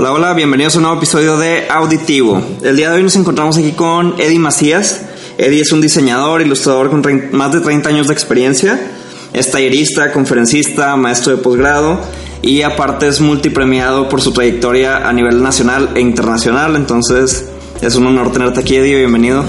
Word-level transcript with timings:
Hola, 0.00 0.12
hola, 0.12 0.32
bienvenidos 0.32 0.76
a 0.76 0.78
un 0.78 0.82
nuevo 0.84 0.98
episodio 0.98 1.36
de 1.38 1.66
Auditivo. 1.68 2.40
El 2.62 2.76
día 2.76 2.88
de 2.88 2.98
hoy 2.98 3.02
nos 3.02 3.16
encontramos 3.16 3.58
aquí 3.58 3.72
con 3.72 4.14
Eddie 4.20 4.38
Macías. 4.38 5.02
Eddie 5.38 5.62
es 5.62 5.72
un 5.72 5.80
diseñador, 5.80 6.40
ilustrador 6.40 6.88
con 6.88 7.02
más 7.32 7.52
de 7.52 7.60
30 7.60 7.88
años 7.88 8.06
de 8.06 8.12
experiencia. 8.12 8.78
Es 9.32 9.50
tallerista, 9.50 10.12
conferencista, 10.12 10.94
maestro 10.94 11.34
de 11.34 11.42
posgrado 11.42 12.00
y 12.42 12.62
aparte 12.62 13.08
es 13.08 13.20
multipremiado 13.20 14.08
por 14.08 14.20
su 14.20 14.30
trayectoria 14.30 15.08
a 15.08 15.12
nivel 15.12 15.42
nacional 15.42 15.90
e 15.96 16.00
internacional. 16.00 16.76
Entonces 16.76 17.48
es 17.80 17.96
un 17.96 18.06
honor 18.06 18.30
tenerte 18.30 18.60
aquí, 18.60 18.76
Eddie. 18.76 18.98
Bienvenido. 18.98 19.44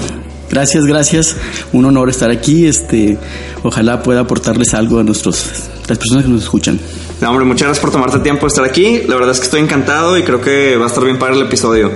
Gracias, 0.50 0.84
gracias. 0.84 1.36
Un 1.72 1.84
honor 1.84 2.10
estar 2.10 2.32
aquí. 2.32 2.66
Este, 2.66 3.16
ojalá 3.62 4.02
pueda 4.02 4.22
aportarles 4.22 4.74
algo 4.74 4.98
a 4.98 5.04
nuestros, 5.04 5.46
las 5.86 5.96
personas 5.96 6.24
que 6.24 6.30
nos 6.32 6.42
escuchan. 6.42 6.80
No, 7.20 7.32
muchas 7.44 7.68
gracias 7.68 7.80
por 7.80 7.90
tomarte 7.90 8.18
tiempo 8.20 8.42
de 8.42 8.48
estar 8.48 8.64
aquí. 8.64 9.02
La 9.06 9.14
verdad 9.16 9.32
es 9.32 9.38
que 9.38 9.44
estoy 9.44 9.60
encantado 9.60 10.16
y 10.16 10.22
creo 10.22 10.40
que 10.40 10.76
va 10.76 10.84
a 10.84 10.88
estar 10.88 11.04
bien 11.04 11.18
para 11.18 11.34
el 11.34 11.42
episodio. 11.42 11.90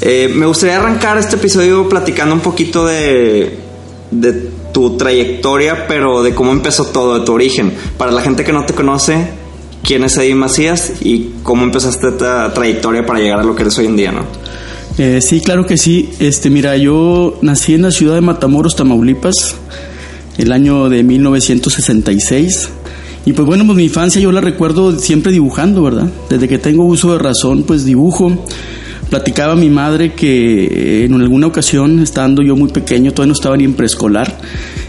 Eh, 0.00 0.32
me 0.34 0.46
gustaría 0.46 0.78
arrancar 0.78 1.18
este 1.18 1.36
episodio 1.36 1.88
platicando 1.88 2.34
un 2.34 2.40
poquito 2.40 2.86
de, 2.86 3.58
de 4.10 4.32
tu 4.72 4.96
trayectoria, 4.96 5.86
pero 5.86 6.22
de 6.22 6.34
cómo 6.34 6.52
empezó 6.52 6.86
todo, 6.86 7.18
de 7.18 7.26
tu 7.26 7.32
origen. 7.32 7.72
Para 7.98 8.12
la 8.12 8.22
gente 8.22 8.44
que 8.44 8.52
no 8.52 8.64
te 8.64 8.72
conoce, 8.72 9.28
¿quién 9.84 10.04
es 10.04 10.16
Eddie 10.16 10.34
Macías 10.34 10.92
y 11.02 11.34
cómo 11.42 11.64
empezaste 11.64 12.08
esta 12.08 12.52
trayectoria 12.54 13.04
para 13.04 13.20
llegar 13.20 13.40
a 13.40 13.44
lo 13.44 13.54
que 13.54 13.62
eres 13.62 13.76
hoy 13.78 13.86
en 13.86 13.96
día, 13.96 14.12
no? 14.12 14.24
Eh, 14.98 15.20
sí, 15.20 15.40
claro 15.40 15.66
que 15.66 15.76
sí. 15.76 16.10
Este, 16.18 16.50
mira, 16.50 16.76
yo 16.76 17.38
nací 17.42 17.74
en 17.74 17.82
la 17.82 17.90
ciudad 17.90 18.14
de 18.14 18.22
Matamoros, 18.22 18.74
Tamaulipas, 18.74 19.54
el 20.38 20.52
año 20.52 20.88
de 20.88 21.02
1966. 21.02 22.70
Y 23.24 23.32
pues 23.32 23.46
bueno, 23.46 23.64
pues 23.64 23.76
mi 23.76 23.84
infancia 23.84 24.20
yo 24.20 24.32
la 24.32 24.40
recuerdo 24.40 24.98
siempre 24.98 25.30
dibujando, 25.30 25.82
¿verdad? 25.82 26.08
Desde 26.28 26.48
que 26.48 26.58
tengo 26.58 26.84
uso 26.84 27.12
de 27.12 27.18
razón, 27.18 27.62
pues 27.62 27.84
dibujo. 27.84 28.44
Platicaba 29.10 29.54
mi 29.54 29.68
madre 29.68 30.14
que 30.14 31.04
en 31.04 31.14
alguna 31.20 31.46
ocasión, 31.46 32.00
estando 32.00 32.42
yo 32.42 32.56
muy 32.56 32.70
pequeño, 32.70 33.12
todavía 33.12 33.28
no 33.28 33.34
estaba 33.34 33.56
ni 33.56 33.64
en 33.64 33.74
preescolar, 33.74 34.38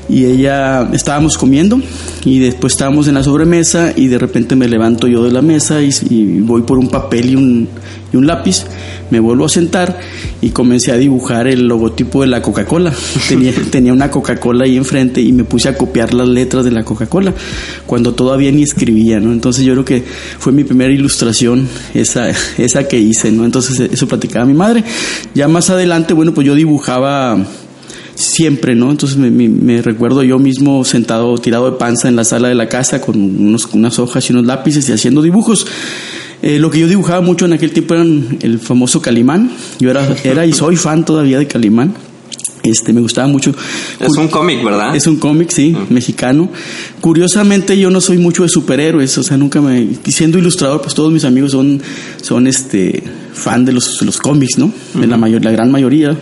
y 0.10 0.26
ella 0.26 0.90
estábamos 0.94 1.38
comiendo 1.38 1.82
y 2.26 2.40
después 2.40 2.74
estábamos 2.74 3.08
en 3.08 3.16
la 3.16 3.24
sobremesa 3.24 3.94
y 3.96 4.08
de 4.08 4.18
repente 4.18 4.56
me 4.56 4.68
levanto 4.68 5.08
yo 5.08 5.24
de 5.24 5.32
la 5.32 5.42
mesa 5.42 5.82
y, 5.82 5.90
y 6.10 6.40
voy 6.42 6.64
por 6.64 6.78
un 6.78 6.90
papel 6.90 7.32
y 7.32 7.36
un, 7.36 7.70
y 8.12 8.18
un, 8.18 8.28
lápiz, 8.28 8.66
me 9.10 9.20
vuelvo 9.20 9.46
a 9.46 9.50
sentar 9.50 10.00
y 10.42 10.50
comencé 10.50 10.92
a 10.92 10.98
dibujar 10.98 11.48
el 11.48 11.68
logotipo 11.68 12.22
de 12.22 12.28
la 12.28 12.42
Coca-Cola. 12.42 12.94
Tenía, 13.30 13.54
tenía 13.72 13.94
una 13.94 14.12
Coca-Cola 14.12 14.66
ahí 14.66 14.78
enfrente 14.78 15.22
y 15.22 15.32
me 15.32 15.44
puse 15.44 15.70
a 15.70 15.78
copiar 15.78 16.14
las 16.14 16.28
letras 16.28 16.66
de 16.66 16.72
la 16.72 16.84
Coca-Cola 16.84 17.34
cuando 17.86 18.14
todavía 18.14 18.52
ni 18.52 18.64
escribía, 18.64 19.20
¿no? 19.20 19.32
Entonces 19.32 19.66
yo 19.66 19.74
creo 19.74 19.86
que 19.86 20.04
fue 20.38 20.52
mi 20.52 20.64
primera 20.64 20.94
ilustración 20.94 21.68
esa, 21.94 22.30
esa 22.58 22.88
que 22.88 23.00
hice, 23.00 23.32
¿no? 23.32 23.46
Entonces 23.46 23.80
eso 23.80 24.08
platicaba 24.08 24.46
mi 24.46 24.54
madre. 24.54 24.84
Ya 25.34 25.48
más 25.48 25.70
adelante, 25.70 26.14
bueno, 26.14 26.34
pues 26.34 26.46
yo 26.46 26.56
dibujaba 26.56 27.38
siempre, 28.16 28.76
¿no? 28.76 28.92
Entonces 28.92 29.18
me, 29.18 29.82
recuerdo 29.82 30.24
yo 30.24 30.40
mismo 30.40 30.84
sentado, 30.86 31.38
tirado 31.38 31.70
de 31.72 31.78
panza 31.78 32.08
en 32.08 32.16
la 32.16 32.24
sala 32.24 32.48
de 32.48 32.56
la 32.56 32.70
casa 32.70 33.02
con 33.02 33.20
unos, 33.20 33.68
unas 33.74 34.00
hojas 34.00 34.30
y 34.30 34.34
unos 34.34 34.46
lápices 34.46 34.88
y 34.90 34.92
haciendo 34.92 35.22
dibujos. 35.22 35.66
Eh, 36.42 36.60
lo 36.60 36.70
que 36.70 36.80
yo 36.80 36.88
dibujaba 36.88 37.22
mucho 37.22 37.46
en 37.46 37.54
aquel 37.54 37.72
tiempo 37.72 37.94
era 37.94 38.04
el 38.04 38.60
famoso 38.60 39.02
Calimán. 39.02 39.52
Yo 39.80 39.90
era, 39.90 40.16
era 40.24 40.46
y 40.46 40.54
soy 40.54 40.76
fan 40.76 41.06
todavía 41.06 41.40
de 41.40 41.48
Calimán. 41.48 41.94
Este, 42.64 42.94
me 42.94 43.02
gustaba 43.02 43.28
mucho. 43.28 43.54
Es 44.00 44.18
un 44.18 44.30
cómic, 44.30 44.64
¿verdad? 44.64 44.96
Es 44.96 45.06
un 45.06 45.18
cómic, 45.18 45.50
sí, 45.52 45.74
uh 45.76 45.80
-huh. 45.80 45.90
mexicano. 45.90 46.50
Curiosamente, 47.02 47.78
yo 47.78 47.90
no 47.90 48.00
soy 48.00 48.18
mucho 48.18 48.44
de 48.44 48.50
superhéroes, 48.50 49.18
o 49.18 49.24
sea, 49.24 49.36
nunca 49.36 49.60
me. 49.60 49.90
Siendo 50.08 50.38
ilustrador, 50.38 50.82
pues 50.82 50.94
todos 50.94 51.12
mis 51.12 51.26
amigos 51.26 51.52
son, 51.52 51.82
son 52.22 52.48
este, 52.48 53.04
fan 53.34 53.66
de 53.66 53.74
los, 53.74 54.02
los 54.02 54.18
cómics, 54.18 54.58
¿no? 54.58 54.66
Uh 54.96 55.06
la, 55.06 55.18
mayor, 55.18 55.44
la 55.44 55.52
gran 55.52 55.72
mayoría. 55.72 56.18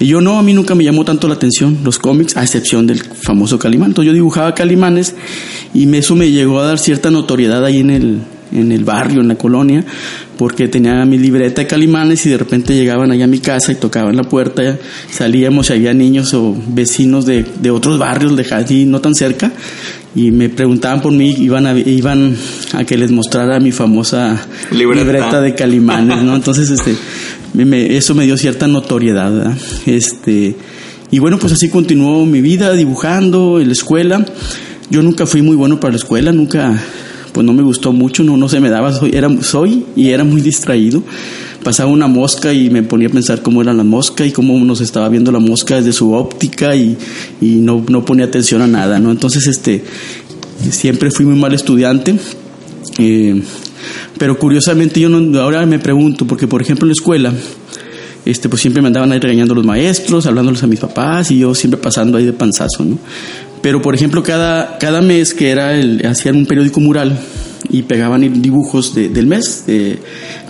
Y 0.00 0.06
yo 0.06 0.20
no, 0.20 0.38
a 0.38 0.42
mí 0.42 0.52
nunca 0.52 0.74
me 0.74 0.84
llamó 0.84 1.04
tanto 1.04 1.28
la 1.28 1.34
atención 1.34 1.78
los 1.84 1.98
cómics, 1.98 2.36
a 2.36 2.42
excepción 2.42 2.86
del 2.86 3.02
famoso 3.02 3.58
Calimán. 3.58 3.90
Entonces 3.90 4.08
yo 4.08 4.14
dibujaba 4.14 4.54
Calimanes 4.54 5.14
y 5.74 5.94
eso 5.94 6.16
me 6.16 6.30
llegó 6.30 6.60
a 6.60 6.66
dar 6.66 6.78
cierta 6.78 7.10
notoriedad 7.10 7.64
ahí 7.64 7.78
en 7.80 7.90
el, 7.90 8.20
en 8.52 8.72
el 8.72 8.84
barrio, 8.84 9.20
en 9.20 9.28
la 9.28 9.36
colonia, 9.36 9.84
porque 10.38 10.68
tenía 10.68 11.04
mi 11.04 11.18
libreta 11.18 11.62
de 11.62 11.66
calimanes 11.66 12.24
y 12.26 12.30
de 12.30 12.38
repente 12.38 12.74
llegaban 12.74 13.10
allá 13.10 13.24
a 13.24 13.28
mi 13.28 13.38
casa 13.38 13.72
y 13.72 13.76
tocaban 13.76 14.16
la 14.16 14.24
puerta, 14.24 14.78
salíamos 15.10 15.70
y 15.70 15.74
había 15.74 15.94
niños 15.94 16.34
o 16.34 16.56
vecinos 16.68 17.26
de, 17.26 17.44
de 17.60 17.70
otros 17.70 17.98
barrios 17.98 18.36
de 18.36 18.46
allí, 18.54 18.84
no 18.84 19.00
tan 19.00 19.14
cerca, 19.14 19.52
y 20.16 20.30
me 20.30 20.48
preguntaban 20.48 21.02
por 21.02 21.12
mí, 21.12 21.36
iban 21.38 21.66
a, 21.66 21.78
iban 21.78 22.34
a 22.72 22.84
que 22.84 22.96
les 22.96 23.10
mostrara 23.10 23.60
mi 23.60 23.70
famosa 23.70 24.46
libreta, 24.72 25.04
libreta 25.04 25.40
de 25.42 25.54
calimanes, 25.54 26.22
¿no? 26.22 26.34
Entonces, 26.34 26.70
este, 26.70 26.96
me, 27.52 27.96
eso 27.98 28.14
me 28.14 28.24
dio 28.24 28.38
cierta 28.38 28.66
notoriedad, 28.66 29.30
¿verdad? 29.30 29.58
Este, 29.84 30.56
y 31.10 31.18
bueno, 31.18 31.38
pues 31.38 31.52
así 31.52 31.68
continuó 31.68 32.24
mi 32.24 32.40
vida 32.40 32.72
dibujando 32.72 33.60
en 33.60 33.66
la 33.66 33.72
escuela. 33.74 34.24
Yo 34.90 35.02
nunca 35.02 35.26
fui 35.26 35.42
muy 35.42 35.54
bueno 35.54 35.78
para 35.80 35.92
la 35.92 35.98
escuela, 35.98 36.32
nunca 36.32 36.82
pues 37.32 37.44
no 37.44 37.52
me 37.52 37.62
gustó 37.62 37.92
mucho, 37.92 38.24
no, 38.24 38.38
no 38.38 38.48
se 38.48 38.60
me 38.60 38.70
daba, 38.70 38.94
soy, 38.94 39.10
era, 39.12 39.28
soy 39.42 39.84
y 39.94 40.08
era 40.08 40.24
muy 40.24 40.40
distraído. 40.40 41.02
Pasaba 41.66 41.90
una 41.90 42.06
mosca 42.06 42.52
y 42.52 42.70
me 42.70 42.84
ponía 42.84 43.08
a 43.08 43.10
pensar 43.10 43.42
cómo 43.42 43.60
era 43.60 43.74
la 43.74 43.82
mosca 43.82 44.24
y 44.24 44.30
cómo 44.30 44.56
nos 44.64 44.80
estaba 44.80 45.08
viendo 45.08 45.32
la 45.32 45.40
mosca 45.40 45.74
desde 45.74 45.92
su 45.92 46.12
óptica 46.12 46.76
y, 46.76 46.96
y 47.40 47.56
no, 47.56 47.84
no 47.88 48.04
ponía 48.04 48.26
atención 48.26 48.62
a 48.62 48.68
nada, 48.68 49.00
¿no? 49.00 49.10
Entonces, 49.10 49.48
este, 49.48 49.82
siempre 50.70 51.10
fui 51.10 51.26
muy 51.26 51.34
mal 51.34 51.52
estudiante. 51.54 52.14
Eh, 52.98 53.42
pero 54.16 54.38
curiosamente 54.38 55.00
yo 55.00 55.08
no, 55.08 55.40
ahora 55.40 55.66
me 55.66 55.80
pregunto, 55.80 56.24
porque 56.24 56.46
por 56.46 56.62
ejemplo 56.62 56.84
en 56.84 56.90
la 56.90 56.92
escuela, 56.92 57.32
este, 58.24 58.48
pues 58.48 58.62
siempre 58.62 58.80
me 58.80 58.86
andaban 58.86 59.10
ahí 59.10 59.18
regañando 59.18 59.52
los 59.52 59.66
maestros, 59.66 60.24
hablándoles 60.26 60.62
a 60.62 60.68
mis 60.68 60.78
papás 60.78 61.32
y 61.32 61.40
yo 61.40 61.52
siempre 61.52 61.80
pasando 61.80 62.16
ahí 62.16 62.26
de 62.26 62.32
panzazo, 62.32 62.84
¿no? 62.84 62.96
Pero, 63.60 63.82
por 63.82 63.96
ejemplo, 63.96 64.22
cada, 64.22 64.78
cada 64.78 65.02
mes 65.02 65.34
que 65.34 65.50
era 65.50 65.74
el, 65.74 66.06
hacían 66.06 66.36
un 66.36 66.46
periódico 66.46 66.78
mural 66.78 67.18
y 67.70 67.82
pegaban 67.82 68.42
dibujos 68.42 68.94
de, 68.94 69.08
del 69.08 69.26
mes, 69.26 69.64
de, 69.66 69.98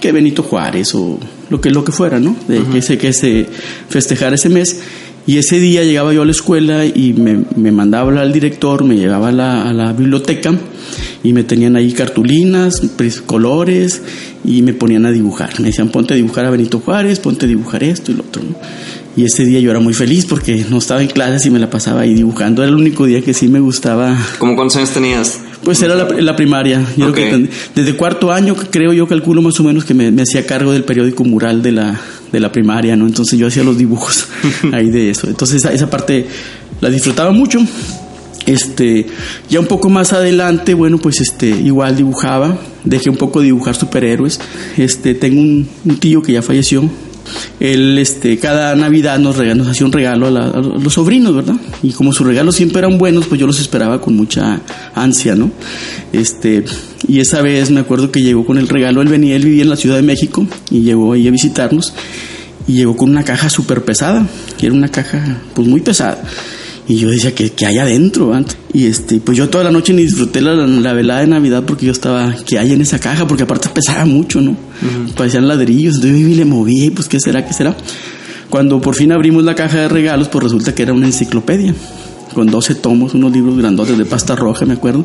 que 0.01 0.13
Benito 0.13 0.43
Juárez 0.43 0.95
o 0.95 1.19
lo 1.51 1.61
que, 1.61 1.71
lo 1.71 1.85
que 1.85 1.93
fuera, 1.93 2.19
¿no? 2.19 2.37
De 2.49 2.63
que, 2.65 2.83
se, 2.83 2.99
que 2.99 3.13
se 3.13 3.47
festejara 3.89 4.35
ese 4.35 4.49
mes. 4.49 4.81
Y 5.29 5.39
ese 5.39 5.59
día 5.59 5.83
llegaba 5.83 6.13
yo 6.13 6.23
a 6.23 6.25
la 6.25 6.31
escuela 6.31 6.87
y 6.87 7.13
me, 7.13 7.43
me 7.57 7.73
mandaba 7.73 8.21
al 8.21 8.33
director, 8.33 8.85
me 8.85 8.97
llevaba 8.97 9.29
a 9.29 9.33
la, 9.33 9.69
a 9.69 9.73
la 9.73 9.93
biblioteca 9.93 10.55
y 11.25 11.33
me 11.33 11.43
tenían 11.43 11.75
ahí 11.75 11.93
cartulinas, 11.93 12.81
colores 13.27 14.03
y 14.45 14.63
me 14.63 14.73
ponían 14.73 15.05
a 15.05 15.11
dibujar. 15.11 15.59
Me 15.59 15.69
decían, 15.69 15.89
ponte 15.89 16.15
a 16.15 16.17
dibujar 16.17 16.47
a 16.47 16.51
Benito 16.51 16.79
Juárez, 16.79 17.19
ponte 17.19 17.47
a 17.47 17.49
dibujar 17.49 17.83
esto 17.83 18.13
y 18.13 18.15
lo 18.15 18.23
otro, 18.23 18.45
¿no? 18.45 18.55
Y 19.17 19.25
ese 19.25 19.45
día 19.45 19.59
yo 19.61 19.71
era 19.71 19.81
muy 19.81 19.95
feliz 19.95 20.27
porque 20.27 20.67
no 20.69 20.77
estaba 20.79 21.01
en 21.03 21.09
clases 21.09 21.47
y 21.47 21.51
me 21.51 21.59
la 21.59 21.71
pasaba 21.71 22.03
ahí 22.03 22.15
dibujando. 22.15 22.63
Era 22.63 22.69
el 22.69 22.77
único 22.77 23.07
día 23.07 23.23
que 23.23 23.33
sí 23.33 23.49
me 23.49 23.61
gustaba. 23.61 24.17
¿Cómo 24.39 24.55
cuántos 24.55 24.77
años 24.77 24.91
tenías? 24.91 25.41
Pues 25.65 25.83
era 25.83 25.95
la, 25.95 26.05
la 26.05 26.37
primaria. 26.37 26.85
Yo 26.97 27.09
okay. 27.09 27.29
creo 27.29 27.39
que 27.39 27.51
desde 27.75 27.97
cuarto 27.97 28.33
año, 28.33 28.55
creo 28.71 28.93
yo, 28.93 29.07
calculo 29.07 29.43
más 29.43 29.59
o 29.61 29.65
menos 29.65 29.85
que 29.85 29.95
me, 29.95 30.11
me 30.11 30.23
hacía 30.23 30.47
cargo 30.47 30.73
del 30.73 30.85
periódico 30.85 31.25
mural 31.25 31.63
de 31.63 31.73
la, 31.73 32.01
de 32.31 32.41
la 32.41 32.53
primaria, 32.53 32.97
¿no? 32.97 33.07
Entonces 33.07 33.39
yo 33.39 33.47
hacía 33.47 33.65
los 33.65 33.79
dibujos 33.79 34.29
ahí 34.73 34.91
de 34.91 35.11
eso. 35.11 35.27
Entonces 35.27 35.57
esa, 35.57 35.73
esa 35.73 35.91
parte 35.91 36.27
la 36.81 36.91
disfrutaba 36.91 37.31
mucho. 37.33 37.59
Este, 38.47 39.07
ya 39.51 39.59
un 39.59 39.67
poco 39.67 39.91
más 39.91 40.13
adelante, 40.13 40.75
bueno, 40.75 40.99
pues 40.99 41.21
este, 41.21 41.49
igual 41.49 41.97
dibujaba, 41.97 42.57
dejé 42.85 43.11
un 43.11 43.17
poco 43.17 43.41
de 43.41 43.47
dibujar 43.47 43.75
superhéroes. 43.75 44.41
Este, 44.77 45.15
tengo 45.15 45.41
un, 45.41 45.69
un 45.85 45.99
tío 45.99 46.23
que 46.23 46.33
ya 46.33 46.43
falleció, 46.43 46.89
él 47.61 47.99
este, 47.99 48.39
cada 48.39 48.75
Navidad 48.75 49.19
nos, 49.19 49.37
nos 49.39 49.69
hacía 49.69 49.87
un 49.87 49.93
regalo 49.93 50.27
a, 50.27 50.31
los 50.31 50.93
sobrinos, 50.93 51.35
¿verdad? 51.35 51.57
Y 51.83 51.93
como 51.93 52.13
sus 52.13 52.27
regalos 52.27 52.55
siempre 52.55 52.79
eran 52.81 52.99
buenos, 52.99 53.27
pues 53.27 53.41
yo 53.41 53.47
los 53.47 53.61
esperaba 53.61 54.01
con 54.01 54.17
mucha 54.17 54.61
ansia, 54.95 55.35
¿no? 55.35 55.51
Este, 56.13 56.65
y 57.09 57.21
esa 57.21 57.43
vez 57.43 57.71
me 57.71 57.81
acuerdo 57.81 58.11
que 58.11 58.23
llegó 58.23 58.45
con 58.45 58.59
el 58.59 58.69
regalo, 58.69 59.03
él 59.03 59.09
venía, 59.09 59.37
él 59.37 59.45
vivía 59.45 59.63
en 59.63 59.71
la 59.71 59.77
Ciudad 59.77 59.97
de 59.97 60.03
México 60.03 60.47
y 60.71 60.81
llegó 60.81 61.13
ahí 61.13 61.29
a 61.29 61.31
visitarnos 61.31 61.93
y 62.67 62.75
llegó 62.75 62.97
con 62.97 63.11
una 63.11 63.25
caja 63.25 63.49
súper 63.49 63.85
pesada, 63.85 64.27
que 64.59 64.67
era 64.67 64.75
una 64.75 64.89
caja 64.89 65.39
pues 65.55 65.67
muy 65.69 65.81
pesada. 65.81 66.23
Y 66.89 66.97
yo 66.97 67.11
decía, 67.11 67.35
que 67.35 67.67
hay 67.67 67.79
adentro? 67.79 68.33
Y 68.73 68.87
este, 68.87 69.19
pues 69.19 69.37
yo 69.37 69.49
toda 69.49 69.65
la 69.65 69.71
noche 69.71 69.93
ni 69.93 70.03
disfruté 70.03 70.41
la, 70.41 70.55
la, 70.55 70.93
velada 70.93 71.21
de 71.21 71.27
Navidad 71.27 71.65
porque 71.67 71.87
yo 71.87 71.93
estaba, 71.93 72.37
¿qué 72.47 72.59
hay 72.59 72.73
en 72.73 72.81
esa 72.81 73.01
caja? 73.01 73.27
Porque 73.27 73.43
aparte 73.43 73.69
pesaba 73.71 74.05
mucho, 74.05 74.41
¿no? 74.41 74.57
Parecían 75.17 75.49
ladrillos, 75.49 75.97
entonces 75.97 76.21
yo 76.21 76.37
le 76.37 76.45
moví, 76.45 76.91
pues 76.91 77.09
¿qué 77.09 77.19
será? 77.19 77.45
¿Qué 77.45 77.53
será? 77.53 77.77
Cuando 78.51 78.81
por 78.81 78.95
fin 78.95 79.11
abrimos 79.11 79.43
la 79.43 79.55
caja 79.55 79.79
de 79.79 79.89
regalos, 79.89 80.29
pues 80.29 80.45
resulta 80.45 80.75
que 80.75 80.83
era 80.83 80.93
una 80.93 81.07
enciclopedia, 81.07 81.75
con 82.35 82.49
12 82.49 82.77
tomos, 82.77 83.15
unos 83.15 83.33
libros 83.33 83.59
grandotes 83.59 83.99
de 83.99 84.05
pasta 84.05 84.37
roja, 84.37 84.65
me 84.65 84.75
acuerdo. 84.75 85.05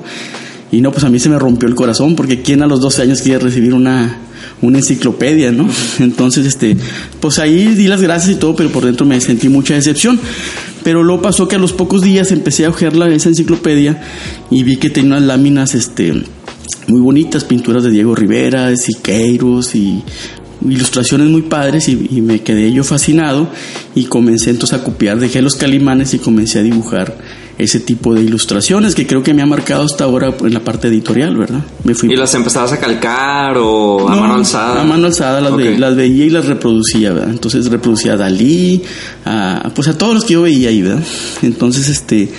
Y 0.72 0.80
no, 0.80 0.92
pues 0.92 1.04
a 1.04 1.10
mí 1.10 1.20
se 1.20 1.30
me 1.30 1.38
rompió 1.38 1.68
el 1.68 1.76
corazón, 1.76 2.16
porque 2.16 2.42
¿quién 2.42 2.64
a 2.64 2.68
los 2.68 2.80
12 2.80 3.02
años 3.02 3.22
quiere 3.22 3.40
recibir 3.40 3.74
una, 3.74 4.20
una 4.62 4.78
enciclopedia, 4.78 5.52
¿no? 5.52 5.70
Entonces, 6.00 6.46
este, 6.46 6.78
pues 7.20 7.40
ahí 7.40 7.76
di 7.76 7.88
las 7.88 8.02
gracias 8.02 8.38
y 8.38 8.40
todo, 8.40 8.56
pero 8.56 8.70
por 8.70 8.86
dentro 8.86 9.06
me 9.06 9.20
sentí 9.20 9.50
mucha 9.50 9.74
decepción. 9.74 10.20
Pero 10.84 11.04
luego 11.04 11.22
pasó 11.22 11.48
que 11.48 11.58
a 11.58 11.60
los 11.60 11.74
pocos 11.74 12.02
días 12.02 12.32
empecé 12.32 12.66
a 12.66 12.70
ojear 12.70 12.96
esa 13.12 13.30
enciclopedia 13.30 14.02
y 14.50 14.64
vi 14.64 14.78
que 14.78 14.90
tenía 14.90 15.12
unas 15.12 15.24
láminas, 15.24 15.76
este, 15.76 16.14
muy 16.88 17.02
bonitas, 17.02 17.44
pinturas 17.44 17.84
de 17.84 17.92
Diego 17.92 18.16
Rivera, 18.16 18.68
de 18.68 18.78
Siqueiros 18.78 19.76
y 19.76 20.02
ilustraciones 20.68 21.28
muy 21.28 21.42
padres 21.42 21.90
y, 21.90 22.08
y, 22.12 22.22
me 22.22 22.42
quedé 22.42 22.72
yo 22.72 22.84
fascinado 22.84 23.50
y 23.96 24.06
comencé 24.06 24.52
entonces 24.52 24.80
a 24.80 24.84
copiar, 24.84 25.20
dejé 25.20 25.42
los 25.42 25.56
calimanes 25.56 26.14
y 26.14 26.20
comencé 26.20 26.60
a 26.60 26.64
dibujar 26.64 27.18
ese 27.58 27.80
tipo 27.80 28.14
de 28.14 28.22
ilustraciones 28.22 28.96
que 28.96 29.06
creo 29.06 29.24
que 29.24 29.34
me 29.34 29.42
ha 29.42 29.46
marcado 29.46 29.84
hasta 29.84 30.04
ahora 30.04 30.34
en 30.40 30.54
la 30.54 30.62
parte 30.62 30.88
editorial, 30.88 31.38
¿verdad? 31.38 31.64
Me 31.84 31.94
fui 31.94 32.12
¿Y 32.12 32.16
las 32.16 32.34
empezabas 32.34 32.72
a 32.74 32.80
calcar 32.80 33.58
o 33.58 34.08
a 34.08 34.16
mano 34.16 34.36
alzada? 34.36 34.82
A 34.82 34.84
mano 34.84 35.08
alzada 35.08 35.42
las, 35.42 35.54
las, 35.80 35.96
veía 35.96 36.26
y 36.26 36.30
las 36.30 36.46
reproducía, 36.46 37.14
¿verdad? 37.14 37.30
Entonces 37.30 37.70
reproducía 37.70 38.14
a 38.14 38.18
Dalí, 38.18 38.82
a, 39.26 39.72
pues 39.76 39.88
a 39.88 39.98
todos 39.98 40.16
los 40.16 40.24
que 40.24 40.34
yo 40.34 40.42
veía 40.42 40.70
ahí, 40.70 40.82
¿verdad? 40.82 41.04
Entonces, 41.42 41.90
este 41.90 42.30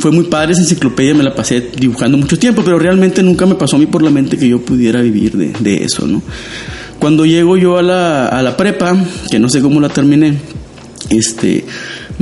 fue 0.00 0.10
muy 0.10 0.24
padre 0.24 0.52
esa 0.52 0.62
enciclopedia, 0.62 1.14
me 1.14 1.22
la 1.22 1.34
pasé 1.34 1.70
dibujando 1.76 2.16
mucho 2.16 2.38
tiempo, 2.38 2.62
pero 2.64 2.78
realmente 2.78 3.22
nunca 3.22 3.46
me 3.46 3.54
pasó 3.54 3.76
a 3.76 3.78
mí 3.78 3.86
por 3.86 4.02
la 4.02 4.10
mente 4.10 4.38
que 4.38 4.48
yo 4.48 4.60
pudiera 4.60 5.02
vivir 5.02 5.36
de, 5.36 5.52
de 5.58 5.84
eso, 5.84 6.06
¿no? 6.06 6.22
Cuando 6.98 7.24
llego 7.24 7.56
yo 7.56 7.78
a 7.78 7.82
la, 7.82 8.26
a 8.26 8.42
la 8.42 8.56
prepa, 8.56 8.94
que 9.30 9.38
no 9.38 9.48
sé 9.48 9.60
cómo 9.60 9.80
la 9.80 9.88
terminé, 9.88 10.34
este, 11.08 11.64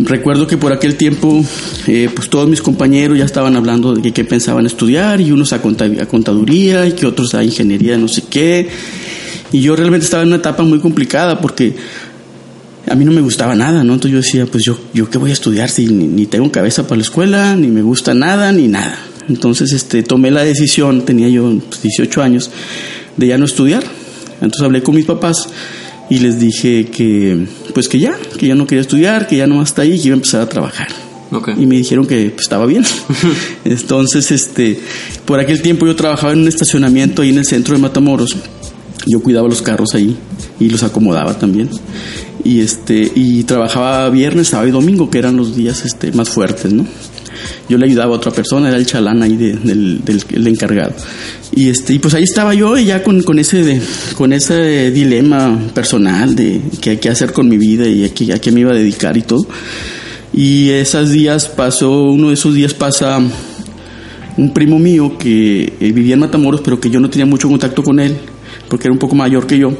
Recuerdo 0.05 0.47
que 0.47 0.56
por 0.56 0.73
aquel 0.73 0.95
tiempo, 0.95 1.45
eh, 1.89 2.09
pues 2.15 2.31
todos 2.31 2.49
mis 2.49 2.62
compañeros 2.62 3.19
ya 3.19 3.25
estaban 3.25 3.56
hablando 3.56 3.95
de 3.95 4.12
qué 4.12 4.25
pensaban 4.25 4.65
estudiar, 4.65 5.21
y 5.21 5.33
unos 5.33 5.53
a, 5.53 5.61
contaduría, 5.61 6.87
y 6.87 6.93
que 6.93 7.05
otros 7.05 7.35
a 7.35 7.43
ingeniería, 7.43 7.99
no 7.99 8.06
sé 8.06 8.23
qué. 8.31 8.69
Y 9.50 9.61
yo 9.61 9.75
realmente 9.75 10.05
estaba 10.05 10.23
en 10.23 10.29
una 10.29 10.37
etapa 10.37 10.62
muy 10.62 10.79
complicada 10.79 11.41
porque 11.41 11.75
a 12.87 12.95
mí 12.95 13.05
no 13.05 13.11
me 13.11 13.21
gustaba 13.21 13.56
nada, 13.56 13.83
¿no? 13.83 13.95
Entonces 13.95 14.12
yo 14.12 14.19
decía, 14.19 14.47
pues 14.47 14.62
yo, 14.62 14.79
yo 14.95 15.11
qué 15.11 15.19
voy 15.19 15.31
a 15.31 15.33
estudiar 15.33 15.69
si 15.69 15.87
ni, 15.87 16.27
tengo 16.27 16.50
cabeza 16.53 16.85
para 16.85 16.97
la 16.97 17.03
escuela, 17.03 17.56
ni 17.56 17.67
me 17.67 17.83
gusta 17.83 18.15
nada, 18.15 18.53
ni 18.53 18.69
nada. 18.69 18.99
Entonces 19.29 19.73
este, 19.73 20.05
tomé 20.05 20.31
la 20.31 20.45
decisión, 20.45 21.05
tenía 21.05 21.29
yo 21.29 21.50
18 21.50 22.09
pues, 22.15 22.25
años, 22.25 22.50
de 23.17 23.27
ya 23.27 23.37
no 23.37 23.47
estudiar. 23.47 23.83
Entonces 24.41 24.62
hablé 24.62 24.83
con 24.83 24.95
mis 24.95 25.06
papás 25.06 25.49
y 26.10 26.19
les 26.19 26.38
dije 26.38 26.87
que 26.87 27.46
pues 27.75 27.88
que 27.88 27.99
ya, 27.99 28.16
que 28.38 28.46
ya 28.46 28.55
no 28.55 28.66
quería 28.66 28.82
estudiar, 28.82 29.26
que 29.26 29.37
ya 29.37 29.46
no 29.46 29.60
hasta 29.60 29.82
ahí, 29.82 29.99
que 29.99 30.08
iba 30.08 30.14
a 30.14 30.19
empezar 30.19 30.40
a 30.40 30.49
trabajar. 30.49 30.88
Y 31.58 31.66
me 31.66 31.76
dijeron 31.76 32.06
que 32.06 32.31
pues, 32.31 32.43
estaba 32.43 32.66
bien. 32.66 32.84
Entonces, 33.64 34.31
este, 34.31 34.81
por 35.26 35.38
aquel 35.38 35.60
tiempo 35.60 35.87
yo 35.87 35.94
trabajaba 35.94 36.32
en 36.32 36.40
un 36.40 36.49
estacionamiento 36.49 37.22
ahí 37.22 37.31
en 37.31 37.38
el 37.38 37.44
centro 37.44 37.75
de 37.75 37.81
Matamoros. 37.82 38.37
Yo 39.06 39.20
cuidaba 39.20 39.49
los 39.49 39.62
carros 39.62 39.94
ahí 39.94 40.16
y 40.58 40.70
los 40.70 40.82
acomodaba 40.82 41.38
también. 41.38 41.69
Y 42.44 42.61
este, 42.61 43.11
y 43.14 43.44
trabajaba 43.44 44.08
viernes, 44.11 44.49
sábado 44.49 44.69
y 44.69 44.72
domingo, 44.72 45.11
que 45.11 45.19
eran 45.19 45.37
los 45.37 45.54
días 45.54 45.84
este, 45.84 46.12
más 46.12 46.31
fuertes, 46.31 46.72
¿no? 46.72 46.87
Yo 47.69 47.79
le 47.79 47.87
ayudaba 47.87 48.15
a 48.15 48.17
otra 48.17 48.32
persona, 48.32 48.69
era 48.69 48.76
el 48.76 48.87
chalán 48.87 49.23
ahí 49.23 49.37
del, 49.37 50.03
del 50.05 50.47
encargado. 50.47 50.94
Y 51.55 51.69
este, 51.69 51.94
y 51.94 51.99
pues 51.99 52.15
ahí 52.15 52.23
estaba 52.23 52.55
yo 52.55 52.76
y 52.79 52.87
ya 52.87 53.03
con, 53.03 53.23
con 53.23 53.38
ese 53.38 53.62
de, 53.65 53.81
con 54.17 54.32
ese 54.32 54.91
dilema 54.91 55.59
personal 55.75 56.35
de 56.35 56.61
qué, 56.81 56.99
qué 56.99 57.09
hacer 57.09 57.32
con 57.32 57.49
mi 57.49 57.56
vida 57.56 57.87
y 57.87 58.05
a 58.05 58.15
qué, 58.15 58.32
a 58.32 58.41
qué 58.41 58.53
me 58.53 58.61
iba 58.61 58.73
a 58.73 58.75
dedicar 58.75 59.17
y 59.17 59.23
todo. 59.23 59.47
Y 60.32 60.70
esos 60.70 61.11
días 61.11 61.49
pasó, 61.49 62.03
uno 62.03 62.29
de 62.29 62.35
esos 62.35 62.55
días 62.55 62.75
pasa 62.75 63.20
un 64.37 64.55
primo 64.55 64.79
mío 64.79 65.19
que 65.19 65.73
eh, 65.81 65.93
vivía 65.93 66.14
en 66.14 66.21
Matamoros, 66.21 66.61
pero 66.61 66.79
que 66.79 66.91
yo 66.91 67.00
no 67.00 67.11
tenía 67.11 67.26
mucho 67.26 67.49
contacto 67.49 67.82
con 67.82 67.99
él, 67.99 68.17
porque 68.69 68.87
era 68.87 68.93
un 68.93 68.99
poco 68.99 69.17
mayor 69.17 69.47
que 69.47 69.59
yo. 69.59 69.73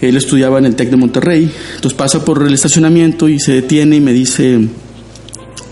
Él 0.00 0.16
estudiaba 0.16 0.58
en 0.58 0.66
el 0.66 0.76
TEC 0.76 0.90
de 0.90 0.96
Monterrey. 0.96 1.50
Entonces 1.74 1.98
pasa 1.98 2.24
por 2.24 2.46
el 2.46 2.54
estacionamiento 2.54 3.28
y 3.28 3.38
se 3.40 3.52
detiene 3.52 3.96
y 3.96 4.00
me 4.00 4.12
dice, 4.12 4.60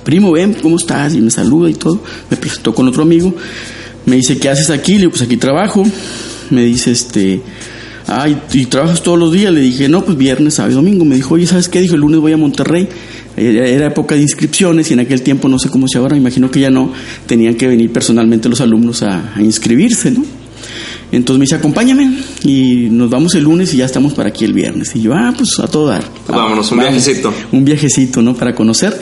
primo, 0.07 0.31
ven, 0.31 0.55
¿cómo 0.63 0.77
estás? 0.77 1.15
Y 1.15 1.21
me 1.21 1.31
saluda 1.31 1.69
y 1.69 1.75
todo. 1.75 2.01
Me 2.31 2.37
presentó 2.37 2.73
con 2.73 2.87
otro 2.87 3.03
amigo. 3.03 3.35
Me 4.07 4.17
dice, 4.17 4.39
¿qué 4.39 4.49
haces 4.49 4.71
aquí? 4.71 4.93
Le 4.93 4.99
digo, 4.99 5.11
pues 5.11 5.23
aquí 5.23 5.37
trabajo. 5.37 5.85
Me 6.51 6.65
dice, 6.65 6.93
este, 6.93 7.43
ay, 8.07 8.41
¿y 8.53 8.67
trabajas 8.67 9.03
todos 9.03 9.19
los 9.19 9.33
días? 9.33 9.53
Le 9.53 9.61
dije, 9.61 9.89
no, 9.89 10.05
pues 10.05 10.17
viernes, 10.17 10.55
sábado 10.55 10.73
y 10.73 10.77
domingo. 10.77 11.05
Me 11.05 11.17
dijo, 11.17 11.35
oye, 11.35 11.47
¿sabes 11.47 11.69
qué? 11.69 11.81
Dijo, 11.81 11.97
el 11.97 12.03
lunes 12.03 12.21
voy 12.21 12.33
a 12.33 12.37
Monterrey. 12.37 12.89
Era 13.37 13.89
época 13.89 14.15
de 14.15 14.23
inscripciones 14.23 14.89
y 14.91 14.95
en 14.95 15.01
aquel 15.01 15.23
tiempo, 15.23 15.49
no 15.49 15.59
sé 15.59 15.69
cómo 15.69 15.89
se 15.89 15.99
ahora, 15.99 16.15
me 16.15 16.21
imagino 16.21 16.51
que 16.51 16.61
ya 16.61 16.71
no, 16.71 16.91
tenían 17.27 17.55
que 17.57 17.67
venir 17.67 17.93
personalmente 17.93 18.49
los 18.49 18.63
alumnos 18.63 19.03
a, 19.03 19.35
inscribirse, 19.41 20.11
¿no? 20.11 20.25
Entonces 21.13 21.39
me 21.39 21.43
dice, 21.43 21.57
acompáñame 21.57 22.19
y 22.45 22.89
nos 22.91 23.11
vamos 23.11 23.35
el 23.35 23.45
lunes 23.45 23.75
y 23.75 23.77
ya 23.77 23.85
estamos 23.85 24.15
para 24.15 24.31
aquí 24.31 24.47
el 24.47 24.55
viernes. 24.55 24.97
Y 24.97 25.03
yo, 25.03 25.13
ah, 25.15 25.35
pues 25.37 25.59
a 25.59 25.67
todo 25.67 25.89
dar. 25.89 26.05
Vámonos, 26.29 26.73
un 26.73 26.79
viajecito. 26.79 27.35
Un 27.53 27.65
viajecito, 27.65 28.23
¿no? 28.23 28.35
Para 28.35 28.55
conocer. 28.55 28.99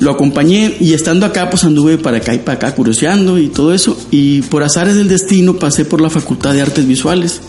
Lo 0.00 0.10
acompañé 0.10 0.76
y 0.80 0.94
estando 0.94 1.26
acá, 1.26 1.50
pues 1.50 1.64
anduve 1.64 1.98
para 1.98 2.16
acá 2.18 2.34
y 2.34 2.38
para 2.38 2.56
acá 2.56 2.74
curioseando 2.74 3.38
y 3.38 3.48
todo 3.48 3.74
eso. 3.74 3.98
Y 4.10 4.40
por 4.42 4.62
azares 4.62 4.96
del 4.96 5.08
destino 5.08 5.56
pasé 5.56 5.84
por 5.84 6.00
la 6.00 6.08
Facultad 6.08 6.54
de 6.54 6.62
Artes 6.62 6.86
Visuales. 6.86 7.40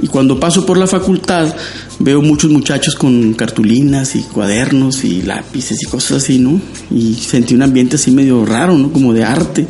Y 0.00 0.06
cuando 0.06 0.38
paso 0.38 0.66
por 0.66 0.76
la 0.76 0.86
facultad, 0.86 1.54
veo 1.98 2.20
muchos 2.20 2.50
muchachos 2.50 2.94
con 2.94 3.32
cartulinas 3.34 4.16
y 4.16 4.22
cuadernos 4.22 5.04
y 5.04 5.22
lápices 5.22 5.82
y 5.82 5.86
cosas 5.86 6.22
así, 6.22 6.38
¿no? 6.38 6.60
Y 6.90 7.14
sentí 7.14 7.54
un 7.54 7.62
ambiente 7.62 7.96
así 7.96 8.10
medio 8.10 8.44
raro, 8.44 8.76
¿no? 8.76 8.92
Como 8.92 9.12
de 9.12 9.24
arte. 9.24 9.66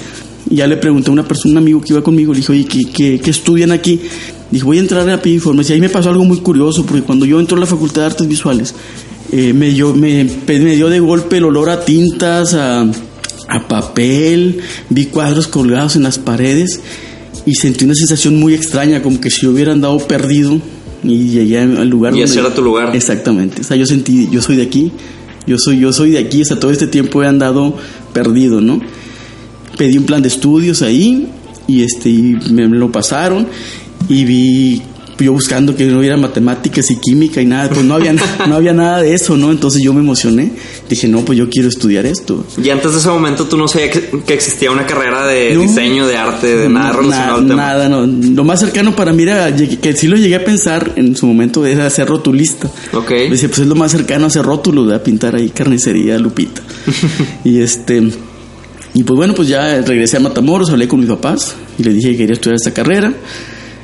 Y 0.51 0.57
ya 0.57 0.67
le 0.67 0.77
pregunté 0.77 1.11
a 1.11 1.13
una 1.13 1.27
persona, 1.27 1.53
un 1.53 1.59
amigo 1.59 1.81
que 1.81 1.93
iba 1.93 2.03
conmigo, 2.03 2.33
le 2.33 2.41
dije, 2.41 2.53
oye, 2.53 2.65
¿qué, 2.65 3.21
qué, 3.21 3.31
estudian 3.31 3.71
aquí? 3.71 4.01
Dijo, 4.51 4.67
voy 4.67 4.79
a 4.79 4.81
entrar 4.81 5.09
a 5.09 5.29
informes. 5.29 5.71
Y 5.71 5.75
ahí 5.75 5.81
me 5.81 5.89
pasó 5.89 6.11
algo 6.11 6.25
muy 6.25 6.39
curioso, 6.39 6.85
porque 6.85 7.03
cuando 7.03 7.25
yo 7.27 7.39
entro 7.41 7.57
a 7.57 7.61
la 7.61 7.67
Facultad 7.67 8.03
de 8.03 8.07
Artes 8.07 8.29
Visuales, 8.29 8.75
eh, 9.33 9.53
me, 9.53 9.71
dio, 9.71 9.95
me, 9.95 10.25
me, 10.25 10.77
dio 10.77 10.89
de 10.89 11.01
golpe 11.01 11.39
el 11.39 11.45
olor 11.45 11.71
a 11.71 11.85
tintas, 11.85 12.55
a, 12.55 12.87
a 13.49 13.69
papel, 13.69 14.61
vi 14.91 15.07
cuadros 15.07 15.49
colgados 15.49 15.97
en 15.97 16.03
las 16.03 16.19
paredes 16.19 16.81
y 17.47 17.55
sentí 17.55 17.85
una 17.85 17.95
sensación 17.95 18.39
muy 18.39 18.55
extraña, 18.55 19.03
como 19.03 19.21
que 19.21 19.31
si 19.31 19.43
yo 19.43 19.51
hubiera 19.51 19.73
andado 19.73 19.99
perdido 19.99 20.61
y 21.03 21.29
llegué 21.29 21.59
al 21.59 21.89
lugar. 21.89 22.15
Y 22.15 22.23
ese 22.23 22.41
era 22.41 22.55
tu 22.55 22.63
lugar. 22.63 22.95
Exactamente. 22.97 23.61
O 23.61 23.65
sea, 23.65 23.77
yo 23.77 23.87
sentí, 23.87 24.29
yo 24.31 24.41
soy 24.41 24.57
de 24.57 24.63
aquí, 24.63 24.93
yo 25.47 25.57
soy, 25.59 25.79
yo 25.79 25.93
soy 25.93 26.13
de 26.13 26.19
aquí, 26.19 26.43
o 26.43 26.45
sea, 26.45 26.59
todo 26.59 26.71
este 26.71 26.87
tiempo 26.87 27.23
he 27.23 27.27
andado 27.27 27.77
perdido, 28.13 28.61
¿no? 28.61 28.81
Pedí 29.77 29.99
un 29.99 30.05
plan 30.05 30.23
de 30.23 30.29
estudios 30.29 30.83
ahí 30.83 31.29
y 31.67 31.83
este 31.83 32.09
y 32.09 32.37
me 32.51 32.69
lo 32.69 32.93
pasaron 32.93 33.47
y 34.09 34.25
vi 34.25 34.83
yo 35.19 35.33
buscando 35.33 35.77
que 35.77 35.85
no 35.87 35.99
hubiera 35.99 36.17
matemáticas 36.17 36.91
y 36.91 36.97
química 36.97 37.41
y 37.41 37.47
nada, 37.47 37.69
pues 37.71 37.85
no 37.85 37.95
había, 37.95 38.13
no 38.49 38.55
había 38.55 38.73
nada 38.73 39.03
de 39.03 39.15
eso, 39.15 39.37
¿no? 39.37 39.51
Entonces 39.51 39.83
yo 39.83 39.93
me 39.93 40.01
emocioné, 40.01 40.53
dije, 40.89 41.09
no, 41.09 41.25
pues 41.25 41.39
yo 41.39 41.49
quiero 41.49 41.69
estudiar 41.69 42.07
esto. 42.07 42.45
Y 42.63 42.71
antes 42.71 42.93
de 42.93 42.99
ese 42.99 43.09
momento 43.09 43.45
tú 43.45 43.57
no 43.57 43.69
sabías 43.69 43.99
que, 44.27 44.35
existía 44.35 44.71
una 44.71 44.87
carrera 44.87 45.27
de 45.27 45.57
diseño, 45.57 46.07
de 46.07 46.17
arte, 46.17 46.57
de 46.57 46.69
nada 46.69 46.93
relacionado 46.93 47.37
al 47.37 47.47
tema. 47.47 47.57
Nada, 47.57 47.89
no. 47.89 48.07
Lo 48.07 48.45
más 48.45 48.61
cercano 48.61 48.97
para 48.97 49.13
mí 49.13 49.23
era, 49.23 49.55
que 49.55 49.93
sí 49.95 50.09
lo 50.09 50.17
llegué 50.17 50.37
a 50.37 50.45
pensar 50.45 50.93
en 50.97 51.15
su 51.17 51.27
momento, 51.27 51.65
era 51.65 51.87
hacer 51.87 52.09
rotulista. 52.09 52.69
Ok. 52.93 53.13
Dice, 53.31 53.49
pues 53.49 53.61
es 53.61 53.67
lo 53.67 53.75
más 53.75 53.93
cercano 53.93 54.25
a 54.25 54.27
hacer 54.29 54.45
rótulos, 54.45 54.93
a 54.93 55.03
pintar 55.03 55.37
ahí 55.37 55.51
carnicería, 55.51 56.19
lupita. 56.19 56.63
y 57.45 57.61
este... 57.61 58.03
Y 58.97 59.03
pues 59.03 59.17
bueno, 59.17 59.35
pues 59.35 59.49
ya 59.49 59.81
regresé 59.81 60.19
a 60.19 60.21
Matamoros, 60.21 60.71
hablé 60.71 60.87
con 60.87 61.01
mis 61.01 61.09
papás 61.09 61.57
y 61.77 61.83
le 61.83 61.93
dije 61.93 62.13
que 62.13 62.19
quería 62.19 62.35
estudiar 62.35 62.55
esta 62.55 62.73
carrera 62.73 63.13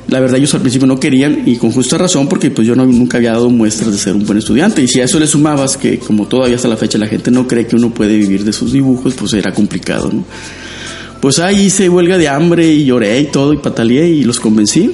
la 0.07 0.19
verdad 0.19 0.37
ellos 0.37 0.53
al 0.53 0.61
principio 0.61 0.87
no 0.87 0.99
querían 0.99 1.43
y 1.45 1.55
con 1.55 1.71
justa 1.71 1.97
razón 1.97 2.27
porque 2.27 2.51
pues 2.51 2.67
yo 2.67 2.75
nunca 2.75 3.17
había 3.17 3.31
dado 3.31 3.49
muestras 3.49 3.91
de 3.91 3.97
ser 3.97 4.15
un 4.15 4.25
buen 4.25 4.37
estudiante 4.37 4.81
y 4.81 4.87
si 4.87 4.99
a 4.99 5.05
eso 5.05 5.19
le 5.19 5.27
sumabas 5.27 5.77
que 5.77 5.99
como 5.99 6.27
todavía 6.27 6.55
hasta 6.55 6.67
la 6.67 6.77
fecha 6.77 6.97
la 6.97 7.07
gente 7.07 7.31
no 7.31 7.47
cree 7.47 7.67
que 7.67 7.75
uno 7.75 7.93
puede 7.93 8.17
vivir 8.17 8.43
de 8.43 8.53
sus 8.53 8.73
dibujos 8.73 9.13
pues 9.13 9.33
era 9.33 9.53
complicado 9.53 10.09
¿no? 10.11 10.25
pues 11.21 11.39
ahí 11.39 11.65
hice 11.67 11.87
huelga 11.87 12.17
de 12.17 12.27
hambre 12.27 12.67
y 12.71 12.85
lloré 12.85 13.19
y 13.19 13.25
todo 13.25 13.53
y 13.53 13.57
pataleé 13.57 14.09
y 14.09 14.23
los 14.23 14.39
convencí 14.39 14.91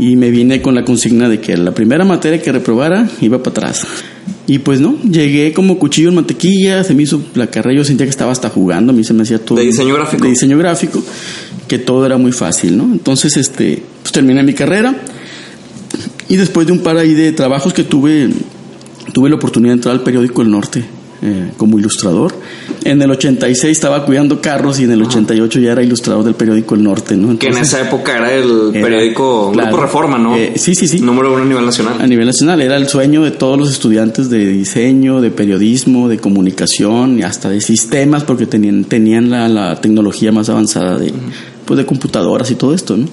y 0.00 0.16
me 0.16 0.30
vine 0.30 0.62
con 0.62 0.74
la 0.74 0.82
consigna 0.82 1.28
de 1.28 1.40
que 1.40 1.56
la 1.58 1.72
primera 1.72 2.06
materia 2.06 2.40
que 2.40 2.50
reprobara 2.50 3.06
iba 3.20 3.42
para 3.42 3.50
atrás. 3.50 3.86
Y 4.50 4.58
pues 4.58 4.80
no, 4.80 4.98
llegué 5.08 5.52
como 5.52 5.78
cuchillo 5.78 6.08
en 6.08 6.16
mantequilla, 6.16 6.82
se 6.82 6.92
me 6.92 7.04
hizo 7.04 7.22
la 7.36 7.46
carrera, 7.46 7.78
yo 7.78 7.84
sentía 7.84 8.04
que 8.04 8.10
estaba 8.10 8.32
hasta 8.32 8.48
jugando, 8.48 8.92
a 8.92 8.96
mí 8.96 9.04
se 9.04 9.14
me 9.14 9.22
hacía 9.22 9.38
todo. 9.38 9.56
¿De 9.56 9.64
diseño 9.64 9.94
gráfico? 9.94 10.24
De 10.24 10.30
diseño 10.30 10.58
gráfico, 10.58 11.00
que 11.68 11.78
todo 11.78 12.04
era 12.04 12.18
muy 12.18 12.32
fácil, 12.32 12.76
¿no? 12.76 12.82
Entonces, 12.82 13.36
este, 13.36 13.80
pues 14.02 14.10
terminé 14.10 14.42
mi 14.42 14.52
carrera 14.52 15.02
y 16.28 16.34
después 16.34 16.66
de 16.66 16.72
un 16.72 16.80
par 16.80 16.96
ahí 16.96 17.14
de 17.14 17.30
trabajos 17.30 17.72
que 17.72 17.84
tuve, 17.84 18.28
tuve 19.14 19.30
la 19.30 19.36
oportunidad 19.36 19.74
de 19.74 19.76
entrar 19.76 19.94
al 19.94 20.02
periódico 20.02 20.42
El 20.42 20.50
Norte 20.50 20.84
eh, 21.22 21.52
como 21.56 21.78
ilustrador. 21.78 22.34
En 22.84 23.02
el 23.02 23.10
86 23.10 23.70
estaba 23.70 24.04
cuidando 24.06 24.40
carros 24.40 24.80
y 24.80 24.84
en 24.84 24.92
el 24.92 25.02
88 25.02 25.60
ya 25.60 25.72
era 25.72 25.82
ilustrador 25.82 26.24
del 26.24 26.34
periódico 26.34 26.74
El 26.74 26.82
Norte, 26.82 27.16
¿no? 27.16 27.38
que 27.38 27.48
en 27.48 27.58
esa 27.58 27.80
época 27.80 28.16
era 28.16 28.32
el 28.32 28.70
periódico 28.72 29.52
Grupo 29.52 29.76
Reforma, 29.76 30.18
¿no? 30.18 30.36
Eh, 30.36 30.54
sí, 30.56 30.74
sí, 30.74 30.88
sí. 30.88 31.00
Número 31.00 31.32
uno 31.32 31.42
a 31.42 31.46
nivel 31.46 31.66
nacional. 31.66 32.00
A 32.00 32.06
nivel 32.06 32.26
nacional. 32.26 32.60
Era 32.62 32.76
el 32.76 32.88
sueño 32.88 33.22
de 33.22 33.32
todos 33.32 33.58
los 33.58 33.70
estudiantes 33.70 34.30
de 34.30 34.46
diseño, 34.46 35.20
de 35.20 35.30
periodismo, 35.30 36.08
de 36.08 36.18
comunicación 36.18 37.18
y 37.18 37.22
hasta 37.22 37.50
de 37.50 37.60
sistemas, 37.60 38.24
porque 38.24 38.46
tenían, 38.46 38.84
tenían 38.84 39.30
la, 39.30 39.48
la 39.48 39.80
tecnología 39.80 40.32
más 40.32 40.48
avanzada 40.48 40.98
de, 40.98 41.12
pues, 41.66 41.78
de 41.78 41.86
computadoras 41.86 42.50
y 42.50 42.54
todo 42.54 42.74
esto, 42.74 42.96
¿no? 42.96 43.06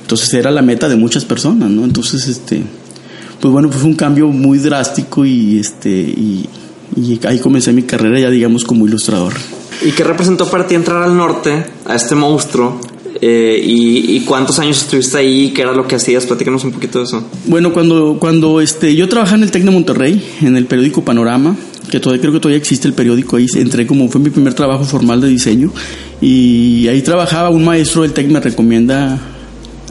Entonces 0.00 0.32
era 0.32 0.50
la 0.50 0.62
meta 0.62 0.88
de 0.88 0.96
muchas 0.96 1.24
personas, 1.24 1.68
¿no? 1.68 1.84
Entonces, 1.84 2.26
este, 2.28 2.62
pues 3.40 3.52
bueno, 3.52 3.68
pues 3.68 3.80
fue 3.80 3.90
un 3.90 3.96
cambio 3.96 4.28
muy 4.28 4.58
drástico 4.58 5.26
y 5.26 5.58
este, 5.58 5.90
y 5.90 6.48
y 6.96 7.20
ahí 7.26 7.38
comencé 7.38 7.72
mi 7.72 7.82
carrera 7.82 8.20
ya 8.20 8.30
digamos 8.30 8.64
como 8.64 8.86
ilustrador. 8.86 9.34
¿Y 9.82 9.92
qué 9.92 10.04
representó 10.04 10.50
para 10.50 10.66
ti 10.66 10.74
entrar 10.74 11.02
al 11.02 11.16
norte, 11.16 11.64
a 11.86 11.94
este 11.94 12.14
monstruo? 12.14 12.80
Eh, 13.20 13.60
y, 13.64 14.20
cuántos 14.20 14.58
años 14.58 14.80
estuviste 14.80 15.18
ahí? 15.18 15.50
¿Qué 15.50 15.62
era 15.62 15.72
lo 15.72 15.86
que 15.86 15.96
hacías? 15.96 16.26
Platícanos 16.26 16.62
un 16.64 16.72
poquito 16.72 16.98
de 16.98 17.04
eso. 17.04 17.24
Bueno, 17.46 17.72
cuando, 17.72 18.16
cuando 18.20 18.60
este, 18.60 18.94
yo 18.94 19.08
trabajaba 19.08 19.38
en 19.38 19.42
el 19.44 19.50
TEC 19.50 19.64
de 19.64 19.70
Monterrey, 19.70 20.24
en 20.42 20.56
el 20.56 20.66
periódico 20.66 21.04
Panorama, 21.04 21.56
que 21.90 21.98
todavía 21.98 22.20
creo 22.20 22.32
que 22.32 22.40
todavía 22.40 22.58
existe 22.58 22.86
el 22.86 22.94
periódico 22.94 23.36
ahí, 23.36 23.46
entré 23.56 23.86
como 23.86 24.08
fue 24.08 24.20
mi 24.20 24.30
primer 24.30 24.54
trabajo 24.54 24.84
formal 24.84 25.20
de 25.20 25.28
diseño 25.28 25.72
y 26.20 26.86
ahí 26.88 27.02
trabajaba 27.02 27.50
un 27.50 27.64
maestro 27.64 28.02
del 28.02 28.12
TEC 28.12 28.28
me 28.28 28.40
recomienda 28.40 29.18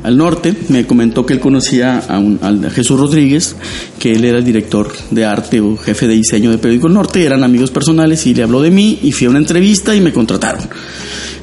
al 0.07 0.15
norte, 0.15 0.55
me 0.69 0.87
comentó 0.87 1.25
que 1.25 1.33
él 1.33 1.41
conocía 1.41 1.99
a, 1.99 2.17
un, 2.17 2.39
Jesús 2.71 2.97
Rodríguez, 2.97 3.57
que 3.99 4.13
él 4.13 4.23
era 4.23 4.37
el 4.37 4.45
director 4.45 4.89
de 5.11 5.25
arte 5.25 5.59
o 5.59 5.75
jefe 5.75 6.07
de 6.07 6.13
diseño 6.13 6.49
de 6.49 6.59
Periódico 6.59 6.87
Norte, 6.87 7.25
eran 7.25 7.43
amigos 7.43 7.71
personales 7.71 8.25
y 8.25 8.33
le 8.33 8.43
habló 8.43 8.61
de 8.61 8.71
mí 8.71 8.99
y 9.03 9.11
fui 9.11 9.27
a 9.27 9.29
una 9.29 9.39
entrevista 9.39 9.93
y 9.93 9.99
me 9.99 10.13
contrataron. 10.13 10.63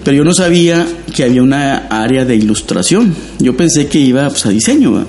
Pero 0.02 0.16
yo 0.16 0.24
no 0.24 0.32
sabía 0.32 0.86
que 1.14 1.24
había 1.24 1.42
una 1.42 1.88
área 1.88 2.24
de 2.24 2.36
ilustración. 2.36 3.14
Yo 3.38 3.54
pensé 3.54 3.86
que 3.86 3.98
iba 3.98 4.30
pues, 4.30 4.46
a 4.46 4.48
diseño, 4.48 5.04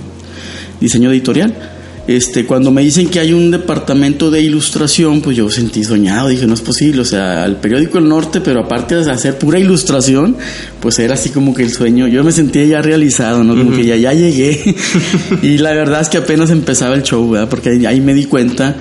diseño 0.81 1.09
editorial. 1.09 1.74
Este, 2.07 2.45
cuando 2.45 2.69
me 2.69 2.83
dicen 2.83 3.09
que 3.09 3.19
hay 3.19 3.33
un 3.33 3.49
departamento 3.49 4.29
de 4.29 4.39
ilustración, 4.39 5.21
pues 5.21 5.35
yo 5.35 5.49
sentí 5.49 5.83
soñado, 5.83 6.27
dije, 6.27 6.45
no 6.45 6.53
es 6.53 6.61
posible, 6.61 7.01
o 7.01 7.05
sea, 7.05 7.43
al 7.43 7.57
periódico 7.57 7.97
El 7.97 8.07
Norte, 8.07 8.41
pero 8.41 8.63
aparte 8.63 8.95
de 8.95 9.11
hacer 9.11 9.39
pura 9.39 9.57
ilustración, 9.57 10.35
pues 10.79 10.99
era 10.99 11.15
así 11.15 11.29
como 11.29 11.55
que 11.55 11.63
el 11.63 11.71
sueño, 11.71 12.07
yo 12.07 12.23
me 12.23 12.31
sentía 12.31 12.63
ya 12.65 12.81
realizado, 12.81 13.43
¿no? 13.43 13.55
Como 13.55 13.75
que 13.75 13.85
ya, 13.85 13.95
ya 13.95 14.13
llegué. 14.13 14.75
y 15.41 15.57
la 15.57 15.71
verdad 15.73 16.01
es 16.01 16.09
que 16.09 16.17
apenas 16.17 16.51
empezaba 16.51 16.93
el 16.93 17.01
show, 17.01 17.27
¿verdad? 17.27 17.49
Porque 17.49 17.69
ahí, 17.87 18.01
me 18.01 18.13
di 18.13 18.25
cuenta, 18.25 18.75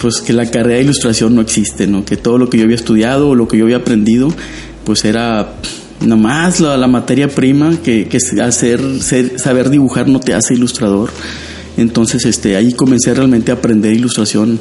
pues 0.00 0.22
que 0.22 0.32
la 0.32 0.50
carrera 0.50 0.76
de 0.76 0.84
ilustración 0.84 1.34
no 1.34 1.42
existe, 1.42 1.86
¿no? 1.86 2.06
Que 2.06 2.16
todo 2.16 2.38
lo 2.38 2.48
que 2.48 2.56
yo 2.56 2.64
había 2.64 2.76
estudiado 2.76 3.28
o 3.28 3.34
lo 3.34 3.48
que 3.48 3.58
yo 3.58 3.64
había 3.64 3.76
aprendido, 3.76 4.32
pues 4.84 5.04
era 5.04 5.56
nomás 6.00 6.58
la, 6.58 6.78
la 6.78 6.86
materia 6.86 7.28
prima 7.28 7.76
que, 7.84 8.08
que 8.08 8.18
hacer, 8.40 8.80
saber 9.36 9.68
dibujar 9.68 10.08
no 10.08 10.20
te 10.20 10.32
hace 10.32 10.54
ilustrador. 10.54 11.10
Entonces, 11.76 12.24
este, 12.26 12.56
ahí 12.56 12.72
comencé 12.72 13.14
realmente 13.14 13.50
a 13.50 13.54
aprender 13.54 13.92
ilustración 13.92 14.60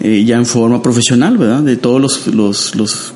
eh, 0.00 0.24
ya 0.24 0.36
en 0.36 0.46
forma 0.46 0.82
profesional, 0.82 1.38
¿verdad? 1.38 1.62
De 1.62 1.76
todos 1.76 2.00
los, 2.26 2.74
los, 2.74 3.12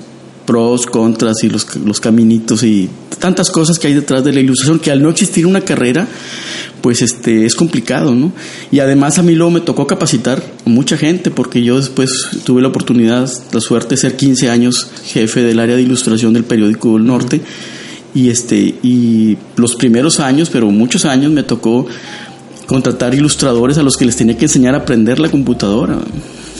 pros, 0.46 0.86
contras 0.86 1.42
y 1.42 1.50
los, 1.50 1.74
los 1.76 2.00
caminitos 2.00 2.62
y 2.62 2.88
tantas 3.18 3.50
cosas 3.50 3.80
que 3.80 3.88
hay 3.88 3.94
detrás 3.94 4.22
de 4.22 4.32
la 4.32 4.38
ilustración 4.38 4.78
que 4.78 4.92
al 4.92 5.02
no 5.02 5.10
existir 5.10 5.46
una 5.46 5.62
carrera, 5.62 6.06
pues 6.80 7.02
este 7.02 7.44
es 7.44 7.56
complicado, 7.56 8.14
¿no? 8.14 8.32
Y 8.70 8.78
además 8.78 9.18
a 9.18 9.22
mí 9.22 9.34
luego 9.34 9.50
me 9.50 9.60
tocó 9.60 9.88
capacitar 9.88 10.40
mucha 10.64 10.96
gente 10.96 11.32
porque 11.32 11.64
yo 11.64 11.76
después 11.78 12.28
tuve 12.44 12.62
la 12.62 12.68
oportunidad, 12.68 13.28
la 13.52 13.60
suerte 13.60 13.90
de 13.90 13.96
ser 13.96 14.16
15 14.16 14.50
años 14.50 14.88
jefe 15.06 15.42
del 15.42 15.58
área 15.58 15.74
de 15.74 15.82
ilustración 15.82 16.32
del 16.32 16.44
periódico 16.44 16.92
del 16.92 17.06
Norte 17.06 17.40
y 18.14 18.30
este 18.30 18.76
y 18.82 19.36
los 19.56 19.74
primeros 19.74 20.20
años, 20.20 20.48
pero 20.50 20.70
muchos 20.70 21.04
años 21.04 21.32
me 21.32 21.42
tocó 21.42 21.86
contratar 22.66 23.14
ilustradores 23.14 23.78
a 23.78 23.82
los 23.82 23.96
que 23.96 24.04
les 24.04 24.16
tenía 24.16 24.36
que 24.36 24.46
enseñar 24.46 24.74
a 24.74 24.78
aprender 24.78 25.18
la 25.18 25.30
computadora 25.30 25.98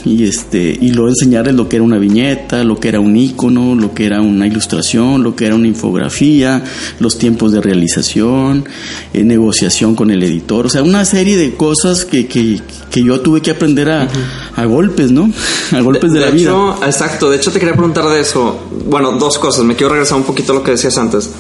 y 0.07 0.25
este 0.25 0.79
y 0.81 0.93
luego 0.93 1.09
enseñarles 1.09 1.55
lo 1.55 1.69
que 1.69 1.77
era 1.77 1.85
una 1.85 1.99
viñeta, 1.99 2.63
lo 2.63 2.79
que 2.79 2.89
era 2.89 3.01
un 3.01 3.17
icono, 3.17 3.75
lo 3.75 3.93
que 3.93 4.07
era 4.07 4.21
una 4.21 4.47
ilustración, 4.47 5.23
lo 5.23 5.35
que 5.35 5.47
era 5.47 5.57
una 5.57 5.67
infografía, 5.67 6.63
los 7.01 7.19
tiempos 7.19 7.53
de 7.53 7.61
realización, 7.61 8.69
eh, 9.13 9.25
negociación 9.25 9.97
con 9.97 10.11
el 10.11 10.23
editor, 10.23 10.67
o 10.67 10.69
sea, 10.69 10.83
una 10.83 11.05
serie 11.05 11.37
de 11.37 11.55
cosas 11.55 12.05
que, 12.05 12.29
que, 12.29 12.61
que 12.91 13.03
yo 13.03 13.21
tuve 13.21 13.43
que 13.43 13.51
aprender 13.51 13.91
a, 13.91 14.09
a 14.55 14.65
golpes, 14.65 15.11
¿no? 15.11 15.31
A 15.73 15.81
golpes 15.81 16.13
de, 16.13 16.21
la 16.21 16.31
vida. 16.31 16.77
Exacto, 16.85 17.29
de 17.29 17.37
hecho 17.37 17.51
te 17.51 17.59
quería 17.59 17.75
preguntar 17.75 18.09
de 18.09 18.21
eso. 18.21 18.69
Bueno, 18.87 19.13
dos 19.19 19.39
cosas, 19.39 19.65
me 19.65 19.75
quiero 19.75 19.93
regresar 19.93 20.17
un 20.17 20.23
poquito 20.23 20.53
a 20.53 20.55
lo 20.55 20.63
que 20.63 20.71
decías 20.71 20.97
antes. 20.97 21.31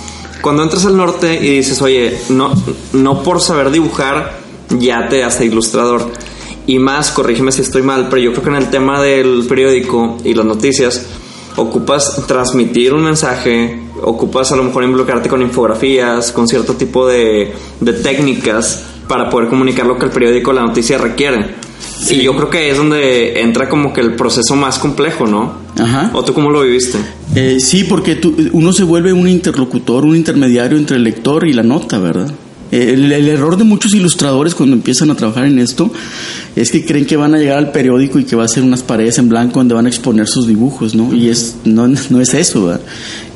Cuando 0.42 0.64
entras 0.64 0.84
al 0.84 0.96
norte 0.96 1.38
y 1.40 1.58
dices, 1.58 1.80
oye, 1.80 2.18
no, 2.30 2.52
no 2.92 3.22
por 3.22 3.40
saber 3.40 3.70
dibujar 3.70 4.45
ya 4.78 5.08
te 5.08 5.24
hace 5.24 5.46
ilustrador. 5.46 6.10
Y 6.66 6.78
más, 6.78 7.10
corrígeme 7.10 7.52
si 7.52 7.62
estoy 7.62 7.82
mal, 7.82 8.08
pero 8.10 8.20
yo 8.20 8.32
creo 8.32 8.42
que 8.42 8.50
en 8.50 8.56
el 8.56 8.70
tema 8.70 9.00
del 9.00 9.44
periódico 9.48 10.18
y 10.24 10.34
las 10.34 10.44
noticias, 10.44 11.06
ocupas 11.56 12.26
transmitir 12.26 12.92
un 12.92 13.04
mensaje, 13.04 13.80
ocupas 14.02 14.52
a 14.52 14.56
lo 14.56 14.64
mejor 14.64 14.84
involucrarte 14.84 15.28
con 15.28 15.42
infografías, 15.42 16.32
con 16.32 16.48
cierto 16.48 16.74
tipo 16.74 17.06
de, 17.06 17.52
de 17.80 17.92
técnicas 17.92 18.84
para 19.08 19.30
poder 19.30 19.48
comunicar 19.48 19.86
lo 19.86 19.96
que 19.96 20.06
el 20.06 20.10
periódico 20.10 20.50
o 20.50 20.54
la 20.54 20.62
noticia 20.62 20.98
requiere. 20.98 21.54
Y 22.10 22.22
yo 22.22 22.34
creo 22.36 22.50
que 22.50 22.70
es 22.70 22.76
donde 22.76 23.40
entra 23.40 23.68
como 23.68 23.92
que 23.92 24.00
el 24.00 24.14
proceso 24.14 24.54
más 24.54 24.78
complejo, 24.78 25.26
¿no? 25.26 25.54
Ajá. 25.78 26.10
¿O 26.12 26.24
tú 26.24 26.34
cómo 26.34 26.50
lo 26.50 26.62
viviste? 26.62 26.98
Eh, 27.34 27.58
sí, 27.60 27.84
porque 27.84 28.16
tú, 28.16 28.34
uno 28.52 28.72
se 28.72 28.84
vuelve 28.84 29.12
un 29.12 29.28
interlocutor, 29.28 30.04
un 30.04 30.16
intermediario 30.16 30.76
entre 30.76 30.96
el 30.96 31.04
lector 31.04 31.46
y 31.46 31.52
la 31.52 31.62
nota, 31.62 31.98
¿verdad? 31.98 32.32
El, 32.82 33.12
error 33.12 33.56
de 33.56 33.64
muchos 33.64 33.94
ilustradores 33.94 34.54
cuando 34.54 34.76
empiezan 34.76 35.10
a 35.10 35.14
trabajar 35.14 35.46
en 35.46 35.58
esto 35.58 35.90
es 36.54 36.70
que 36.70 36.84
creen 36.84 37.06
que 37.06 37.16
van 37.16 37.34
a 37.34 37.38
llegar 37.38 37.58
al 37.58 37.72
periódico 37.72 38.18
y 38.18 38.24
que 38.24 38.36
va 38.36 38.44
a 38.44 38.48
ser 38.48 38.62
unas 38.62 38.82
paredes 38.82 39.18
en 39.18 39.28
blanco 39.28 39.60
donde 39.60 39.74
van 39.74 39.86
a 39.86 39.88
exponer 39.88 40.26
sus 40.26 40.46
dibujos, 40.46 40.94
¿no? 40.94 41.14
Y 41.14 41.28
es 41.28 41.56
no, 41.64 41.86
no 41.86 42.20
es 42.20 42.34
eso, 42.34 42.66
¿verdad? 42.66 42.82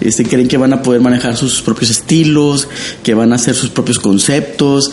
Este, 0.01 0.25
creen 0.25 0.49
que 0.49 0.57
van 0.57 0.73
a 0.73 0.83
poder 0.83 1.01
manejar 1.01 1.37
sus 1.37 1.63
propios 1.63 1.91
estilos, 1.91 2.69
que 3.03 3.15
van 3.15 3.33
a 3.33 3.37
hacer 3.37 3.55
sus 3.55 3.71
propios 3.71 3.99
conceptos 3.99 4.91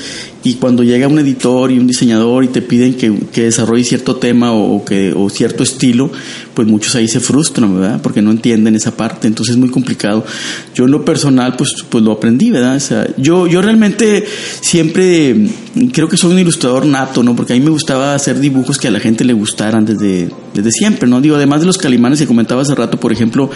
y 0.47 0.53
cuando 0.53 0.81
llega 0.81 1.09
un 1.09 1.19
editor 1.19 1.71
y 1.71 1.77
un 1.77 1.87
diseñador 1.87 2.45
y 2.45 2.47
te 2.47 2.61
piden 2.61 2.93
que, 2.93 3.13
que 3.33 3.43
desarrolle 3.43 3.83
cierto 3.83 4.15
tema 4.15 4.53
o, 4.53 4.85
que, 4.85 5.13
o 5.13 5.29
cierto 5.29 5.61
estilo, 5.61 6.09
pues 6.53 6.65
muchos 6.65 6.95
ahí 6.95 7.09
se 7.09 7.19
frustran, 7.19 7.77
¿verdad? 7.77 7.99
Porque 8.01 8.21
no 8.21 8.31
entienden 8.31 8.73
esa 8.73 8.95
parte, 8.95 9.27
entonces 9.27 9.55
es 9.55 9.59
muy 9.59 9.69
complicado. 9.69 10.25
Yo 10.73 10.85
en 10.85 10.91
lo 10.91 11.03
personal, 11.03 11.55
pues, 11.57 11.83
pues 11.89 12.01
lo 12.01 12.13
aprendí, 12.13 12.49
¿verdad? 12.49 12.77
O 12.77 12.79
sea, 12.79 13.07
yo, 13.17 13.45
yo 13.45 13.61
realmente 13.61 14.25
siempre 14.61 15.49
creo 15.91 16.07
que 16.07 16.15
soy 16.15 16.31
un 16.31 16.39
ilustrador 16.39 16.85
nato, 16.85 17.23
¿no? 17.23 17.35
Porque 17.35 17.51
a 17.51 17.55
mí 17.57 17.61
me 17.61 17.71
gustaba 17.71 18.15
hacer 18.15 18.39
dibujos 18.39 18.77
que 18.77 18.87
a 18.87 18.91
la 18.91 19.01
gente 19.01 19.25
le 19.25 19.33
gustaran 19.33 19.85
desde, 19.85 20.29
desde 20.53 20.71
siempre, 20.71 21.09
¿no? 21.09 21.19
Digo, 21.19 21.35
además 21.35 21.59
de 21.59 21.65
los 21.65 21.77
calimanes 21.77 22.19
que 22.19 22.25
comentaba 22.25 22.61
hace 22.61 22.73
rato, 22.73 22.97
por 22.97 23.11
ejemplo, 23.11 23.49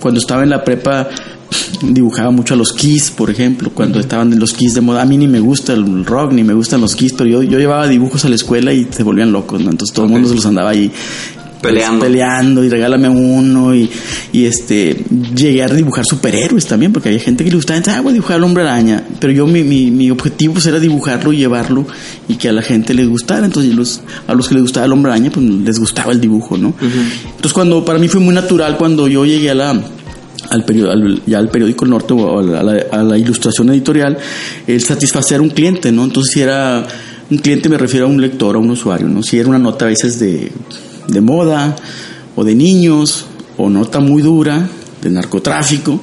cuando 0.00 0.18
estaba 0.18 0.42
en 0.42 0.50
la 0.50 0.64
prepa 0.64 1.08
dibujaba 1.82 2.30
mucho 2.30 2.54
a 2.54 2.56
los 2.56 2.72
Kiss, 2.72 3.10
por 3.10 3.30
ejemplo, 3.30 3.70
cuando 3.72 4.00
estaban 4.00 4.32
en 4.32 4.38
los 4.38 4.52
Kiss 4.52 4.74
de 4.74 4.80
moda. 4.80 5.02
A 5.02 5.04
mí 5.04 5.16
ni 5.16 5.28
me 5.28 5.40
gusta 5.40 5.72
el 5.72 6.04
rock, 6.04 6.32
ni 6.32 6.44
me 6.44 6.54
gustan 6.54 6.80
los 6.80 6.94
Kiss, 6.96 7.12
pero 7.12 7.28
yo, 7.28 7.42
yo 7.42 7.58
llevaba 7.58 7.86
dibujos 7.88 8.24
a 8.24 8.28
la 8.28 8.34
escuela 8.34 8.72
y 8.72 8.86
se 8.90 9.02
volvían 9.02 9.32
locos, 9.32 9.60
¿no? 9.60 9.70
Entonces 9.70 9.94
todo 9.94 10.06
el 10.06 10.12
mundo 10.12 10.28
se 10.28 10.34
los 10.34 10.46
andaba 10.46 10.70
ahí 10.70 10.90
peleando. 11.64 12.04
peleando 12.04 12.64
y 12.64 12.68
regálame 12.68 13.08
uno 13.08 13.74
y, 13.74 13.88
y, 14.32 14.44
este 14.44 15.02
llegué 15.34 15.62
a 15.62 15.68
dibujar 15.68 16.04
superhéroes 16.04 16.66
también 16.66 16.92
porque 16.92 17.08
había 17.08 17.20
gente 17.20 17.44
que 17.44 17.50
le 17.50 17.56
gustaba 17.56 17.80
ah 17.86 18.00
voy 18.00 18.10
a 18.10 18.14
dibujar 18.14 18.36
al 18.36 18.44
hombre 18.44 18.62
araña 18.62 19.02
pero 19.18 19.32
yo 19.32 19.46
mi, 19.46 19.62
mi, 19.62 19.90
mi 19.90 20.10
objetivo 20.10 20.54
pues 20.54 20.66
era 20.66 20.78
dibujarlo 20.78 21.32
y 21.32 21.38
llevarlo 21.38 21.86
y 22.28 22.36
que 22.36 22.48
a 22.48 22.52
la 22.52 22.62
gente 22.62 22.94
les 22.94 23.08
gustara 23.08 23.46
entonces 23.46 23.74
los, 23.74 24.02
a 24.26 24.34
los 24.34 24.48
que 24.48 24.54
les 24.54 24.62
gustaba 24.62 24.86
el 24.86 24.92
hombre 24.92 25.12
araña 25.12 25.30
pues 25.30 25.44
les 25.44 25.78
gustaba 25.78 26.12
el 26.12 26.20
dibujo 26.20 26.56
no 26.56 26.74
entonces 26.80 27.52
cuando 27.52 27.84
para 27.84 27.98
mí 27.98 28.08
fue 28.08 28.20
muy 28.20 28.34
natural 28.34 28.76
cuando 28.76 29.08
yo 29.08 29.24
llegué 29.24 29.50
a 29.50 29.54
la 29.54 29.80
al, 30.50 30.64
periódico, 30.64 31.22
ya 31.26 31.38
al 31.38 31.48
periódico 31.48 31.86
Norte 31.86 32.14
o 32.14 32.38
a 32.38 33.02
la, 33.02 33.18
ilustración 33.18 33.70
editorial, 33.70 34.18
el 34.66 34.82
satisfacer 34.82 35.38
a 35.38 35.42
un 35.42 35.50
cliente, 35.50 35.92
¿no? 35.92 36.04
Entonces, 36.04 36.32
si 36.34 36.40
era 36.40 36.86
un 37.30 37.38
cliente, 37.38 37.68
me 37.68 37.78
refiero 37.78 38.06
a 38.06 38.08
un 38.08 38.20
lector, 38.20 38.56
a 38.56 38.58
un 38.58 38.70
usuario, 38.70 39.08
¿no? 39.08 39.22
Si 39.22 39.38
era 39.38 39.48
una 39.48 39.58
nota 39.58 39.86
a 39.86 39.88
veces 39.88 40.18
de, 40.18 40.50
de 41.08 41.20
moda 41.20 41.76
o 42.36 42.44
de 42.44 42.54
niños 42.54 43.26
o 43.56 43.70
nota 43.70 44.00
muy 44.00 44.22
dura 44.22 44.68
de 45.02 45.10
narcotráfico, 45.10 46.00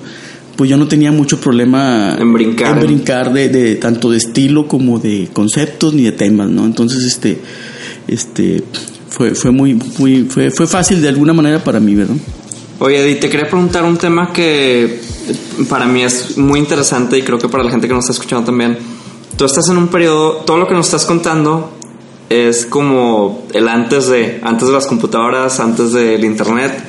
pues 0.55 0.69
yo 0.69 0.77
no 0.77 0.87
tenía 0.87 1.11
mucho 1.11 1.39
problema 1.39 2.15
En 2.19 2.33
brincar. 2.33 2.77
en 2.77 2.85
brincar 2.85 3.33
de, 3.33 3.49
de 3.49 3.75
tanto 3.75 4.11
de 4.11 4.17
estilo 4.17 4.67
como 4.67 4.99
de 4.99 5.29
conceptos 5.33 5.93
ni 5.93 6.03
de 6.03 6.11
temas, 6.11 6.49
¿no? 6.49 6.65
Entonces, 6.65 7.03
este, 7.03 7.39
este, 8.07 8.63
fue, 9.09 9.35
fue 9.35 9.51
muy, 9.51 9.79
muy, 9.97 10.23
fue, 10.23 10.51
fue 10.51 10.67
fácil 10.67 11.01
de 11.01 11.09
alguna 11.09 11.33
manera 11.33 11.63
para 11.63 11.79
mí, 11.79 11.95
¿verdad? 11.95 12.15
Oye, 12.83 12.97
Eddie, 12.97 13.17
te 13.17 13.29
quería 13.29 13.47
preguntar 13.47 13.83
un 13.83 13.95
tema 13.95 14.33
que 14.33 14.99
para 15.69 15.85
mí 15.85 16.01
es 16.01 16.35
muy 16.39 16.59
interesante 16.59 17.15
y 17.15 17.21
creo 17.21 17.37
que 17.37 17.47
para 17.47 17.63
la 17.63 17.69
gente 17.69 17.87
que 17.87 17.93
nos 17.93 18.05
está 18.05 18.13
escuchando 18.13 18.43
también. 18.43 18.75
Tú 19.37 19.45
estás 19.45 19.69
en 19.69 19.77
un 19.77 19.89
periodo, 19.89 20.37
todo 20.47 20.57
lo 20.57 20.67
que 20.67 20.73
nos 20.73 20.87
estás 20.87 21.05
contando 21.05 21.73
es 22.27 22.65
como 22.65 23.45
el 23.53 23.67
antes 23.67 24.07
de, 24.07 24.41
antes 24.41 24.67
de 24.67 24.73
las 24.73 24.87
computadoras, 24.87 25.59
antes 25.59 25.93
del 25.93 26.25
internet, 26.25 26.83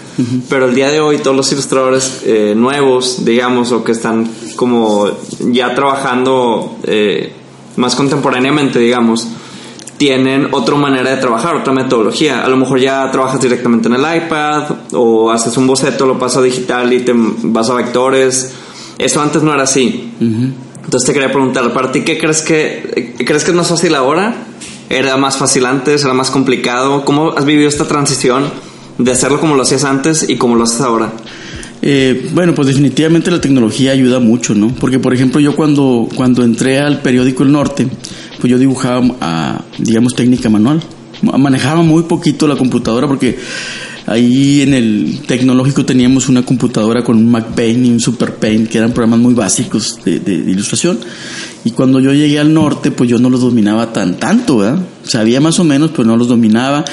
pero 0.48 0.64
el 0.64 0.74
día 0.74 0.90
de 0.90 1.00
hoy 1.00 1.18
todos 1.18 1.36
los 1.36 1.52
ilustradores 1.52 2.22
eh, 2.24 2.54
nuevos, 2.56 3.26
digamos, 3.26 3.70
o 3.72 3.84
que 3.84 3.92
están 3.92 4.26
como 4.56 5.10
ya 5.40 5.74
trabajando 5.74 6.78
eh, 6.84 7.34
más 7.76 7.94
contemporáneamente, 7.96 8.78
digamos, 8.78 9.28
tienen 9.96 10.48
otra 10.52 10.74
manera 10.76 11.10
de 11.10 11.16
trabajar, 11.16 11.56
otra 11.56 11.72
metodología. 11.72 12.44
A 12.44 12.48
lo 12.48 12.56
mejor 12.56 12.80
ya 12.80 13.10
trabajas 13.10 13.40
directamente 13.40 13.88
en 13.88 13.94
el 13.94 14.00
iPad 14.00 14.64
o 14.92 15.30
haces 15.30 15.56
un 15.56 15.66
boceto, 15.66 16.06
lo 16.06 16.18
pasas 16.18 16.38
a 16.38 16.42
digital 16.42 16.92
y 16.92 17.00
te 17.00 17.12
vas 17.14 17.70
a 17.70 17.74
vectores. 17.74 18.52
Eso 18.98 19.20
antes 19.20 19.42
no 19.42 19.52
era 19.54 19.64
así. 19.64 20.12
Entonces 20.20 21.06
te 21.06 21.12
quería 21.12 21.30
preguntar, 21.30 21.72
¿para 21.72 21.92
ti 21.92 22.02
qué 22.02 22.18
crees 22.18 22.42
que 22.42 23.14
crees 23.24 23.44
que 23.44 23.50
es 23.50 23.56
más 23.56 23.68
fácil 23.68 23.94
ahora? 23.94 24.34
¿Era 24.88 25.16
más 25.16 25.36
fácil 25.36 25.64
antes? 25.66 26.04
¿Era 26.04 26.14
más 26.14 26.30
complicado? 26.30 27.04
¿Cómo 27.04 27.30
has 27.30 27.44
vivido 27.44 27.68
esta 27.68 27.86
transición 27.86 28.44
de 28.98 29.10
hacerlo 29.10 29.40
como 29.40 29.54
lo 29.54 29.62
hacías 29.62 29.84
antes 29.84 30.28
y 30.28 30.36
como 30.36 30.56
lo 30.56 30.64
haces 30.64 30.80
ahora? 30.80 31.12
Eh, 31.84 32.30
bueno, 32.32 32.54
pues 32.54 32.68
definitivamente 32.68 33.30
la 33.30 33.40
tecnología 33.40 33.90
ayuda 33.90 34.20
mucho, 34.20 34.54
¿no? 34.54 34.68
Porque, 34.68 35.00
por 35.00 35.12
ejemplo, 35.12 35.40
yo 35.40 35.56
cuando, 35.56 36.08
cuando 36.14 36.44
entré 36.44 36.78
al 36.78 37.00
periódico 37.00 37.42
El 37.42 37.50
Norte, 37.50 37.88
pues 38.42 38.50
yo 38.50 38.58
dibujaba, 38.58 39.06
a, 39.20 39.64
digamos, 39.78 40.16
técnica 40.16 40.50
manual. 40.50 40.82
Manejaba 41.22 41.82
muy 41.82 42.02
poquito 42.02 42.48
la 42.48 42.56
computadora 42.56 43.06
porque 43.06 43.38
ahí 44.08 44.62
en 44.62 44.74
el 44.74 45.20
tecnológico 45.28 45.84
teníamos 45.84 46.28
una 46.28 46.44
computadora 46.44 47.04
con 47.04 47.16
un 47.18 47.30
Mac 47.30 47.54
Paint 47.54 47.86
y 47.86 47.90
un 47.90 48.00
Super 48.00 48.34
Paint, 48.34 48.68
que 48.68 48.78
eran 48.78 48.90
programas 48.90 49.20
muy 49.20 49.32
básicos 49.32 50.00
de, 50.04 50.18
de- 50.18 50.34
ilustración. 50.50 50.98
Y 51.64 51.70
cuando 51.70 52.00
yo 52.00 52.12
llegué 52.12 52.40
al 52.40 52.52
norte, 52.52 52.90
pues 52.90 53.08
yo 53.08 53.18
no 53.20 53.30
los 53.30 53.42
dominaba 53.42 53.92
tan 53.92 54.16
tanto, 54.18 54.58
¿verdad? 54.58 54.82
Sabía 55.04 55.40
más 55.40 55.60
o 55.60 55.64
menos, 55.64 55.92
pero 55.92 56.02
no 56.02 56.16
los 56.16 56.26
dominaba. 56.26 56.84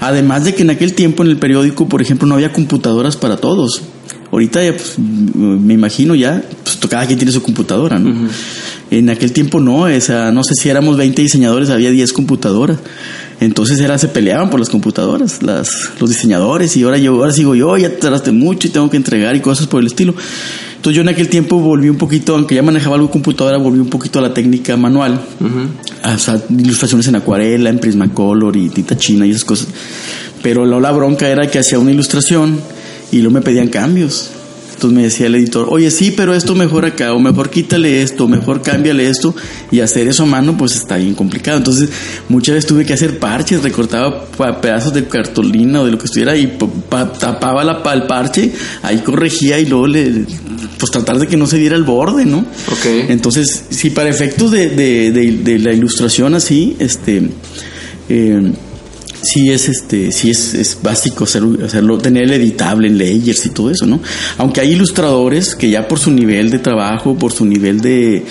Además 0.00 0.42
de 0.42 0.56
que 0.56 0.62
en 0.62 0.70
aquel 0.70 0.94
tiempo 0.94 1.22
en 1.22 1.30
el 1.30 1.36
periódico, 1.38 1.88
por 1.88 2.02
ejemplo, 2.02 2.26
no 2.26 2.34
había 2.34 2.52
computadoras 2.52 3.16
para 3.16 3.36
todos. 3.36 3.82
Ahorita 4.32 4.58
pues, 4.72 4.98
me 4.98 5.74
imagino 5.74 6.16
ya, 6.16 6.42
pues 6.86 6.90
cada 6.90 7.06
quien 7.06 7.18
tiene 7.18 7.32
su 7.32 7.42
computadora, 7.42 7.98
¿no? 7.98 8.28
En 8.90 9.10
aquel 9.10 9.32
tiempo 9.32 9.60
no, 9.60 9.82
o 9.82 10.00
sea, 10.00 10.30
no 10.30 10.44
sé 10.44 10.54
si 10.54 10.68
éramos 10.68 10.96
20 10.96 11.20
diseñadores, 11.20 11.70
había 11.70 11.90
10 11.90 12.12
computadoras. 12.12 12.78
Entonces 13.40 13.80
era, 13.80 13.98
se 13.98 14.08
peleaban 14.08 14.48
por 14.48 14.60
las 14.60 14.70
computadoras, 14.70 15.42
las, 15.42 15.90
los 16.00 16.08
diseñadores, 16.08 16.76
y 16.76 16.84
ahora 16.84 16.96
yo, 16.98 17.14
ahora 17.14 17.32
sigo 17.32 17.54
yo, 17.54 17.76
ya 17.76 17.90
te 17.90 17.96
tardaste 17.96 18.30
mucho 18.30 18.68
y 18.68 18.70
tengo 18.70 18.88
que 18.88 18.96
entregar 18.96 19.34
y 19.34 19.40
cosas 19.40 19.66
por 19.66 19.80
el 19.80 19.88
estilo. 19.88 20.14
Entonces 20.76 20.94
yo 20.94 21.02
en 21.02 21.08
aquel 21.08 21.28
tiempo 21.28 21.58
volví 21.58 21.88
un 21.88 21.98
poquito, 21.98 22.34
aunque 22.34 22.54
ya 22.54 22.62
manejaba 22.62 22.94
algo 22.94 23.08
de 23.08 23.12
computadora, 23.12 23.58
volví 23.58 23.80
un 23.80 23.90
poquito 23.90 24.20
a 24.20 24.22
la 24.22 24.32
técnica 24.32 24.76
manual. 24.76 25.20
O 26.04 26.18
sea, 26.18 26.40
ilustraciones 26.48 27.08
en 27.08 27.16
acuarela, 27.16 27.68
en 27.70 27.80
Prismacolor 27.80 28.56
y 28.56 28.68
tinta 28.68 28.96
china 28.96 29.26
y 29.26 29.30
esas 29.30 29.44
cosas. 29.44 29.68
Pero 30.42 30.64
la, 30.64 30.78
la 30.78 30.92
bronca 30.92 31.28
era 31.28 31.50
que 31.50 31.58
hacía 31.58 31.80
una 31.80 31.90
ilustración 31.90 32.60
y 33.10 33.16
luego 33.16 33.32
me 33.32 33.40
pedían 33.40 33.68
cambios. 33.68 34.30
Entonces 34.76 34.94
me 34.96 35.02
decía 35.04 35.26
el 35.26 35.34
editor, 35.34 35.68
oye, 35.70 35.90
sí, 35.90 36.12
pero 36.14 36.34
esto 36.34 36.54
mejor 36.54 36.84
acá, 36.84 37.14
o 37.14 37.18
mejor 37.18 37.48
quítale 37.48 38.02
esto, 38.02 38.24
o 38.24 38.28
mejor 38.28 38.60
cámbiale 38.60 39.08
esto, 39.08 39.34
y 39.70 39.80
hacer 39.80 40.06
eso 40.06 40.24
a 40.24 40.26
mano, 40.26 40.56
pues 40.58 40.76
está 40.76 40.96
bien 40.98 41.14
complicado. 41.14 41.56
Entonces, 41.56 41.88
muchas 42.28 42.56
veces 42.56 42.68
tuve 42.68 42.84
que 42.84 42.92
hacer 42.92 43.18
parches, 43.18 43.62
recortaba 43.62 44.26
pedazos 44.60 44.92
de 44.92 45.06
cartulina 45.06 45.80
o 45.80 45.86
de 45.86 45.92
lo 45.92 45.98
que 45.98 46.04
estuviera, 46.04 46.36
y 46.36 46.46
pa- 46.46 46.66
pa- 46.90 47.10
tapaba 47.12 47.64
la, 47.64 47.82
pa- 47.82 47.94
el 47.94 48.02
parche, 48.02 48.52
ahí 48.82 48.98
corregía 48.98 49.58
y 49.58 49.64
luego 49.64 49.86
le, 49.86 50.12
pues 50.78 50.92
tratar 50.92 51.18
de 51.18 51.26
que 51.26 51.38
no 51.38 51.46
se 51.46 51.56
viera 51.58 51.74
el 51.74 51.84
borde, 51.84 52.26
¿no? 52.26 52.40
Ok. 52.40 52.84
Entonces, 53.08 53.64
si 53.70 53.88
para 53.88 54.10
efectos 54.10 54.50
de, 54.50 54.68
de, 54.68 55.10
de- 55.10 55.32
de 55.42 55.58
la 55.58 55.72
ilustración 55.72 56.34
así, 56.34 56.76
este, 56.78 57.30
eh, 58.10 58.52
sí 59.22 59.50
es 59.50 59.68
este, 59.68 60.12
sí 60.12 60.30
es, 60.30 60.54
es 60.54 60.78
básico 60.82 61.24
hacerlo, 61.24 61.64
hacerlo, 61.64 61.98
tener 61.98 62.24
el 62.24 62.32
editable 62.32 62.88
en 62.88 62.98
layers 62.98 63.44
y 63.46 63.50
todo 63.50 63.70
eso, 63.70 63.86
¿no? 63.86 64.00
Aunque 64.38 64.60
hay 64.60 64.72
ilustradores 64.72 65.54
que 65.54 65.70
ya 65.70 65.88
por 65.88 65.98
su 65.98 66.10
nivel 66.10 66.50
de 66.50 66.58
trabajo, 66.58 67.16
por 67.16 67.32
su 67.32 67.44
nivel 67.44 67.80
de, 67.80 68.24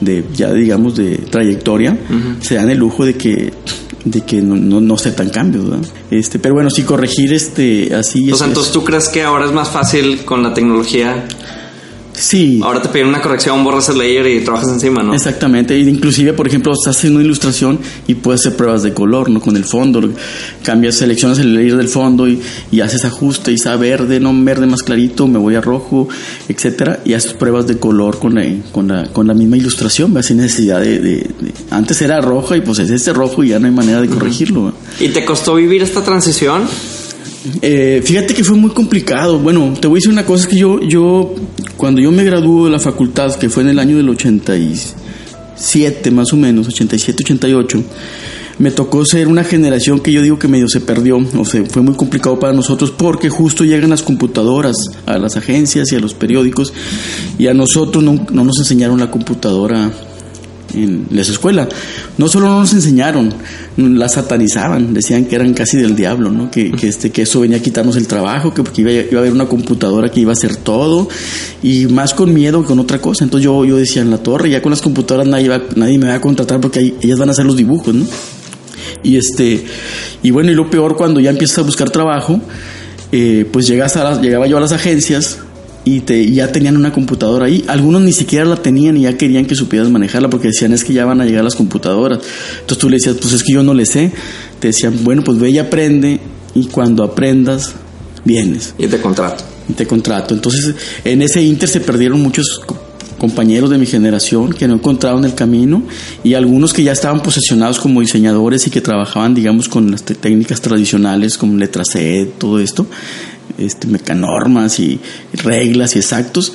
de 0.00 0.24
ya 0.34 0.52
digamos 0.52 0.96
de 0.96 1.16
trayectoria, 1.18 1.96
se 2.40 2.56
dan 2.56 2.70
el 2.70 2.78
lujo 2.78 3.04
de 3.04 3.14
que 3.14 3.52
de 4.04 4.20
que 4.22 4.42
no, 4.42 4.56
no, 4.56 4.80
no 4.80 4.94
aceptan 4.94 5.30
cambios, 5.30 5.70
¿verdad? 5.70 5.86
Este, 6.10 6.40
pero 6.40 6.54
bueno, 6.54 6.70
si 6.70 6.82
corregir 6.82 7.32
este 7.32 7.94
así 7.94 8.28
O 8.30 8.32
es- 8.32 8.38
sea, 8.38 8.48
entonces 8.48 8.72
tú 8.72 8.82
crees 8.82 9.08
que 9.08 9.22
ahora 9.22 9.46
es 9.46 9.52
más 9.52 9.68
fácil 9.70 10.24
con 10.24 10.42
la 10.42 10.52
tecnología. 10.52 11.24
Sí, 12.22 12.60
Ahora 12.62 12.80
te 12.82 12.88
piden 12.88 13.08
una 13.08 13.20
corrección, 13.20 13.62
borras 13.64 13.88
el 13.88 13.98
layer 13.98 14.26
y 14.26 14.40
trabajas 14.44 14.68
encima, 14.70 15.02
¿no? 15.02 15.14
Exactamente, 15.14 15.78
inclusive, 15.78 16.32
por 16.32 16.46
ejemplo, 16.46 16.72
estás 16.72 16.96
haciendo 16.96 17.18
una 17.18 17.24
ilustración 17.26 17.78
y 18.06 18.14
puedes 18.14 18.40
hacer 18.42 18.56
pruebas 18.56 18.82
de 18.82 18.92
color, 18.94 19.28
¿no? 19.30 19.40
Con 19.40 19.56
el 19.56 19.64
fondo, 19.64 20.00
cambias, 20.62 20.96
seleccionas 20.96 21.38
el 21.38 21.54
layer 21.54 21.76
del 21.76 21.88
fondo 21.88 22.28
y, 22.28 22.40
y 22.70 22.80
haces 22.80 23.04
ajuste, 23.04 23.50
y 23.50 23.54
está 23.54 23.76
verde, 23.76 24.20
no 24.20 24.32
verde 24.44 24.66
más 24.66 24.82
clarito, 24.82 25.26
me 25.26 25.38
voy 25.38 25.54
a 25.56 25.60
rojo, 25.60 26.08
etcétera, 26.48 27.00
y 27.04 27.14
haces 27.14 27.32
pruebas 27.34 27.66
de 27.66 27.78
color 27.78 28.18
con 28.18 28.34
la, 28.34 28.44
con 28.72 28.88
la, 28.88 29.04
con 29.12 29.26
la 29.26 29.34
misma 29.34 29.56
ilustración, 29.56 30.20
sin 30.22 30.36
necesidad 30.38 30.80
de, 30.80 30.98
de- 31.00 31.16
de- 31.40 31.52
Antes 31.70 32.00
era 32.02 32.20
roja 32.20 32.56
y 32.56 32.60
pues 32.60 32.78
es 32.78 32.90
este 32.90 33.12
rojo 33.12 33.42
y 33.42 33.48
ya 33.48 33.58
no 33.58 33.66
hay 33.66 33.72
manera 33.72 34.00
de 34.00 34.08
corregirlo. 34.08 34.72
¿Y 35.00 35.08
te 35.08 35.24
costó 35.24 35.54
vivir 35.56 35.82
esta 35.82 36.02
transición? 36.04 36.62
Eh, 37.60 38.02
fíjate 38.04 38.34
que 38.34 38.44
fue 38.44 38.56
muy 38.56 38.70
complicado. 38.70 39.38
Bueno, 39.38 39.74
te 39.80 39.88
voy 39.88 39.96
a 39.96 39.98
decir 39.98 40.12
una 40.12 40.24
cosa, 40.24 40.44
es 40.44 40.48
que 40.48 40.56
yo, 40.56 40.80
yo, 40.80 41.34
cuando 41.76 42.00
yo 42.00 42.12
me 42.12 42.24
gradué 42.24 42.64
de 42.64 42.70
la 42.70 42.78
facultad, 42.78 43.34
que 43.34 43.48
fue 43.48 43.62
en 43.62 43.70
el 43.70 43.78
año 43.78 43.96
del 43.96 44.08
87 44.08 46.10
más 46.10 46.32
o 46.32 46.36
menos, 46.36 46.68
87, 46.68 47.24
88, 47.24 47.82
me 48.58 48.70
tocó 48.70 49.04
ser 49.04 49.28
una 49.28 49.44
generación 49.44 50.00
que 50.00 50.12
yo 50.12 50.22
digo 50.22 50.38
que 50.38 50.46
medio 50.46 50.68
se 50.68 50.80
perdió, 50.80 51.16
o 51.16 51.44
sea, 51.44 51.64
fue 51.64 51.82
muy 51.82 51.94
complicado 51.94 52.38
para 52.38 52.52
nosotros 52.52 52.90
porque 52.90 53.28
justo 53.28 53.64
llegan 53.64 53.90
las 53.90 54.02
computadoras 54.02 54.76
a 55.06 55.18
las 55.18 55.36
agencias 55.36 55.90
y 55.90 55.96
a 55.96 56.00
los 56.00 56.14
periódicos 56.14 56.72
y 57.38 57.48
a 57.48 57.54
nosotros 57.54 58.04
no, 58.04 58.26
no 58.30 58.44
nos 58.44 58.58
enseñaron 58.58 59.00
la 59.00 59.10
computadora 59.10 59.90
en 60.74 61.06
la 61.10 61.22
escuela. 61.22 61.68
No 62.18 62.28
solo 62.28 62.48
no 62.48 62.60
nos 62.60 62.72
enseñaron, 62.72 63.32
la 63.76 64.08
satanizaban, 64.08 64.92
decían 64.94 65.24
que 65.26 65.36
eran 65.36 65.54
casi 65.54 65.76
del 65.76 65.94
diablo, 65.96 66.30
¿no? 66.30 66.50
Que, 66.50 66.70
que, 66.72 66.88
este, 66.88 67.10
que 67.10 67.22
eso 67.22 67.40
venía 67.40 67.58
a 67.58 67.60
quitarnos 67.60 67.96
el 67.96 68.06
trabajo, 68.06 68.52
que 68.54 68.62
porque 68.62 68.80
iba, 68.82 68.90
iba 68.92 69.16
a 69.16 69.18
haber 69.20 69.32
una 69.32 69.46
computadora 69.46 70.10
que 70.10 70.20
iba 70.20 70.30
a 70.30 70.34
hacer 70.34 70.56
todo, 70.56 71.08
y 71.62 71.86
más 71.86 72.14
con 72.14 72.32
miedo 72.34 72.62
que 72.62 72.68
con 72.68 72.78
otra 72.78 72.98
cosa. 73.00 73.24
Entonces 73.24 73.44
yo, 73.44 73.64
yo 73.64 73.76
decía, 73.76 74.02
en 74.02 74.10
la 74.10 74.18
torre, 74.18 74.50
ya 74.50 74.60
con 74.62 74.70
las 74.70 74.82
computadoras 74.82 75.26
nadie, 75.28 75.48
va- 75.48 75.62
nadie 75.76 75.98
me 75.98 76.08
va 76.08 76.14
a 76.14 76.20
contratar 76.20 76.60
porque 76.60 76.78
ahí- 76.80 76.94
ellas 77.02 77.18
van 77.18 77.28
a 77.28 77.32
hacer 77.32 77.44
los 77.46 77.56
dibujos, 77.56 77.94
¿no? 77.94 78.04
Y 79.02 79.16
este, 79.16 79.64
y 80.22 80.30
bueno, 80.30 80.52
y 80.52 80.54
lo 80.54 80.70
peor 80.70 80.96
cuando 80.96 81.18
ya 81.20 81.30
empiezas 81.30 81.58
a 81.58 81.62
buscar 81.62 81.90
trabajo, 81.90 82.40
eh, 83.10 83.46
pues 83.52 83.66
llegas 83.66 83.96
a 83.96 84.04
las, 84.04 84.20
llegaba 84.20 84.46
yo 84.46 84.56
a 84.56 84.60
las 84.60 84.72
agencias 84.72 85.38
y 85.84 86.00
te, 86.00 86.30
ya 86.30 86.52
tenían 86.52 86.76
una 86.76 86.92
computadora 86.92 87.46
ahí. 87.46 87.64
Algunos 87.68 88.02
ni 88.02 88.12
siquiera 88.12 88.44
la 88.44 88.56
tenían 88.56 88.96
y 88.96 89.02
ya 89.02 89.16
querían 89.16 89.46
que 89.46 89.54
supieras 89.54 89.90
manejarla 89.90 90.30
porque 90.30 90.48
decían 90.48 90.72
es 90.72 90.84
que 90.84 90.92
ya 90.92 91.04
van 91.04 91.20
a 91.20 91.24
llegar 91.24 91.42
las 91.44 91.54
computadoras. 91.56 92.20
Entonces 92.60 92.78
tú 92.78 92.88
le 92.88 92.96
decías, 92.96 93.16
pues 93.20 93.32
es 93.34 93.42
que 93.42 93.52
yo 93.52 93.62
no 93.62 93.74
le 93.74 93.84
sé. 93.86 94.12
Te 94.60 94.68
decían, 94.68 94.94
bueno, 95.02 95.22
pues 95.24 95.38
ve 95.38 95.50
y 95.50 95.58
aprende 95.58 96.20
y 96.54 96.66
cuando 96.66 97.02
aprendas, 97.02 97.72
vienes 98.24 98.74
Y 98.78 98.86
te 98.86 98.98
contrato. 99.00 99.42
y 99.68 99.72
te 99.72 99.86
contrato. 99.86 100.34
Entonces, 100.34 100.74
en 101.04 101.22
ese 101.22 101.42
inter 101.42 101.68
se 101.68 101.80
perdieron 101.80 102.20
muchos 102.20 102.60
co- 102.64 102.78
compañeros 103.18 103.70
de 103.70 103.78
mi 103.78 103.86
generación 103.86 104.52
que 104.52 104.66
no 104.68 104.74
encontraron 104.74 105.24
el 105.24 105.34
camino 105.34 105.82
y 106.24 106.34
algunos 106.34 106.72
que 106.72 106.82
ya 106.82 106.90
estaban 106.92 107.22
posesionados 107.22 107.78
como 107.78 108.00
diseñadores 108.00 108.66
y 108.66 108.70
que 108.70 108.80
trabajaban, 108.80 109.34
digamos, 109.34 109.68
con 109.68 109.90
las 109.92 110.02
técnicas 110.04 110.60
tradicionales 110.60 111.36
como 111.38 111.56
letra 111.56 111.84
C, 111.84 112.30
todo 112.38 112.58
esto, 112.58 112.86
este, 113.58 113.86
mecanormas 113.86 114.78
y 114.80 115.00
reglas 115.42 115.96
y 115.96 115.98
exactos, 115.98 116.52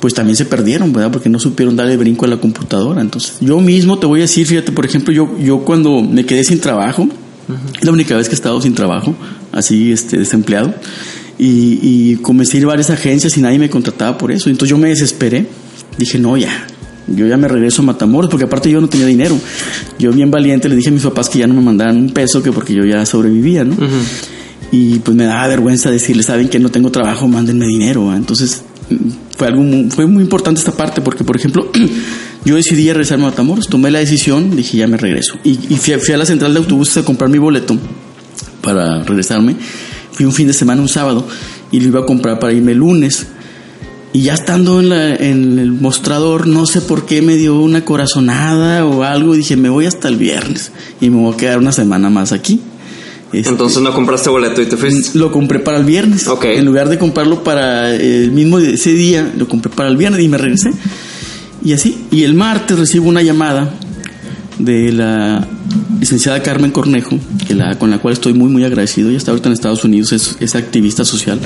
pues 0.00 0.14
también 0.14 0.36
se 0.36 0.44
perdieron, 0.44 0.92
¿verdad? 0.92 1.12
Porque 1.12 1.28
no 1.28 1.38
supieron 1.38 1.76
darle 1.76 1.96
brinco 1.96 2.24
a 2.24 2.28
la 2.28 2.38
computadora. 2.38 3.00
Entonces, 3.00 3.36
yo 3.40 3.60
mismo 3.60 3.98
te 3.98 4.06
voy 4.06 4.20
a 4.20 4.22
decir, 4.22 4.46
fíjate, 4.46 4.72
por 4.72 4.86
ejemplo, 4.86 5.12
yo, 5.12 5.38
yo 5.38 5.60
cuando 5.60 6.00
me 6.00 6.24
quedé 6.24 6.44
sin 6.44 6.60
trabajo, 6.60 7.08
la 7.82 7.92
única 7.92 8.16
vez 8.16 8.28
que 8.28 8.34
he 8.34 8.36
estado 8.36 8.60
sin 8.60 8.74
trabajo, 8.74 9.14
así, 9.52 9.92
este, 9.92 10.18
desempleado, 10.18 10.74
y, 11.38 11.78
y 11.82 12.16
comencé 12.16 12.56
a 12.56 12.60
ir 12.60 12.64
a 12.64 12.68
varias 12.68 12.90
agencias 12.90 13.36
y 13.36 13.40
nadie 13.40 13.58
me 13.58 13.70
contrataba 13.70 14.16
por 14.16 14.32
eso. 14.32 14.50
Entonces 14.50 14.70
yo 14.70 14.78
me 14.78 14.88
desesperé, 14.88 15.46
dije, 15.98 16.18
no, 16.18 16.36
ya, 16.36 16.66
yo 17.06 17.26
ya 17.26 17.36
me 17.36 17.48
regreso 17.48 17.82
a 17.82 17.84
Matamoros, 17.84 18.30
porque 18.30 18.44
aparte 18.44 18.70
yo 18.70 18.80
no 18.80 18.88
tenía 18.88 19.06
dinero. 19.06 19.38
Yo 19.98 20.12
bien 20.12 20.30
valiente 20.30 20.68
le 20.68 20.76
dije 20.76 20.90
a 20.90 20.92
mis 20.92 21.02
papás 21.02 21.28
que 21.28 21.40
ya 21.40 21.46
no 21.46 21.54
me 21.54 21.60
mandaran 21.60 21.96
un 21.96 22.10
peso, 22.10 22.42
que 22.42 22.52
porque 22.52 22.72
yo 22.74 22.84
ya 22.84 23.04
sobrevivía, 23.04 23.64
¿no? 23.64 23.76
Y 24.72 25.00
pues 25.00 25.16
me 25.16 25.24
daba 25.24 25.48
vergüenza 25.48 25.90
decirles, 25.90 26.26
saben 26.26 26.48
que 26.48 26.58
no 26.58 26.68
tengo 26.68 26.90
trabajo, 26.90 27.26
mándenme 27.26 27.66
dinero. 27.66 28.14
Entonces 28.14 28.62
mm, 28.88 29.36
fue 29.36 29.48
algo 29.48 29.62
muy, 29.62 29.90
fue 29.90 30.06
muy 30.06 30.22
importante 30.22 30.60
esta 30.60 30.72
parte 30.72 31.00
porque, 31.00 31.24
por 31.24 31.36
ejemplo, 31.36 31.70
yo 32.44 32.54
decidí 32.54 32.88
regresarme 32.88 33.24
a 33.24 33.30
Matamoros, 33.30 33.68
tomé 33.68 33.90
la 33.90 33.98
decisión, 33.98 34.54
dije 34.54 34.78
ya 34.78 34.86
me 34.86 34.96
regreso. 34.96 35.34
Y, 35.44 35.56
fui, 35.56 36.12
a, 36.12 36.16
la 36.16 36.24
central 36.24 36.52
de 36.52 36.60
autobuses 36.60 36.98
a 36.98 37.04
comprar 37.04 37.30
mi 37.30 37.38
boleto 37.38 37.76
para 38.62 39.02
regresarme. 39.02 39.56
Fui 40.12 40.26
un 40.26 40.32
fin 40.32 40.46
de 40.46 40.52
semana, 40.52 40.82
un 40.82 40.88
sábado, 40.88 41.26
y 41.70 41.80
lo 41.80 41.88
iba 41.88 42.00
a 42.00 42.06
comprar 42.06 42.38
para 42.38 42.52
irme 42.52 42.72
el 42.72 42.78
lunes. 42.78 43.26
Y 44.12 44.22
ya 44.22 44.34
estando 44.34 44.80
en, 44.80 45.58
el 45.58 45.72
mostrador, 45.72 46.48
no 46.48 46.66
sé 46.66 46.80
por 46.80 47.06
qué 47.06 47.22
me 47.22 47.36
dio 47.36 47.60
una 47.60 47.84
corazonada 47.84 48.84
o 48.84 49.04
algo. 49.04 49.34
Dije, 49.34 49.56
me 49.56 49.68
voy 49.68 49.86
hasta 49.86 50.08
el 50.08 50.16
viernes 50.16 50.72
y 51.00 51.10
me 51.10 51.16
voy 51.16 51.34
a 51.34 51.36
quedar 51.36 51.58
una 51.58 51.70
semana 51.70 52.10
más 52.10 52.32
aquí. 52.32 52.60
Este, 53.32 53.48
Entonces 53.50 53.80
no 53.82 53.94
compraste 53.94 54.28
boleto 54.28 54.60
y 54.60 54.66
te 54.66 54.76
fuiste. 54.76 55.18
Lo 55.18 55.30
compré 55.30 55.60
para 55.60 55.78
el 55.78 55.84
viernes. 55.84 56.26
Okay. 56.26 56.58
En 56.58 56.64
lugar 56.64 56.88
de 56.88 56.98
comprarlo 56.98 57.44
para 57.44 57.94
el 57.94 58.32
mismo 58.32 58.58
ese 58.58 58.92
día, 58.92 59.32
lo 59.36 59.46
compré 59.48 59.70
para 59.72 59.88
el 59.88 59.96
viernes 59.96 60.20
y 60.20 60.28
me 60.28 60.38
regresé. 60.38 60.70
Y 61.64 61.72
así. 61.72 62.06
Y 62.10 62.24
el 62.24 62.34
martes 62.34 62.78
recibo 62.78 63.08
una 63.08 63.22
llamada 63.22 63.72
de 64.58 64.92
la 64.92 65.46
licenciada 66.00 66.42
Carmen 66.42 66.70
Cornejo, 66.70 67.18
que 67.46 67.54
la, 67.54 67.78
con 67.78 67.90
la 67.90 67.98
cual 67.98 68.14
estoy 68.14 68.34
muy 68.34 68.48
muy 68.48 68.64
agradecido. 68.64 69.08
Ella 69.08 69.18
está 69.18 69.30
ahorita 69.30 69.48
en 69.48 69.52
Estados 69.52 69.84
Unidos, 69.84 70.12
es, 70.12 70.36
es 70.40 70.54
activista 70.54 71.04
social. 71.04 71.38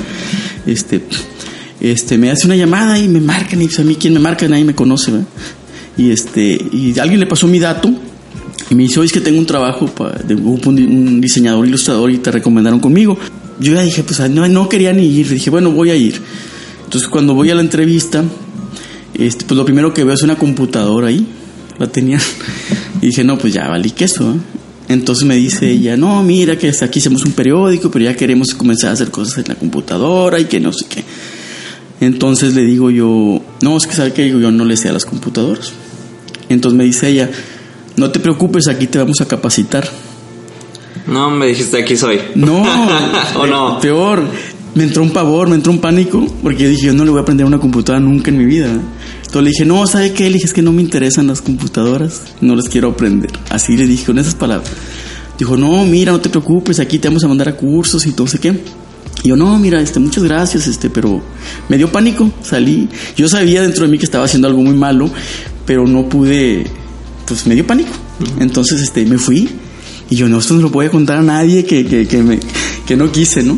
Este 0.65 1.01
este, 1.81 2.17
me 2.17 2.31
hace 2.31 2.47
una 2.47 2.55
llamada 2.55 2.97
y 2.97 3.07
me 3.07 3.19
marcan, 3.19 3.61
y 3.61 3.65
pues, 3.65 3.79
a 3.79 3.83
mí 3.83 3.95
quien 3.95 4.13
me 4.13 4.19
marca 4.19 4.47
nadie 4.47 4.63
me 4.63 4.73
conoce, 4.73 5.11
¿verdad? 5.11 5.27
Y 5.97 6.11
este, 6.11 6.57
y 6.71 6.97
alguien 6.99 7.19
le 7.19 7.27
pasó 7.27 7.47
mi 7.47 7.59
dato 7.59 7.93
y 8.69 8.75
me 8.75 8.83
dice, 8.83 8.99
oye, 8.99 9.07
es 9.07 9.13
que 9.13 9.21
tengo 9.21 9.39
un 9.39 9.45
trabajo 9.45 9.85
para, 9.87 10.19
de 10.19 10.35
un, 10.35 10.59
un, 10.65 11.21
diseñador, 11.21 11.67
ilustrador 11.67 12.09
y 12.11 12.17
te 12.17 12.31
recomendaron 12.31 12.79
conmigo. 12.79 13.17
Yo 13.59 13.73
ya 13.73 13.81
dije, 13.81 14.03
pues 14.03 14.19
no, 14.29 14.47
no 14.47 14.69
quería 14.69 14.91
ni 14.91 15.05
ir, 15.05 15.29
dije, 15.29 15.49
bueno, 15.49 15.71
voy 15.71 15.91
a 15.91 15.95
ir. 15.95 16.19
Entonces 16.83 17.07
cuando 17.07 17.33
voy 17.33 17.51
a 17.51 17.55
la 17.55 17.61
entrevista, 17.61 18.23
este, 19.13 19.45
pues 19.45 19.57
lo 19.57 19.65
primero 19.65 19.93
que 19.93 20.03
veo 20.03 20.15
es 20.15 20.23
una 20.23 20.35
computadora 20.37 21.07
ahí, 21.07 21.25
la 21.77 21.87
tenía. 21.87 22.19
Y 23.01 23.07
dije, 23.07 23.23
no, 23.23 23.37
pues 23.37 23.53
ya 23.53 23.67
valí 23.67 23.91
queso, 23.91 24.31
¿eh? 24.31 24.37
Entonces 24.87 25.25
me 25.25 25.35
dice 25.35 25.69
ella, 25.69 25.97
no, 25.97 26.23
mira 26.23 26.57
que 26.57 26.71
aquí 26.81 26.99
hacemos 26.99 27.25
un 27.25 27.33
periódico, 27.33 27.89
pero 27.89 28.05
ya 28.05 28.15
queremos 28.15 28.53
comenzar 28.53 28.91
a 28.91 28.93
hacer 28.93 29.09
cosas 29.09 29.39
en 29.39 29.45
la 29.47 29.55
computadora 29.55 30.39
y 30.39 30.45
que 30.45 30.59
no 30.59 30.71
sé 30.71 30.85
qué. 30.87 31.03
Entonces 32.01 32.53
le 32.53 32.61
digo 32.63 32.91
yo, 32.91 33.41
no, 33.61 33.77
es 33.77 33.87
que 33.87 33.93
sabe 33.93 34.13
que 34.13 34.29
yo 34.29 34.51
no 34.51 34.65
le 34.65 34.77
sé 34.77 34.89
a 34.89 34.93
las 34.93 35.05
computadoras. 35.05 35.73
Entonces 36.49 36.77
me 36.77 36.83
dice 36.83 37.09
ella, 37.09 37.29
no 37.97 38.11
te 38.11 38.19
preocupes, 38.19 38.67
aquí 38.67 38.87
te 38.87 38.97
vamos 38.97 39.21
a 39.21 39.27
capacitar. 39.27 39.87
No, 41.07 41.29
me 41.29 41.47
dijiste 41.47 41.81
aquí 41.81 41.95
soy. 41.95 42.19
No, 42.35 42.63
o 43.35 43.45
no. 43.45 43.79
Peor, 43.79 44.23
me 44.73 44.83
entró 44.83 45.03
un 45.03 45.11
pavor, 45.11 45.47
me 45.47 45.55
entró 45.55 45.71
un 45.71 45.79
pánico, 45.79 46.25
porque 46.41 46.63
yo 46.63 46.69
dije, 46.69 46.87
yo 46.87 46.93
no 46.93 47.05
le 47.05 47.11
voy 47.11 47.19
a 47.19 47.21
aprender 47.21 47.45
una 47.45 47.59
computadora 47.59 48.03
nunca 48.03 48.31
en 48.31 48.37
mi 48.37 48.45
vida. 48.45 48.69
Entonces 49.17 49.43
le 49.43 49.49
dije, 49.49 49.65
no, 49.65 49.85
¿sabe 49.87 50.13
qué? 50.13 50.25
Le 50.25 50.33
dije, 50.33 50.45
es 50.45 50.53
que 50.53 50.61
no 50.61 50.71
me 50.71 50.81
interesan 50.81 51.27
las 51.27 51.41
computadoras, 51.41 52.23
no 52.41 52.55
las 52.55 52.69
quiero 52.69 52.89
aprender. 52.89 53.31
Así 53.49 53.77
le 53.77 53.85
dije 53.85 54.05
con 54.05 54.17
esas 54.17 54.35
palabras. 54.35 54.71
Dijo, 55.37 55.57
no, 55.57 55.85
mira, 55.85 56.11
no 56.11 56.21
te 56.21 56.29
preocupes, 56.29 56.79
aquí 56.79 56.99
te 56.99 57.07
vamos 57.07 57.23
a 57.23 57.27
mandar 57.27 57.49
a 57.49 57.57
cursos 57.57 58.05
y 58.05 58.13
todo 58.13 58.27
sé 58.27 58.39
qué. 58.39 58.61
Y 59.23 59.29
yo, 59.29 59.35
no, 59.35 59.57
mira, 59.59 59.81
este, 59.81 59.99
muchas 59.99 60.23
gracias, 60.23 60.67
este, 60.67 60.89
pero 60.89 61.21
me 61.67 61.77
dio 61.77 61.91
pánico, 61.91 62.31
salí. 62.41 62.87
Yo 63.17 63.27
sabía 63.27 63.61
dentro 63.61 63.85
de 63.85 63.91
mí 63.91 63.97
que 63.97 64.05
estaba 64.05 64.25
haciendo 64.25 64.47
algo 64.47 64.61
muy 64.61 64.75
malo, 64.75 65.09
pero 65.65 65.85
no 65.87 66.07
pude, 66.07 66.65
pues 67.25 67.45
me 67.47 67.55
dio 67.55 67.65
pánico. 67.65 67.91
Entonces, 68.39 68.81
este, 68.81 69.05
me 69.05 69.17
fui 69.17 69.49
y 70.09 70.15
yo, 70.15 70.29
no, 70.29 70.39
esto 70.39 70.53
no 70.53 70.61
lo 70.61 70.69
voy 70.69 70.85
a 70.85 70.91
contar 70.91 71.17
a 71.17 71.23
nadie 71.23 71.65
que, 71.65 71.85
que, 71.85 72.07
que, 72.07 72.23
me, 72.23 72.39
que 72.85 72.95
no 72.95 73.11
quise, 73.11 73.43
¿no? 73.43 73.57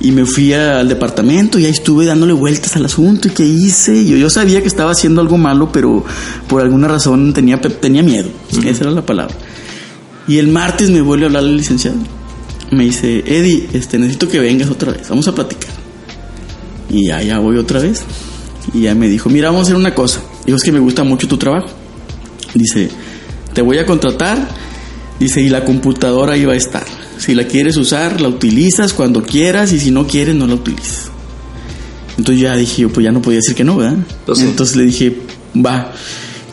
Y 0.00 0.12
me 0.12 0.24
fui 0.26 0.52
al 0.52 0.88
departamento 0.88 1.58
y 1.58 1.64
ahí 1.64 1.72
estuve 1.72 2.04
dándole 2.04 2.32
vueltas 2.32 2.76
al 2.76 2.84
asunto 2.84 3.28
y 3.28 3.30
qué 3.32 3.44
hice. 3.44 4.04
Yo, 4.04 4.16
yo 4.16 4.30
sabía 4.30 4.62
que 4.62 4.68
estaba 4.68 4.92
haciendo 4.92 5.20
algo 5.20 5.38
malo, 5.38 5.72
pero 5.72 6.04
por 6.46 6.62
alguna 6.62 6.86
razón 6.86 7.32
tenía, 7.32 7.60
tenía 7.60 8.02
miedo. 8.02 8.28
Esa 8.64 8.84
era 8.84 8.90
la 8.92 9.04
palabra. 9.04 9.34
Y 10.28 10.38
el 10.38 10.48
martes 10.48 10.90
me 10.90 11.00
vuelve 11.00 11.24
a 11.24 11.28
hablar 11.28 11.44
el 11.44 11.56
licenciado 11.56 11.96
me 12.70 12.84
dice, 12.84 13.24
Eddie, 13.26 13.68
este, 13.72 13.98
necesito 13.98 14.28
que 14.28 14.40
vengas 14.40 14.70
otra 14.70 14.92
vez, 14.92 15.08
vamos 15.08 15.26
a 15.28 15.34
platicar. 15.34 15.70
Y 16.90 17.06
ya, 17.06 17.22
ya 17.22 17.38
voy 17.38 17.56
otra 17.56 17.80
vez. 17.80 18.04
Y 18.74 18.82
ya 18.82 18.94
me 18.94 19.08
dijo, 19.08 19.30
mira, 19.30 19.48
vamos 19.48 19.60
a 19.60 19.62
hacer 19.64 19.76
una 19.76 19.94
cosa. 19.94 20.20
Dijo, 20.44 20.56
es 20.56 20.62
que 20.62 20.72
me 20.72 20.78
gusta 20.78 21.04
mucho 21.04 21.28
tu 21.28 21.36
trabajo. 21.36 21.68
Dice, 22.54 22.88
te 23.52 23.62
voy 23.62 23.78
a 23.78 23.86
contratar. 23.86 24.48
Dice, 25.18 25.40
y 25.40 25.48
la 25.48 25.64
computadora 25.64 26.34
ahí 26.34 26.44
va 26.44 26.52
a 26.52 26.56
estar. 26.56 26.84
Si 27.18 27.34
la 27.34 27.44
quieres 27.44 27.76
usar, 27.76 28.20
la 28.20 28.28
utilizas 28.28 28.92
cuando 28.92 29.22
quieras 29.22 29.72
y 29.72 29.80
si 29.80 29.90
no 29.90 30.06
quieres, 30.06 30.34
no 30.36 30.46
la 30.46 30.54
utilizas. 30.54 31.10
Entonces 32.16 32.42
ya 32.42 32.56
dije, 32.56 32.82
yo, 32.82 32.92
pues 32.92 33.04
ya 33.04 33.12
no 33.12 33.22
podía 33.22 33.38
decir 33.38 33.54
que 33.54 33.64
no, 33.64 33.76
¿verdad? 33.76 33.98
Sí. 34.34 34.42
Entonces 34.42 34.76
le 34.76 34.84
dije, 34.84 35.16
va. 35.54 35.92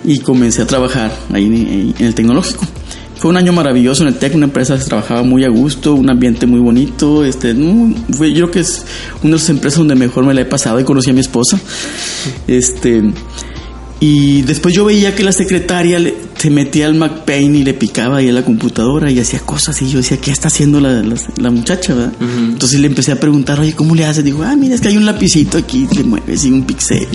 Y 0.04 0.20
comencé 0.20 0.62
a 0.62 0.68
trabajar 0.68 1.12
ahí 1.34 1.46
en, 1.46 2.06
el 2.06 2.14
tecnológico 2.14 2.68
fue 3.18 3.32
un 3.32 3.38
año 3.38 3.54
maravilloso 3.54 4.04
en 4.04 4.10
el 4.10 4.20
TEC, 4.20 4.36
una 4.36 4.46
empresa 4.46 4.78
se 4.78 4.86
trabajaba 4.86 5.24
muy 5.24 5.44
a 5.46 5.50
gusto, 5.50 5.96
un 5.96 6.10
ambiente 6.12 6.46
muy 6.46 6.60
bonito. 6.60 7.24
Este, 7.24 7.54
no, 7.54 7.96
fue, 8.12 8.34
yo 8.34 8.44
creo 8.44 8.52
que 8.52 8.60
es 8.60 8.86
una 9.24 9.32
de 9.32 9.40
las 9.40 9.50
empresas 9.50 9.80
donde 9.80 9.96
mejor 9.96 10.26
me 10.26 10.34
la 10.34 10.42
he 10.42 10.46
pasado 10.46 10.80
y 10.80 10.84
conocí 10.84 11.10
a 11.10 11.14
mi 11.14 11.22
esposa. 11.22 11.60
Este, 12.46 13.02
y 14.00 14.42
después 14.42 14.76
yo 14.76 14.86
veía 14.86 15.16
que 15.16 15.24
la 15.24 15.32
secretaria 15.32 16.00
le, 16.00 16.14
se 16.38 16.50
metía 16.50 16.86
al 16.88 16.96
MacPaint 16.96 17.56
y 17.56 17.64
le 17.64 17.74
picaba 17.74 18.18
ahí 18.18 18.30
a 18.30 18.34
la 18.34 18.44
computadora 18.44 19.10
y 19.10 19.20
hacía 19.20 19.40
cosas 19.40 19.82
y 19.82 19.90
yo 19.90 19.98
decía, 20.00 20.18
¿qué 20.18 20.32
está 20.32 20.50
haciendo 20.50 20.80
la, 20.82 21.02
la, 21.02 21.16
la 21.38 21.50
muchacha? 21.50 21.94
¿verdad? 21.96 22.14
Uh 22.20 22.24
-huh. 22.24 22.50
Entonces 22.54 22.80
le 22.80 22.88
empecé 22.88 23.12
a 23.14 23.20
preguntar, 23.20 23.60
oye, 23.60 23.74
¿cómo 23.74 23.96
le 23.96 24.06
hace? 24.06 24.22
Digo, 24.22 24.44
ah, 24.44 24.56
mira, 24.56 24.76
es 24.76 24.82
que 24.82 24.90
hay 24.90 24.98
un 24.98 25.06
lapicito 25.06 25.58
aquí, 25.58 25.88
le 25.96 26.04
mueves 26.04 26.44
y 26.46 26.52
un 26.52 26.64
pixel 26.64 27.08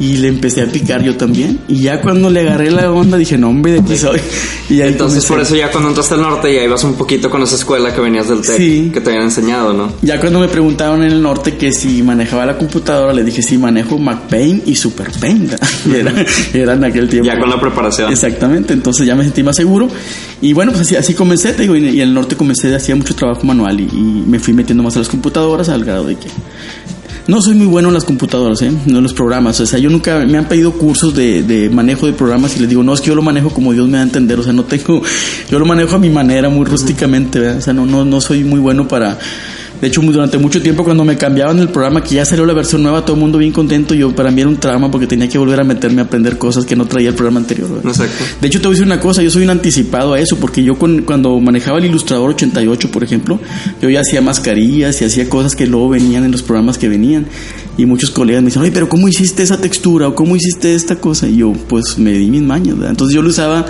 y 0.00 0.18
le 0.18 0.28
empecé 0.28 0.62
a 0.62 0.66
picar 0.66 1.02
yo 1.02 1.16
también. 1.16 1.60
Y 1.68 1.82
ya 1.82 2.00
cuando 2.00 2.30
le 2.30 2.40
agarré 2.40 2.70
la 2.70 2.90
onda 2.92 3.16
dije, 3.18 3.36
no, 3.36 3.48
hombre, 3.48 3.72
de 3.72 3.80
aquí 3.80 3.96
soy. 3.96 4.20
Y 4.70 4.80
ahí 4.82 4.88
Entonces, 4.92 5.24
comencé. 5.24 5.28
por 5.28 5.40
eso 5.40 5.56
ya 5.56 5.70
cuando 5.70 5.88
entraste 5.88 6.14
al 6.14 6.22
norte 6.22 6.54
ya 6.54 6.62
ibas 6.62 6.84
un 6.84 6.94
poquito 6.94 7.30
con 7.30 7.42
esa 7.42 7.56
escuela 7.56 7.94
que 7.94 8.00
venías 8.00 8.28
del 8.28 8.42
TEC, 8.42 8.56
sí. 8.56 8.90
que 8.92 9.00
te 9.00 9.10
habían 9.10 9.24
enseñado, 9.24 9.72
¿no? 9.72 9.92
Ya 10.02 10.20
cuando 10.20 10.40
me 10.40 10.48
preguntaron 10.48 11.02
en 11.02 11.12
el 11.12 11.22
norte 11.22 11.56
que 11.56 11.72
si 11.72 12.02
manejaba 12.02 12.46
la 12.46 12.56
computadora, 12.58 13.12
le 13.12 13.24
dije, 13.24 13.42
sí, 13.42 13.58
manejo 13.58 13.98
MacPaint 13.98 14.68
y 14.68 14.74
SuperPaint. 14.76 15.54
era, 15.94 16.14
era 16.52 16.72
en 16.74 16.84
aquel 16.84 17.08
tiempo. 17.08 17.26
Ya 17.26 17.38
con 17.38 17.48
la 17.50 17.60
preparación. 17.60 18.12
Exactamente, 18.12 18.72
entonces 18.72 19.06
ya 19.06 19.14
me 19.14 19.24
sentí 19.24 19.42
más 19.42 19.56
seguro. 19.56 19.88
Y 20.40 20.52
bueno, 20.52 20.72
pues 20.72 20.82
así, 20.82 20.96
así 20.96 21.14
comencé, 21.14 21.52
te 21.54 21.62
digo, 21.62 21.74
y 21.74 21.88
en 22.00 22.08
el 22.08 22.14
norte 22.14 22.36
comencé, 22.36 22.74
hacía 22.74 22.94
mucho 22.94 23.14
trabajo 23.14 23.44
manual 23.44 23.80
y, 23.80 23.84
y 23.84 24.24
me 24.26 24.38
fui 24.38 24.52
metiendo 24.54 24.82
más 24.82 24.94
a 24.96 25.00
las 25.00 25.08
computadoras 25.08 25.68
al 25.68 25.84
grado 25.84 26.04
de 26.04 26.16
que 26.16 26.28
no 27.28 27.42
soy 27.42 27.54
muy 27.54 27.66
bueno 27.66 27.88
en 27.88 27.94
las 27.94 28.04
computadoras, 28.04 28.62
¿eh? 28.62 28.72
no 28.86 28.96
en 28.96 29.02
los 29.02 29.12
programas. 29.12 29.60
O 29.60 29.66
sea, 29.66 29.78
yo 29.78 29.90
nunca 29.90 30.18
me 30.24 30.38
han 30.38 30.48
pedido 30.48 30.72
cursos 30.72 31.14
de, 31.14 31.42
de, 31.42 31.68
manejo 31.68 32.06
de 32.06 32.14
programas 32.14 32.56
y 32.56 32.60
les 32.60 32.70
digo, 32.70 32.82
no, 32.82 32.94
es 32.94 33.02
que 33.02 33.08
yo 33.08 33.14
lo 33.14 33.20
manejo 33.20 33.50
como 33.50 33.74
Dios 33.74 33.86
me 33.86 33.98
da 33.98 34.00
a 34.00 34.02
entender. 34.04 34.40
O 34.40 34.42
sea, 34.42 34.54
no 34.54 34.64
tengo, 34.64 35.02
yo 35.50 35.58
lo 35.58 35.66
manejo 35.66 35.94
a 35.94 35.98
mi 35.98 36.08
manera, 36.08 36.48
muy 36.48 36.64
rústicamente. 36.64 37.38
¿verdad? 37.38 37.58
O 37.58 37.60
sea, 37.60 37.74
no, 37.74 37.84
no, 37.84 38.06
no 38.06 38.20
soy 38.22 38.44
muy 38.44 38.58
bueno 38.58 38.88
para. 38.88 39.18
De 39.80 39.86
hecho, 39.86 40.00
durante 40.00 40.38
mucho 40.38 40.60
tiempo 40.60 40.82
cuando 40.82 41.04
me 41.04 41.16
cambiaban 41.16 41.58
el 41.60 41.68
programa, 41.68 42.02
que 42.02 42.16
ya 42.16 42.24
salió 42.24 42.44
la 42.44 42.52
versión 42.52 42.82
nueva, 42.82 43.04
todo 43.04 43.14
el 43.14 43.20
mundo 43.20 43.38
bien 43.38 43.52
contento. 43.52 43.94
Yo 43.94 44.14
para 44.14 44.30
mí 44.30 44.40
era 44.40 44.50
un 44.50 44.56
trauma 44.56 44.90
porque 44.90 45.06
tenía 45.06 45.28
que 45.28 45.38
volver 45.38 45.60
a 45.60 45.64
meterme 45.64 46.00
a 46.00 46.04
aprender 46.04 46.36
cosas 46.38 46.64
que 46.64 46.74
no 46.74 46.86
traía 46.86 47.10
el 47.10 47.14
programa 47.14 47.40
anterior. 47.40 47.68
¿verdad? 47.68 47.88
Exacto. 47.90 48.24
De 48.40 48.46
hecho, 48.48 48.60
te 48.60 48.66
voy 48.66 48.74
a 48.74 48.76
decir 48.76 48.86
una 48.86 49.00
cosa, 49.00 49.22
yo 49.22 49.30
soy 49.30 49.44
un 49.44 49.50
anticipado 49.50 50.14
a 50.14 50.20
eso, 50.20 50.36
porque 50.36 50.62
yo 50.62 50.76
con, 50.76 51.02
cuando 51.02 51.38
manejaba 51.40 51.78
el 51.78 51.84
Ilustrador 51.84 52.30
88, 52.30 52.90
por 52.90 53.04
ejemplo, 53.04 53.38
yo 53.80 53.88
ya 53.88 54.00
hacía 54.00 54.20
mascarillas 54.20 55.00
y 55.00 55.04
hacía 55.04 55.28
cosas 55.28 55.54
que 55.54 55.66
luego 55.66 55.90
venían 55.90 56.24
en 56.24 56.32
los 56.32 56.42
programas 56.42 56.78
que 56.78 56.88
venían. 56.88 57.26
Y 57.76 57.86
muchos 57.86 58.10
colegas 58.10 58.42
me 58.42 58.46
dicen, 58.46 58.62
oye, 58.62 58.72
pero 58.72 58.88
¿cómo 58.88 59.06
hiciste 59.06 59.44
esa 59.44 59.60
textura? 59.60 60.08
¿O 60.08 60.14
cómo 60.14 60.34
hiciste 60.34 60.74
esta 60.74 60.96
cosa? 60.96 61.28
Y 61.28 61.36
yo, 61.36 61.52
pues 61.68 61.98
me 61.98 62.12
di 62.12 62.28
mis 62.28 62.42
mañas, 62.42 62.74
¿verdad? 62.74 62.90
Entonces 62.90 63.14
yo 63.14 63.22
lo 63.22 63.28
usaba, 63.28 63.66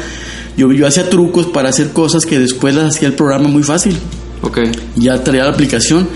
yo, 0.56 0.72
yo 0.72 0.86
hacía 0.86 1.10
trucos 1.10 1.46
para 1.46 1.68
hacer 1.68 1.90
cosas 1.90 2.24
que 2.24 2.38
después 2.38 2.74
las 2.74 2.96
hacía 2.96 3.08
el 3.08 3.14
programa 3.14 3.48
muy 3.48 3.62
fácil. 3.62 3.96
Ok. 4.42 4.58
Ya 4.96 5.22
traía 5.22 5.44
la 5.44 5.50
aplicación 5.50 6.08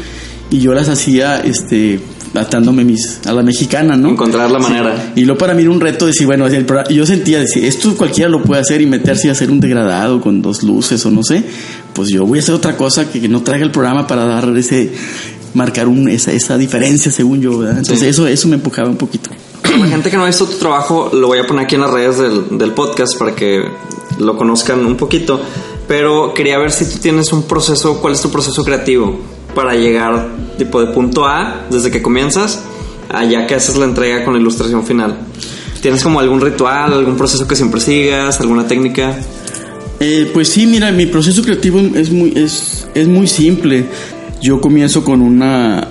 y 0.51 0.61
yo 0.61 0.75
las 0.75 0.89
hacía, 0.89 1.41
este, 1.41 2.01
atándome 2.35 2.85
mis, 2.85 3.21
a 3.27 3.33
la 3.33 3.43
mexicana, 3.43 3.97
¿no? 3.97 4.11
Encontrar 4.11 4.51
la 4.51 4.59
manera. 4.59 5.13
Sí. 5.15 5.23
Y 5.23 5.25
luego 5.25 5.39
para 5.39 5.55
mí 5.55 5.63
era 5.63 5.71
un 5.71 5.81
reto 5.81 6.07
decir, 6.07 6.27
bueno, 6.27 6.47
yo 6.91 7.07
sentía 7.07 7.41
decir, 7.41 7.65
esto 7.65 7.95
cualquiera 7.97 8.31
lo 8.31 8.43
puede 8.43 8.61
hacer 8.61 8.81
y 8.81 8.87
meterse 8.87 9.29
y 9.29 9.31
hacer 9.31 9.51
un 9.51 9.61
degradado 9.61 10.21
con 10.21 10.43
dos 10.43 10.63
luces 10.63 11.05
o 11.07 11.11
no 11.11 11.23
sé, 11.23 11.43
pues 11.93 12.09
yo 12.09 12.25
voy 12.27 12.39
a 12.39 12.43
hacer 12.43 12.55
otra 12.55 12.77
cosa 12.77 13.11
que, 13.11 13.21
que 13.21 13.29
no 13.29 13.43
traiga 13.43 13.65
el 13.65 13.71
programa 13.71 14.07
para 14.07 14.25
dar 14.25 14.57
ese, 14.57 14.93
marcar 15.55 15.89
un, 15.89 16.09
esa, 16.09 16.33
esa 16.33 16.57
diferencia 16.59 17.11
según 17.11 17.41
yo, 17.41 17.59
¿verdad? 17.59 17.79
Entonces 17.79 18.01
sí. 18.01 18.07
eso, 18.07 18.27
eso 18.27 18.49
me 18.49 18.55
empujaba 18.55 18.89
un 18.89 18.97
poquito. 18.97 19.31
La 19.79 19.87
gente 19.87 20.11
que 20.11 20.17
no 20.17 20.25
ha 20.25 20.27
visto 20.27 20.45
tu 20.47 20.59
trabajo, 20.59 21.11
lo 21.13 21.29
voy 21.29 21.39
a 21.39 21.47
poner 21.47 21.65
aquí 21.65 21.77
en 21.77 21.81
las 21.83 21.91
redes 21.91 22.19
del, 22.19 22.59
del 22.59 22.73
podcast 22.73 23.19
para 23.19 23.35
que 23.35 23.63
lo 24.19 24.37
conozcan 24.37 24.85
un 24.85 24.97
poquito, 24.97 25.41
pero 25.93 26.33
quería 26.33 26.57
ver 26.57 26.71
si 26.71 26.87
tú 26.87 26.97
tienes 27.01 27.35
un 27.35 27.43
proceso, 27.43 28.01
¿cuál 28.01 28.15
es 28.15 28.23
tu 28.23 28.31
proceso 28.31 28.65
creativo 28.65 29.21
para 29.55 29.75
llegar 29.75 30.27
tipo 30.57 30.81
de 30.81 30.91
punto 30.91 31.27
A 31.27 31.67
desde 31.71 31.91
que 31.91 32.01
comienzas 32.01 32.63
allá 33.11 33.47
que 33.47 33.55
haces 33.55 33.77
la 33.77 33.85
entrega 33.85 34.25
con 34.25 34.33
la 34.33 34.41
ilustración 34.41 34.87
final? 34.87 35.19
¿Tienes 35.83 36.03
como 36.03 36.19
algún 36.19 36.41
ritual, 36.41 36.95
algún 36.95 37.19
proceso 37.19 37.47
que 37.47 37.57
siempre 37.57 37.79
sigas, 37.79 38.41
alguna 38.41 38.67
técnica? 38.67 39.19
Eh, 40.01 40.31
pues 40.33 40.49
sí, 40.49 40.67
mira, 40.67 40.91
mi 40.93 41.05
proceso 41.05 41.43
creativo 41.43 41.79
es 41.95 42.11
muy, 42.11 42.33
es, 42.37 42.87
es 42.95 43.07
muy 43.07 43.27
simple. 43.27 43.85
Yo 44.41 44.63
comienzo 44.63 45.05
con 45.05 45.21
una 45.21 45.89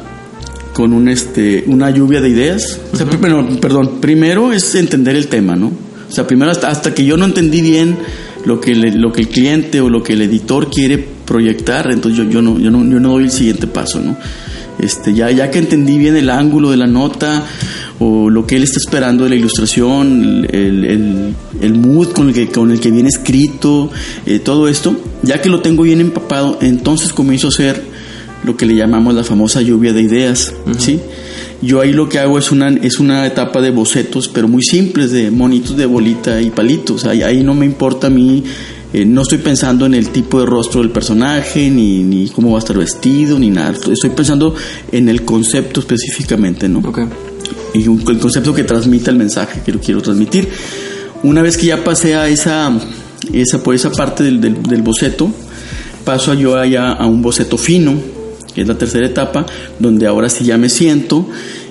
con 0.73 0.93
un 0.93 1.09
este 1.09 1.63
una 1.67 1.91
lluvia 1.91 2.21
de 2.21 2.29
ideas. 2.29 2.79
O 2.91 2.97
sea, 2.97 3.05
perdón, 3.05 3.99
primero 4.01 4.51
es 4.51 4.73
entender 4.73 5.15
el 5.15 5.27
tema, 5.27 5.55
¿no? 5.55 5.67
O 6.09 6.11
sea, 6.11 6.25
primero 6.25 6.49
hasta, 6.49 6.69
hasta 6.69 6.91
que 6.95 7.05
yo 7.05 7.17
no 7.17 7.25
entendí 7.25 7.61
bien 7.61 7.97
lo 8.45 8.59
que 8.59 8.75
le- 8.75 8.91
lo 8.93 9.11
que 9.11 9.21
el 9.21 9.27
cliente 9.29 9.81
o 9.81 9.89
lo 9.89 10.01
que 10.03 10.13
el 10.13 10.21
editor 10.23 10.69
quiere 10.69 10.97
proyectar, 10.97 11.91
entonces 11.91 12.17
yo, 12.25 12.29
yo 12.29 12.41
no 12.41 12.59
yo 12.59 12.71
no 12.71 12.79
yo 12.89 12.99
no 12.99 13.09
doy 13.11 13.25
el 13.25 13.31
siguiente 13.31 13.67
paso, 13.67 13.99
¿no? 14.01 14.17
Este, 14.79 15.13
ya, 15.13 15.29
ya 15.29 15.51
que 15.51 15.59
entendí 15.59 15.97
bien 15.99 16.15
el 16.15 16.29
ángulo 16.29 16.71
de 16.71 16.77
la 16.77 16.87
nota 16.87 17.45
o 17.99 18.29
lo 18.31 18.47
que 18.47 18.55
él 18.55 18.63
está 18.63 18.79
esperando 18.79 19.25
de 19.25 19.29
la 19.31 19.35
ilustración, 19.35 20.45
el, 20.49 20.85
el- 20.85 21.35
el 21.61 21.73
mood 21.75 22.07
con 22.13 22.29
el 22.29 22.33
que, 22.33 22.47
con 22.47 22.71
el 22.71 22.79
que 22.79 22.89
viene 22.89 23.09
escrito, 23.09 23.91
eh, 24.25 24.39
todo 24.39 24.67
esto, 24.67 24.95
ya 25.21 25.39
que 25.39 25.49
lo 25.49 25.59
tengo 25.61 25.83
bien 25.83 26.01
empapado, 26.01 26.57
entonces 26.61 27.13
comienzo 27.13 27.47
a 27.47 27.49
hacer 27.49 27.83
lo 28.43 28.57
que 28.57 28.65
le 28.65 28.75
llamamos 28.75 29.13
la 29.13 29.23
famosa 29.23 29.61
lluvia 29.61 29.93
de 29.93 30.01
ideas, 30.01 30.51
¿sí? 30.79 30.99
Yo 31.61 31.79
ahí 31.79 31.93
lo 31.93 32.09
que 32.09 32.17
hago 32.19 32.39
es 32.39 32.51
una, 32.51 32.69
es 32.69 32.99
una 32.99 33.25
etapa 33.27 33.61
de 33.61 33.69
bocetos, 33.69 34.27
pero 34.27 34.47
muy 34.47 34.63
simples, 34.63 35.11
de 35.11 35.29
monitos 35.29 35.77
de 35.77 35.85
bolita 35.85 36.41
y 36.41 36.49
palitos. 36.49 37.05
Ahí, 37.05 37.21
ahí 37.21 37.43
no 37.43 37.53
me 37.53 37.65
importa 37.67 38.07
a 38.07 38.09
mí, 38.09 38.43
eh, 38.93 39.05
no 39.05 39.21
estoy 39.21 39.37
pensando 39.37 39.85
en 39.85 39.93
el 39.93 40.09
tipo 40.09 40.39
de 40.39 40.47
rostro 40.47 40.81
del 40.81 40.89
personaje, 40.89 41.69
ni, 41.69 42.03
ni 42.03 42.29
cómo 42.29 42.51
va 42.51 42.57
a 42.57 42.59
estar 42.59 42.75
vestido, 42.77 43.37
ni 43.37 43.51
nada. 43.51 43.75
Estoy 43.91 44.09
pensando 44.09 44.55
en 44.91 45.07
el 45.07 45.23
concepto 45.23 45.79
específicamente, 45.81 46.67
¿no? 46.67 46.79
Ok. 46.79 46.99
y 47.73 47.87
un- 47.87 48.03
el 48.09 48.17
concepto 48.19 48.53
que 48.53 48.63
transmita 48.65 49.11
el 49.11 49.17
mensaje 49.17 49.61
que 49.65 49.71
lo 49.71 49.79
quiero 49.79 50.01
transmitir. 50.01 50.49
Una 51.23 51.41
vez 51.41 51.55
que 51.57 51.67
ya 51.67 51.83
pasé 51.83 52.15
a 52.15 52.27
esa, 52.27 52.69
esa 53.31 53.61
por 53.63 53.75
esa 53.75 53.91
parte 53.91 54.23
del, 54.23 54.41
del- 54.41 54.61
del 54.63 54.81
boceto, 54.81 55.31
paso 56.03 56.33
yo 56.33 56.57
allá 56.57 56.91
a 56.91 57.05
un 57.05 57.21
boceto 57.21 57.57
fino, 57.57 57.93
que 58.53 58.61
es 58.61 58.67
la 58.67 58.77
tercera 58.77 59.05
etapa, 59.05 59.45
donde 59.79 60.07
ahora 60.07 60.29
sí 60.29 60.45
ya 60.45 60.57
me 60.57 60.69
siento 60.69 61.25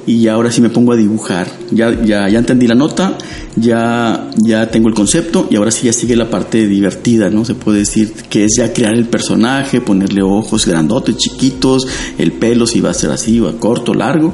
y 0.07 0.27
ahora 0.29 0.51
sí 0.51 0.61
me 0.61 0.71
pongo 0.71 0.93
a 0.93 0.97
dibujar. 0.97 1.47
Ya, 1.71 1.91
ya, 2.03 2.29
ya 2.29 2.39
entendí 2.39 2.67
la 2.67 2.75
nota, 2.75 3.17
ya, 3.57 4.31
ya 4.37 4.71
tengo 4.71 4.89
el 4.89 4.95
concepto 4.95 5.47
y 5.51 5.57
ahora 5.57 5.71
sí 5.71 5.87
ya 5.87 5.93
sigue 5.93 6.17
la 6.17 6.31
parte 6.31 6.67
divertida, 6.67 7.31
¿no? 7.31 7.45
Se 7.45 7.55
puede 7.55 7.81
decir 7.81 8.13
que 8.29 8.45
es 8.45 8.57
ya 8.57 8.73
crear 8.73 8.95
el 8.95 9.07
personaje, 9.07 9.81
ponerle 9.81 10.23
ojos 10.23 10.67
grandotes, 10.67 11.17
chiquitos, 11.17 11.87
el 12.19 12.33
pelo 12.33 12.67
si 12.67 12.81
va 12.81 12.91
a 12.91 12.95
ser 12.95 13.11
así, 13.11 13.39
va 13.41 13.53
corto, 13.53 13.95
largo. 13.95 14.33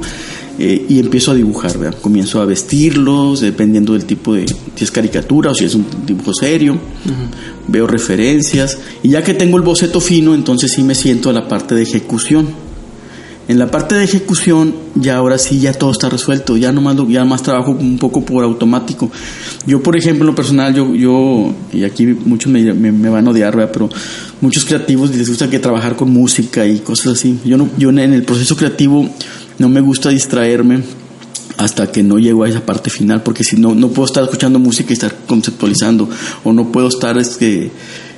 Eh, 0.59 0.87
y 0.89 0.99
empiezo 0.99 1.29
a 1.31 1.35
dibujar, 1.35 1.77
¿verdad? 1.77 1.99
comienzo 2.01 2.41
a 2.41 2.45
vestirlos 2.45 3.41
dependiendo 3.41 3.93
del 3.93 4.05
tipo 4.05 4.33
de 4.33 4.47
si 4.47 4.83
es 4.83 4.89
caricatura 4.89 5.51
o 5.51 5.53
si 5.53 5.65
es 5.65 5.75
un 5.75 5.85
dibujo 6.05 6.33
serio, 6.33 6.79
veo 7.67 7.85
referencias 7.85 8.79
y 9.03 9.09
ya 9.09 9.23
que 9.23 9.35
tengo 9.35 9.57
el 9.57 9.63
boceto 9.63 9.99
fino, 10.01 10.33
entonces 10.33 10.71
sí 10.71 10.81
me 10.83 10.95
siento 10.95 11.29
a 11.29 11.33
la 11.33 11.47
parte 11.47 11.75
de 11.75 11.83
ejecución. 11.83 12.47
En 13.47 13.59
la 13.59 13.71
parte 13.71 13.95
de 13.95 14.03
ejecución 14.03 14.73
ya 14.95 15.15
ahora 15.17 15.37
sí 15.37 15.59
ya 15.59 15.71
todo 15.73 15.91
está 15.91 16.09
resuelto, 16.09 16.57
ya 16.57 16.71
nomás 16.73 16.95
lo- 16.97 17.07
ya 17.07 17.23
más 17.23 17.43
trabajo 17.43 17.71
un 17.71 17.97
poco 17.99 18.25
por 18.25 18.43
automático. 18.43 19.09
Yo 19.67 19.81
por 19.83 19.95
ejemplo 19.95 20.23
en 20.23 20.27
lo 20.27 20.35
personal 20.35 20.73
yo 20.73 20.93
yo 20.95 21.53
y 21.71 21.83
aquí 21.83 22.07
muchos 22.07 22.51
me, 22.51 22.73
me- 22.73 22.91
me 22.91 23.09
van 23.09 23.27
a 23.27 23.29
odiar, 23.31 23.55
¿verdad? 23.55 23.71
pero 23.71 23.89
muchos 24.41 24.65
creativos 24.65 25.15
les 25.15 25.29
gusta 25.29 25.49
que 25.49 25.59
trabajar 25.59 25.95
con 25.95 26.09
música 26.11 26.65
y 26.67 26.79
cosas 26.79 27.13
así. 27.13 27.37
Yo 27.45 27.57
no 27.57 27.69
yo 27.77 27.89
en 27.91 27.99
el 27.99 28.23
proceso 28.23 28.57
creativo 28.57 29.07
no 29.57 29.69
me 29.69 29.81
gusta 29.81 30.09
distraerme 30.09 30.83
hasta 31.57 31.91
que 31.91 32.03
no 32.03 32.19
llego 32.19 32.43
a 32.43 32.49
esa 32.49 32.65
parte 32.65 32.89
final, 32.89 33.23
porque 33.23 33.43
si 33.43 33.57
no, 33.57 33.73
no 33.73 33.89
puedo 33.89 34.05
estar 34.05 34.23
escuchando 34.23 34.59
música 34.59 34.91
y 34.91 34.93
estar 34.93 35.15
conceptualizando, 35.27 36.07
o 36.43 36.53
no 36.53 36.71
puedo 36.71 36.87
estar, 36.87 37.17
este, 37.17 37.71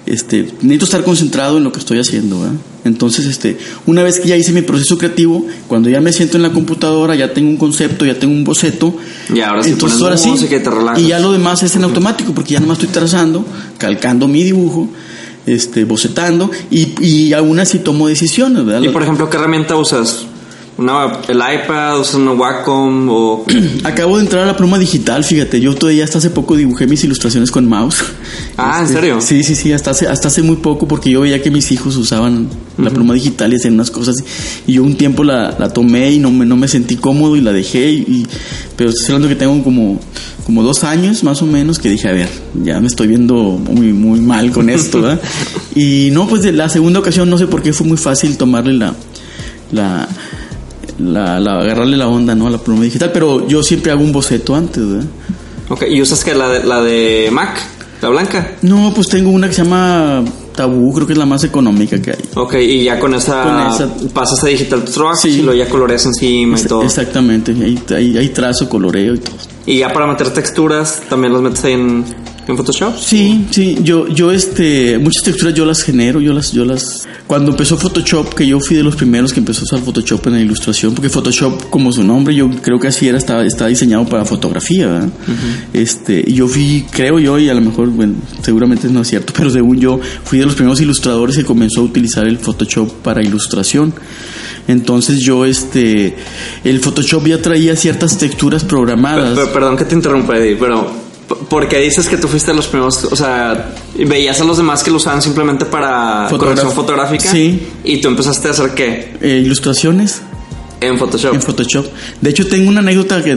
este, 0.06 0.44
necesito 0.62 0.86
estar 0.86 1.04
concentrado 1.04 1.58
en 1.58 1.64
lo 1.64 1.72
que 1.72 1.80
estoy 1.80 2.00
haciendo, 2.00 2.42
¿verdad? 2.42 2.56
Entonces, 2.84 3.26
este, 3.26 3.58
una 3.86 4.04
vez 4.04 4.20
que 4.20 4.28
ya 4.28 4.36
hice 4.36 4.52
mi 4.52 4.62
proceso 4.62 4.98
creativo, 4.98 5.46
cuando 5.68 5.90
ya 5.90 6.02
me 6.02 6.12
siento 6.12 6.36
en 6.36 6.44
la 6.44 6.52
computadora, 6.52 7.16
ya 7.16 7.34
tengo 7.34 7.50
un 7.50 7.58
concepto, 7.58 8.06
ya 8.06 8.20
tengo 8.20 8.34
un 8.34 8.44
boceto, 8.44 8.94
Y 9.34 9.40
ahora 9.40 9.64
sí 9.64 9.72
entonces 9.72 10.02
ahora 10.02 10.18
sí, 10.18 10.30
música 10.30 10.58
y 10.58 10.64
te 10.64 10.70
relajas. 10.70 11.00
y 11.02 11.08
ya 11.08 11.20
lo 11.20 11.32
demás 11.32 11.64
es 11.64 11.76
en 11.76 11.86
automático, 11.86 12.34
porque 12.34 12.54
ya 12.56 12.60
nomás 12.60 12.80
estoy 12.80 12.94
trazando, 12.94 13.46
calcando 13.78 14.28
mi 14.28 14.44
dibujo, 14.44 14.90
este, 15.46 15.86
bocetando, 15.86 16.52
y, 16.70 16.94
y 17.02 17.34
aún 17.34 17.60
así 17.60 17.80
tomo 17.80 18.10
decisiones, 18.10 18.66
¿verdad? 18.66 18.82
Y 18.82 18.90
por 18.90 19.04
ejemplo, 19.04 19.30
¿qué 19.30 19.38
herramienta 19.38 19.78
usas? 19.78 20.26
Una, 20.80 21.12
¿El 21.28 21.38
iPad? 21.38 22.00
¿Usas 22.00 22.16
una 22.16 22.32
Wacom? 22.32 23.10
O... 23.10 23.46
Acabo 23.84 24.16
de 24.18 24.24
entrar 24.24 24.44
a 24.44 24.46
la 24.48 24.56
pluma 24.56 24.80
digital, 24.80 25.26
fíjate, 25.26 25.60
yo 25.60 25.76
todavía 25.76 26.06
hasta 26.06 26.20
hace 26.20 26.30
poco 26.30 26.56
dibujé 26.56 26.88
mis 26.88 27.04
ilustraciones 27.04 27.52
con 27.52 27.68
mouse. 27.68 28.02
Ah, 28.56 28.78
¿en 28.80 28.86
Este, 28.86 28.96
serio? 28.96 29.20
Sí, 29.22 29.44
sí, 29.44 29.56
sí, 29.56 29.74
hasta 29.74 29.92
hace, 29.92 30.08
hasta 30.08 30.30
hace 30.30 30.42
muy 30.42 30.56
poco 30.56 30.88
porque 30.88 31.10
yo 31.12 31.20
veía 31.22 31.42
que 31.42 31.52
mis 31.52 31.70
hijos 31.74 31.98
usaban 31.98 32.48
la 32.78 32.90
pluma 32.92 33.14
digital 33.14 33.52
y 33.52 33.58
hacían 33.58 33.74
unas 33.74 33.92
cosas 33.92 34.24
y 34.66 34.74
yo 34.74 34.84
un 34.84 34.96
tiempo 34.96 35.26
la, 35.26 35.54
la 35.60 35.68
tomé 35.74 36.12
y 36.14 36.20
no 36.20 36.32
me, 36.32 36.46
no 36.46 36.56
me 36.56 36.70
sentí 36.70 36.96
cómodo 36.96 37.36
y 37.36 37.42
la 37.42 37.52
dejé, 37.52 37.92
y, 37.92 37.98
y- 38.08 38.28
pero 38.78 38.92
estoy 38.92 39.08
hablando 39.16 39.28
que 39.28 39.36
tengo 39.36 39.62
como, 39.62 40.00
como 40.46 40.64
dos 40.64 40.86
años 40.86 41.26
más 41.26 41.42
o 41.42 41.46
menos 41.46 41.78
que 41.80 41.90
dije, 41.90 42.08
a 42.08 42.14
ver, 42.14 42.30
ya 42.64 42.80
me 42.80 42.88
estoy 42.88 43.08
viendo 43.08 43.36
muy, 43.36 43.92
muy 43.92 44.22
mal 44.22 44.52
con 44.52 44.70
esto, 44.70 45.02
¿verdad? 45.02 45.20
y 45.76 46.08
no, 46.14 46.26
pues 46.30 46.42
de 46.44 46.54
la 46.54 46.70
segunda 46.70 47.00
ocasión 47.00 47.30
no 47.30 47.38
sé 47.38 47.48
por 47.48 47.62
qué 47.62 47.74
fue 47.74 47.86
muy 47.86 47.98
fácil 47.98 48.38
tomarle 48.38 48.74
la... 48.76 48.96
la 49.74 50.08
la, 51.00 51.40
la- 51.40 51.60
agarrarle 51.62 51.98
la 51.98 52.08
onda 52.08 52.36
¿no? 52.36 52.48
a 52.48 52.50
la 52.50 52.58
pluma 52.58 52.84
digital, 52.84 53.12
pero 53.14 53.48
yo 53.48 53.64
siempre 53.64 53.92
hago 53.92 54.04
un 54.04 54.12
boceto 54.12 54.56
antes, 54.56 54.88
¿verdad? 54.88 55.08
Ok, 55.70 55.84
¿y 55.90 56.02
usas 56.02 56.24
que 56.24 56.34
la 56.34 56.50
de, 56.50 56.64
la 56.64 56.82
de 56.82 57.30
Mac? 57.32 57.60
¿La 58.02 58.10
blanca? 58.10 58.52
No, 58.62 58.92
pues 58.96 59.08
tengo 59.10 59.30
una 59.30 59.48
que 59.50 59.54
se 59.54 59.64
llama 59.64 60.24
Tabú, 60.56 60.94
creo 60.94 61.06
que 61.06 61.14
es 61.14 61.20
la 61.20 61.26
más 61.26 61.44
económica 61.44 62.02
que 62.02 62.12
hay. 62.12 62.18
Ok, 62.36 62.56
y 62.56 62.84
ya 62.86 62.98
con 63.00 63.14
esa, 63.14 63.44
Con 63.44 63.60
esa- 63.98 64.10
pasas 64.14 64.42
a 64.44 64.48
digital 64.48 64.84
Sí. 65.22 65.30
y 65.30 65.42
luego 65.42 65.54
ya 65.62 65.70
coloreas 65.70 66.06
encima 66.06 66.58
y 66.60 66.64
todo. 66.64 66.82
Exactamente, 66.84 67.52
ahí, 67.52 67.78
ahí, 67.96 68.18
ahí 68.18 68.30
trazo, 68.30 68.70
coloreo 68.70 69.16
y 69.16 69.20
todo. 69.20 69.36
Y 69.66 69.80
ya 69.80 69.92
para 69.94 70.08
meter 70.08 70.34
texturas, 70.34 71.02
también 71.10 71.34
las 71.34 71.42
metes 71.42 71.64
en, 71.66 72.04
en 72.52 72.58
Photoshop. 72.58 72.98
Sí, 72.98 73.46
sí, 73.52 73.78
yo, 73.84 74.08
yo 74.08 74.32
este, 74.32 74.98
muchas 74.98 75.24
texturas 75.24 75.54
yo 75.54 75.66
las 75.66 75.82
genero, 75.82 76.20
yo 76.20 76.34
las, 76.34 76.52
yo 76.52 76.66
las, 76.66 77.08
cuando 77.28 77.52
empezó 77.52 77.78
Photoshop, 77.78 78.34
que 78.34 78.48
yo 78.48 78.60
fui 78.60 78.76
de 78.76 78.84
los 78.84 78.96
primeros 78.96 79.34
que 79.34 79.40
empezó 79.40 79.62
a 79.62 79.64
usar 79.64 79.80
Photoshop 79.80 80.28
en 80.28 80.34
la 80.34 80.42
ilustración, 80.42 80.94
porque 80.94 81.10
Photoshop, 81.10 81.70
como 81.70 81.92
su 81.92 82.04
nombre, 82.04 82.34
yo 82.34 82.50
creo 82.62 82.80
que 82.80 82.88
así 82.88 83.08
era, 83.08 83.18
está, 83.18 83.46
está 83.46 83.68
diseñado 83.68 84.06
para 84.06 84.26
fotografía, 84.26 84.88
¿verdad? 84.88 85.10
Este, 85.74 86.24
y 86.26 86.34
yo 86.34 86.48
fui, 86.48 86.86
creo 86.92 87.20
yo, 87.20 87.38
y 87.38 87.50
a 87.50 87.54
lo 87.54 87.62
mejor, 87.62 87.90
bueno, 87.90 88.16
seguramente 88.42 88.88
no 88.90 89.02
es 89.02 89.08
cierto, 89.08 89.34
pero 89.38 89.50
según 89.50 89.80
yo, 89.80 90.00
fui 90.24 90.40
de 90.40 90.46
los 90.46 90.56
primeros 90.56 90.82
ilustradores 90.82 91.38
que 91.38 91.46
comenzó 91.46 91.82
a 91.82 91.84
utilizar 91.84 92.28
el 92.28 92.38
Photoshop 92.38 92.92
para 93.02 93.22
ilustración. 93.22 93.94
Entonces 94.68 95.20
yo, 95.20 95.46
este, 95.46 96.16
el 96.64 96.80
Photoshop 96.80 97.26
ya 97.26 97.42
traía 97.42 97.76
ciertas 97.76 98.18
texturas 98.20 98.64
programadas. 98.64 99.38
Perdón 99.50 99.76
que 99.76 99.86
te 99.86 99.96
interrumpa, 99.96 100.38
Eddie, 100.38 100.58
pero 100.58 101.09
porque 101.50 101.78
dices 101.80 102.08
que 102.08 102.18
tú 102.18 102.28
fuiste 102.28 102.52
de 102.52 102.58
los 102.58 102.68
primeros, 102.68 103.06
o 103.06 103.16
sea, 103.16 103.74
veías 103.96 104.40
a 104.42 104.44
los 104.44 104.58
demás 104.58 104.84
que 104.84 104.92
lo 104.92 104.98
usaban 104.98 105.22
simplemente 105.22 105.66
para 105.66 106.28
corrección 106.30 106.72
fotográfica. 106.72 107.30
Sí. 107.32 107.68
Y 107.84 107.98
tú 107.98 108.08
empezaste 108.08 108.48
a 108.48 108.52
hacer 108.52 108.72
qué? 108.74 109.14
Eh, 109.22 109.42
ilustraciones 109.44 110.22
En 110.82 110.98
Photoshop. 110.98 111.34
en 111.36 111.42
Photoshop. 111.42 111.86
De 112.22 112.30
hecho, 112.30 112.48
tengo 112.48 112.70
una 112.70 112.80
anécdota 112.80 113.24
que 113.24 113.32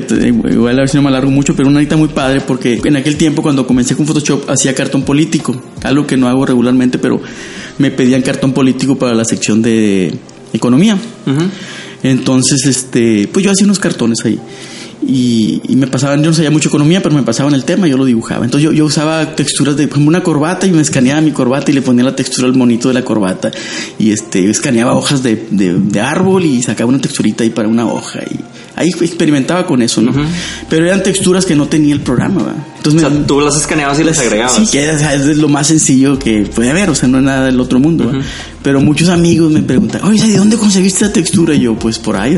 igual 0.50 0.78
a 0.78 0.83
ver 0.83 0.88
si 0.88 0.96
no 0.96 1.02
me 1.02 1.09
alargo 1.09 1.31
mucho, 1.31 1.55
pero 1.55 1.68
una 1.68 1.78
anécdota 1.78 1.96
muy 1.96 2.09
padre 2.09 2.40
porque 2.40 2.81
en 2.85 2.96
aquel 2.96 3.16
tiempo 3.16 3.42
cuando 3.42 3.66
comencé 3.66 3.96
con 3.96 4.07
Photoshop 4.07 4.48
hacía 4.48 4.74
cartón 4.74 5.02
político, 5.02 5.61
algo 5.83 6.07
que 6.07 6.16
no 6.16 6.28
hago 6.28 6.46
regularmente, 6.46 6.98
pero 6.98 7.20
me 7.78 7.90
pedían 7.90 8.22
cartón 8.22 8.52
político 8.52 8.96
para 8.96 9.14
la 9.14 9.24
sección 9.24 9.61
de 9.61 10.14
economía. 10.52 10.96
Entonces, 12.02 12.66
este, 12.66 13.28
pues 13.33 13.44
yo 13.44 13.52
hacía 13.52 13.64
unos 13.64 13.78
cartones 13.78 14.24
ahí. 14.24 14.38
Y, 15.06 15.60
y 15.68 15.76
me 15.76 15.86
pasaban, 15.86 16.22
yo 16.22 16.30
no 16.30 16.34
sabía 16.34 16.50
mucho 16.50 16.68
economía, 16.68 17.02
pero 17.02 17.14
me 17.14 17.22
pasaban 17.22 17.54
el 17.54 17.64
tema, 17.64 17.88
yo 17.88 17.96
lo 17.96 18.04
dibujaba. 18.04 18.44
Entonces 18.44 18.64
yo, 18.64 18.72
yo 18.72 18.84
usaba 18.84 19.34
texturas 19.34 19.76
de, 19.76 19.88
por 19.88 19.98
ejemplo, 19.98 20.08
una 20.16 20.22
corbata 20.22 20.66
y 20.66 20.72
me 20.72 20.82
escaneaba 20.82 21.20
mi 21.20 21.32
corbata 21.32 21.70
y 21.70 21.74
le 21.74 21.82
ponía 21.82 22.04
la 22.04 22.16
textura 22.16 22.46
al 22.46 22.54
monito 22.54 22.88
de 22.88 22.94
la 22.94 23.04
corbata. 23.04 23.50
Y 23.98 24.12
este, 24.12 24.48
escaneaba 24.48 24.94
hojas 24.94 25.22
de, 25.22 25.46
de, 25.50 25.74
de 25.74 26.00
árbol 26.00 26.44
y 26.44 26.62
sacaba 26.62 26.88
una 26.88 27.00
texturita 27.00 27.44
ahí 27.44 27.50
para 27.50 27.68
una 27.68 27.86
hoja. 27.86 28.20
Y 28.22 28.38
ahí 28.76 28.88
experimentaba 28.88 29.66
con 29.66 29.82
eso, 29.82 30.00
¿no? 30.02 30.12
Pero 30.68 30.87
eran 30.87 31.02
texturas 31.02 31.44
que 31.44 31.54
no 31.54 31.66
tenía 31.68 31.94
el 31.94 32.00
programa, 32.00 32.42
¿verdad? 32.42 32.56
O 32.62 32.76
Entonces 32.78 33.00
sea, 33.00 33.11
me- 33.11 33.24
tú 33.26 33.40
las 33.40 33.56
escaneabas 33.56 33.98
y 34.00 34.04
las 34.04 34.18
agregabas. 34.18 34.54
Sí, 34.56 34.66
que 34.70 34.90
es, 34.90 35.02
es 35.02 35.37
lo 35.38 35.48
más 35.48 35.66
sencillo 35.68 36.18
que 36.18 36.42
puede 36.54 36.70
haber, 36.70 36.90
o 36.90 36.94
sea, 36.94 37.08
no 37.08 37.18
es 37.18 37.24
nada 37.24 37.46
del 37.46 37.61
otro 37.61 37.78
mundo. 37.78 38.06
¿verdad? 38.06 38.20
Pero 38.62 38.80
muchos 38.80 39.08
amigos 39.08 39.50
me 39.52 39.62
preguntan, 39.62 40.02
oye, 40.04 40.26
¿de 40.26 40.37
dónde 40.38 40.56
conseguiste 40.56 41.04
esa 41.04 41.12
textura? 41.12 41.54
Y 41.54 41.61
yo, 41.61 41.74
pues 41.74 41.98
por 41.98 42.16
ahí. 42.16 42.35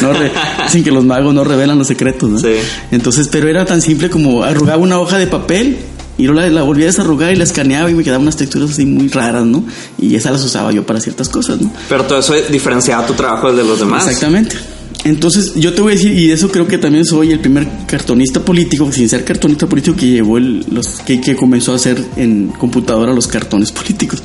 No 0.00 0.12
re- 0.12 0.32
dicen 0.64 0.84
que 0.84 0.90
los 0.90 1.04
magos 1.04 1.34
no 1.34 1.44
revelan 1.44 1.78
los 1.78 1.88
secretos, 1.88 2.28
¿no? 2.30 2.38
Sí. 2.38 2.54
Entonces, 2.90 3.28
pero 3.28 3.48
era 3.48 3.64
tan 3.64 3.80
simple 3.82 4.08
como 4.10 4.42
arrugaba 4.44 4.78
una 4.82 4.98
hoja 4.98 5.18
de 5.18 5.26
papel 5.26 5.78
y 6.18 6.24
luego 6.24 6.40
la, 6.42 6.48
la 6.48 6.62
volvía 6.62 6.84
a 6.84 6.88
desarrugar 6.88 7.32
y 7.32 7.36
la 7.36 7.44
escaneaba 7.44 7.90
y 7.90 7.94
me 7.94 8.04
quedaban 8.04 8.22
unas 8.22 8.36
texturas 8.36 8.70
así 8.70 8.84
muy 8.84 9.08
raras, 9.08 9.44
¿no? 9.46 9.64
Y 9.98 10.14
esas 10.14 10.32
las 10.32 10.44
usaba 10.44 10.70
yo 10.72 10.84
para 10.86 11.00
ciertas 11.00 11.28
cosas, 11.30 11.60
¿no? 11.60 11.70
Pero 11.88 12.04
todo 12.04 12.18
eso 12.18 12.34
diferenciaba 12.50 13.06
tu 13.06 13.14
trabajo 13.14 13.48
del 13.48 13.56
de 13.56 13.64
los 13.64 13.78
demás. 13.78 14.06
Exactamente. 14.06 14.56
Entonces, 15.04 15.54
yo 15.56 15.72
te 15.74 15.82
voy 15.82 15.92
a 15.92 15.96
decir, 15.96 16.12
y 16.16 16.30
eso 16.30 16.48
creo 16.50 16.66
que 16.66 16.78
también 16.78 17.04
soy 17.04 17.32
el 17.32 17.40
primer 17.40 17.66
cartonista 17.86 18.40
político, 18.40 18.90
sin 18.92 19.08
ser 19.08 19.24
cartonista 19.24 19.66
político, 19.66 19.96
que 19.96 20.06
llevó 20.06 20.38
el, 20.38 20.64
los 20.70 21.00
que, 21.00 21.20
que 21.20 21.34
comenzó 21.34 21.72
a 21.72 21.76
hacer 21.76 22.02
en 22.16 22.48
computadora 22.48 23.12
los 23.12 23.26
cartones 23.26 23.72
políticos. 23.72 24.22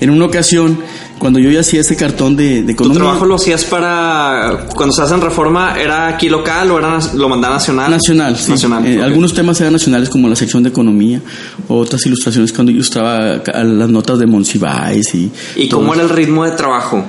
En 0.00 0.10
una 0.10 0.26
ocasión, 0.26 0.78
cuando 1.18 1.38
yo 1.38 1.50
ya 1.50 1.60
hacía 1.60 1.80
ese 1.80 1.96
cartón 1.96 2.36
de, 2.36 2.56
de 2.56 2.62
¿Tu 2.64 2.70
economía. 2.72 3.02
trabajo 3.02 3.24
lo 3.24 3.36
hacías 3.36 3.64
para. 3.64 4.66
Cuando 4.74 4.94
se 4.94 5.02
hacen 5.02 5.20
reforma, 5.22 5.78
¿era 5.80 6.08
aquí 6.08 6.28
local 6.28 6.70
o 6.70 6.78
era 6.78 6.98
lo 7.14 7.28
mandaba 7.28 7.54
nacional? 7.54 7.90
Nacional, 7.90 8.36
sí. 8.36 8.50
Nacional. 8.50 8.86
Eh, 8.86 8.98
ok. 8.98 9.04
Algunos 9.04 9.32
temas 9.32 9.58
eran 9.60 9.72
nacionales 9.72 10.10
como 10.10 10.28
la 10.28 10.36
sección 10.36 10.62
de 10.62 10.68
economía, 10.68 11.20
otras 11.68 12.04
ilustraciones 12.04 12.52
cuando 12.52 12.72
ilustraba 12.72 13.42
las 13.54 13.88
notas 13.88 14.18
de 14.18 14.26
Monsiváis 14.26 15.14
y... 15.14 15.30
¿Y 15.56 15.68
cómo 15.68 15.92
eso. 15.94 16.02
era 16.02 16.02
el 16.02 16.16
ritmo 16.16 16.44
de 16.44 16.52
trabajo? 16.52 17.04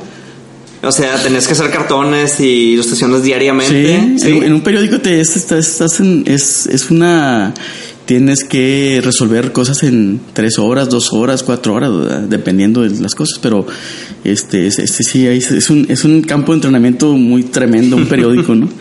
O 0.83 0.91
sea, 0.91 1.21
tenías 1.21 1.45
que 1.45 1.53
hacer 1.53 1.69
cartones 1.69 2.39
y 2.39 2.73
ilustraciones 2.73 3.23
diariamente. 3.23 4.17
Sí, 4.17 4.27
En, 4.29 4.43
en 4.43 4.53
un 4.53 4.61
periódico 4.61 4.99
te 4.99 5.19
es, 5.21 5.35
estás- 5.35 5.67
estás 5.67 5.99
en- 5.99 6.23
es, 6.25 6.65
es 6.67 6.89
una 6.89 7.53
tienes 8.05 8.43
que 8.43 8.99
resolver 9.03 9.51
cosas 9.53 9.83
en 9.83 10.19
tres 10.33 10.57
horas, 10.59 10.89
dos 10.89 11.13
horas, 11.13 11.43
cuatro 11.43 11.75
horas, 11.75 11.91
¿verdad? 11.95 12.19
dependiendo 12.21 12.81
de 12.81 12.99
las 12.99 13.13
cosas, 13.15 13.39
pero 13.39 13.65
este, 14.23 14.65
es- 14.67 14.79
este 14.79 15.03
sí 15.03 15.27
es, 15.27 15.51
es 15.51 15.69
un, 15.69 15.85
es 15.87 16.03
un 16.03 16.21
campo 16.23 16.51
de 16.51 16.57
entrenamiento 16.57 17.13
muy 17.13 17.43
tremendo, 17.43 17.95
un 17.95 18.07
periódico, 18.07 18.55
¿no? 18.55 18.67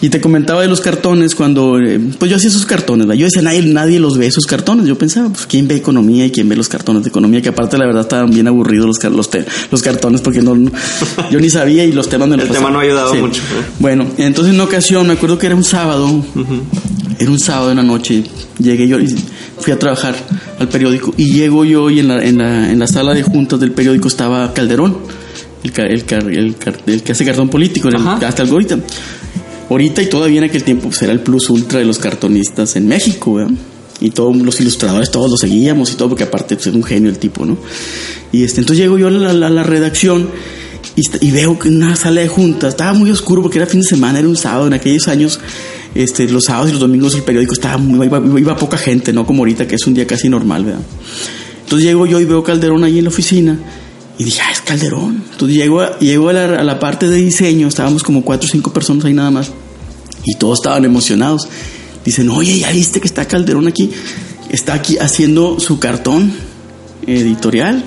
Y 0.00 0.10
te 0.10 0.20
comentaba 0.20 0.62
de 0.62 0.68
los 0.68 0.80
cartones 0.80 1.34
cuando, 1.34 1.76
eh, 1.80 1.98
pues 2.20 2.30
yo 2.30 2.36
hacía 2.36 2.50
esos 2.50 2.64
cartones, 2.66 3.06
¿verdad? 3.08 3.18
yo 3.18 3.24
decía, 3.26 3.42
nadie, 3.42 3.62
nadie 3.62 3.98
los 3.98 4.16
ve 4.16 4.26
esos 4.28 4.44
cartones, 4.46 4.86
yo 4.86 4.96
pensaba, 4.96 5.28
pues 5.30 5.46
quién 5.46 5.66
ve 5.66 5.74
economía 5.74 6.24
y 6.26 6.30
quién 6.30 6.48
ve 6.48 6.54
los 6.54 6.68
cartones 6.68 7.02
de 7.02 7.08
economía, 7.08 7.42
que 7.42 7.48
aparte 7.48 7.76
la 7.78 7.84
verdad 7.86 8.02
estaban 8.02 8.30
bien 8.30 8.46
aburridos 8.46 8.86
los, 8.86 9.12
los, 9.12 9.28
los 9.72 9.82
cartones 9.82 10.20
porque 10.20 10.40
no, 10.40 10.54
no- 10.54 10.70
yo 11.32 11.40
ni 11.40 11.50
sabía 11.50 11.84
y 11.84 11.90
los 11.90 12.08
temas 12.08 12.28
me 12.28 12.36
los 12.36 12.46
El 12.46 12.52
tema 12.52 12.68
pasaban. 12.68 12.72
no 12.74 12.78
ha 12.78 12.82
ayudado 12.82 13.14
mucho, 13.16 13.42
¿eh? 13.42 13.64
Bueno, 13.80 14.06
entonces 14.18 14.50
en 14.50 14.60
una 14.60 14.64
ocasión, 14.64 15.04
me 15.06 15.14
acuerdo 15.14 15.36
que 15.36 15.46
era 15.46 15.56
un 15.56 15.64
sábado, 15.64 16.24
era 17.18 17.30
un 17.32 17.40
sábado 17.40 17.70
en 17.72 17.78
la 17.78 17.82
noche, 17.82 18.22
llegué 18.60 18.86
yo 18.86 19.00
y 19.00 19.08
fui 19.58 19.72
a 19.72 19.78
trabajar 19.80 20.14
al 20.60 20.68
periódico 20.68 21.12
y 21.16 21.32
llego 21.32 21.64
yo 21.64 21.90
y 21.90 21.98
en 21.98 22.06
la, 22.06 22.24
en 22.24 22.38
la, 22.38 22.70
en 22.70 22.78
la 22.78 22.86
sala 22.86 23.14
de 23.14 23.24
juntas 23.24 23.58
del 23.58 23.72
periódico 23.72 24.06
estaba 24.06 24.54
Calderón, 24.54 24.96
el, 25.64 25.72
el, 25.76 26.04
el, 26.36 26.56
el 26.86 27.02
que 27.02 27.10
hace 27.12 27.24
cartón 27.24 27.48
político, 27.48 27.88
hasta 27.88 28.44
el 28.44 28.48
ahorita. 28.50 28.78
Ahorita 29.70 30.02
y 30.02 30.06
todavía 30.06 30.38
en 30.38 30.44
aquel 30.44 30.64
tiempo 30.64 30.88
pues 30.88 31.02
era 31.02 31.12
el 31.12 31.20
plus 31.20 31.50
ultra 31.50 31.78
de 31.78 31.84
los 31.84 31.98
cartonistas 31.98 32.76
en 32.76 32.88
México, 32.88 33.34
¿verdad? 33.34 33.52
Y 34.00 34.10
todos 34.10 34.36
los 34.36 34.60
ilustradores, 34.60 35.10
todos 35.10 35.30
lo 35.30 35.36
seguíamos 35.36 35.92
y 35.92 35.96
todo, 35.96 36.08
porque 36.10 36.24
aparte 36.24 36.54
pues, 36.54 36.66
un 36.68 36.84
genio 36.84 37.10
el 37.10 37.18
tipo, 37.18 37.44
¿no? 37.44 37.58
Y 38.32 38.44
este, 38.44 38.60
entonces 38.60 38.82
llego 38.82 38.96
yo 38.96 39.08
a 39.08 39.10
la, 39.10 39.62
redacción 39.62 40.28
y, 41.20 41.30
veo 41.30 41.58
que 41.58 41.68
en 41.68 41.76
una 41.76 41.96
sala 41.96 42.20
de 42.20 42.28
juntas 42.28 42.70
estaba 42.70 42.92
muy 42.92 43.10
oscuro 43.10 43.42
porque 43.42 43.58
era 43.58 43.66
fin 43.66 43.80
de 43.80 43.86
semana, 43.86 44.18
era 44.18 44.28
un 44.28 44.36
sábado. 44.36 44.66
En 44.68 44.72
aquellos 44.72 45.08
años, 45.08 45.40
este, 45.94 46.28
los 46.28 46.44
sábados 46.44 46.68
y 46.70 46.72
los 46.72 46.80
domingos 46.80 47.14
el 47.14 47.22
periódico 47.22 47.52
estaba 47.54 47.76
muy, 47.76 48.06
iba- 48.06 48.22
iba 48.38 48.56
poca 48.56 48.78
gente, 48.78 49.12
no 49.12 49.26
como 49.26 49.40
ahorita 49.40 49.66
que 49.66 49.74
es 49.74 49.86
un 49.86 49.94
día 49.94 50.06
casi 50.06 50.28
normal, 50.28 50.64
¿verdad? 50.64 50.80
Entonces 51.64 51.86
llego 51.86 52.06
yo 52.06 52.20
y 52.20 52.24
veo 52.24 52.42
Calderón 52.42 52.84
ahí 52.84 52.98
en 52.98 53.04
la 53.04 53.10
oficina 53.10 53.58
y 54.18 54.24
dije, 54.24 54.40
ah, 54.44 54.50
es 54.52 54.60
Calderón. 54.60 55.22
Entonces 55.32 55.56
llego, 55.56 55.80
a, 55.80 55.98
llego 56.00 56.28
a, 56.28 56.32
la, 56.32 56.44
a 56.60 56.64
la 56.64 56.78
parte 56.78 57.08
de 57.08 57.16
diseño, 57.16 57.68
estábamos 57.68 58.02
como 58.02 58.22
cuatro 58.22 58.48
o 58.48 58.50
cinco 58.50 58.72
personas 58.72 59.04
ahí 59.04 59.14
nada 59.14 59.30
más 59.30 59.52
y 60.24 60.34
todos 60.34 60.58
estaban 60.58 60.84
emocionados. 60.84 61.48
Dicen, 62.04 62.28
oye, 62.30 62.58
¿ya 62.58 62.70
viste 62.70 63.00
que 63.00 63.06
está 63.06 63.26
Calderón 63.26 63.68
aquí? 63.68 63.90
Está 64.50 64.74
aquí 64.74 64.98
haciendo 64.98 65.58
su 65.60 65.78
cartón 65.78 66.32
editorial. 67.06 67.84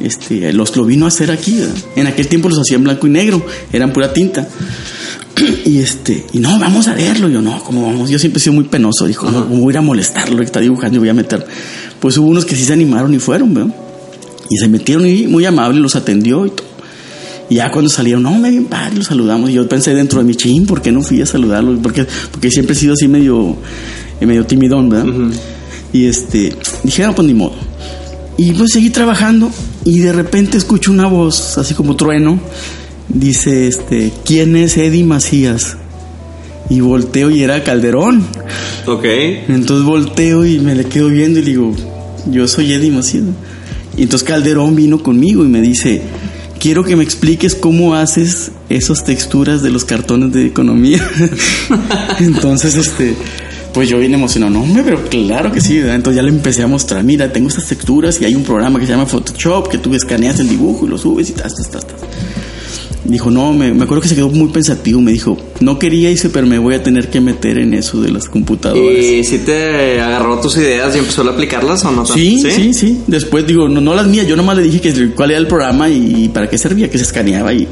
Este, 0.00 0.52
los 0.52 0.76
lo 0.76 0.84
vino 0.84 1.06
a 1.06 1.08
hacer 1.08 1.30
aquí. 1.30 1.58
¿verdad? 1.58 1.74
En 1.96 2.06
aquel 2.06 2.28
tiempo 2.28 2.48
los 2.48 2.58
hacía 2.58 2.76
en 2.76 2.84
blanco 2.84 3.06
y 3.06 3.10
negro, 3.10 3.44
eran 3.72 3.92
pura 3.92 4.12
tinta. 4.12 4.48
Y 5.64 5.78
este, 5.78 6.26
y 6.32 6.40
no, 6.40 6.58
vamos 6.58 6.88
a 6.88 6.94
verlo. 6.94 7.28
Yo 7.28 7.40
no, 7.40 7.62
¿cómo 7.62 7.86
vamos? 7.86 8.10
Yo 8.10 8.18
siempre 8.18 8.38
he 8.38 8.42
sido 8.42 8.54
muy 8.54 8.64
penoso. 8.64 9.06
Dijo, 9.06 9.30
no, 9.30 9.46
¿cómo 9.46 9.60
voy 9.60 9.70
a 9.70 9.74
ir 9.74 9.78
a 9.78 9.82
molestarlo? 9.82 10.38
Que 10.38 10.44
está 10.44 10.58
dibujando 10.58 10.96
y 10.96 10.98
voy 10.98 11.08
a 11.10 11.14
meter. 11.14 11.46
Pues 12.00 12.16
hubo 12.18 12.26
unos 12.26 12.44
que 12.44 12.56
sí 12.56 12.64
se 12.64 12.72
animaron 12.72 13.14
y 13.14 13.20
fueron, 13.20 13.54
¿verdad? 13.54 13.72
Y 14.50 14.56
se 14.56 14.68
metieron 14.68 15.06
y 15.06 15.26
muy 15.26 15.44
amable, 15.44 15.80
los 15.80 15.96
atendió 15.96 16.46
y 16.46 16.50
todo. 16.50 16.68
Y 17.50 17.56
ya 17.56 17.70
cuando 17.70 17.88
salieron, 17.88 18.22
no, 18.22 18.38
me 18.38 18.50
bien 18.50 18.66
padre, 18.66 18.96
los 18.96 19.06
saludamos. 19.06 19.50
Y 19.50 19.54
yo 19.54 19.68
pensé 19.68 19.94
dentro 19.94 20.18
de 20.18 20.24
mi 20.26 20.34
chin, 20.34 20.66
¿por 20.66 20.82
qué 20.82 20.92
no 20.92 21.02
fui 21.02 21.22
a 21.22 21.26
saludarlos? 21.26 21.78
Porque, 21.82 22.06
porque 22.30 22.50
siempre 22.50 22.74
he 22.74 22.78
sido 22.78 22.92
así 22.92 23.08
medio, 23.08 23.56
medio 24.20 24.44
timidón, 24.44 24.90
¿verdad? 24.90 25.06
Y 25.92 26.06
este, 26.06 26.52
dije, 26.84 27.06
no, 27.06 27.14
pues 27.14 27.26
ni 27.26 27.34
modo. 27.34 27.54
Y 28.36 28.52
pues 28.52 28.72
seguí 28.72 28.90
trabajando 28.90 29.50
y 29.84 30.00
de 30.00 30.12
repente 30.12 30.58
escucho 30.58 30.92
una 30.92 31.06
voz, 31.06 31.56
así 31.58 31.74
como 31.74 31.96
trueno. 31.96 32.38
Dice, 33.08 33.66
este, 33.66 34.12
¿quién 34.24 34.54
es 34.54 34.76
Eddie 34.76 35.04
Macías? 35.04 35.78
Y 36.68 36.80
volteo 36.80 37.30
y 37.30 37.42
era 37.42 37.64
Calderón. 37.64 38.26
Ok. 38.86 39.04
Entonces 39.48 39.86
volteo 39.86 40.44
y 40.44 40.58
me 40.60 40.74
le 40.74 40.84
quedo 40.84 41.08
viendo 41.08 41.38
y 41.38 41.42
le 41.42 41.50
digo, 41.50 41.74
yo 42.30 42.46
soy 42.46 42.74
Eddie 42.74 42.90
Macías. 42.90 43.24
Y 43.98 44.04
entonces 44.04 44.26
Calderón 44.26 44.76
vino 44.76 45.02
conmigo 45.02 45.44
y 45.44 45.48
me 45.48 45.60
dice, 45.60 46.02
quiero 46.60 46.84
que 46.84 46.94
me 46.94 47.02
expliques 47.02 47.56
cómo 47.56 47.94
haces 47.94 48.52
esas 48.68 49.04
texturas 49.04 49.60
de 49.60 49.70
los 49.70 49.84
cartones 49.84 50.32
de 50.32 50.46
economía. 50.46 51.00
entonces, 52.20 52.76
este, 52.76 53.16
pues 53.74 53.88
yo 53.88 53.98
bien 53.98 54.14
emocionado, 54.14 54.52
no, 54.52 54.62
hombre, 54.62 54.82
pero 54.84 55.04
claro 55.04 55.50
que 55.50 55.60
sí. 55.60 55.78
Entonces 55.78 56.16
ya 56.16 56.22
le 56.22 56.30
empecé 56.30 56.62
a 56.62 56.68
mostrar, 56.68 57.02
mira, 57.02 57.32
tengo 57.32 57.48
estas 57.48 57.66
texturas 57.66 58.20
y 58.20 58.24
hay 58.24 58.36
un 58.36 58.44
programa 58.44 58.78
que 58.78 58.86
se 58.86 58.92
llama 58.92 59.06
Photoshop, 59.06 59.68
que 59.68 59.78
tú 59.78 59.92
escaneas 59.94 60.38
el 60.38 60.48
dibujo 60.48 60.86
y 60.86 60.90
lo 60.90 60.96
subes 60.96 61.30
y 61.30 61.32
tas, 61.32 61.54
tas, 61.54 61.68
tas, 61.68 61.86
tas. 61.86 62.00
Dijo, 63.04 63.30
no, 63.30 63.52
me, 63.52 63.72
me 63.72 63.84
acuerdo 63.84 64.02
que 64.02 64.08
se 64.08 64.14
quedó 64.16 64.28
muy 64.28 64.48
pensativo. 64.48 65.00
Me 65.00 65.12
dijo, 65.12 65.36
no 65.60 65.78
quería 65.78 66.10
irse, 66.10 66.28
pero 66.30 66.46
me 66.46 66.58
voy 66.58 66.74
a 66.74 66.82
tener 66.82 67.08
que 67.08 67.20
meter 67.20 67.58
en 67.58 67.72
eso 67.74 68.00
de 68.00 68.10
las 68.10 68.28
computadoras. 68.28 68.82
¿Y 69.04 69.24
si 69.24 69.38
te 69.38 70.00
agarró 70.00 70.38
tus 70.40 70.56
ideas 70.56 70.94
y 70.94 70.98
empezó 70.98 71.22
a 71.22 71.30
aplicarlas 71.30 71.84
o 71.84 71.90
no? 71.92 72.02
tan- 72.04 72.16
Sí, 72.16 72.38
sí, 72.50 72.74
sí, 72.74 73.00
Después 73.06 73.46
digo, 73.46 73.68
no, 73.68 73.80
no 73.80 73.94
las 73.94 74.06
mías, 74.06 74.26
yo 74.26 74.36
nomás 74.36 74.56
le 74.56 74.62
dije 74.64 74.80
que 74.80 75.10
cuál 75.14 75.30
era 75.30 75.38
el 75.40 75.46
programa 75.46 75.88
y 75.88 76.28
para 76.32 76.48
qué 76.50 76.58
servía, 76.58 76.90
que 76.90 76.98
se 76.98 77.04
escaneaba 77.04 77.52
y, 77.52 77.66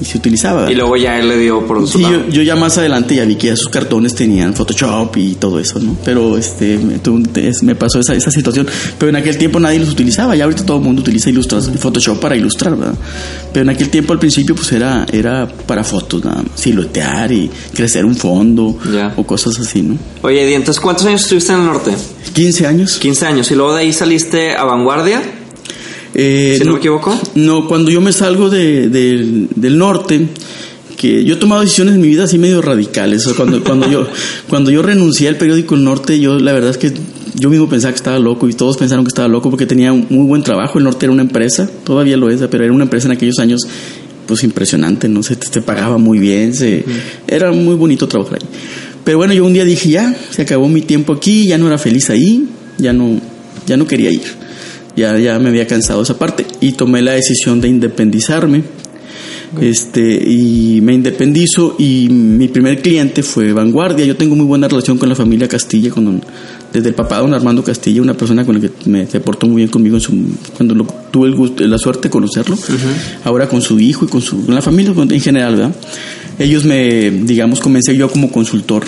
y 0.00 0.04
se 0.04 0.16
utilizaba. 0.18 0.70
Y 0.70 0.74
luego 0.74 0.96
ya 0.96 1.18
él 1.18 1.28
le 1.28 1.38
dio 1.38 1.66
por 1.66 1.80
su 1.86 1.98
Sí, 1.98 2.02
lado. 2.04 2.24
yo, 2.26 2.32
yo 2.34 2.42
ya 2.42 2.56
más 2.56 2.78
adelante 2.78 3.14
ya 3.16 3.24
vi 3.24 3.34
que 3.36 3.48
ya 3.48 3.56
sus 3.56 3.68
cartones 3.68 4.14
tenían 4.14 4.54
Photoshop 4.54 5.16
y 5.16 5.34
todo 5.34 5.58
eso, 5.58 5.80
¿no? 5.80 5.96
Pero 6.04 6.38
este 6.38 6.78
me, 6.78 6.98
me 7.62 7.74
pasó 7.74 8.00
esa, 8.00 8.14
esa 8.14 8.30
situación. 8.30 8.66
Pero 8.98 9.10
en 9.10 9.16
aquel 9.16 9.36
tiempo 9.38 9.58
nadie 9.60 9.80
los 9.80 9.90
utilizaba. 9.90 10.34
Ya 10.36 10.44
ahorita 10.44 10.64
todo 10.64 10.78
el 10.78 10.84
mundo 10.84 11.02
utiliza 11.02 11.30
Photoshop 11.78 12.18
para 12.20 12.36
ilustrar, 12.36 12.76
¿verdad? 12.76 12.94
Pero 13.52 13.62
en 13.64 13.70
aquel 13.70 13.88
tiempo 13.88 14.12
al 14.12 14.18
principio 14.18 14.54
pues 14.54 14.67
era, 14.72 15.06
era 15.12 15.46
para 15.48 15.84
fotos 15.84 16.24
nada 16.24 16.42
más. 16.42 16.60
Siluetear 16.60 17.30
y 17.32 17.50
crecer 17.74 18.04
un 18.04 18.16
fondo 18.16 18.78
Ya. 18.92 19.12
o 19.16 19.24
cosas 19.24 19.58
así, 19.58 19.82
¿no? 19.82 19.96
Oye, 20.22 20.44
Eddie, 20.44 20.54
entonces, 20.56 20.80
¿cuántos 20.80 21.06
años 21.06 21.22
estuviste 21.22 21.52
en 21.52 21.60
el 21.60 21.66
norte? 21.66 21.92
15 22.34 22.66
años. 22.66 22.98
15 22.98 23.26
años. 23.26 23.50
Y 23.50 23.54
luego 23.54 23.74
de 23.74 23.80
ahí 23.82 23.92
saliste 23.92 24.52
a 24.56 24.64
Vanguardia. 24.64 25.22
Eh, 26.14 26.56
Si 26.58 26.64
no 26.64 26.72
me 26.72 26.78
equivoco. 26.78 27.16
No, 27.34 27.66
cuando 27.68 27.90
yo 27.90 28.00
me 28.00 28.12
salgo 28.12 28.48
de- 28.50 28.88
del- 28.88 29.48
del 29.54 29.78
norte, 29.78 30.26
que 30.96 31.24
yo 31.24 31.34
he 31.34 31.36
tomado 31.36 31.60
decisiones 31.60 31.94
en 31.94 32.00
mi 32.00 32.08
vida 32.08 32.24
así 32.24 32.38
medio 32.38 32.60
radicales. 32.60 33.22
O 33.26 33.28
sea, 33.30 33.36
cuando, 33.36 33.62
cuando, 33.62 33.88
yo, 33.88 34.06
cuando 34.48 34.70
yo 34.70 34.82
renuncié 34.82 35.28
al 35.28 35.36
periódico 35.36 35.74
El 35.76 35.84
Norte, 35.84 36.18
yo 36.18 36.38
la 36.38 36.52
verdad 36.52 36.70
es 36.70 36.76
que 36.78 36.92
yo 37.36 37.50
mismo 37.50 37.68
pensaba 37.68 37.92
que 37.92 37.98
estaba 37.98 38.18
loco 38.18 38.48
y 38.48 38.52
todos 38.54 38.76
pensaron 38.76 39.04
que 39.04 39.10
estaba 39.10 39.28
loco 39.28 39.48
porque 39.48 39.64
tenía 39.66 39.92
un 39.92 40.06
muy 40.10 40.26
buen 40.26 40.42
trabajo. 40.42 40.78
El 40.78 40.84
Norte 40.84 41.06
era 41.06 41.12
una 41.12 41.22
empresa, 41.22 41.70
todavía 41.84 42.16
lo 42.16 42.30
es, 42.30 42.40
pero 42.50 42.64
era 42.64 42.72
una 42.72 42.82
empresa 42.84 43.06
en 43.06 43.12
aquellos 43.12 43.38
años 43.38 43.60
pues 44.28 44.44
impresionante, 44.44 45.08
¿no? 45.08 45.24
Se 45.24 45.34
te, 45.34 45.48
te 45.48 45.60
pagaba 45.62 45.98
muy 45.98 46.20
bien, 46.20 46.54
se, 46.54 46.84
era 47.26 47.50
muy 47.50 47.74
bonito 47.74 48.06
trabajar 48.06 48.38
ahí. 48.40 48.48
Pero 49.02 49.18
bueno, 49.18 49.32
yo 49.32 49.44
un 49.46 49.54
día 49.54 49.64
dije, 49.64 49.88
ya, 49.88 50.14
se 50.30 50.42
acabó 50.42 50.68
mi 50.68 50.82
tiempo 50.82 51.14
aquí, 51.14 51.46
ya 51.46 51.56
no 51.58 51.66
era 51.66 51.78
feliz 51.78 52.10
ahí, 52.10 52.46
ya 52.76 52.92
no, 52.92 53.18
ya 53.66 53.76
no 53.78 53.86
quería 53.86 54.10
ir. 54.10 54.22
Ya, 54.94 55.16
ya 55.18 55.38
me 55.38 55.48
había 55.48 55.66
cansado 55.66 56.02
esa 56.02 56.18
parte 56.18 56.44
y 56.60 56.72
tomé 56.72 57.00
la 57.02 57.12
decisión 57.12 57.60
de 57.60 57.68
independizarme. 57.68 58.62
Este, 59.62 60.22
y 60.30 60.80
me 60.82 60.92
independizo 60.92 61.74
y 61.78 62.08
mi 62.10 62.48
primer 62.48 62.82
cliente 62.82 63.22
fue 63.22 63.52
Vanguardia. 63.54 64.04
Yo 64.04 64.14
tengo 64.16 64.36
muy 64.36 64.44
buena 64.44 64.68
relación 64.68 64.98
con 64.98 65.08
la 65.08 65.14
familia 65.14 65.48
Castilla, 65.48 65.90
con 65.90 66.04
don- 66.04 66.22
desde 66.72 66.88
el 66.90 66.94
papá 66.94 67.18
don 67.18 67.32
Armando 67.34 67.62
Castilla, 67.64 68.02
una 68.02 68.14
persona 68.14 68.44
con 68.44 68.56
la 68.56 68.60
que 68.60 68.70
me, 68.86 69.06
se 69.06 69.20
portó 69.20 69.46
muy 69.46 69.56
bien 69.56 69.68
conmigo 69.68 69.96
en 69.96 70.00
su, 70.02 70.12
cuando 70.56 70.74
lo- 70.74 70.84
tuve 71.10 71.28
el 71.28 71.34
gusto, 71.34 71.66
la 71.66 71.78
suerte 71.78 72.02
de 72.08 72.10
conocerlo. 72.10 72.56
Ahora 73.24 73.48
con 73.48 73.62
su 73.62 73.78
hijo 73.80 74.04
y 74.04 74.08
con 74.08 74.20
su 74.20 74.44
con 74.44 74.54
la 74.54 74.62
familia 74.62 74.92
en 74.96 75.20
general, 75.20 75.56
¿verdad? 75.56 75.74
Ellos 76.38 76.64
me, 76.64 77.10
digamos, 77.10 77.60
comencé 77.60 77.96
yo 77.96 78.08
como 78.10 78.30
consultor 78.30 78.84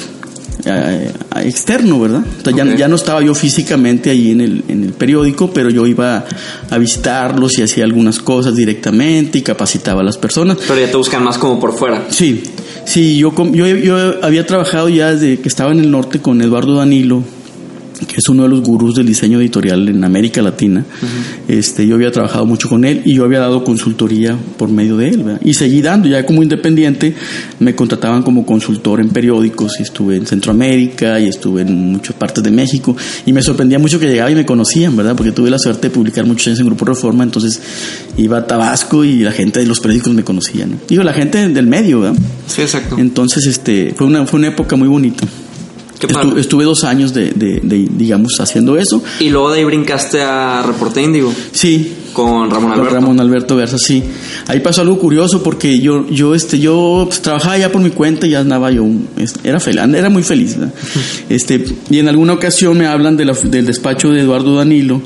eh, 0.67 1.11
externo, 1.45 1.99
¿verdad? 1.99 2.23
O 2.41 2.45
sea, 2.45 2.55
ya, 2.55 2.65
Ok. 2.65 2.77
ya 2.77 2.87
no 2.89 2.97
estaba 2.97 3.23
yo 3.23 3.35
físicamente 3.35 4.11
ahí 4.11 4.31
en 4.31 4.41
el, 4.43 4.65
en 4.69 4.85
el 4.85 4.93
periódico, 4.93 5.51
pero 5.53 5.71
yo 5.71 5.87
iba 5.87 6.27
a 6.69 6.79
visitarlos 6.79 7.59
y 7.59 7.63
hacía 7.63 7.85
algunas 7.85 8.19
cosas 8.19 8.55
directamente 8.55 9.39
y 9.39 9.43
capacitaba 9.43 10.03
a 10.03 10.05
las 10.05 10.19
personas. 10.19 10.59
Pero 10.69 10.79
ya 10.81 10.91
te 10.91 10.97
buscan 10.99 11.25
más 11.25 11.39
como 11.39 11.59
por 11.59 11.73
fuera. 11.75 12.05
Sí, 12.11 12.43
sí, 12.85 13.17
yo, 13.17 13.33
yo, 13.53 13.67
yo 13.69 14.23
había 14.23 14.47
trabajado 14.47 14.91
ya 14.91 15.13
desde 15.15 15.41
que 15.41 15.49
estaba 15.49 15.73
en 15.73 15.81
el 15.81 15.91
norte 15.91 16.21
con 16.21 16.43
Eduardo 16.43 16.75
Danilo 16.77 17.25
que 18.07 18.17
es 18.17 18.29
uno 18.29 18.45
de 18.45 18.49
los 18.49 18.63
gurús 18.63 18.95
del 18.95 19.07
diseño 19.07 19.41
editorial 19.41 19.89
en 19.89 20.03
América 20.05 20.43
Latina. 20.43 20.85
este, 21.49 21.87
yo 21.87 21.95
había 21.95 22.11
trabajado 22.11 22.47
mucho 22.47 22.69
con 22.69 22.85
él 22.85 23.03
y 23.05 23.15
yo 23.15 23.25
había 23.25 23.41
dado 23.41 23.65
consultoría 23.65 24.37
por 24.57 24.69
medio 24.69 24.97
de 24.97 25.09
él. 25.09 25.39
Y 25.43 25.55
seguí 25.55 25.83
dando, 25.83 26.09
ya 26.09 26.25
como 26.25 26.43
independiente, 26.43 27.15
me 27.59 27.75
contrataban 27.75 28.23
como 28.23 28.45
consultor 28.47 29.01
en 29.01 29.11
periódicos 29.11 29.79
y 29.81 29.83
estuve 29.83 30.17
en 30.17 30.27
Centroamérica 30.27 31.21
y 31.21 31.29
estuve 31.29 31.63
en 31.63 31.93
muchas 31.93 32.17
partes 32.17 32.43
de 32.43 32.51
México. 32.51 32.97
Y 33.27 33.33
me 33.33 33.43
sorprendía 33.43 33.79
mucho 33.79 33.99
que 33.99 34.07
llegaba 34.07 34.31
y 34.31 34.35
me 34.35 34.47
conocían, 34.47 34.97
¿verdad? 34.97 35.15
Porque 35.17 35.33
tuve 35.33 35.51
la 35.51 35.59
suerte 35.59 35.89
de 35.89 35.95
publicar 35.95 36.27
muchos 36.27 36.49
años 36.49 36.61
en 36.61 36.67
Grupo 36.67 36.85
Reforma, 36.85 37.25
entonces 37.25 37.61
iba 38.17 38.39
a 38.39 38.47
Tabasco 38.47 39.05
y 39.05 39.21
la 39.21 39.33
gente 39.33 39.61
de 39.61 39.67
los 39.67 39.81
periódicos 39.81 40.15
me 40.15 40.25
conocía. 40.25 40.67
¿no? 40.67 40.77
Digo, 40.89 41.03
la 41.03 41.13
gente 41.13 41.49
del 41.49 41.67
medio, 41.67 42.01
¿verdad? 42.01 42.19
Sí, 42.47 42.63
exacto. 42.63 42.97
Entonces, 42.99 43.47
este, 43.47 43.93
fue 43.97 44.07
una, 44.07 44.27
fue 44.27 44.39
una 44.39 44.49
época 44.49 44.77
muy 44.77 44.89
bonita. 44.89 45.27
Estuve 46.37 46.65
dos 46.65 46.85
años 46.85 47.13
de, 47.13 47.31
de, 47.33 47.89
digamos, 47.91 48.41
haciendo 48.41 48.77
eso. 48.77 49.03
¿Y 49.19 49.31
luego 49.31 49.51
de 49.51 49.59
ahí 49.59 49.65
brincaste 49.65 50.23
a 50.23 50.63
Reporte 50.63 51.03
Índigo? 51.03 51.33
Sí. 51.53 51.97
Con 52.13 52.51
Ramón 52.51 52.73
Alberto. 52.73 52.91
Con 52.91 53.01
Ramón 53.01 53.21
Alberto 53.21 53.57
Garza, 53.57 53.79
sí. 53.79 54.03
Ahí 54.49 54.61
pasó 54.61 54.81
algo 54.81 54.99
curioso 54.99 55.43
porque 55.43 55.79
yo, 55.79 56.09
yo, 56.09 56.35
este, 56.35 56.59
yo 56.59 57.05
pues, 57.07 57.23
trabajaba 57.23 57.57
ya 57.57 57.71
por 57.71 57.81
mi 57.81 57.91
cuenta 57.91 58.27
y 58.27 58.31
ya 58.31 58.41
andaba 58.41 58.71
yo, 58.71 58.85
era 59.45 59.61
feliz, 59.61 59.81
era 59.95 60.11
muy 60.11 60.23
feliz. 60.23 60.57
Este, 61.29 61.65
y 61.89 61.99
en 61.99 62.09
alguna 62.09 62.33
ocasión 62.33 62.77
me 62.77 62.87
hablan 62.87 63.17
de 63.17 63.25
la, 63.25 63.33
del 63.33 63.65
despacho 63.65 64.09
de 64.11 64.21
Eduardo 64.21 64.57
Danilo 64.57 65.01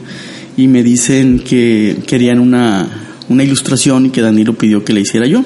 y 0.57 0.68
me 0.68 0.82
dicen 0.82 1.40
que 1.40 1.99
querían 2.07 2.38
una, 2.38 2.88
una 3.28 3.45
ilustración 3.45 4.07
y 4.07 4.11
que 4.11 4.22
Danilo 4.22 4.55
pidió 4.55 4.84
que 4.84 4.92
la 4.92 5.01
hiciera 5.01 5.26
yo. 5.26 5.45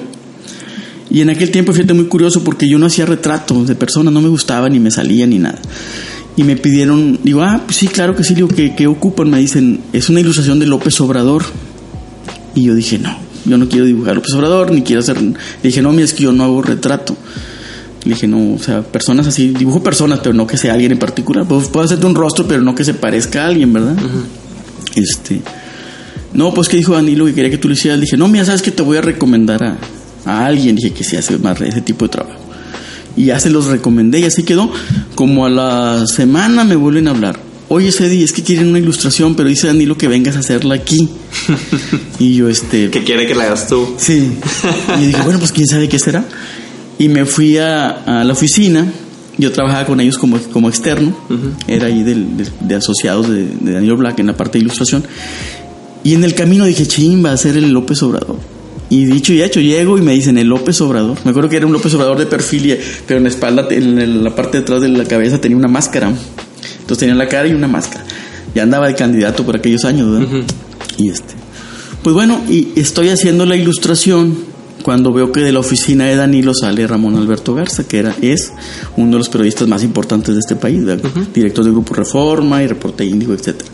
Y 1.09 1.21
en 1.21 1.29
aquel 1.29 1.49
tiempo, 1.49 1.73
fíjate, 1.73 1.93
muy 1.93 2.05
curioso 2.05 2.43
porque 2.43 2.69
yo 2.69 2.77
no 2.77 2.85
hacía 2.85 3.05
retratos 3.05 3.67
de 3.67 3.75
personas, 3.75 4.13
no 4.13 4.21
me 4.21 4.29
gustaba 4.29 4.69
ni 4.69 4.79
me 4.79 4.91
salía 4.91 5.25
ni 5.25 5.39
nada. 5.39 5.59
Y 6.35 6.43
me 6.43 6.55
pidieron, 6.55 7.19
digo, 7.23 7.41
ah, 7.41 7.63
pues 7.65 7.77
sí, 7.77 7.87
claro 7.87 8.15
que 8.15 8.23
sí, 8.23 8.35
digo, 8.35 8.47
¿qué, 8.47 8.75
¿qué 8.75 8.87
ocupan? 8.87 9.29
Me 9.29 9.39
dicen, 9.39 9.81
es 9.91 10.09
una 10.09 10.19
ilustración 10.19 10.59
de 10.59 10.67
López 10.67 10.99
Obrador. 11.01 11.43
Y 12.55 12.63
yo 12.63 12.75
dije, 12.75 12.99
no, 12.99 13.17
yo 13.45 13.57
no 13.57 13.67
quiero 13.67 13.85
dibujar 13.85 14.15
López 14.15 14.33
Obrador, 14.35 14.71
ni 14.71 14.83
quiero 14.83 15.01
hacer. 15.01 15.19
Le 15.21 15.33
dije, 15.63 15.81
no, 15.81 15.91
mira, 15.91 16.05
es 16.05 16.13
que 16.13 16.23
yo 16.23 16.31
no 16.31 16.43
hago 16.43 16.61
retrato. 16.61 17.17
Le 18.03 18.13
dije, 18.13 18.27
no, 18.27 18.53
o 18.53 18.59
sea, 18.59 18.83
personas 18.83 19.27
así, 19.27 19.49
dibujo 19.49 19.83
personas, 19.83 20.19
pero 20.19 20.33
no 20.33 20.47
que 20.47 20.57
sea 20.57 20.73
alguien 20.73 20.91
en 20.91 20.99
particular. 20.99 21.45
Puedo, 21.47 21.61
puedo 21.63 21.85
hacerte 21.85 22.05
un 22.05 22.15
rostro, 22.15 22.47
pero 22.47 22.61
no 22.61 22.75
que 22.75 22.85
se 22.85 22.93
parezca 22.93 23.43
a 23.43 23.47
alguien, 23.47 23.73
¿verdad? 23.73 23.97
Este. 24.95 25.41
No, 26.33 26.53
pues 26.53 26.69
que 26.69 26.77
dijo 26.77 26.93
Danilo 26.93 27.25
que 27.25 27.33
quería 27.33 27.49
que 27.49 27.57
tú 27.57 27.67
lo 27.67 27.73
hicieras. 27.73 27.99
Le 27.99 28.05
dije, 28.05 28.15
no, 28.15 28.27
mira, 28.27 28.45
sabes 28.45 28.61
que 28.61 28.71
te 28.71 28.83
voy 28.83 28.97
a 28.97 29.01
recomendar 29.01 29.63
a, 29.63 29.77
a 30.25 30.45
alguien. 30.45 30.75
Dije 30.75 30.91
que 30.91 31.03
sí 31.03 31.15
hace 31.15 31.37
más 31.37 31.59
ese 31.61 31.81
tipo 31.81 32.05
de 32.05 32.09
trabajo. 32.09 32.39
Y 33.15 33.25
ya 33.25 33.39
se 33.39 33.49
los 33.49 33.65
recomendé 33.65 34.19
y 34.19 34.25
así 34.25 34.43
quedó. 34.43 34.71
Como 35.15 35.45
a 35.45 35.49
la 35.49 36.05
semana 36.07 36.63
me 36.63 36.75
vuelven 36.75 37.07
a 37.07 37.11
hablar. 37.11 37.39
Oye, 37.71 37.91
Cedi, 37.91 38.23
es 38.23 38.31
que 38.31 38.41
quieren 38.41 38.69
una 38.69 38.79
ilustración, 38.79 39.35
pero 39.35 39.47
dice 39.47 39.67
Danilo 39.67 39.95
que 39.95 40.07
vengas 40.07 40.35
a 40.35 40.39
hacerla 40.39 40.73
aquí. 40.73 41.07
y 42.19 42.33
yo, 42.35 42.49
este. 42.49 42.89
Que 42.89 43.03
quiere 43.03 43.27
que 43.27 43.35
la 43.35 43.43
hagas 43.43 43.67
tú. 43.67 43.95
Sí. 43.97 44.31
Y 44.97 45.05
dije, 45.05 45.21
bueno, 45.21 45.37
pues 45.37 45.51
quién 45.51 45.67
sabe 45.67 45.87
qué 45.87 45.99
será. 45.99 46.25
Y 46.97 47.09
me 47.09 47.25
fui 47.25 47.57
a, 47.57 48.23
la 48.25 48.33
oficina. 48.33 48.91
Yo 49.37 49.51
trabajaba 49.51 49.85
con 49.85 50.01
ellos 50.01 50.17
como, 50.17 50.39
como 50.39 50.67
externo. 50.67 51.15
Era 51.67 51.87
ahí 51.87 52.03
de, 52.03 52.75
asociados 52.75 53.29
de, 53.29 53.45
de 53.45 53.71
Danilo 53.73 53.95
Black 53.97 54.19
en 54.19 54.27
la 54.27 54.35
parte 54.35 54.57
de 54.57 54.63
ilustración. 54.63 55.05
Y 56.03 56.15
en 56.15 56.23
el 56.23 56.33
camino 56.33 56.65
dije, 56.65 56.87
ching, 56.87 57.23
va 57.23 57.33
a 57.33 57.37
ser 57.37 57.55
el 57.55 57.69
López 57.69 58.01
Obrador. 58.01 58.39
Y 58.89 59.05
dicho 59.05 59.33
y 59.33 59.41
hecho, 59.41 59.59
llego 59.59 59.97
y 59.97 60.01
me 60.01 60.13
dicen 60.13 60.37
el 60.37 60.47
López 60.47 60.81
Obrador. 60.81 61.17
Me 61.23 61.31
acuerdo 61.31 61.49
que 61.49 61.57
era 61.57 61.67
un 61.67 61.73
López 61.73 61.93
Obrador 61.93 62.17
de 62.17 62.25
perfil, 62.25 62.77
pero 63.05 63.17
en 63.17 63.23
la 63.23 63.29
espalda, 63.29 63.67
en 63.69 64.23
la 64.23 64.35
parte 64.35 64.57
de 64.57 64.63
atrás 64.63 64.81
de 64.81 64.89
la 64.89 65.05
cabeza 65.05 65.39
tenía 65.39 65.57
una 65.57 65.67
máscara. 65.67 66.07
Entonces 66.07 66.97
tenía 66.97 67.15
la 67.15 67.27
cara 67.27 67.47
y 67.47 67.53
una 67.53 67.67
máscara. 67.67 68.03
Ya 68.55 68.63
andaba 68.63 68.87
de 68.87 68.95
candidato 68.95 69.45
por 69.45 69.55
aquellos 69.55 69.85
años, 69.85 70.11
¿verdad? 70.11 70.43
Y 70.97 71.09
este. 71.09 71.35
Pues 72.03 72.15
bueno, 72.15 72.41
y 72.49 72.69
estoy 72.77 73.09
haciendo 73.09 73.45
la 73.45 73.55
ilustración 73.55 74.35
cuando 74.81 75.13
veo 75.13 75.31
que 75.31 75.41
de 75.41 75.51
la 75.51 75.59
oficina 75.59 76.05
de 76.05 76.15
Danilo 76.15 76.53
sale 76.53 76.87
Ramón 76.87 77.15
Alberto 77.15 77.53
Garza, 77.53 77.87
que 77.87 77.99
era, 77.99 78.15
es 78.21 78.51
uno 78.97 79.11
de 79.11 79.17
los 79.19 79.29
periodistas 79.29 79.67
más 79.67 79.83
importantes 79.83 80.33
de 80.33 80.39
este 80.39 80.55
país, 80.55 80.81
director 81.33 81.63
del 81.63 81.73
Grupo 81.73 81.93
Reforma 81.93 82.63
y 82.63 82.67
Reporte 82.67 83.05
Índigo, 83.05 83.33
etcétera. 83.33 83.69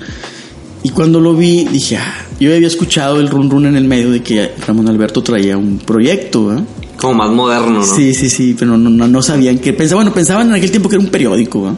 Y 0.85 0.89
cuando 0.89 1.19
lo 1.19 1.33
vi, 1.35 1.65
dije, 1.65 1.97
ah, 1.97 2.27
yo 2.39 2.53
había 2.53 2.67
escuchado 2.67 3.19
el 3.19 3.27
run 3.27 3.49
run 3.49 3.65
en 3.65 3.75
el 3.75 3.85
medio 3.85 4.11
de 4.11 4.21
que 4.21 4.51
Ramón 4.67 4.87
Alberto 4.87 5.23
traía 5.23 5.57
un 5.57 5.79
proyecto, 5.79 6.63
Como 6.97 7.15
más 7.15 7.31
moderno, 7.31 7.79
¿no? 7.79 7.83
Sí, 7.83 8.13
sí, 8.13 8.29
sí, 8.29 8.55
pero 8.55 8.77
no, 8.77 9.07
no, 9.07 9.21
sabían 9.23 9.57
que 9.57 9.73
pensaban, 9.73 10.03
bueno, 10.03 10.13
pensaban 10.13 10.47
en 10.49 10.53
aquel 10.53 10.69
tiempo 10.69 10.87
que 10.87 10.97
era 10.97 11.03
un 11.03 11.09
periódico, 11.09 11.75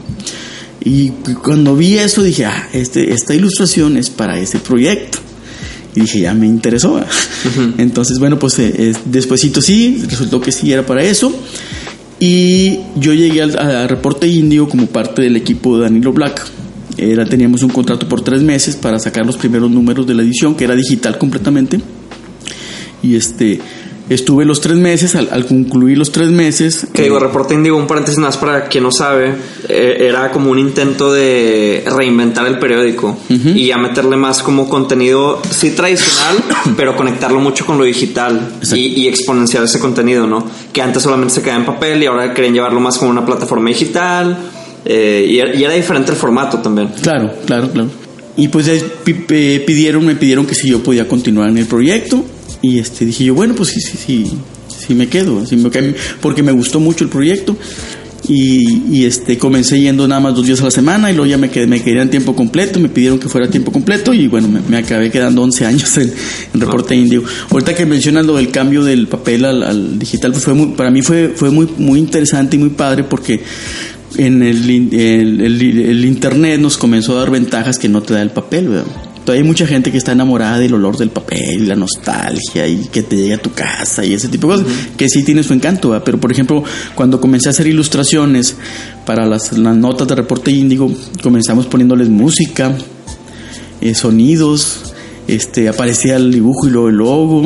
Y 0.83 1.11
cuando 1.41 1.73
vi 1.73 1.97
eso 1.97 2.21
dije, 2.21 2.47
ah, 2.47 2.67
este, 2.73 3.13
esta 3.13 3.33
ilustración 3.33 3.95
es 3.95 4.09
para 4.09 4.37
ese 4.37 4.59
proyecto. 4.59 5.19
Y 5.95 6.01
dije, 6.01 6.19
ya 6.19 6.33
me 6.33 6.45
interesó. 6.45 6.99
Entonces, 7.77 8.19
bueno, 8.19 8.37
pues 8.37 8.59
eh, 8.59 8.93
despuésito 9.05 9.61
sí, 9.61 10.03
resultó 10.05 10.41
que 10.41 10.51
sí 10.51 10.69
era 10.73 10.85
para 10.85 11.01
eso. 11.01 11.33
Y 12.19 12.79
yo 12.97 13.13
llegué 13.13 13.41
al, 13.41 13.87
Reporte 13.87 14.27
Indio 14.27 14.67
como 14.67 14.87
parte 14.87 15.21
del 15.21 15.37
equipo 15.37 15.77
de 15.77 15.83
Danilo 15.83 16.11
Black 16.11 16.45
era, 16.97 17.25
teníamos 17.25 17.63
un 17.63 17.69
contrato 17.69 18.07
por 18.07 18.21
tres 18.21 18.41
meses 18.41 18.75
para 18.75 18.99
sacar 18.99 19.25
los 19.25 19.37
primeros 19.37 19.69
números 19.69 20.07
de 20.07 20.15
la 20.15 20.23
edición, 20.23 20.55
que 20.55 20.63
era 20.63 20.75
digital 20.75 21.17
completamente. 21.17 21.79
Y 23.03 23.15
este, 23.15 23.59
estuve 24.09 24.45
los 24.45 24.61
tres 24.61 24.77
meses, 24.77 25.15
al, 25.15 25.45
concluir 25.45 25.97
los 25.97 26.11
tres 26.11 26.29
meses... 26.29 26.87
Que 26.93 27.03
digo, 27.03 27.19
reporte 27.19 27.55
digo, 27.57 27.77
un 27.77 27.87
paréntesis 27.87 28.19
más 28.19 28.37
para 28.37 28.67
quien 28.67 28.83
no 28.83 28.91
sabe, 28.91 29.35
eh, 29.69 29.97
era 29.99 30.31
como 30.31 30.51
un 30.51 30.59
intento 30.59 31.11
de 31.11 31.83
reinventar 31.85 32.47
el 32.47 32.57
periódico 32.57 33.17
y 33.29 33.71
a 33.71 33.77
meterle 33.77 34.17
más 34.17 34.41
como 34.41 34.67
contenido, 34.67 35.41
sí 35.49 35.71
tradicional, 35.71 36.37
pero 36.77 36.95
conectarlo 36.95 37.39
mucho 37.39 37.65
con 37.65 37.77
lo 37.77 37.83
digital 37.83 38.53
y, 38.73 39.01
y, 39.03 39.07
exponenciar 39.07 39.63
ese 39.63 39.79
contenido, 39.79 40.25
¿no? 40.25 40.45
Que 40.73 40.81
antes 40.81 41.03
solamente 41.03 41.35
se 41.35 41.41
quedaba 41.41 41.59
en 41.59 41.65
papel 41.65 42.03
y 42.03 42.05
ahora 42.07 42.33
querían 42.33 42.53
llevarlo 42.53 42.79
más 42.79 42.97
como 42.97 43.11
una 43.11 43.25
plataforma 43.25 43.69
digital 43.69 44.37
eh, 44.89 45.25
y, 45.29 45.63
era 45.63 45.73
diferente 45.73 46.11
el 46.11 46.17
formato 46.17 46.59
también. 46.59 46.89
Claro, 47.01 47.33
claro, 47.45 47.69
claro. 47.71 47.89
Y 48.37 48.47
pues 48.47 48.69
pidieron, 49.05 50.05
me 50.05 50.15
pidieron 50.15 50.45
que 50.45 50.55
si 50.55 50.69
yo 50.69 50.81
podía 50.81 51.07
continuar 51.07 51.49
en 51.49 51.57
el 51.57 51.65
proyecto. 51.65 52.23
Y 52.61 52.79
este 52.79 53.05
dije 53.05 53.25
yo, 53.25 53.35
bueno, 53.35 53.53
pues 53.55 53.69
sí, 53.69 53.81
sí, 53.81 53.97
sí, 53.97 54.31
sí 54.67 54.93
me 54.95 55.07
quedo. 55.07 55.43
porque 56.21 56.43
me 56.43 56.51
gustó 56.51 56.79
mucho 56.79 57.03
el 57.03 57.09
proyecto. 57.09 57.57
Y, 58.29 59.05
este 59.05 59.37
comencé 59.37 59.79
yendo 59.79 60.07
nada 60.07 60.19
más 60.19 60.35
dos 60.35 60.45
días 60.45 60.59
a 60.61 60.65
la 60.65 60.71
semana 60.71 61.09
y 61.09 61.15
luego 61.15 61.29
ya 61.29 61.37
me 61.37 61.49
quedé, 61.49 61.65
me 61.65 61.81
quería 61.81 62.01
en 62.01 62.09
tiempo 62.09 62.35
completo, 62.35 62.79
me 62.79 62.89
pidieron 62.89 63.19
que 63.19 63.29
fuera 63.29 63.49
tiempo 63.49 63.71
completo 63.71 64.13
y 64.13 64.27
bueno, 64.27 64.49
me, 64.49 64.77
acabé 64.77 65.09
quedando 65.09 65.43
11 65.43 65.65
años 65.65 65.97
en, 65.97 66.11
Reporte 66.53 66.95
Indio. 66.95 67.23
Ahorita 67.49 67.73
que 67.73 67.85
mencionas 67.85 68.25
lo 68.25 68.35
del 68.35 68.51
cambio 68.51 68.83
del 68.83 69.07
papel 69.07 69.45
al, 69.45 69.97
digital, 69.97 70.31
pues 70.31 70.43
fue 70.43 70.55
para 70.75 70.91
mí 70.91 71.01
fue, 71.01 71.29
fue 71.35 71.51
muy, 71.51 71.69
muy 71.77 71.99
interesante 71.99 72.57
y 72.57 72.59
muy 72.59 72.69
padre 72.69 73.03
porque 73.05 73.41
en 74.17 74.43
el, 74.43 74.69
el, 74.69 76.05
internet 76.05 76.59
nos 76.59 76.77
comenzó 76.77 77.15
a 77.15 77.19
dar 77.19 77.31
ventajas 77.31 77.77
que 77.77 77.89
no 77.89 78.01
te 78.01 78.13
da 78.13 78.21
el 78.21 78.31
papel, 78.31 78.83
Todavía 79.27 79.43
hay 79.43 79.47
mucha 79.47 79.67
gente 79.67 79.91
que 79.91 79.97
está 79.97 80.13
enamorada 80.13 80.57
del 80.57 80.73
olor 80.73 80.95
del 80.95 81.09
papel, 81.09 81.63
y 81.63 81.65
la 81.65 81.75
nostalgia 81.75 82.65
y 82.65 82.87
que 82.89 83.03
te 83.03 83.17
llegue 83.17 83.33
a 83.33 83.41
tu 83.41 83.51
casa 83.51 84.05
y 84.05 84.13
ese 84.13 84.29
tipo 84.29 84.47
de 84.47 84.63
cosas, 84.63 84.77
que 84.95 85.09
sí 85.09 85.21
tiene 85.21 85.43
su 85.43 85.53
encanto, 85.53 86.01
pero 86.05 86.17
por 86.17 86.31
ejemplo, 86.31 86.63
cuando 86.95 87.19
comencé 87.19 87.49
a 87.49 87.51
hacer 87.51 87.67
ilustraciones 87.67 88.55
para 89.05 89.25
las, 89.25 89.51
notas 89.51 90.07
de 90.07 90.15
reporte 90.15 90.49
índigo, 90.49 90.89
comenzamos 91.21 91.65
poniéndoles 91.65 92.07
música, 92.07 92.71
eh, 93.81 93.93
sonidos, 93.95 94.93
este, 95.27 95.67
aparecía 95.67 96.15
el 96.15 96.31
dibujo 96.31 96.67
y 96.67 96.69
luego 96.69 96.87
el 96.87 96.95
logo, 96.95 97.41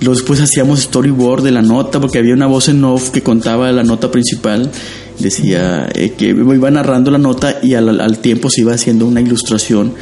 y 0.00 0.04
luego 0.04 0.18
después 0.18 0.40
hacíamos 0.40 0.80
storyboard 0.80 1.44
de 1.44 1.52
la 1.52 1.62
nota 1.62 2.00
porque 2.00 2.18
había 2.18 2.34
una 2.34 2.48
voz 2.48 2.68
en 2.68 2.82
off 2.82 3.10
que 3.10 3.22
contaba 3.22 3.70
la 3.70 3.84
nota 3.84 4.10
principal 4.10 4.72
decía 5.18 5.88
eh, 5.94 6.12
que 6.16 6.26
iba 6.28 6.70
narrando 6.70 7.10
la 7.10 7.18
nota 7.18 7.58
y 7.62 7.74
al, 7.74 8.18
tiempo 8.18 8.50
se 8.50 8.62
iba 8.62 8.72
haciendo 8.72 9.06
una 9.06 9.20
ilustración 9.20 9.94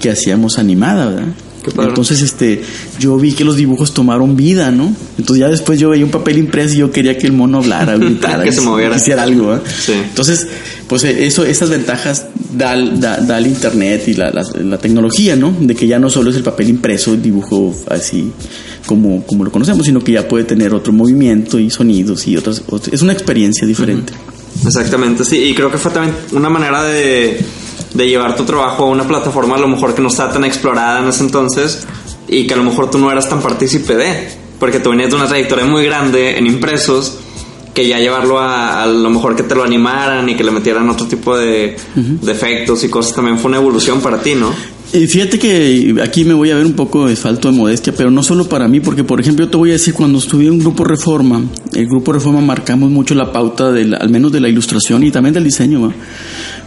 que 0.00 0.10
hacíamos 0.10 0.58
animada, 0.58 1.06
¿verdad? 1.06 1.34
Entonces, 1.64 2.22
este, 2.22 2.60
yo 2.98 3.16
vi 3.16 3.32
que 3.32 3.44
los 3.44 3.56
dibujos 3.56 3.94
tomaron 3.94 4.36
vida, 4.36 4.70
¿no? 4.70 4.92
Entonces 5.16 5.40
ya 5.40 5.48
después 5.48 5.78
yo 5.78 5.90
veía 5.90 6.04
un 6.04 6.10
papel 6.10 6.38
impreso 6.38 6.74
y 6.74 6.78
yo 6.78 6.90
quería 6.90 7.16
que 7.16 7.26
el 7.26 7.32
mono 7.32 7.58
hablara, 7.58 7.96
gritara, 7.98 8.42
que 8.42 8.52
se 8.52 8.60
moviera, 8.62 8.96
hiciera 8.96 9.22
algo, 9.22 9.58
Entonces, 9.88 10.48
pues 10.88 11.04
eh, 11.04 11.26
eso, 11.26 11.44
esas 11.44 11.70
ventajas 11.70 12.26
da, 12.52 12.76
da, 12.76 13.38
el 13.38 13.46
internet 13.46 14.08
y 14.08 14.14
la, 14.14 14.30
la, 14.30 14.78
tecnología, 14.78 15.36
¿no? 15.36 15.54
De 15.58 15.74
que 15.74 15.86
ya 15.86 15.98
no 15.98 16.10
solo 16.10 16.30
es 16.30 16.36
el 16.36 16.42
papel 16.42 16.68
impreso, 16.68 17.14
el 17.14 17.22
dibujo 17.22 17.74
así 17.88 18.32
como, 18.86 19.24
como 19.24 19.44
lo 19.44 19.52
conocemos, 19.52 19.86
sino 19.86 20.00
que 20.00 20.12
ya 20.12 20.26
puede 20.26 20.44
tener 20.44 20.74
otro 20.74 20.92
movimiento 20.92 21.58
y 21.58 21.70
sonidos 21.70 22.26
y 22.26 22.36
otras, 22.36 22.62
es 22.90 23.02
una 23.02 23.12
experiencia 23.12 23.66
diferente. 23.66 24.12
Exactamente, 24.64 25.24
sí, 25.24 25.38
y 25.38 25.54
creo 25.54 25.70
que 25.70 25.78
fue 25.78 25.90
también 25.90 26.14
una 26.32 26.48
manera 26.48 26.82
de, 26.84 27.44
de 27.94 28.06
llevar 28.06 28.36
tu 28.36 28.44
trabajo 28.44 28.84
a 28.84 28.86
una 28.86 29.06
plataforma 29.06 29.56
a 29.56 29.58
lo 29.58 29.68
mejor 29.68 29.94
que 29.94 30.02
no 30.02 30.08
estaba 30.08 30.32
tan 30.32 30.44
explorada 30.44 31.00
en 31.00 31.08
ese 31.08 31.24
entonces 31.24 31.86
y 32.28 32.46
que 32.46 32.54
a 32.54 32.56
lo 32.56 32.64
mejor 32.64 32.90
tú 32.90 32.98
no 32.98 33.10
eras 33.10 33.28
tan 33.28 33.40
partícipe 33.40 33.96
de, 33.96 34.30
porque 34.58 34.80
tú 34.80 34.90
venías 34.90 35.10
de 35.10 35.16
una 35.16 35.26
trayectoria 35.26 35.64
muy 35.64 35.84
grande 35.84 36.38
en 36.38 36.46
impresos 36.46 37.18
que 37.74 37.88
ya 37.88 37.98
llevarlo 37.98 38.38
a, 38.38 38.82
a 38.82 38.86
lo 38.86 39.10
mejor 39.10 39.34
que 39.34 39.42
te 39.42 39.54
lo 39.54 39.64
animaran 39.64 40.28
y 40.28 40.36
que 40.36 40.44
le 40.44 40.50
metieran 40.50 40.88
otro 40.90 41.06
tipo 41.06 41.36
de, 41.36 41.76
de 41.94 42.32
efectos 42.32 42.84
y 42.84 42.88
cosas 42.88 43.14
también 43.14 43.38
fue 43.38 43.48
una 43.48 43.56
evolución 43.56 44.00
para 44.00 44.20
ti, 44.20 44.34
¿no? 44.34 44.52
Y 44.94 45.06
fíjate 45.06 45.38
que 45.38 45.94
aquí 46.02 46.22
me 46.24 46.34
voy 46.34 46.50
a 46.50 46.56
ver 46.56 46.66
un 46.66 46.74
poco 46.74 47.06
de 47.06 47.16
falto 47.16 47.50
de 47.50 47.56
modestia, 47.56 47.94
pero 47.96 48.10
no 48.10 48.22
solo 48.22 48.46
para 48.46 48.68
mí, 48.68 48.80
porque 48.80 49.04
por 49.04 49.20
ejemplo 49.20 49.46
yo 49.46 49.50
te 49.50 49.56
voy 49.56 49.70
a 49.70 49.74
decir, 49.74 49.94
cuando 49.94 50.18
estuve 50.18 50.46
en 50.46 50.58
Grupo 50.58 50.84
Reforma, 50.84 51.42
el 51.72 51.86
Grupo 51.86 52.12
Reforma 52.12 52.42
marcamos 52.42 52.90
mucho 52.90 53.14
la 53.14 53.32
pauta, 53.32 53.72
de 53.72 53.86
la- 53.86 53.96
al 53.96 54.10
menos 54.10 54.32
de 54.32 54.40
la 54.40 54.50
ilustración 54.50 55.02
y 55.02 55.10
también 55.10 55.32
del 55.32 55.44
diseño, 55.44 55.94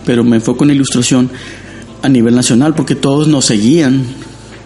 pero 0.07 0.23
me 0.23 0.38
enfoco 0.38 0.63
en 0.63 0.69
la 0.69 0.73
ilustración 0.73 1.30
a 2.01 2.09
nivel 2.09 2.34
nacional, 2.34 2.73
porque 2.73 2.95
todos 2.95 3.28
nos 3.28 3.45
seguían, 3.45 4.01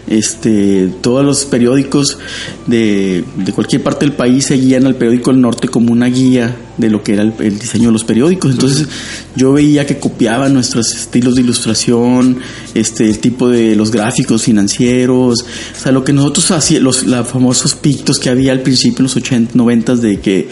este, 0.10 0.90
todos 1.02 1.24
los 1.24 1.46
periódicos 1.46 2.18
de, 2.66 3.24
de 3.38 3.54
cualquier 3.54 3.84
parte 3.84 4.06
del 4.06 4.16
país 4.16 4.48
seguían 4.48 4.88
al 4.88 4.96
periódico 4.96 5.30
El 5.30 5.40
Norte 5.40 5.68
como 5.68 5.94
una 5.94 6.08
guía 6.08 6.58
de 6.78 6.90
lo 6.90 7.04
que 7.04 7.14
era 7.14 7.22
el, 7.22 7.34
el 7.40 7.60
diseño 7.60 7.90
de 7.90 7.94
los 7.94 8.04
periódicos. 8.04 8.52
Entonces 8.52 8.88
yo 9.36 9.54
veía 9.54 9.86
que 9.86 10.00
copiaban 10.00 10.54
nuestros 10.54 10.96
estilos 10.96 11.36
de 11.36 11.42
ilustración, 11.42 12.40
este, 12.74 13.08
el 13.08 13.20
tipo 13.20 13.50
de 13.50 13.76
los 13.76 13.92
gráficos 13.92 14.44
financieros, 14.44 15.44
o 15.44 15.80
sea, 15.80 15.92
lo 15.92 16.04
que 16.04 16.12
nosotros 16.12 16.50
hacíamos, 16.52 16.84
los 16.84 17.08
la 17.08 17.24
famosos 17.24 17.76
pictos 17.76 18.18
que 18.18 18.30
había 18.30 18.52
al 18.52 18.62
principio 18.62 19.00
en 19.00 19.04
los 19.04 19.16
80, 19.16 19.52
90 19.54 19.96
de 19.98 20.20
que 20.20 20.50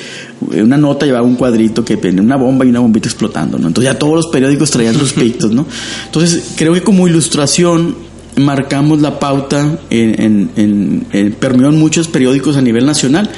una 0.51 0.77
nota 0.77 1.07
llevaba 1.07 1.25
un 1.25 1.35
cuadrito 1.35 1.83
que 1.83 1.97
tenía 1.97 2.21
una 2.21 2.37
bomba 2.37 2.63
y 2.63 2.69
una 2.69 2.79
bombita 2.79 3.07
explotando, 3.07 3.57
¿no? 3.57 3.67
Entonces 3.67 3.91
ya 3.91 3.97
todos 3.97 4.13
los 4.13 4.27
periódicos 4.27 4.69
traían 4.69 4.93
sus 4.93 5.13
pictos, 5.13 5.51
¿no? 5.51 5.65
Entonces 6.05 6.53
creo 6.55 6.73
que 6.73 6.83
como 6.83 7.07
ilustración 7.07 7.95
marcamos 8.37 9.01
la 9.01 9.19
pauta 9.19 9.79
en, 9.89 10.21
en, 10.21 10.49
en, 10.55 11.05
en- 11.11 11.31
permeó 11.33 11.69
en 11.69 11.77
muchos 11.79 12.07
periódicos 12.07 12.57
a 12.57 12.61
nivel 12.61 12.85
nacional. 12.85 13.29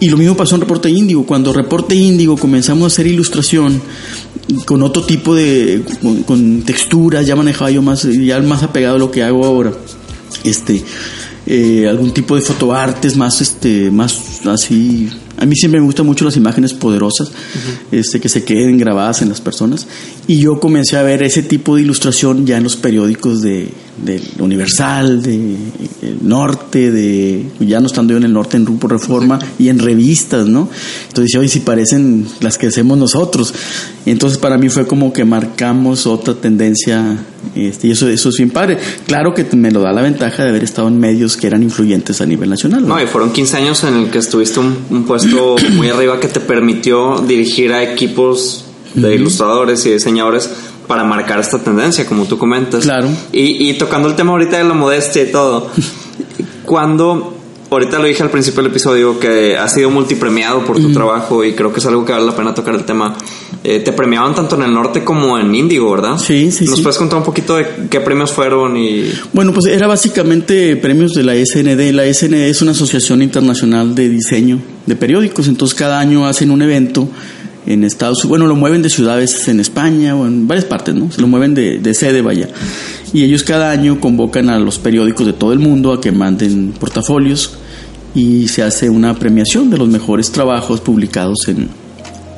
Y 0.00 0.08
lo 0.08 0.16
mismo 0.16 0.36
pasó 0.36 0.56
en 0.56 0.62
Reporte 0.62 0.90
Índigo. 0.90 1.24
Cuando 1.24 1.52
Reporte 1.52 1.94
Índigo 1.94 2.36
comenzamos 2.36 2.82
a 2.84 2.86
hacer 2.88 3.06
ilustración 3.06 3.80
con 4.66 4.82
otro 4.82 5.02
tipo 5.04 5.34
de, 5.34 5.82
con, 6.02 6.22
con 6.24 6.62
texturas, 6.62 7.26
ya 7.26 7.36
manejaba 7.36 7.70
yo 7.70 7.80
más, 7.80 8.02
ya 8.02 8.40
más 8.40 8.62
apegado 8.62 8.96
a 8.96 8.98
lo 8.98 9.10
que 9.10 9.22
hago 9.22 9.46
ahora. 9.46 9.72
Este, 10.42 10.82
eh, 11.46 11.86
algún 11.88 12.12
tipo 12.12 12.34
de 12.34 12.42
fotoartes 12.42 13.16
más, 13.16 13.40
este, 13.40 13.90
más 13.90 14.44
así. 14.46 15.08
A 15.38 15.46
mí 15.46 15.56
siempre 15.56 15.80
me 15.80 15.86
gustan 15.86 16.06
mucho 16.06 16.24
las 16.24 16.36
imágenes 16.36 16.74
poderosas, 16.74 17.30
este, 17.90 18.20
que 18.20 18.28
se 18.28 18.44
queden 18.44 18.76
grabadas 18.78 19.22
en 19.22 19.28
las 19.30 19.40
personas. 19.40 19.86
Y 20.26 20.38
yo 20.38 20.60
comencé 20.60 20.96
a 20.96 21.02
ver 21.02 21.22
ese 21.22 21.42
tipo 21.42 21.76
de 21.76 21.82
ilustración 21.82 22.46
ya 22.46 22.56
en 22.58 22.64
los 22.64 22.76
periódicos 22.76 23.40
de, 23.42 23.68
del 23.96 24.22
Universal, 24.38 25.22
de 25.22 25.56
el 26.02 26.18
Norte, 26.22 26.90
de 26.90 27.44
ya 27.60 27.80
no 27.80 27.86
estando 27.86 28.12
yo 28.12 28.18
en 28.18 28.24
el 28.24 28.32
Norte 28.32 28.56
en 28.56 28.64
Grupo 28.64 28.88
Reforma 28.88 29.38
y 29.58 29.68
en 29.68 29.78
revistas, 29.78 30.46
¿no? 30.46 30.68
Entonces 31.08 31.24
decía, 31.24 31.40
oye, 31.40 31.48
si 31.48 31.60
parecen 31.60 32.26
las 32.40 32.58
que 32.58 32.68
hacemos 32.68 32.98
nosotros. 32.98 33.54
Entonces 34.06 34.38
para 34.38 34.58
mí 34.58 34.68
fue 34.68 34.86
como 34.86 35.12
que 35.12 35.24
marcamos 35.24 36.06
otra 36.06 36.34
tendencia, 36.34 37.18
este, 37.54 37.88
y 37.88 37.90
eso, 37.92 38.08
eso 38.08 38.28
es 38.28 38.36
bien 38.36 38.50
padre. 38.50 38.78
Claro 39.06 39.32
que 39.32 39.44
me 39.56 39.70
lo 39.70 39.80
da 39.80 39.92
la 39.92 40.02
ventaja 40.02 40.42
de 40.42 40.50
haber 40.50 40.64
estado 40.64 40.88
en 40.88 40.98
medios 40.98 41.36
que 41.36 41.46
eran 41.46 41.62
influyentes 41.62 42.20
a 42.20 42.26
nivel 42.26 42.50
nacional. 42.50 42.82
¿no? 42.82 42.96
No, 42.96 43.02
y 43.02 43.06
fueron 43.06 43.32
15 43.32 43.56
años 43.56 43.84
en 43.84 43.94
el 43.94 44.10
que 44.10 44.18
estuviste 44.18 44.60
un, 44.60 44.76
un 44.90 45.04
puesto 45.04 45.56
muy 45.72 45.88
arriba 45.88 46.20
que 46.20 46.28
te 46.28 46.40
permitió 46.40 47.18
dirigir 47.26 47.72
a 47.72 47.82
equipos 47.82 48.64
de 48.94 49.14
ilustradores 49.14 49.84
y 49.86 49.90
diseñadores 49.90 50.48
para 50.86 51.04
marcar 51.04 51.40
esta 51.40 51.58
tendencia, 51.58 52.06
como 52.06 52.24
tú 52.26 52.38
comentas. 52.38 52.84
Claro. 52.84 53.08
Y, 53.32 53.70
y 53.70 53.74
tocando 53.74 54.08
el 54.08 54.14
tema 54.14 54.32
ahorita 54.32 54.58
de 54.58 54.64
la 54.64 54.74
modestia 54.74 55.22
y 55.22 55.32
todo, 55.32 55.70
cuando, 56.64 57.36
ahorita 57.70 57.98
lo 57.98 58.04
dije 58.04 58.22
al 58.22 58.30
principio 58.30 58.62
del 58.62 58.70
episodio, 58.70 59.18
que 59.18 59.56
has 59.56 59.72
sido 59.72 59.90
multipremiado 59.90 60.64
por 60.64 60.76
tu 60.76 60.92
trabajo 60.92 61.44
y 61.44 61.54
creo 61.54 61.72
que 61.72 61.80
es 61.80 61.86
algo 61.86 62.04
que 62.04 62.12
vale 62.12 62.26
la 62.26 62.36
pena 62.36 62.54
tocar 62.54 62.74
el 62.74 62.84
tema. 62.84 63.16
Eh, 63.66 63.80
te 63.80 63.92
premiaban 63.92 64.34
tanto 64.34 64.56
en 64.56 64.62
el 64.62 64.74
norte 64.74 65.02
como 65.04 65.38
en 65.38 65.54
Índigo, 65.54 65.90
¿verdad? 65.90 66.18
Sí, 66.18 66.52
sí, 66.52 66.66
¿Nos 66.66 66.76
sí. 66.76 66.82
puedes 66.82 66.98
contar 66.98 67.18
un 67.18 67.24
poquito 67.24 67.56
de 67.56 67.66
qué 67.88 67.98
premios 68.00 68.30
fueron 68.30 68.76
y 68.76 69.10
Bueno, 69.32 69.54
pues 69.54 69.64
era 69.66 69.86
básicamente 69.86 70.76
premios 70.76 71.12
de 71.12 71.22
la 71.22 71.32
SND. 71.34 71.92
La 71.92 72.04
SND 72.12 72.34
es 72.34 72.60
una 72.60 72.72
asociación 72.72 73.22
internacional 73.22 73.94
de 73.94 74.10
diseño 74.10 74.60
de 74.84 74.96
periódicos. 74.96 75.48
Entonces 75.48 75.74
cada 75.74 75.98
año 75.98 76.26
hacen 76.26 76.50
un 76.50 76.60
evento 76.60 77.08
en 77.66 77.84
Estados 77.84 78.18
Unidos. 78.18 78.28
Bueno, 78.30 78.46
lo 78.46 78.56
mueven 78.56 78.82
de 78.82 78.90
ciudades 78.90 79.48
en 79.48 79.60
España 79.60 80.16
o 80.16 80.26
en 80.26 80.46
varias 80.46 80.64
partes, 80.64 80.94
¿no? 80.94 81.10
Se 81.10 81.20
lo 81.20 81.26
mueven 81.26 81.54
de, 81.54 81.78
de 81.78 81.94
sede, 81.94 82.22
vaya. 82.22 82.48
Y 83.12 83.22
ellos 83.22 83.42
cada 83.42 83.70
año 83.70 84.00
convocan 84.00 84.48
a 84.48 84.58
los 84.58 84.78
periódicos 84.78 85.26
de 85.26 85.32
todo 85.32 85.52
el 85.52 85.58
mundo 85.58 85.92
a 85.92 86.00
que 86.00 86.12
manden 86.12 86.72
portafolios 86.78 87.58
y 88.14 88.48
se 88.48 88.62
hace 88.62 88.88
una 88.90 89.18
premiación 89.18 89.70
de 89.70 89.78
los 89.78 89.88
mejores 89.88 90.30
trabajos 90.30 90.80
publicados 90.80 91.48
en, 91.48 91.68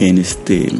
en 0.01 0.18
este 0.18 0.70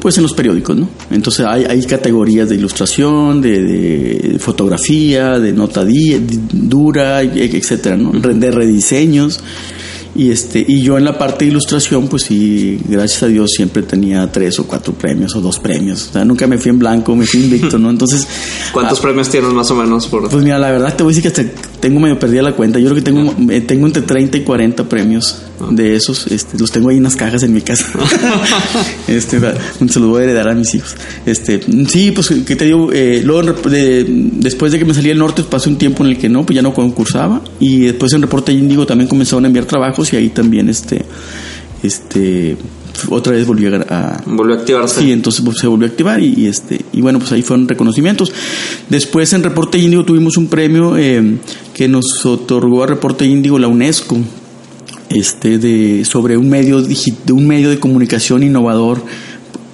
pues 0.00 0.16
en 0.18 0.22
los 0.22 0.34
periódicos, 0.34 0.76
¿no? 0.76 0.88
Entonces 1.10 1.44
hay, 1.44 1.82
categorías 1.82 2.48
de 2.48 2.54
ilustración, 2.54 3.40
de, 3.40 3.62
de 3.62 4.38
fotografía, 4.38 5.40
de 5.40 5.52
nota 5.52 5.84
dura, 6.52 7.22
etcétera, 7.22 7.96
¿no? 7.96 8.12
De 8.12 8.50
rediseños. 8.52 9.40
Y 10.16 10.30
este, 10.30 10.64
y 10.66 10.82
yo 10.82 10.96
en 10.96 11.04
la 11.04 11.18
parte 11.18 11.44
de 11.44 11.50
ilustración, 11.50 12.08
pues 12.08 12.24
sí, 12.24 12.80
gracias 12.88 13.22
a 13.24 13.26
Dios 13.26 13.50
siempre 13.54 13.82
tenía 13.82 14.30
tres 14.32 14.58
o 14.58 14.66
cuatro 14.66 14.94
premios 14.94 15.34
o 15.36 15.40
dos 15.40 15.58
premios. 15.58 16.08
O 16.08 16.12
sea, 16.14 16.24
nunca 16.24 16.46
me 16.46 16.58
fui 16.58 16.70
en 16.70 16.78
blanco, 16.78 17.14
me 17.14 17.26
fui 17.26 17.40
invicto, 17.40 17.78
¿no? 17.78 17.90
Entonces, 17.90 18.26
cuántos 18.72 18.98
ah, 18.98 19.02
premios 19.02 19.28
tienes 19.28 19.52
más 19.52 19.70
o 19.70 19.74
menos 19.74 20.06
por... 20.06 20.28
pues 20.28 20.42
mira, 20.42 20.58
la 20.58 20.70
verdad 20.70 20.96
te 20.96 21.02
voy 21.02 21.12
a 21.12 21.16
decir 21.16 21.30
que 21.30 21.40
hasta 21.40 21.75
tengo 21.80 22.00
medio 22.00 22.18
perdida 22.18 22.42
la 22.42 22.52
cuenta. 22.52 22.78
Yo 22.78 22.86
creo 22.86 22.96
que 22.96 23.02
tengo, 23.02 23.34
eh, 23.50 23.60
tengo 23.60 23.86
entre 23.86 24.02
30 24.02 24.38
y 24.38 24.40
40 24.42 24.88
premios 24.88 25.42
de 25.70 25.94
esos. 25.96 26.26
Este, 26.28 26.58
los 26.58 26.70
tengo 26.70 26.88
ahí 26.88 26.96
en 26.96 27.02
unas 27.02 27.16
cajas 27.16 27.42
en 27.42 27.52
mi 27.52 27.60
casa. 27.60 27.86
este, 29.08 29.38
se 29.40 30.00
los 30.00 30.08
voy 30.08 30.20
a 30.20 30.24
heredar 30.24 30.48
a 30.48 30.54
mis 30.54 30.74
hijos. 30.74 30.96
Este, 31.24 31.60
sí, 31.88 32.12
pues 32.12 32.28
que 32.46 32.56
te 32.56 32.64
digo, 32.64 32.90
eh, 32.92 33.20
luego 33.24 33.52
de- 33.68 34.04
después 34.32 34.72
de 34.72 34.78
que 34.78 34.84
me 34.84 34.94
salí 34.94 35.08
del 35.08 35.18
norte, 35.18 35.42
pasé 35.42 35.68
un 35.68 35.76
tiempo 35.78 36.04
en 36.04 36.10
el 36.10 36.18
que 36.18 36.28
no, 36.28 36.44
pues 36.44 36.56
ya 36.56 36.62
no 36.62 36.72
concursaba. 36.74 37.42
Y 37.60 37.80
después 37.80 38.12
en 38.12 38.22
Reporte 38.22 38.52
Índigo 38.52 38.86
también 38.86 39.08
comenzaron 39.08 39.44
a 39.44 39.48
enviar 39.48 39.66
trabajos 39.66 40.12
y 40.12 40.16
ahí 40.16 40.28
también 40.30 40.68
este, 40.68 41.04
este, 41.82 42.56
otra 43.10 43.32
vez 43.32 43.46
volví 43.46 43.66
a, 43.66 44.22
Volvió 44.26 44.56
a 44.56 44.58
activarse. 44.58 45.00
Sí, 45.00 45.12
entonces 45.12 45.44
pues, 45.44 45.58
se 45.58 45.66
volvió 45.66 45.86
a 45.86 45.90
activar 45.90 46.22
y, 46.22 46.34
y, 46.36 46.46
este 46.46 46.84
y 46.92 47.00
bueno, 47.00 47.18
pues 47.18 47.32
ahí 47.32 47.42
fueron 47.42 47.68
reconocimientos. 47.68 48.32
Después 48.88 49.32
en 49.32 49.42
Reporte 49.42 49.78
Índigo 49.78 50.04
tuvimos 50.04 50.36
un 50.36 50.48
premio 50.48 50.96
eh, 50.96 51.38
que 51.74 51.88
nos 51.88 52.24
otorgó 52.24 52.82
a 52.82 52.86
Reporte 52.86 53.26
Índigo 53.26 53.58
la 53.58 53.68
UNESCO, 53.68 54.18
este 55.10 55.58
de 55.58 56.04
sobre 56.04 56.36
un 56.36 56.48
medio 56.48 56.82
de 56.82 57.32
un 57.32 57.46
medio 57.46 57.70
de 57.70 57.78
comunicación 57.78 58.42
innovador 58.42 59.02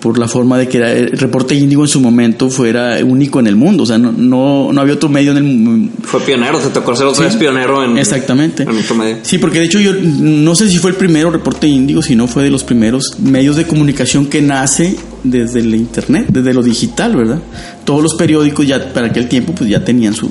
por 0.02 0.18
la 0.18 0.26
forma 0.26 0.58
de 0.58 0.66
que 0.68 0.78
era, 0.78 0.92
el 0.92 1.12
Reporte 1.12 1.54
Índigo 1.54 1.82
en 1.84 1.88
su 1.88 2.00
momento 2.00 2.50
fuera 2.50 2.98
único 3.04 3.38
en 3.38 3.46
el 3.46 3.54
mundo, 3.54 3.84
o 3.84 3.86
sea, 3.86 3.98
no, 3.98 4.10
no, 4.10 4.72
no 4.72 4.80
había 4.80 4.94
otro 4.94 5.08
medio 5.08 5.30
en 5.30 5.36
el 5.36 5.44
mundo. 5.44 5.92
Fue 6.02 6.20
pionero, 6.20 6.58
te 6.58 6.70
tocó 6.70 6.96
ser 6.96 7.06
otra 7.06 7.18
Sí. 7.18 7.22
vez 7.30 7.36
pionero 7.36 7.84
en, 7.84 7.96
Exactamente. 7.96 8.64
en 8.64 8.70
otro 8.70 8.96
medio. 8.96 9.18
Sí, 9.22 9.38
porque 9.38 9.60
de 9.60 9.66
hecho 9.66 9.78
yo 9.78 9.92
no 10.02 10.56
sé 10.56 10.68
si 10.68 10.78
fue 10.78 10.90
el 10.90 10.96
primero 10.96 11.30
reporte 11.30 11.68
índigo, 11.68 12.02
si 12.02 12.16
no 12.16 12.26
fue 12.26 12.42
de 12.42 12.50
los 12.50 12.64
primeros 12.64 13.16
medios 13.20 13.54
de 13.56 13.64
comunicación 13.66 14.26
que 14.26 14.42
nace 14.42 14.96
desde 15.22 15.60
el 15.60 15.72
internet, 15.76 16.26
desde 16.32 16.52
lo 16.52 16.64
digital, 16.64 17.14
¿verdad? 17.14 17.38
Todos 17.84 18.02
los 18.02 18.14
periódicos 18.14 18.66
ya 18.66 18.92
para 18.92 19.06
aquel 19.06 19.28
tiempo 19.28 19.54
pues 19.54 19.70
ya 19.70 19.84
tenían 19.84 20.14
su 20.14 20.28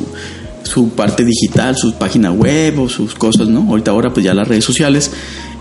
su 0.72 0.90
parte 0.90 1.26
digital, 1.26 1.76
su 1.76 1.94
página 1.96 2.32
web 2.32 2.80
o 2.80 2.88
sus 2.90 3.14
cosas, 3.14 3.48
¿no? 3.50 3.68
Ahorita 3.70 3.92
ahora 3.92 4.14
pues 4.14 4.26
ya 4.26 4.34
las 4.34 4.48
redes 4.48 4.64
sociales, 4.64 5.12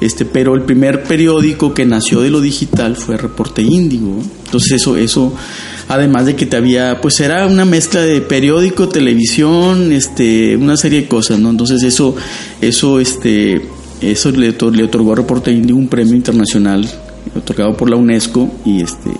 este, 0.00 0.24
pero 0.24 0.54
el 0.54 0.62
primer 0.62 1.02
periódico 1.02 1.74
que 1.74 1.84
nació 1.84 2.20
de 2.20 2.30
lo 2.30 2.40
digital 2.40 2.94
fue 2.94 3.16
Reporte 3.16 3.60
Índigo. 3.60 4.20
Entonces 4.44 4.72
eso 4.72 4.96
eso 4.96 5.34
además 5.88 6.26
de 6.26 6.36
que 6.36 6.46
te 6.46 6.56
había 6.56 7.00
pues 7.00 7.18
era 7.18 7.46
una 7.46 7.64
mezcla 7.64 8.02
de 8.02 8.20
periódico, 8.20 8.88
televisión, 8.88 9.90
este, 9.92 10.56
una 10.56 10.76
serie 10.76 11.02
de 11.02 11.08
cosas, 11.08 11.40
¿no? 11.40 11.50
Entonces 11.50 11.82
eso 11.82 12.14
eso 12.60 13.00
este 13.00 13.62
eso 14.00 14.30
le, 14.30 14.52
le 14.52 14.84
otorgó 14.84 15.12
a 15.12 15.16
Reporte 15.16 15.50
Índigo 15.50 15.78
un 15.78 15.88
premio 15.88 16.14
internacional 16.14 16.88
otorgado 17.36 17.76
por 17.76 17.90
la 17.90 17.96
UNESCO 17.96 18.48
y 18.64 18.82
este 18.82 19.10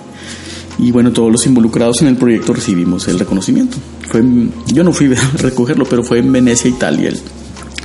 y 0.78 0.93
bueno, 0.93 1.12
todos 1.12 1.32
los 1.32 1.45
involucrados 1.47 2.01
en 2.01 2.09
el 2.09 2.16
proyecto 2.16 2.53
recibimos 2.55 3.09
el 3.09 3.18
reconocimiento. 3.18 3.76
Fue 4.11 4.22
yo 4.66 4.84
no 4.84 4.92
fui 4.92 5.12
a 5.14 5.36
recogerlo, 5.38 5.84
pero 5.84 6.02
fue 6.02 6.18
en 6.18 6.32
Venecia, 6.32 6.68
Italia. 6.68 7.08
el- 7.11 7.20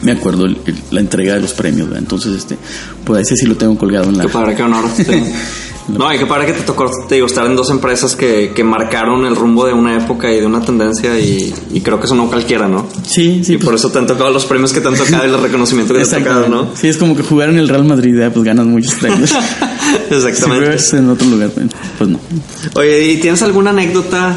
me 0.01 0.11
acuerdo 0.11 0.45
el- 0.45 0.57
el- 0.65 0.76
la 0.91 0.99
entrega 0.99 1.36
de 1.36 1.41
los 1.41 1.53
premios, 1.53 1.88
¿verdad? 1.88 2.03
entonces 2.03 2.36
este, 2.36 2.57
pues 3.05 3.28
ese 3.28 3.36
sí 3.38 3.45
lo 3.45 3.55
tengo 3.55 3.78
colgado 3.78 4.09
en 4.09 4.17
la. 4.17 4.23
Qué 4.26 4.30
padre, 4.30 4.55
qué 4.55 4.63
honor. 4.63 4.86
sí. 4.95 5.03
No, 5.88 6.11
y 6.11 6.17
qué 6.17 6.26
padre 6.26 6.47
que 6.47 6.53
te 6.53 6.61
tocó 6.63 6.89
te 7.07 7.13
digo, 7.15 7.28
estar 7.28 7.45
en 7.45 7.55
dos 7.55 7.69
empresas 7.69 8.15
que, 8.15 8.51
que 8.55 8.63
marcaron 8.63 9.23
el 9.28 9.36
rumbo 9.36 9.67
de 9.67 9.73
una 9.73 9.95
época 9.95 10.32
y 10.34 10.39
de 10.39 10.45
una 10.47 10.59
tendencia 10.59 11.19
y, 11.19 11.53
y 11.73 11.82
creo 11.82 11.99
que 11.99 12.07
eso 12.07 12.15
no 12.15 12.28
cualquiera, 12.28 12.67
¿no? 12.67 12.88
Sí, 13.03 13.43
sí. 13.43 13.53
y 13.53 13.57
por 13.57 13.67
pues, 13.73 13.82
eso 13.82 13.91
te 13.91 13.99
han 13.99 14.07
tocado 14.07 14.32
los 14.32 14.45
premios 14.45 14.73
que 14.73 14.82
te 14.82 14.88
han 14.88 14.95
tocado 14.95 15.28
y 15.28 15.30
el 15.30 15.39
reconocimiento 15.39 15.93
que 15.93 16.03
te 16.03 16.15
han 16.15 16.23
tocado. 16.23 16.49
¿no? 16.49 16.69
Sí, 16.76 16.88
es 16.88 16.97
como 16.97 17.15
que 17.15 17.21
jugar 17.21 17.49
en 17.49 17.57
el 17.59 17.69
Real 17.69 17.86
Madrid, 17.86 18.15
pues 18.34 18.43
ganas 18.43 18.65
muchos 18.65 18.95
premios. 18.99 19.32
Exactamente. 20.09 20.97
en 20.97 21.09
otro 21.09 21.28
lugar, 21.28 21.51
pues 21.97 22.09
no. 22.09 22.19
Oye, 22.76 23.11
¿y 23.13 23.17
tienes 23.17 23.41
alguna 23.43 23.69
anécdota 23.69 24.36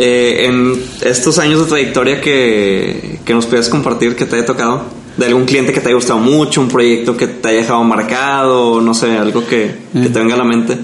eh, 0.00 0.46
en 0.46 0.74
estos 1.02 1.38
años 1.38 1.60
de 1.60 1.66
trayectoria 1.66 2.20
que, 2.20 3.18
que 3.24 3.34
nos 3.34 3.46
puedas 3.46 3.68
compartir 3.68 4.14
que 4.14 4.24
te 4.26 4.36
haya 4.36 4.46
tocado? 4.46 4.96
de 5.18 5.26
algún 5.26 5.46
cliente 5.46 5.72
que 5.72 5.80
te 5.80 5.86
haya 5.88 5.96
gustado 5.96 6.20
mucho, 6.20 6.60
un 6.60 6.68
proyecto 6.68 7.16
que 7.16 7.26
te 7.26 7.48
haya 7.48 7.58
dejado 7.62 7.82
marcado, 7.82 8.80
no 8.80 8.94
sé, 8.94 9.10
algo 9.18 9.44
que, 9.44 9.74
que 9.92 10.08
te 10.10 10.18
venga 10.20 10.36
a 10.36 10.38
la 10.38 10.44
mente. 10.44 10.76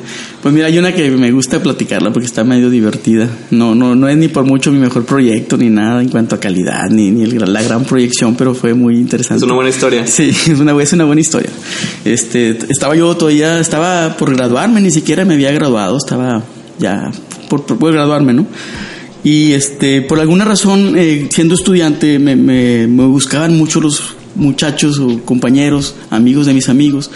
Pues 0.43 0.53
mira, 0.53 0.67
hay 0.67 0.77
una 0.77 0.93
que 0.93 1.09
me 1.13 1.31
gusta 1.31 1.63
platicarla 1.63 2.13
porque 2.13 2.27
está 2.27 2.43
medio 2.43 2.69
divertida. 2.69 3.29
No, 3.53 3.77
no, 3.77 3.95
no 3.95 4.09
es 4.09 4.17
ni 4.17 4.27
por 4.27 4.43
mucho 4.43 4.73
mi 4.73 4.81
mejor 4.81 5.05
proyecto 5.05 5.57
ni 5.57 5.71
nada 5.71 6.03
en 6.03 6.09
cuanto 6.09 6.35
a 6.35 6.41
calidad 6.41 6.91
ni, 6.91 7.13
ni 7.13 7.23
el- 7.23 7.53
la 7.53 7.63
gran 7.63 7.85
proyección, 7.85 8.35
pero 8.35 8.57
fue 8.57 8.75
muy 8.75 8.97
interesante. 8.97 9.37
Es 9.39 9.43
una 9.45 9.55
buena 9.55 9.71
historia. 9.71 10.05
Sí, 10.09 10.31
es 10.31 10.59
una, 10.59 10.83
es 10.83 10.93
una 10.93 11.05
buena 11.05 11.21
historia. 11.21 11.51
Este, 12.05 12.59
estaba 12.69 12.97
yo 12.97 13.17
todavía, 13.17 13.61
estaba 13.61 14.17
por 14.17 14.35
graduarme, 14.35 14.81
ni 14.81 14.91
siquiera 14.91 15.25
me 15.25 15.35
había 15.35 15.53
graduado, 15.53 15.97
estaba 15.97 16.43
ya 16.81 17.13
por, 17.49 17.65
por, 17.67 17.79
por 17.79 17.93
graduarme, 17.93 18.33
¿no? 18.35 18.47
Y 19.25 19.53
este, 19.53 20.03
por 20.03 20.21
alguna 20.21 20.45
razón, 20.45 20.95
eh, 20.99 21.29
siendo 21.33 21.55
estudiante, 21.55 22.19
me, 22.19 22.37
me, 22.37 22.87
me 22.87 23.07
buscaban 23.07 23.57
mucho 23.57 23.81
los 23.81 24.15
muchachos 24.35 24.99
o 24.99 25.21
compañeros, 25.25 25.95
amigos 26.11 26.47
de 26.47 26.53
mis 26.53 26.69
amigos, 26.69 27.11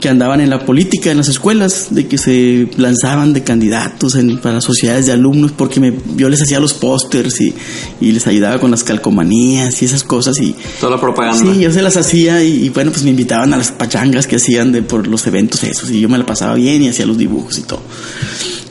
que 0.00 0.08
andaban 0.08 0.40
en 0.40 0.50
la 0.50 0.64
política, 0.64 1.10
en 1.10 1.16
las 1.16 1.28
escuelas, 1.28 1.88
de 1.90 2.06
que 2.06 2.18
se 2.18 2.68
lanzaban 2.76 3.32
de 3.32 3.42
candidatos 3.42 4.14
en, 4.14 4.38
para 4.38 4.60
sociedades 4.60 5.06
de 5.06 5.12
alumnos, 5.12 5.52
porque 5.52 5.80
me, 5.80 5.92
yo 6.16 6.28
les 6.28 6.42
hacía 6.42 6.60
los 6.60 6.74
pósters 6.74 7.40
y, 7.40 7.54
y 8.00 8.12
les 8.12 8.26
ayudaba 8.26 8.58
con 8.58 8.70
las 8.70 8.84
calcomanías 8.84 9.82
y 9.82 9.84
esas 9.84 10.04
cosas. 10.04 10.40
Y, 10.40 10.54
Toda 10.80 10.96
la 10.96 11.00
propaganda. 11.00 11.52
Sí, 11.52 11.60
yo 11.60 11.70
se 11.72 11.82
las 11.82 11.96
hacía 11.96 12.42
y, 12.42 12.64
y, 12.64 12.68
bueno, 12.70 12.90
pues 12.90 13.04
me 13.04 13.10
invitaban 13.10 13.52
a 13.54 13.56
las 13.56 13.72
pachangas 13.72 14.26
que 14.26 14.36
hacían 14.36 14.72
de 14.72 14.82
por 14.82 15.06
los 15.06 15.26
eventos 15.26 15.64
esos 15.64 15.90
y 15.90 16.00
yo 16.00 16.08
me 16.08 16.18
la 16.18 16.26
pasaba 16.26 16.54
bien 16.54 16.82
y 16.82 16.88
hacía 16.88 17.06
los 17.06 17.18
dibujos 17.18 17.58
y 17.58 17.62
todo. 17.62 17.82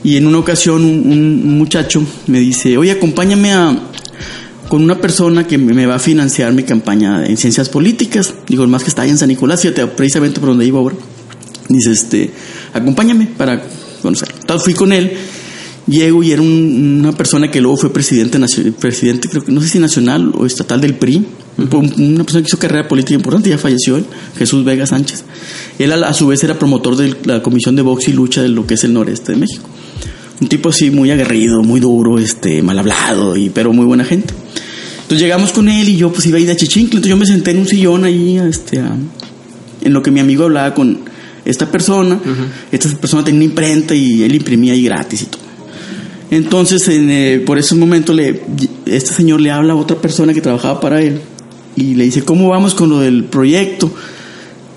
Y 0.07 0.15
en 0.15 0.25
una 0.25 0.37
ocasión 0.37 0.85
un, 0.85 1.11
un 1.11 1.57
muchacho 1.57 2.01
me 2.27 2.39
dice, 2.39 2.77
oye, 2.77 2.91
acompáñame 2.91 3.51
a, 3.51 3.77
con 4.69 4.81
una 4.81 5.01
persona 5.01 5.45
que 5.45 5.57
me, 5.57 5.85
va 5.85 5.95
a 5.95 5.99
financiar 5.99 6.53
mi 6.53 6.63
campaña 6.63 7.25
en 7.25 7.35
ciencias 7.35 7.67
políticas. 7.67 8.33
Digo, 8.47 8.65
más 8.67 8.83
que 8.83 8.89
está 8.89 9.01
ahí 9.01 9.09
en 9.09 9.17
San 9.17 9.27
Nicolás, 9.27 9.61
fíjate, 9.61 9.85
precisamente 9.87 10.39
por 10.39 10.47
donde 10.49 10.65
iba 10.65 10.79
ahora. 10.79 10.95
Dice, 11.67 11.91
este, 11.91 12.31
acompáñame 12.73 13.27
para 13.37 13.61
conocer. 14.01 14.29
Entonces 14.39 14.63
fui 14.63 14.73
con 14.73 14.93
él, 14.93 15.11
llego 15.87 16.23
y 16.23 16.31
era 16.31 16.41
un- 16.41 16.99
una 17.01 17.11
persona 17.11 17.51
que 17.51 17.59
luego 17.59 17.75
fue 17.75 17.91
presidente, 17.91 18.39
presidente, 18.79 19.27
creo 19.27 19.43
que 19.43 19.51
no 19.51 19.59
sé 19.59 19.67
si 19.67 19.79
nacional 19.79 20.31
o 20.37 20.45
estatal 20.45 20.79
del 20.79 20.93
PRI. 20.95 21.25
Un- 21.57 21.93
Una 22.13 22.23
persona 22.23 22.43
que 22.43 22.47
hizo 22.47 22.59
carrera 22.59 22.87
política 22.87 23.15
importante, 23.15 23.49
ya 23.49 23.57
falleció 23.57 23.97
él, 23.97 24.05
Jesús 24.37 24.63
Vega 24.63 24.85
Sánchez. 24.85 25.25
Él 25.79 25.91
a, 25.91 26.07
a 26.07 26.13
su 26.13 26.27
vez 26.27 26.41
era 26.45 26.57
promotor 26.57 26.95
de 26.95 27.13
la 27.25 27.41
Comisión 27.43 27.75
de 27.75 27.81
Box 27.81 28.07
y 28.07 28.13
Lucha 28.13 28.41
de 28.41 28.47
lo 28.49 28.65
que 28.65 28.75
es 28.75 28.83
el 28.85 28.93
noreste 28.93 29.33
de 29.33 29.37
México. 29.39 29.67
Un 30.39 30.47
tipo 30.49 30.69
así 30.69 30.91
muy 30.91 31.09
aguerrido, 31.11 31.63
muy 31.63 31.79
duro, 31.79 32.19
este, 32.19 32.61
mal 32.61 32.77
hablado, 32.77 33.35
y, 33.35 33.49
pero 33.49 33.73
muy 33.73 33.85
buena 33.85 34.03
gente. 34.05 34.33
Entonces 35.01 35.19
llegamos 35.21 35.51
con 35.51 35.67
él 35.69 35.87
y 35.89 35.97
yo 35.97 36.11
pues 36.11 36.25
iba 36.27 36.37
a 36.37 36.41
ir 36.41 36.51
a 36.51 36.55
Chichincle, 36.55 36.97
entonces 36.97 37.09
yo 37.09 37.17
me 37.17 37.25
senté 37.25 37.51
en 37.51 37.59
un 37.59 37.67
sillón 37.67 38.03
ahí, 38.03 38.37
este, 38.37 38.79
a- 38.79 38.95
en 39.81 39.93
lo 39.93 40.01
que 40.03 40.11
mi 40.11 40.19
amigo 40.19 40.43
hablaba 40.43 40.73
con 40.73 40.99
esta 41.45 41.71
persona. 41.71 42.19
Esta 42.71 42.89
persona 42.89 43.23
tenía 43.23 43.37
una 43.39 43.45
imprenta 43.45 43.95
y 43.95 44.23
él 44.23 44.35
imprimía 44.35 44.73
ahí 44.73 44.83
gratis 44.83 45.21
y 45.21 45.25
todo. 45.27 45.41
Entonces, 46.29 46.87
en, 46.89 47.09
eh, 47.09 47.41
por 47.45 47.57
ese 47.57 47.73
momento, 47.75 48.13
le, 48.13 48.41
este 48.85 49.13
señor 49.13 49.39
le 49.39 49.49
habla 49.51 49.73
a 49.73 49.75
otra 49.77 49.95
persona 49.97 50.33
que 50.33 50.41
trabajaba 50.41 50.79
para 50.81 51.01
él 51.01 51.21
y 51.77 51.93
le 51.95 52.03
dice, 52.03 52.23
¿cómo 52.23 52.49
vamos 52.49 52.73
con 52.75 52.89
lo 52.89 52.99
del 52.99 53.23
proyecto? 53.23 53.89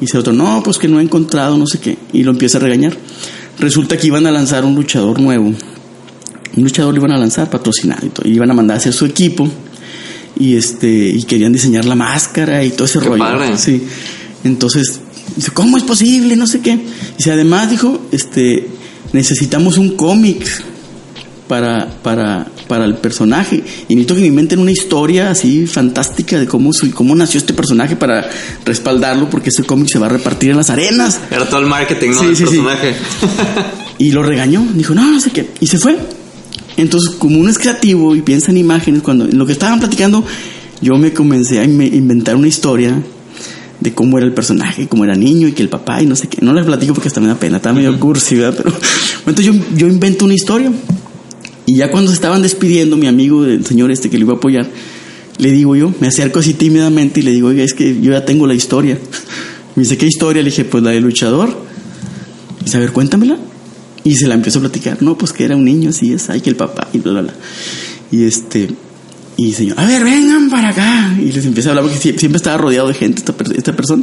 Y 0.01 0.03
dice 0.05 0.17
otro, 0.17 0.33
no, 0.33 0.63
pues 0.63 0.79
que 0.79 0.87
no 0.87 1.01
he 1.01 1.03
encontrado, 1.03 1.59
no 1.59 1.67
sé 1.67 1.81
qué. 1.81 1.99
Y 2.13 2.23
lo 2.23 2.31
empieza 2.31 2.59
a 2.59 2.61
regañar. 2.61 2.97
Resulta 3.61 3.97
que 3.97 4.07
iban 4.07 4.27
a 4.27 4.31
lanzar 4.31 4.65
un 4.65 4.75
luchador 4.75 5.21
nuevo. 5.21 5.47
Un 6.57 6.65
luchador 6.65 6.95
lo 6.95 7.01
iban 7.01 7.13
a 7.13 7.19
lanzar 7.19 7.51
patrocinado 7.51 8.07
y 8.07 8.09
todo. 8.09 8.29
Y 8.29 8.33
iban 8.33 8.51
a 8.51 8.55
mandar 8.55 8.77
a 8.77 8.79
hacer 8.79 8.93
su 8.93 9.05
equipo. 9.07 9.49
Y 10.39 10.57
este, 10.57 10.89
y 10.89 11.23
querían 11.25 11.53
diseñar 11.53 11.85
la 11.85 11.95
máscara 11.95 12.65
y 12.65 12.71
todo 12.71 12.87
ese 12.87 12.99
Qué 13.01 13.09
rollo. 13.09 13.23
padre. 13.23 13.59
Sí. 13.59 13.83
Entonces, 14.45 15.01
dice, 15.37 15.51
¿cómo 15.53 15.77
es 15.77 15.83
posible? 15.83 16.35
No 16.37 16.47
sé 16.47 16.61
qué. 16.61 16.79
Dice, 17.19 17.31
además, 17.33 17.71
dijo, 17.71 18.01
este, 18.11 18.69
necesitamos 19.13 19.77
un 19.77 19.97
cómic 19.97 20.47
para, 21.47 21.89
para, 22.03 22.47
para 22.71 22.85
el 22.85 22.95
personaje. 22.95 23.57
Y 23.89 23.95
necesito 23.97 24.15
que 24.15 24.21
me 24.21 24.29
inventen 24.29 24.61
una 24.61 24.71
historia 24.71 25.31
así 25.31 25.67
fantástica 25.67 26.39
de 26.39 26.47
cómo, 26.47 26.73
su- 26.73 26.93
cómo 26.93 27.17
nació 27.17 27.39
este 27.39 27.53
personaje 27.53 27.97
para 27.97 28.31
respaldarlo, 28.65 29.29
porque 29.29 29.49
ese 29.51 29.65
cómic 29.65 29.89
se 29.91 29.99
va 29.99 30.07
a 30.07 30.11
repartir 30.11 30.51
en 30.53 30.57
las 30.57 30.71
arenas. 30.71 31.19
Era 31.33 31.47
todo 31.49 31.59
el 31.61 31.67
marketing, 31.67 32.11
¿no? 32.11 32.21
Sí, 32.21 32.27
del 32.27 32.37
sí, 32.37 32.45
sí. 32.45 32.51
personaje. 32.51 32.95
Y 33.99 34.13
lo 34.13 34.23
regañó, 34.23 34.65
dijo, 34.75 34.95
no, 34.95 35.11
no 35.11 35.21
sé 35.21 35.31
qué, 35.33 35.51
y 35.59 35.67
se 35.67 35.79
fue. 35.79 35.99
Entonces, 36.77 37.11
como 37.19 37.39
uno 37.41 37.51
es 37.51 37.59
creativo 37.59 38.15
y 38.15 38.23
piensa 38.23 38.53
en 38.53 38.57
imágenes, 38.59 39.03
cuando 39.03 39.25
en 39.25 39.37
lo 39.37 39.45
que 39.45 39.53
estaban 39.53 39.81
platicando, 39.81 40.25
yo 40.81 40.95
me 40.97 41.13
comencé 41.13 41.59
a 41.59 41.65
inve- 41.67 41.93
inventar 41.93 42.37
una 42.37 42.47
historia 42.47 43.03
de 43.81 43.93
cómo 43.95 44.17
era 44.19 44.27
el 44.27 44.33
personaje, 44.35 44.87
cómo 44.89 45.05
era 45.05 45.15
niño 45.15 45.49
y 45.49 45.53
que 45.53 45.63
el 45.63 45.69
papá 45.69 46.01
y 46.03 46.07
no 46.07 46.15
sé 46.15 46.29
qué. 46.29 46.39
No 46.43 46.53
les 46.53 46.65
platico 46.65 46.95
porque 46.95 47.09
hasta 47.09 47.21
me 47.21 47.29
da 47.29 47.35
pena, 47.35 47.57
está 47.57 47.73
medio 47.73 47.99
cursi, 47.99 48.37
¿verdad? 48.37 48.55
Pero 48.63 48.77
entonces 49.27 49.47
yo, 49.47 49.53
yo 49.77 49.87
invento 49.89 50.25
una 50.25 50.35
historia. 50.35 50.71
Y 51.71 51.77
ya 51.77 51.91
cuando 51.91 52.11
se 52.11 52.15
estaban 52.17 52.43
despidiendo, 52.43 52.97
mi 52.97 53.07
amigo, 53.07 53.45
el 53.45 53.65
señor 53.65 53.91
este 53.91 54.11
que 54.11 54.17
le 54.19 54.25
iba 54.25 54.33
a 54.35 54.37
apoyar, 54.37 54.69
le 55.39 55.53
digo 55.53 55.77
yo, 55.77 55.93
me 56.01 56.09
acerco 56.09 56.39
así 56.41 56.55
tímidamente 56.55 57.21
y 57.21 57.23
le 57.23 57.31
digo, 57.31 57.49
oiga, 57.49 57.63
es 57.63 57.75
que 57.75 58.01
yo 58.01 58.13
ya 58.13 58.25
tengo 58.25 58.47
la 58.47 58.55
historia. 58.55 58.99
Me 59.77 59.85
dice, 59.85 59.97
¿qué 59.97 60.05
historia? 60.07 60.43
Le 60.43 60.51
dije, 60.51 60.65
pues 60.65 60.83
la 60.83 60.91
del 60.91 61.05
luchador. 61.05 61.49
Y 62.61 62.65
dice, 62.65 62.77
a 62.77 62.81
ver, 62.81 62.91
cuéntamela. 62.93 63.39
Y 64.03 64.17
se 64.17 64.27
la 64.27 64.35
empiezo 64.35 64.59
a 64.59 64.63
platicar. 64.63 65.01
No, 65.01 65.17
pues 65.17 65.33
que 65.33 65.45
era 65.45 65.55
un 65.55 65.65
niño, 65.65 65.91
así 65.91 66.13
es, 66.13 66.29
ay, 66.29 66.41
que 66.41 66.51
el 66.51 66.57
papá, 66.57 66.89
y 66.93 66.99
bla, 66.99 67.13
bla, 67.13 67.23
bla. 67.23 67.35
Y 68.11 68.25
este, 68.25 68.69
y 69.37 69.53
yo, 69.53 69.75
a 69.79 69.87
ver, 69.87 70.03
vengan 70.03 70.51
para 70.51 70.71
acá. 70.71 71.15
Y 71.21 71.31
les 71.33 71.45
empieza 71.47 71.69
a 71.69 71.73
hablar 71.73 71.85
porque 71.85 71.99
sie- 72.01 72.19
siempre 72.19 72.39
estaba 72.39 72.59
rodeado 72.59 72.89
de 72.89 72.95
gente 72.95 73.21
esta, 73.21 73.35
esta 73.57 73.77
persona. 73.77 74.03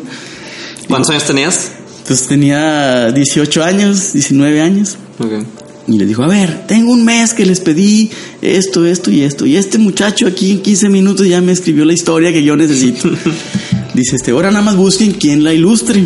¿Cuántos 0.87 1.09
años 1.11 1.25
tenías? 1.25 1.71
Entonces 2.03 2.27
tenía 2.27 3.11
18 3.11 3.63
años, 3.63 4.13
19 4.13 4.61
años. 4.61 4.95
Ok. 5.19 5.43
Y 5.87 5.97
les 5.97 6.07
dijo, 6.07 6.21
a 6.23 6.27
ver, 6.27 6.67
tengo 6.67 6.91
un 6.91 7.05
mes 7.05 7.33
que 7.33 7.45
les 7.45 7.61
pedí 7.61 8.09
esto, 8.41 8.85
esto 8.85 9.09
y 9.09 9.21
esto. 9.21 9.45
Y 9.45 9.55
este 9.55 9.77
muchacho 9.77 10.27
aquí 10.27 10.51
en 10.51 10.61
15 10.61 10.89
minutos 10.89 11.25
ya 11.27 11.39
me 11.41 11.53
escribió 11.53 11.85
la 11.85 11.93
historia 11.93 12.33
que 12.33 12.43
yo 12.43 12.57
necesito. 12.57 13.09
Dice, 13.93 14.17
este, 14.17 14.31
ahora 14.31 14.51
nada 14.51 14.65
más 14.65 14.75
busquen 14.75 15.13
quién 15.13 15.43
la 15.45 15.53
ilustre. 15.53 16.03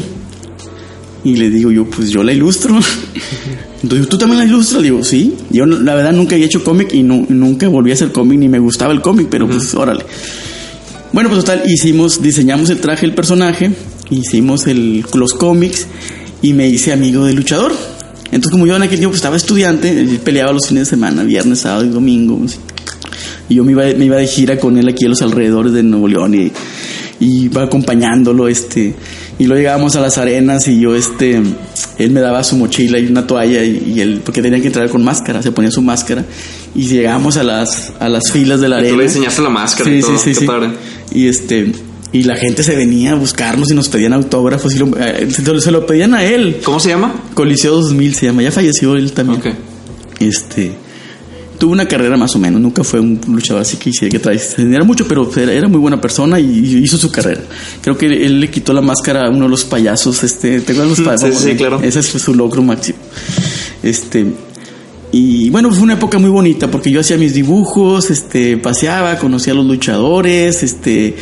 Y 1.23 1.35
le 1.35 1.49
digo 1.49 1.71
yo, 1.71 1.85
pues 1.89 2.11
yo 2.11 2.23
la 2.23 2.31
ilustro. 2.31 2.79
Entonces, 3.83 4.07
¿tú 4.07 4.19
también 4.19 4.37
la 4.39 4.45
ilustras? 4.45 4.83
Digo, 4.83 5.03
sí. 5.03 5.33
Yo 5.49 5.65
la 5.65 5.95
verdad 5.95 6.13
nunca 6.13 6.35
había 6.35 6.45
hecho 6.45 6.63
cómic 6.63 6.93
y 6.93 7.01
no- 7.01 7.25
nunca 7.29 7.67
volví 7.67 7.89
a 7.89 7.95
hacer 7.95 8.11
cómic 8.11 8.37
ni 8.37 8.47
me 8.49 8.59
gustaba 8.59 8.93
el 8.93 9.01
cómic, 9.01 9.27
pero 9.31 9.47
pues 9.47 9.73
órale. 9.73 10.05
Bueno, 11.11 11.29
pues 11.29 11.41
total, 11.43 11.63
hicimos, 11.67 12.21
diseñamos 12.21 12.69
el 12.69 12.79
traje 12.79 13.07
del 13.07 13.15
personaje, 13.15 13.71
hicimos 14.11 14.67
el, 14.67 15.03
los 15.15 15.33
cómics 15.33 15.87
y 16.43 16.53
me 16.53 16.69
hice 16.69 16.93
amigo 16.93 17.25
del 17.25 17.35
luchador. 17.35 17.73
Entonces, 18.31 18.51
como 18.51 18.65
yo 18.65 18.75
en 18.75 18.83
aquel 18.83 18.97
tiempo 18.99 19.15
estaba 19.15 19.35
estudiante, 19.35 20.19
peleaba 20.23 20.51
los 20.53 20.67
fines 20.67 20.83
de 20.87 20.89
semana, 20.91 21.23
viernes, 21.23 21.59
sábado 21.59 21.85
y 21.85 21.89
domingo. 21.89 22.39
así. 22.45 22.57
Y 23.49 23.55
yo 23.55 23.63
me 23.65 23.73
iba, 23.73 23.83
me 23.97 24.05
iba 24.05 24.15
de 24.17 24.27
gira 24.27 24.57
con 24.57 24.77
él 24.77 24.87
aquí 24.87 25.05
a 25.05 25.09
los 25.09 25.21
alrededores 25.21 25.73
de 25.73 25.83
Nuevo 25.83 26.07
León 26.07 26.33
y, 26.33 26.51
y 27.19 27.45
iba 27.45 27.63
acompañándolo, 27.63 28.47
este, 28.47 28.95
y 29.37 29.43
luego 29.45 29.59
llegábamos 29.59 29.95
a 29.97 30.01
las 30.01 30.17
arenas 30.17 30.67
y 30.69 30.79
yo, 30.79 30.95
este, 30.95 31.41
él 31.97 32.11
me 32.11 32.21
daba 32.21 32.43
su 32.45 32.55
mochila 32.55 32.97
y 32.99 33.07
una 33.07 33.27
toalla 33.27 33.61
y, 33.65 33.93
y 33.95 33.99
él, 33.99 34.21
porque 34.23 34.41
tenía 34.41 34.61
que 34.61 34.67
entrar 34.67 34.87
con 34.89 35.03
máscara, 35.03 35.41
se 35.41 35.51
ponía 35.51 35.69
su 35.69 35.81
máscara 35.81 36.23
y 36.73 36.83
llegábamos 36.87 37.35
a 37.35 37.43
las, 37.43 37.91
a 37.99 38.07
las 38.07 38.31
filas 38.31 38.61
de 38.61 38.69
la 38.69 38.77
Y 38.77 38.79
tú 38.79 38.85
arena. 38.87 38.97
le 38.99 39.03
diseñaste 39.09 39.41
la 39.41 39.49
máscara 39.49 39.89
y 39.89 39.95
Sí, 39.95 40.01
todo. 40.07 40.17
sí, 40.17 40.23
sí, 40.23 40.33
Qué 40.33 40.39
sí. 40.39 40.45
padre. 40.47 40.69
Y 41.13 41.27
este, 41.27 41.71
y 42.13 42.23
la 42.23 42.35
gente 42.35 42.61
se 42.63 42.75
venía 42.75 43.11
a 43.13 43.15
buscarnos 43.15 43.71
y 43.71 43.73
nos 43.75 43.87
pedían 43.89 44.13
autógrafos 44.13 44.75
y 44.75 44.79
lo- 44.79 44.97
eh, 44.99 45.27
se, 45.31 45.41
lo- 45.43 45.61
se 45.61 45.71
lo 45.71 45.85
pedían 45.85 46.13
a 46.13 46.23
él. 46.23 46.57
¿Cómo 46.63 46.79
se 46.79 46.89
llama? 46.89 47.13
Coliseo 47.33 47.73
2000 47.75 48.15
se 48.15 48.25
llama, 48.25 48.41
ya 48.43 48.51
falleció 48.51 48.95
él 48.95 49.11
también. 49.13 49.39
Ok. 49.39 49.47
Este, 50.19 50.73
tuvo 51.57 51.71
una 51.73 51.87
carrera 51.87 52.17
más 52.17 52.35
o 52.35 52.39
menos, 52.39 52.59
nunca 52.59 52.83
fue 52.83 52.99
un 52.99 53.19
luchador 53.27 53.61
así 53.61 53.77
que 53.77 53.89
hiciera 53.91 54.11
que 54.11 54.19
trascendiera 54.19 54.83
mucho, 54.83 55.07
pero 55.07 55.29
era, 55.35 55.53
era 55.53 55.67
muy 55.67 55.79
buena 55.79 55.99
persona 56.01 56.39
y, 56.39 56.45
y 56.45 56.77
hizo 56.83 56.97
su 56.97 57.11
carrera. 57.11 57.41
Creo 57.81 57.97
que 57.97 58.07
él 58.07 58.39
le 58.39 58.49
quitó 58.49 58.73
la 58.73 58.81
máscara 58.81 59.27
a 59.27 59.29
uno 59.29 59.45
de 59.45 59.49
los 59.49 59.63
payasos, 59.63 60.23
este, 60.23 60.59
¿te 60.61 60.73
acuerdas 60.73 60.97
los 60.99 61.07
payasos? 61.07 61.39
Sí, 61.43 61.51
sí, 61.51 61.55
claro. 61.55 61.79
Ese 61.81 62.01
fue 62.03 62.19
su 62.19 62.33
logro 62.35 62.61
máximo. 62.61 62.97
Este, 63.83 64.25
y 65.11 65.49
bueno, 65.49 65.71
fue 65.71 65.83
una 65.83 65.93
época 65.95 66.17
muy 66.19 66.29
bonita 66.29 66.69
porque 66.71 66.89
yo 66.91 67.01
hacía 67.01 67.17
mis 67.17 67.33
dibujos, 67.33 68.09
este, 68.09 68.57
paseaba, 68.57 69.17
conocía 69.17 69.51
a 69.53 69.55
los 69.57 69.65
luchadores, 69.65 70.63
este, 70.63 71.15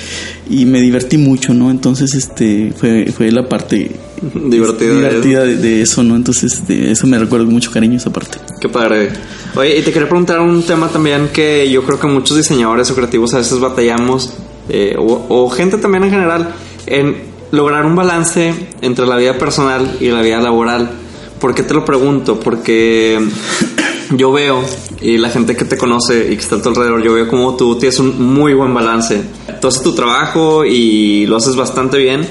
y 0.49 0.65
me 0.65 0.79
divertí 0.81 1.17
mucho, 1.17 1.53
¿no? 1.53 1.71
Entonces, 1.71 2.13
este, 2.13 2.71
fue, 2.77 3.11
fue 3.11 3.31
la 3.31 3.49
parte 3.49 3.91
Divertido. 4.35 4.95
divertida 4.95 5.43
de, 5.43 5.57
de 5.57 5.81
eso, 5.81 6.03
¿no? 6.03 6.15
Entonces, 6.15 6.53
este, 6.53 6.91
eso 6.91 7.07
me 7.07 7.17
recuerdo 7.17 7.45
con 7.45 7.53
mucho 7.55 7.71
cariño 7.71 7.97
esa 7.97 8.11
parte. 8.13 8.37
Qué 8.61 8.69
padre. 8.69 9.09
Oye, 9.55 9.79
y 9.79 9.81
te 9.81 9.91
quería 9.91 10.07
preguntar 10.07 10.39
un 10.39 10.61
tema 10.63 10.87
también 10.89 11.29
que 11.33 11.69
yo 11.71 11.83
creo 11.83 11.99
que 11.99 12.05
muchos 12.07 12.37
diseñadores 12.37 12.91
o 12.91 12.95
creativos 12.95 13.33
a 13.33 13.37
veces 13.39 13.59
batallamos, 13.59 14.33
eh, 14.69 14.95
o, 14.99 15.25
o 15.29 15.49
gente 15.49 15.77
también 15.77 16.03
en 16.03 16.11
general, 16.11 16.53
en 16.85 17.15
lograr 17.51 17.85
un 17.87 17.95
balance 17.95 18.53
entre 18.81 19.07
la 19.07 19.17
vida 19.17 19.35
personal 19.39 19.97
y 19.99 20.09
la 20.09 20.21
vida 20.21 20.39
laboral. 20.39 20.91
¿Por 21.39 21.55
qué 21.55 21.63
te 21.63 21.73
lo 21.73 21.85
pregunto? 21.85 22.39
Porque 22.39 23.19
yo 24.11 24.31
veo, 24.31 24.63
y 25.01 25.17
la 25.17 25.29
gente 25.29 25.55
que 25.55 25.65
te 25.65 25.77
conoce 25.77 26.31
y 26.31 26.35
que 26.35 26.41
está 26.41 26.57
a 26.57 26.61
tu 26.61 26.69
alrededor, 26.69 27.01
yo 27.03 27.13
veo 27.13 27.27
como 27.27 27.55
tú 27.55 27.77
tienes 27.77 27.99
un 27.99 28.33
muy 28.33 28.53
buen 28.53 28.73
balance. 28.73 29.21
Tú 29.61 29.67
haces 29.67 29.81
tu 29.81 29.93
trabajo 29.93 30.65
y 30.65 31.25
lo 31.27 31.37
haces 31.37 31.55
bastante 31.55 31.97
bien, 31.97 32.27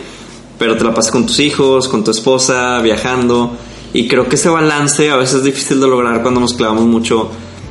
pero 0.58 0.76
te 0.76 0.84
la 0.84 0.94
pasas 0.94 1.12
con 1.12 1.26
tus 1.26 1.40
hijos, 1.40 1.88
con 1.88 2.04
tu 2.04 2.10
esposa, 2.10 2.80
viajando. 2.80 3.56
Y 3.94 4.08
creo 4.08 4.28
que 4.28 4.36
ese 4.36 4.50
balance 4.50 5.10
a 5.10 5.16
veces 5.16 5.36
es 5.36 5.44
difícil 5.44 5.80
de 5.80 5.88
lograr 5.88 6.20
cuando 6.22 6.40
nos 6.40 6.52
clavamos 6.52 6.84
mucho 6.84 7.30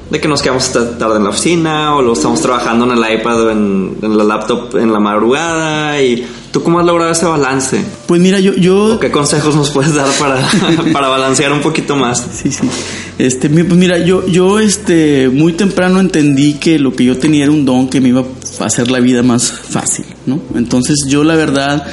de 0.10 0.22
que 0.22 0.28
nos 0.28 0.42
quedamos 0.42 0.72
tarde 0.72 1.18
en 1.18 1.24
la 1.24 1.30
oficina 1.30 1.96
o 1.96 2.02
lo 2.02 2.14
estamos 2.14 2.42
trabajando 2.42 2.86
en 2.86 2.98
el 3.04 3.20
iPad 3.20 3.42
o 3.42 3.52
en, 3.52 3.98
la 4.02 4.24
laptop 4.24 4.78
en 4.78 4.94
la 4.94 5.00
madrugada 5.00 6.02
y 6.02 6.26
¿tú 6.52 6.64
cómo 6.64 6.80
has 6.80 6.86
logrado 6.86 7.12
ese 7.12 7.26
balance? 7.26 7.82
Pues 8.08 8.22
mira, 8.22 8.40
yo... 8.40 8.54
yo... 8.56 9.00
¿Qué 9.00 9.12
consejos 9.12 9.56
nos 9.56 9.72
puedes 9.72 9.94
dar 9.96 10.08
para, 10.20 10.48
para 10.94 11.08
balancear 11.08 11.52
un 11.52 11.62
poquito 11.62 11.96
más? 11.96 12.26
Sí, 12.34 12.52
sí. 12.52 12.68
Este, 13.18 13.50
pues 13.50 13.78
mira, 13.78 13.98
yo, 13.98 14.28
yo 14.28 14.60
este, 14.60 15.30
muy 15.30 15.54
temprano 15.54 16.00
entendí 16.00 16.56
que 16.56 16.80
lo 16.80 16.96
que 16.96 17.06
yo 17.06 17.18
tenía 17.18 17.44
era 17.44 17.52
un 17.52 17.66
don 17.66 17.90
que 17.90 18.02
me 18.02 18.10
iba 18.10 18.22
a 18.60 18.66
hacer 18.66 18.92
la 18.92 19.00
vida 19.00 19.24
más 19.24 19.52
fácil, 19.52 20.06
¿no? 20.26 20.40
Entonces 20.56 21.06
yo 21.08 21.24
la 21.24 21.36
verdad... 21.36 21.86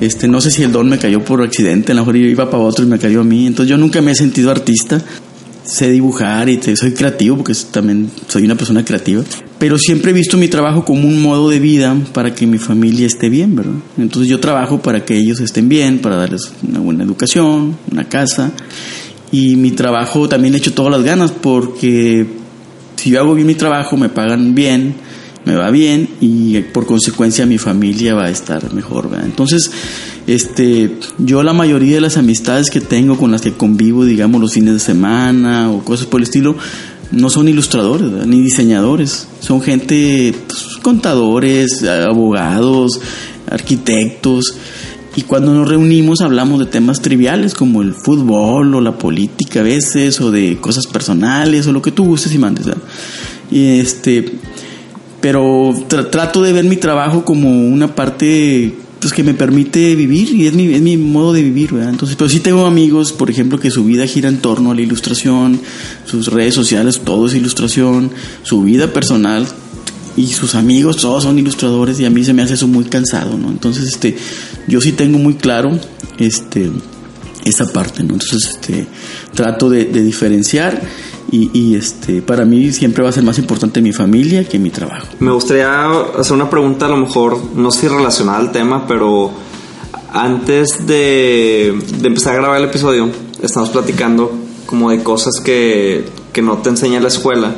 Este, 0.00 0.28
no 0.28 0.40
sé 0.40 0.52
si 0.52 0.62
el 0.62 0.70
don 0.70 0.88
me 0.88 0.96
cayó 0.96 1.24
por 1.24 1.42
accidente, 1.42 1.90
a 1.90 1.94
lo 1.96 2.02
mejor 2.02 2.14
iba 2.18 2.48
para 2.48 2.62
otro 2.62 2.84
y 2.84 2.88
me 2.88 3.00
cayó 3.00 3.22
a 3.22 3.24
mí. 3.24 3.48
Entonces 3.48 3.68
yo 3.68 3.76
nunca 3.76 4.00
me 4.00 4.12
he 4.12 4.14
sentido 4.14 4.52
artista 4.52 5.02
sé 5.68 5.90
dibujar 5.90 6.48
y 6.48 6.60
soy 6.76 6.92
creativo 6.92 7.36
porque 7.36 7.52
también 7.70 8.10
soy 8.26 8.44
una 8.44 8.54
persona 8.54 8.84
creativa, 8.84 9.22
pero 9.58 9.78
siempre 9.78 10.12
he 10.12 10.14
visto 10.14 10.36
mi 10.36 10.48
trabajo 10.48 10.84
como 10.84 11.06
un 11.06 11.20
modo 11.20 11.50
de 11.50 11.58
vida 11.58 11.96
para 12.12 12.34
que 12.34 12.46
mi 12.46 12.58
familia 12.58 13.06
esté 13.06 13.28
bien, 13.28 13.56
¿verdad? 13.56 13.74
Entonces 13.96 14.30
yo 14.30 14.38
trabajo 14.40 14.80
para 14.80 15.04
que 15.04 15.16
ellos 15.16 15.40
estén 15.40 15.68
bien, 15.68 15.98
para 15.98 16.16
darles 16.16 16.52
una 16.66 16.78
buena 16.78 17.04
educación, 17.04 17.76
una 17.90 18.04
casa 18.08 18.52
y 19.32 19.56
mi 19.56 19.72
trabajo 19.72 20.28
también 20.28 20.54
he 20.54 20.58
hecho 20.58 20.74
todas 20.74 20.92
las 20.92 21.02
ganas 21.02 21.32
porque 21.32 22.26
si 22.96 23.10
yo 23.10 23.20
hago 23.20 23.34
bien 23.34 23.46
mi 23.46 23.54
trabajo 23.54 23.96
me 23.96 24.08
pagan 24.08 24.54
bien, 24.54 24.94
me 25.44 25.54
va 25.56 25.70
bien 25.70 26.08
y 26.20 26.60
por 26.60 26.86
consecuencia 26.86 27.44
mi 27.44 27.58
familia 27.58 28.14
va 28.14 28.26
a 28.26 28.30
estar 28.30 28.72
mejor, 28.72 29.10
¿verdad? 29.10 29.26
Entonces 29.26 29.70
este, 30.28 30.98
yo 31.16 31.42
la 31.42 31.54
mayoría 31.54 31.96
de 31.96 32.00
las 32.02 32.18
amistades 32.18 32.70
que 32.70 32.82
tengo 32.82 33.16
con 33.16 33.32
las 33.32 33.40
que 33.40 33.54
convivo, 33.54 34.04
digamos, 34.04 34.40
los 34.40 34.52
fines 34.52 34.74
de 34.74 34.80
semana 34.80 35.70
o 35.70 35.82
cosas 35.82 36.06
por 36.06 36.20
el 36.20 36.24
estilo, 36.24 36.54
no 37.10 37.30
son 37.30 37.48
ilustradores 37.48 38.10
ni 38.26 38.40
diseñadores, 38.40 39.28
son 39.40 39.62
gente, 39.62 40.34
pues, 40.46 40.78
contadores, 40.82 41.82
abogados, 41.84 43.00
arquitectos. 43.50 44.54
Y 45.16 45.22
cuando 45.22 45.52
nos 45.52 45.68
reunimos 45.68 46.20
hablamos 46.20 46.60
de 46.60 46.66
temas 46.66 47.00
triviales 47.00 47.54
como 47.54 47.82
el 47.82 47.94
fútbol 47.94 48.74
o 48.74 48.80
la 48.80 48.98
política 48.98 49.60
a 49.60 49.64
veces, 49.64 50.20
o 50.20 50.30
de 50.30 50.58
cosas 50.60 50.86
personales 50.86 51.66
o 51.66 51.72
lo 51.72 51.82
que 51.82 51.90
tú 51.90 52.04
gustes 52.04 52.32
y 52.34 52.38
mandes. 52.38 52.66
Y 53.50 53.78
este, 53.80 54.32
pero 55.20 55.74
trato 55.88 56.42
de 56.42 56.52
ver 56.52 56.64
mi 56.64 56.76
trabajo 56.76 57.24
como 57.24 57.50
una 57.50 57.94
parte 57.94 58.74
pues 59.00 59.12
que 59.12 59.22
me 59.22 59.34
permite 59.34 59.94
vivir 59.94 60.34
y 60.34 60.46
es 60.46 60.54
mi, 60.54 60.72
es 60.74 60.80
mi 60.80 60.96
modo 60.96 61.32
de 61.32 61.42
vivir, 61.42 61.72
¿verdad? 61.72 61.90
Entonces, 61.90 62.16
pero 62.16 62.28
sí 62.28 62.40
tengo 62.40 62.66
amigos, 62.66 63.12
por 63.12 63.30
ejemplo, 63.30 63.58
que 63.60 63.70
su 63.70 63.84
vida 63.84 64.06
gira 64.06 64.28
en 64.28 64.38
torno 64.38 64.72
a 64.72 64.74
la 64.74 64.80
ilustración, 64.80 65.60
sus 66.04 66.28
redes 66.28 66.54
sociales, 66.54 67.00
todo 67.04 67.26
es 67.26 67.34
ilustración, 67.34 68.10
su 68.42 68.62
vida 68.62 68.92
personal 68.92 69.46
y 70.16 70.26
sus 70.28 70.56
amigos, 70.56 70.96
todos 70.96 71.22
son 71.22 71.38
ilustradores 71.38 72.00
y 72.00 72.04
a 72.04 72.10
mí 72.10 72.24
se 72.24 72.32
me 72.32 72.42
hace 72.42 72.54
eso 72.54 72.66
muy 72.66 72.84
cansado, 72.84 73.38
¿no? 73.38 73.50
Entonces, 73.50 73.86
este, 73.86 74.16
yo 74.66 74.80
sí 74.80 74.92
tengo 74.92 75.18
muy 75.18 75.34
claro, 75.34 75.78
este, 76.18 76.70
esa 77.44 77.72
parte, 77.72 78.02
¿no? 78.02 78.14
Entonces, 78.14 78.56
este, 78.56 78.86
trato 79.32 79.70
de, 79.70 79.84
de 79.84 80.02
diferenciar 80.02 80.82
y, 81.30 81.74
este, 81.76 82.22
para 82.22 82.44
mí 82.44 82.72
siempre 82.72 83.02
va 83.02 83.10
a 83.10 83.12
ser 83.12 83.22
más 83.22 83.38
importante 83.38 83.82
mi 83.82 83.92
familia 83.92 84.44
que 84.44 84.58
mi 84.58 84.70
trabajo. 84.70 85.08
Me 85.20 85.30
gustaría 85.30 85.90
hacer 86.18 86.32
una 86.32 86.48
pregunta, 86.48 86.86
a 86.86 86.88
lo 86.88 86.96
mejor, 86.96 87.38
no 87.54 87.70
si 87.70 87.86
relacionada 87.86 88.38
al 88.38 88.50
tema, 88.50 88.86
pero 88.86 89.30
antes 90.12 90.86
de, 90.86 91.68
empezar 92.02 92.34
a 92.34 92.36
grabar 92.36 92.58
el 92.58 92.68
episodio, 92.68 93.10
estamos 93.42 93.68
platicando 93.70 94.32
como 94.64 94.90
de 94.90 95.02
cosas 95.02 95.40
que, 95.44 96.04
que 96.32 96.40
no 96.40 96.58
te 96.58 96.70
enseña 96.70 97.00
la 97.00 97.08
escuela. 97.08 97.54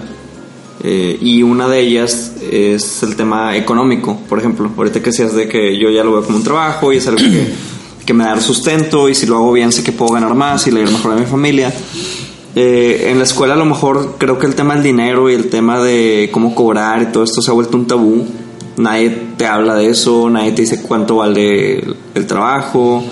Eh, 0.82 1.18
y 1.20 1.42
una 1.42 1.68
de 1.68 1.80
ellas 1.80 2.32
es 2.50 3.02
el 3.02 3.14
tema 3.14 3.56
económico, 3.56 4.18
por 4.28 4.38
ejemplo. 4.38 4.70
Ahorita 4.76 5.00
que 5.00 5.10
decías 5.10 5.34
de 5.34 5.46
que 5.46 5.78
yo 5.78 5.90
ya 5.90 6.02
lo 6.02 6.12
veo 6.12 6.22
como 6.24 6.38
un 6.38 6.44
trabajo 6.44 6.92
y 6.92 6.96
es 6.96 7.06
algo 7.06 7.20
que, 7.20 7.52
que 8.04 8.14
me 8.14 8.24
da 8.24 8.40
sustento 8.40 9.08
y 9.08 9.14
si 9.14 9.26
lo 9.26 9.36
hago 9.36 9.52
bien 9.52 9.72
sé 9.72 9.84
que 9.84 9.92
puedo 9.92 10.12
ganar 10.12 10.34
más 10.34 10.66
y 10.66 10.70
le 10.70 10.80
ir 10.80 10.90
mejor 10.90 11.12
a 11.12 11.16
mi 11.16 11.26
familia. 11.26 11.72
Eh, 12.56 13.06
en 13.10 13.18
la 13.18 13.24
escuela 13.24 13.54
a 13.54 13.56
lo 13.56 13.64
mejor 13.64 14.16
creo 14.18 14.38
que 14.38 14.46
el 14.46 14.56
tema 14.56 14.74
del 14.74 14.82
dinero 14.82 15.30
y 15.30 15.34
el 15.34 15.48
tema 15.48 15.80
de 15.80 16.30
cómo 16.32 16.54
cobrar 16.54 17.02
y 17.02 17.06
todo 17.06 17.22
esto 17.22 17.40
se 17.40 17.50
ha 17.50 17.54
vuelto 17.54 17.76
un 17.76 17.86
tabú. 17.86 18.26
Nadie 18.76 19.10
te 19.36 19.46
habla 19.46 19.74
de 19.74 19.90
eso, 19.90 20.28
nadie 20.30 20.52
te 20.52 20.62
dice 20.62 20.82
cuánto 20.82 21.16
vale 21.16 21.84
el, 22.14 22.26
trabajo, 22.26 23.04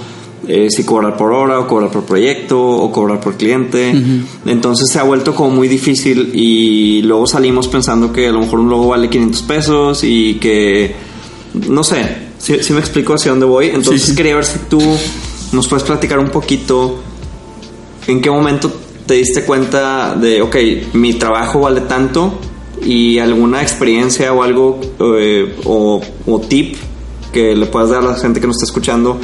eh, 0.47 0.69
si 0.71 0.85
cobrar 0.85 1.17
por 1.17 1.33
hora 1.33 1.61
o 1.61 1.67
cobrar 1.67 1.91
por 1.91 2.05
proyecto 2.05 2.59
o 2.61 2.91
cobrar 2.91 3.21
por 3.21 3.37
cliente. 3.37 3.93
Entonces 4.47 4.89
se 4.91 4.99
ha 4.99 5.03
vuelto 5.03 5.35
como 5.35 5.51
muy 5.51 5.69
difícil 5.69 6.31
y 6.35 7.03
luego 7.03 7.27
salimos 7.27 7.69
pensando 7.69 8.13
que 8.13 8.29
a 8.29 8.33
lo 8.33 8.41
mejor 8.41 8.61
un 8.61 8.71
logo 8.71 8.89
vale 8.89 9.11
500 9.11 9.43
pesos 9.43 10.05
y 10.05 10.35
que, 10.35 10.95
no 11.69 11.85
sé, 11.85 12.29
si, 12.39 12.73
me 12.73 12.81
explico 12.81 13.15
hacia 13.15 13.33
dónde 13.33 13.47
voy. 13.47 13.67
Entonces 13.67 14.17
quería 14.17 14.37
ver 14.37 14.47
si 14.47 14.59
tú 14.71 14.81
nos 15.53 15.69
puedes 15.69 15.85
platicar 15.85 16.19
un 16.19 16.31
poquito 16.31 16.99
en 18.07 18.23
qué 18.23 18.31
momento 18.31 18.73
te 19.09 19.15
diste 19.15 19.43
cuenta 19.43 20.15
de, 20.15 20.43
ok, 20.43 20.57
mi 20.93 21.15
trabajo 21.15 21.61
vale 21.61 21.81
tanto 21.81 22.39
y 22.85 23.19
alguna 23.19 23.63
experiencia 23.63 24.33
o 24.35 24.43
algo 24.43 24.79
eh, 25.01 25.57
o, 25.65 26.01
tip 26.47 26.77
que 27.33 27.57
le 27.57 27.67
puedas 27.67 27.89
dar 27.89 28.05
a 28.05 28.09
la 28.09 28.15
gente 28.17 28.39
que 28.39 28.47
nos 28.47 28.57
está 28.57 28.67
escuchando 28.67 29.19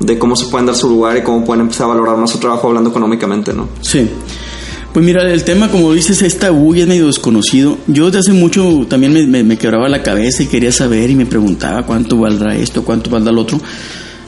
de 0.00 0.18
cómo 0.18 0.36
se 0.36 0.46
pueden 0.46 0.66
dar 0.66 0.74
su 0.74 0.88
lugar 0.88 1.18
y 1.18 1.22
cómo 1.22 1.44
pueden 1.44 1.62
empezar 1.62 1.84
a 1.84 1.88
valorar 1.88 2.16
más 2.16 2.30
su 2.30 2.38
trabajo 2.38 2.68
hablando 2.68 2.90
económicamente, 2.90 3.52
¿no? 3.52 3.68
Sí. 3.82 4.08
Pues 4.92 5.04
mira, 5.04 5.30
el 5.30 5.44
tema, 5.44 5.70
como 5.70 5.92
dices, 5.92 6.22
es 6.22 6.38
tabú 6.38 6.74
y 6.74 6.80
es 6.80 6.86
medio 6.86 7.06
desconocido. 7.06 7.76
Yo 7.86 8.06
desde 8.06 8.20
hace 8.20 8.32
mucho 8.32 8.86
también 8.88 9.30
me, 9.30 9.42
me 9.44 9.58
quebraba 9.58 9.90
la 9.90 10.02
cabeza 10.02 10.42
y 10.42 10.46
quería 10.46 10.72
saber 10.72 11.10
y 11.10 11.14
me 11.14 11.26
preguntaba 11.26 11.84
cuánto 11.84 12.16
valdrá 12.16 12.56
esto, 12.56 12.82
cuánto 12.82 13.10
valdrá 13.10 13.32
el 13.32 13.38
otro 13.38 13.60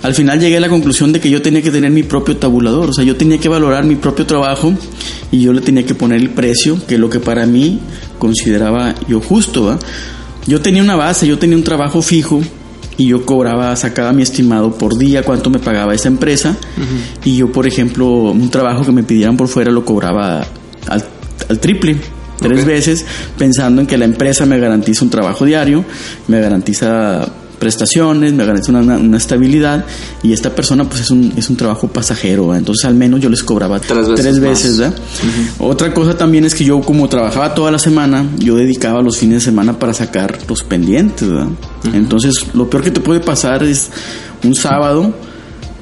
al 0.03 0.15
final 0.15 0.39
llegué 0.39 0.59
a 0.59 0.61
la 0.61 0.69
conclusión 0.69 1.13
de 1.13 1.21
que 1.21 1.29
yo 1.29 1.43
tenía 1.43 1.61
que 1.61 1.71
tener 1.71 1.91
mi 1.91 2.05
propio 2.05 2.37
tabulador, 2.37 2.91
o 2.91 2.93
sea, 2.93 3.05
yo 3.05 3.17
tenía 3.17 3.39
que 3.39 3.49
valorar 3.49 3.85
mi 3.85 3.97
propio 3.97 4.27
trabajo 4.27 4.73
y 5.33 5.41
yo 5.41 5.53
le 5.53 5.61
tenía 5.61 5.85
que 5.85 5.95
poner 5.95 6.21
el 6.21 6.31
precio, 6.31 6.79
que 6.87 6.99
lo 6.99 7.11
que 7.11 7.21
para 7.21 7.47
mí 7.47 7.81
consideraba 8.19 8.95
yo 9.09 9.21
justo. 9.21 9.79
Yo 10.47 10.61
tenía 10.61 10.83
una 10.83 10.97
base, 10.97 11.27
yo 11.27 11.39
tenía 11.39 11.57
un 11.57 11.65
trabajo 11.65 12.01
fijo 12.01 12.41
y 12.97 13.09
yo 13.09 13.25
cobraba, 13.27 13.75
sacaba 13.77 14.13
mi 14.13 14.23
estimado 14.23 14.73
por 14.73 14.97
día 14.97 15.23
cuánto 15.23 15.51
me 15.51 15.59
pagaba 15.59 15.95
esa 15.95 16.09
empresa 16.09 16.57
y 17.25 17.37
yo, 17.37 17.53
por 17.53 17.67
ejemplo, 17.67 18.07
un 18.07 18.51
trabajo 18.51 18.85
que 18.85 18.93
me 18.93 19.03
pidieran 19.03 19.37
por 19.37 19.49
fuera 19.49 19.71
lo 19.71 19.85
cobraba 19.85 20.47
al, 20.89 21.61
triple 21.61 21.97
tres 22.41 22.65
veces 22.65 23.05
pensando 23.37 23.81
en 23.81 23.87
que 23.87 23.99
la 23.99 24.05
empresa 24.05 24.47
me 24.47 24.59
garantiza 24.59 25.05
un 25.05 25.11
trabajo 25.11 25.45
diario, 25.45 25.85
me 26.29 26.41
garantiza 26.41 27.29
prestaciones, 27.59 28.33
me 28.33 28.45
garantiza 28.45 28.73
una, 28.79 29.17
estabilidad 29.17 29.85
y 30.23 30.33
esta 30.33 30.55
persona 30.55 30.85
pues 30.85 31.03
es 31.03 31.11
un, 31.11 31.33
es 31.37 31.51
un 31.51 31.57
trabajo 31.57 31.89
pasajero, 31.89 32.55
entonces 32.55 32.85
al 32.85 32.95
menos 32.95 33.21
yo 33.21 33.29
les 33.29 33.43
cobraba 33.43 33.81
tres 33.81 34.41
veces. 34.41 34.81
Otra 35.59 35.93
cosa 35.93 36.17
también 36.17 36.45
es 36.45 36.55
que 36.55 36.65
yo 36.65 36.81
como 36.81 37.09
trabajaba 37.09 37.55
toda 37.55 37.71
la 37.71 37.79
semana, 37.79 38.27
yo 38.39 38.57
dedicaba 38.57 39.03
los 39.03 39.19
fines 39.19 39.37
de 39.37 39.51
semana 39.51 39.79
para 39.79 39.93
sacar 39.93 40.39
los 40.49 40.63
pendientes, 40.63 41.29
Entonces 41.93 42.55
lo 42.55 42.69
peor 42.71 42.83
que 42.83 42.91
te 42.91 43.01
puede 43.01 43.21
pasar 43.21 43.63
es 43.63 43.91
un 44.45 44.55
sábado, 44.55 45.15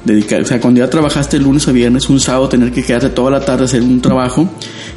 dedicar, 0.05 0.41
o 0.41 0.45
sea, 0.45 0.59
cuando 0.59 0.79
ya 0.79 0.89
trabajaste 0.89 1.37
el 1.37 1.43
lunes 1.43 1.67
a 1.67 1.71
viernes, 1.71 2.09
un 2.09 2.19
sábado 2.19 2.49
tener 2.49 2.71
que 2.71 2.83
quedarte 2.83 3.09
toda 3.09 3.31
la 3.31 3.41
tarde 3.41 3.63
a 3.63 3.65
hacer 3.65 3.81
un 3.81 4.01
trabajo 4.01 4.49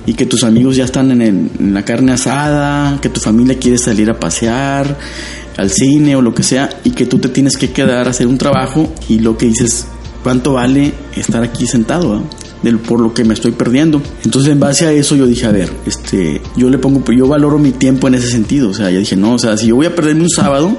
y 0.07 0.15
que 0.15 0.27
tus 0.27 0.45
amigos 0.45 0.77
ya 0.77 0.85
están 0.85 1.11
en, 1.11 1.23
en 1.59 1.75
la 1.75 1.85
carne 1.85 2.13
asada, 2.13 2.99
que 3.01 3.09
tu 3.09 3.21
familia 3.21 3.59
quiere 3.59 3.79
salir 3.79 4.11
a 4.11 4.19
pasear, 4.19 4.97
al 5.61 5.71
cine 5.71 6.17
o 6.17 6.23
lo 6.23 6.35
que 6.35 6.43
sea 6.43 6.71
y 6.85 6.91
que 6.91 7.07
tú 7.07 7.19
te 7.19 7.29
tienes 7.29 7.57
que 7.57 7.71
quedar 7.71 8.07
a 8.07 8.11
hacer 8.11 8.27
un 8.27 8.39
trabajo 8.39 8.93
y 9.09 9.19
lo 9.19 9.37
que 9.37 9.47
dices, 9.47 9.87
¿cuánto 10.23 10.55
vale 10.55 10.93
estar 11.15 11.43
aquí 11.43 11.67
sentado? 11.67 12.23
Del, 12.63 12.79
por 12.79 13.01
lo 13.01 13.15
que 13.15 13.25
me 13.25 13.35
estoy 13.35 13.53
perdiendo. 13.53 14.03
Entonces, 14.25 14.53
en 14.53 14.61
base 14.61 14.87
a 14.87 14.93
eso, 14.93 15.17
yo 15.17 15.27
dije, 15.27 15.47
a 15.47 15.51
ver, 15.51 15.71
este, 15.87 16.43
yo 16.57 16.69
le 16.69 16.77
pongo, 16.77 17.03
yo 17.11 17.27
valoro 17.27 17.59
mi 17.59 17.73
tiempo 17.73 18.07
en 18.09 18.15
ese 18.15 18.29
sentido. 18.29 18.69
O 18.69 18.75
sea, 18.75 18.91
yo 18.91 18.99
dije, 18.99 19.17
no, 19.17 19.35
o 19.35 19.39
sea, 19.39 19.57
si 19.57 19.69
yo 19.69 19.77
voy 19.77 19.87
a 19.87 19.95
perderme 19.95 20.23
un 20.23 20.29
sábado, 20.29 20.77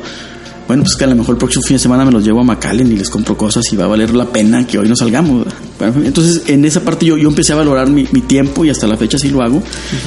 bueno, 0.68 0.84
pues 0.84 0.96
que 0.96 1.04
a 1.04 1.08
lo 1.08 1.16
mejor 1.16 1.36
el 1.36 1.40
próximo 1.40 1.64
fin 1.64 1.76
de 1.76 1.80
semana 1.80 2.06
me 2.06 2.12
los 2.12 2.24
llevo 2.24 2.40
a 2.40 2.44
McAllen 2.44 2.92
y 2.92 2.96
les 2.96 3.10
compro 3.10 3.36
cosas 3.36 3.64
y 3.72 3.76
va 3.76 3.86
a 3.86 3.88
valer 3.88 4.14
la 4.14 4.26
pena 4.26 4.66
que 4.66 4.78
hoy 4.78 4.88
no 4.88 4.96
salgamos. 4.96 5.46
Entonces, 6.06 6.44
en 6.48 6.64
esa 6.64 6.82
parte 6.82 7.06
yo, 7.06 7.18
yo 7.18 7.28
empecé 7.28 7.54
a 7.54 7.56
valorar 7.56 7.90
mi, 7.90 8.08
mi 8.12 8.22
tiempo 8.22 8.64
y 8.64 8.70
hasta 8.70 8.88
la 8.88 8.96
fecha 8.98 9.18
sí 9.18 9.30
lo 9.30 9.42
hago. 9.42 9.62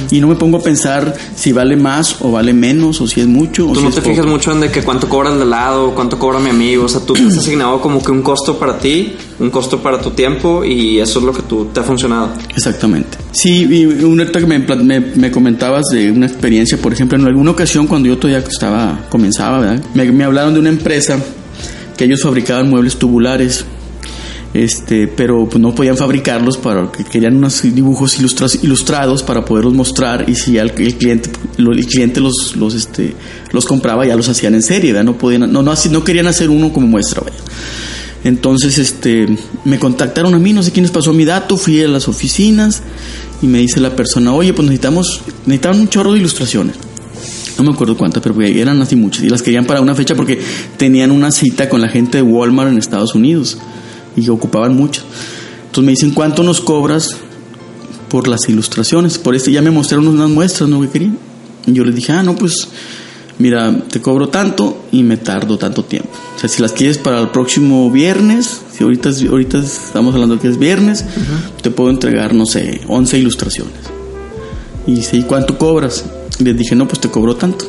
Y 0.09 0.21
no 0.21 0.27
me 0.27 0.35
pongo 0.35 0.57
a 0.57 0.61
pensar 0.61 1.13
si 1.35 1.51
vale 1.51 1.75
más 1.75 2.17
o 2.21 2.31
vale 2.31 2.53
menos 2.53 3.01
o 3.01 3.07
si 3.07 3.21
es 3.21 3.27
mucho. 3.27 3.67
O 3.69 3.73
Tú 3.73 3.79
si 3.81 3.85
no 3.85 3.91
te 3.91 3.97
poco. 4.01 4.09
fijas 4.11 4.25
mucho 4.25 4.51
en 4.53 4.61
de 4.61 4.71
que 4.71 4.81
cuánto 4.83 5.07
cobras 5.09 5.37
de 5.37 5.45
lado, 5.45 5.93
cuánto 5.93 6.17
cobra 6.17 6.39
mi 6.39 6.49
amigo. 6.49 6.85
O 6.85 6.89
sea, 6.89 7.01
tú 7.01 7.13
te 7.13 7.21
has 7.23 7.37
asignado 7.37 7.81
como 7.81 8.01
que 8.01 8.11
un 8.11 8.21
costo 8.21 8.57
para 8.57 8.79
ti, 8.79 9.13
un 9.39 9.49
costo 9.49 9.81
para 9.81 9.99
tu 10.01 10.11
tiempo 10.11 10.63
y 10.63 10.99
eso 10.99 11.19
es 11.19 11.25
lo 11.25 11.33
que 11.33 11.41
tú 11.41 11.65
te 11.73 11.79
ha 11.81 11.83
funcionado. 11.83 12.29
Exactamente. 12.55 13.17
Sí, 13.33 13.65
y 13.69 14.03
ahorita 14.03 14.39
que 14.39 14.45
me, 14.45 14.59
me, 14.59 14.99
me 14.99 15.31
comentabas 15.31 15.83
de 15.91 16.09
una 16.11 16.25
experiencia, 16.25 16.77
por 16.77 16.93
ejemplo, 16.93 17.17
en 17.17 17.25
alguna 17.25 17.51
ocasión 17.51 17.85
cuando 17.87 18.07
yo 18.07 18.17
todavía 18.17 18.39
estaba, 18.47 19.05
comenzaba, 19.09 19.59
¿verdad? 19.59 19.83
Me, 19.93 20.23
hablaron 20.23 20.53
de 20.53 20.59
una 20.61 20.69
empresa 20.69 21.19
que 21.97 22.05
ellos 22.05 22.21
fabricaban 22.21 22.69
muebles 22.69 22.95
tubulares, 22.97 23.65
este, 24.53 25.07
pero 25.09 25.47
pues 25.49 25.59
no 25.61 25.75
podían 25.75 25.97
fabricarlos 25.97 26.57
para 26.57 26.89
que 26.89 27.03
querían 27.03 27.35
unos 27.35 27.61
dibujos 27.61 28.17
ilustrados 28.63 29.21
para 29.21 29.43
poderlos 29.43 29.73
mostrar 29.73 30.29
y 30.29 30.35
si 30.35 30.57
al- 30.57 30.71
el 30.77 30.95
cliente, 30.95 31.29
el 31.57 31.85
cliente 31.87 32.21
los, 32.21 32.55
los, 32.55 32.73
este, 32.73 33.13
los 33.51 33.65
compraba 33.65 34.05
ya 34.05 34.15
los 34.15 34.29
hacían 34.29 34.55
en 34.55 34.61
serie. 34.63 34.93
No 35.03 35.17
podían, 35.17 35.51
no, 35.51 35.61
no, 35.61 35.73
no 35.91 36.03
querían 36.05 36.27
hacer 36.27 36.49
uno 36.49 36.71
como 36.71 36.87
muestra, 36.87 37.21
vaya. 37.21 37.35
Entonces, 38.25 38.79
este, 38.79 39.27
me 39.65 39.77
contactaron 39.77 40.33
a 40.33 40.39
mí, 40.39 40.51
no 40.51 40.63
sé 40.63 40.71
quién 40.71 40.83
les 40.83 40.91
pasó 40.91 41.13
mi 41.13 41.25
dato, 41.25 41.57
fui 41.57 41.83
a 41.83 41.87
las 41.87 42.07
oficinas 42.07 42.81
y 43.43 43.45
me 43.45 43.59
dice 43.59 43.79
la 43.79 43.95
persona, 43.95 44.33
oye, 44.33 44.51
pues 44.51 44.67
necesitamos, 44.67 45.21
necesitaban 45.45 45.79
un 45.79 45.89
chorro 45.89 46.11
de 46.11 46.19
ilustraciones. 46.19 46.75
No 47.59 47.63
me 47.63 47.71
acuerdo 47.71 47.95
cuántas, 47.95 48.23
pero 48.23 48.41
eran 48.41 48.81
así 48.81 48.95
muchas. 48.95 49.23
Y 49.23 49.29
las 49.29 49.43
querían 49.43 49.65
para 49.65 49.79
una 49.79 49.93
fecha 49.93 50.15
porque 50.15 50.39
tenían 50.75 51.11
una 51.11 51.29
cita 51.29 51.69
con 51.69 51.81
la 51.81 51.87
gente 51.87 52.17
de 52.17 52.23
Walmart 52.23 52.71
en 52.71 52.79
Estados 52.79 53.13
Unidos 53.13 53.59
y 54.15 54.27
ocupaban 54.27 54.75
muchas. 54.75 55.05
Entonces 55.67 55.83
me 55.83 55.91
dicen, 55.91 56.09
¿cuánto 56.09 56.41
nos 56.41 56.61
cobras 56.61 57.17
por 58.09 58.27
las 58.27 58.49
ilustraciones? 58.49 59.19
Por 59.19 59.35
este 59.35 59.51
ya 59.51 59.61
me 59.61 59.69
mostraron 59.69 60.07
unas 60.07 60.31
muestras, 60.31 60.67
¿no? 60.67 60.81
Que 60.81 60.89
querían. 60.89 61.19
Y 61.67 61.73
yo 61.73 61.85
les 61.85 61.93
dije, 61.93 62.11
ah, 62.11 62.23
no, 62.23 62.35
pues 62.35 62.69
mira, 63.39 63.75
te 63.91 64.01
cobro 64.01 64.29
tanto 64.29 64.85
y 64.91 65.03
me 65.03 65.17
tardo 65.17 65.57
tanto 65.57 65.83
tiempo. 65.83 66.09
O 66.35 66.39
sea, 66.39 66.49
si 66.49 66.61
las 66.61 66.71
quieres 66.73 66.97
para 66.97 67.19
el 67.21 67.29
próximo 67.29 67.89
viernes, 67.91 68.61
si 68.75 68.83
ahorita, 68.83 69.09
es- 69.09 69.23
ahorita 69.23 69.59
estamos 69.59 70.13
hablando 70.13 70.39
que 70.39 70.47
es 70.49 70.57
viernes, 70.59 71.05
te 71.61 71.71
puedo 71.71 71.89
entregar, 71.89 72.33
no 72.33 72.45
sé, 72.45 72.81
11 72.87 73.17
ilustraciones. 73.19 73.73
Y 74.87 74.95
dice, 74.95 75.17
¿y 75.17 75.23
cuánto 75.23 75.57
cobras? 75.57 76.05
Les 76.39 76.57
dije, 76.57 76.75
no, 76.75 76.87
pues 76.87 76.99
te 76.99 77.09
cobro 77.09 77.35
tanto. 77.35 77.65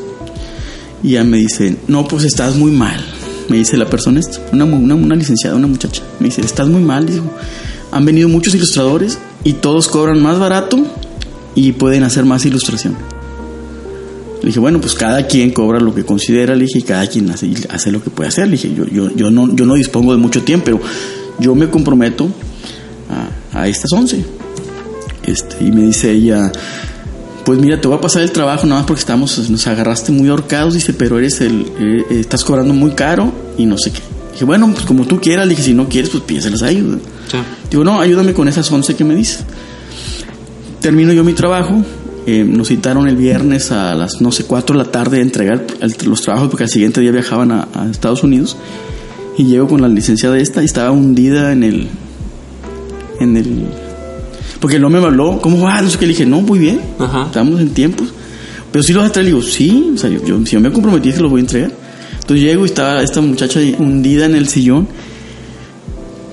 Y 1.03 1.11
ya 1.13 1.25
me 1.25 1.39
dice, 1.39 1.77
no, 1.89 2.07
pues 2.07 2.25
estás 2.25 2.57
muy 2.57 2.71
mal. 2.73 3.01
Me 3.49 3.59
dice 3.59 3.77
la 3.77 3.87
persona 3.89 4.19
esta, 4.21 4.41
una, 4.53 4.65
una, 4.65 4.95
una 4.97 5.15
licenciada, 5.15 5.55
una 5.57 5.69
muchacha. 5.69 6.03
Me 6.19 6.27
dice, 6.27 6.41
estás 6.41 6.67
muy 6.69 6.83
mal. 6.83 7.07
Dijo, 7.07 7.25
han 7.93 8.05
venido 8.05 8.29
muchos 8.29 8.55
ilustradores 8.55 9.19
y 9.45 9.53
todos 9.55 9.87
cobran 9.89 10.21
más 10.21 10.39
barato 10.41 10.79
y 11.55 11.73
pueden 11.73 12.03
hacer 12.03 12.25
más 12.25 12.45
ilustración. 12.45 12.97
Le 14.47 14.51
dije, 14.51 14.61
bueno, 14.61 14.81
pues 14.81 14.95
cada 14.95 15.27
quien 15.27 15.51
cobra 15.51 15.81
lo 15.81 15.93
que 15.93 16.05
considera, 16.05 16.55
le 16.55 16.67
dije, 16.67 16.79
y 16.79 16.83
cada 16.83 17.05
quien 17.09 17.29
hace, 17.31 17.51
hace 17.69 17.91
lo 17.91 18.01
que 18.01 18.11
puede 18.11 18.29
hacer. 18.29 18.47
Le 18.47 18.53
dije, 18.53 18.73
yo, 18.73 18.87
yo, 18.87 19.11
yo, 19.11 19.29
no, 19.29 19.53
yo 19.53 19.67
no 19.67 19.75
dispongo 19.75 20.13
de 20.13 20.19
mucho 20.19 20.45
tiempo, 20.45 20.67
pero 20.67 20.81
yo 21.41 21.57
me 21.57 21.69
comprometo 21.69 22.29
a, 23.53 23.59
a 23.63 23.67
estas 23.67 23.91
11. 23.93 24.25
Este, 25.25 25.65
y 25.65 25.73
me 25.73 25.83
dice 25.83 26.13
ella, 26.13 26.53
pues 27.45 27.59
mira, 27.59 27.81
te 27.81 27.89
voy 27.89 27.97
a 27.97 28.01
pasar 28.01 28.23
el 28.23 28.31
trabajo 28.31 28.69
nada 28.69 28.83
más 28.83 28.87
porque 28.87 29.01
estamos, 29.01 29.51
nos 29.51 29.67
agarraste 29.67 30.13
muy 30.13 30.29
ahorcados, 30.29 30.75
dice, 30.75 30.93
pero 30.93 31.19
eres 31.19 31.41
el, 31.41 31.63
eh, 31.63 32.05
eh, 32.09 32.21
estás 32.21 32.45
cobrando 32.45 32.73
muy 32.73 32.93
caro 32.93 33.33
y 33.59 33.67
no 33.67 33.77
sé 33.77 33.91
qué. 33.91 34.01
Dije, 34.31 34.45
bueno, 34.45 34.71
pues 34.73 34.87
como 34.87 35.07
tú 35.07 35.21
quieras, 35.21 35.47
le 35.47 35.57
dije, 35.57 35.63
si 35.65 35.75
no 35.75 35.89
quieres, 35.89 36.11
pues 36.11 36.23
pídeselas 36.23 36.63
a 36.63 36.71
ellos. 36.71 36.99
Digo, 37.69 37.83
no, 37.83 38.01
ayúdame 38.01 38.33
con 38.33 38.47
esas 38.47 38.71
11 38.71 38.95
que 38.95 39.03
me 39.03 39.17
dices. 39.17 39.41
Termino 40.81 41.13
yo 41.13 41.25
mi 41.25 41.33
trabajo, 41.33 41.85
eh, 42.27 42.45
nos 42.45 42.69
citaron 42.69 43.07
el 43.09 43.17
viernes 43.17 43.71
a 43.73 43.95
las, 43.95 44.21
no 44.21 44.33
sé, 44.33 44.45
4 44.45 44.77
de 44.79 44.85
la 44.85 44.91
tarde 44.91 45.19
a 45.19 45.23
entregar 45.23 45.65
el- 45.81 45.95
los 46.09 46.23
trabajos 46.23 46.49
porque 46.49 46.65
al 46.65 46.71
siguiente 46.71 47.01
día 47.01 47.13
viajaban 47.13 47.53
a, 47.53 47.69
a 47.75 47.89
Estados 47.91 48.23
Unidos. 48.25 48.57
Y 49.39 49.45
llego 49.45 49.69
con 49.69 49.81
la 49.83 49.89
licenciada 49.89 50.39
esta 50.39 50.63
y 50.63 50.65
estaba 50.65 50.91
hundida 50.91 51.53
en 51.53 51.63
el, 51.63 51.89
en 53.21 53.37
el, 53.37 53.67
porque 54.61 54.79
no 54.79 54.89
me 54.89 54.99
habló, 54.99 55.41
¿cómo 55.41 55.61
va? 55.61 55.81
No 55.83 55.91
sé 55.91 55.99
qué, 55.99 56.07
le 56.07 56.13
dije, 56.13 56.25
no, 56.27 56.41
muy 56.41 56.59
bien, 56.59 56.81
Ajá. 56.99 57.27
estamos 57.27 57.61
en 57.61 57.71
tiempos. 57.71 58.09
Pero 58.73 58.83
si 58.83 58.93
los 58.93 59.03
vas 59.03 59.11
a 59.11 59.13
traer, 59.13 59.27
le 59.29 59.33
digo, 59.35 59.43
sí, 59.43 59.93
o 59.95 59.99
sea, 59.99 60.11
yo, 60.11 60.25
yo- 60.25 60.45
si 60.47 60.53
yo 60.53 60.61
me 60.61 60.73
comprometí, 60.73 61.13
se 61.13 61.21
los 61.21 61.31
voy 61.31 61.41
a 61.41 61.43
entregar. 61.43 61.71
Entonces 62.15 62.45
llego 62.45 62.65
y 62.65 62.69
estaba 62.69 63.03
esta 63.03 63.21
muchacha 63.21 63.61
hundida 63.79 64.25
en 64.27 64.35
el 64.35 64.49
sillón. 64.49 64.89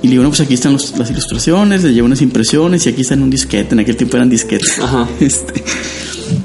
Y 0.03 0.07
le 0.07 0.11
digo, 0.11 0.23
no, 0.23 0.29
pues 0.29 0.41
aquí 0.41 0.53
están 0.53 0.73
los- 0.73 0.97
las 0.99 1.09
ilustraciones, 1.09 1.83
le 1.83 1.93
llevo 1.93 2.05
unas 2.05 2.21
impresiones 2.21 2.85
y 2.85 2.89
aquí 2.89 3.01
está 3.01 3.15
en 3.15 3.23
un 3.23 3.29
disquete. 3.31 3.73
En 3.73 3.79
aquel 3.79 3.95
tiempo 3.95 4.17
eran 4.17 4.29
disquetes. 4.29 4.77
Ajá. 4.79 5.07
Este, 5.19 5.63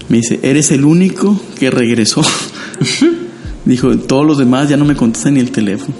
me 0.08 0.16
dice, 0.18 0.38
eres 0.42 0.70
el 0.70 0.84
único 0.84 1.38
que 1.58 1.70
regresó. 1.70 2.22
Dijo, 3.64 3.94
todos 3.98 4.24
los 4.26 4.38
demás 4.38 4.68
ya 4.68 4.76
no 4.76 4.84
me 4.86 4.96
contestan 4.96 5.34
ni 5.34 5.40
el 5.40 5.50
teléfono. 5.50 5.92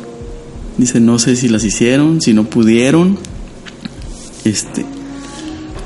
Dice, 0.79 1.01
no 1.01 1.19
sé 1.19 1.37
si 1.37 1.49
las 1.49 1.65
hicieron, 1.65 2.21
si 2.23 2.33
no 2.33 2.45
pudieron. 2.45 3.19
Este. 4.45 4.87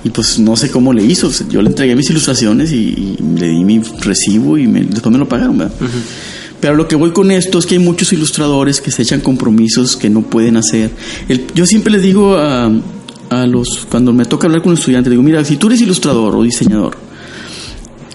Y 0.04 0.10
pues 0.10 0.38
no 0.38 0.56
sé 0.56 0.70
cómo 0.70 0.92
le 0.92 1.04
hizo. 1.04 1.30
Yo 1.48 1.62
le 1.62 1.68
entregué 1.70 1.96
mis 1.96 2.10
ilustraciones 2.10 2.70
y, 2.72 2.76
y 2.76 3.16
le 3.38 3.48
di 3.48 3.64
mi 3.64 3.80
recibo 4.00 4.58
y 4.58 4.66
me- 4.66 4.84
después 4.84 5.12
me 5.12 5.18
lo 5.18 5.28
pagaron, 5.28 5.58
¿verdad? 5.58 5.74
Pero 6.62 6.76
lo 6.76 6.88
que 6.88 6.96
voy 6.96 7.10
con 7.10 7.30
esto 7.30 7.58
es 7.58 7.66
que 7.66 7.74
hay 7.74 7.80
muchos 7.80 8.12
ilustradores 8.14 8.80
que 8.80 8.90
se 8.90 9.02
echan 9.02 9.20
compromisos 9.20 9.96
que 9.96 10.08
no 10.08 10.22
pueden 10.22 10.56
hacer. 10.56 10.90
El- 11.28 11.44
yo 11.54 11.66
siempre 11.66 11.92
les 11.92 12.02
digo 12.02 12.36
a, 12.36 12.70
a 13.30 13.46
los, 13.46 13.86
cuando 13.90 14.12
me 14.14 14.24
toca 14.24 14.46
hablar 14.46 14.62
con 14.62 14.70
un 14.72 14.78
estudiante, 14.78 15.10
digo, 15.10 15.22
mira, 15.22 15.44
si 15.44 15.56
tú 15.56 15.66
eres 15.66 15.80
ilustrador 15.80 16.34
o 16.36 16.42
diseñador, 16.44 16.96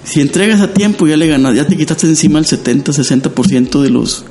si 0.04 0.22
entregas 0.22 0.62
a 0.62 0.74
tiempo 0.74 1.06
ya 1.06 1.18
le 1.18 1.28
ganas, 1.28 1.56
ya 1.56 1.68
te 1.68 1.76
quitaste 1.76 2.08
encima 2.08 2.40
el 2.40 2.46
70, 2.46 2.94
60% 2.94 3.82
de 3.82 3.90
los 3.90 4.24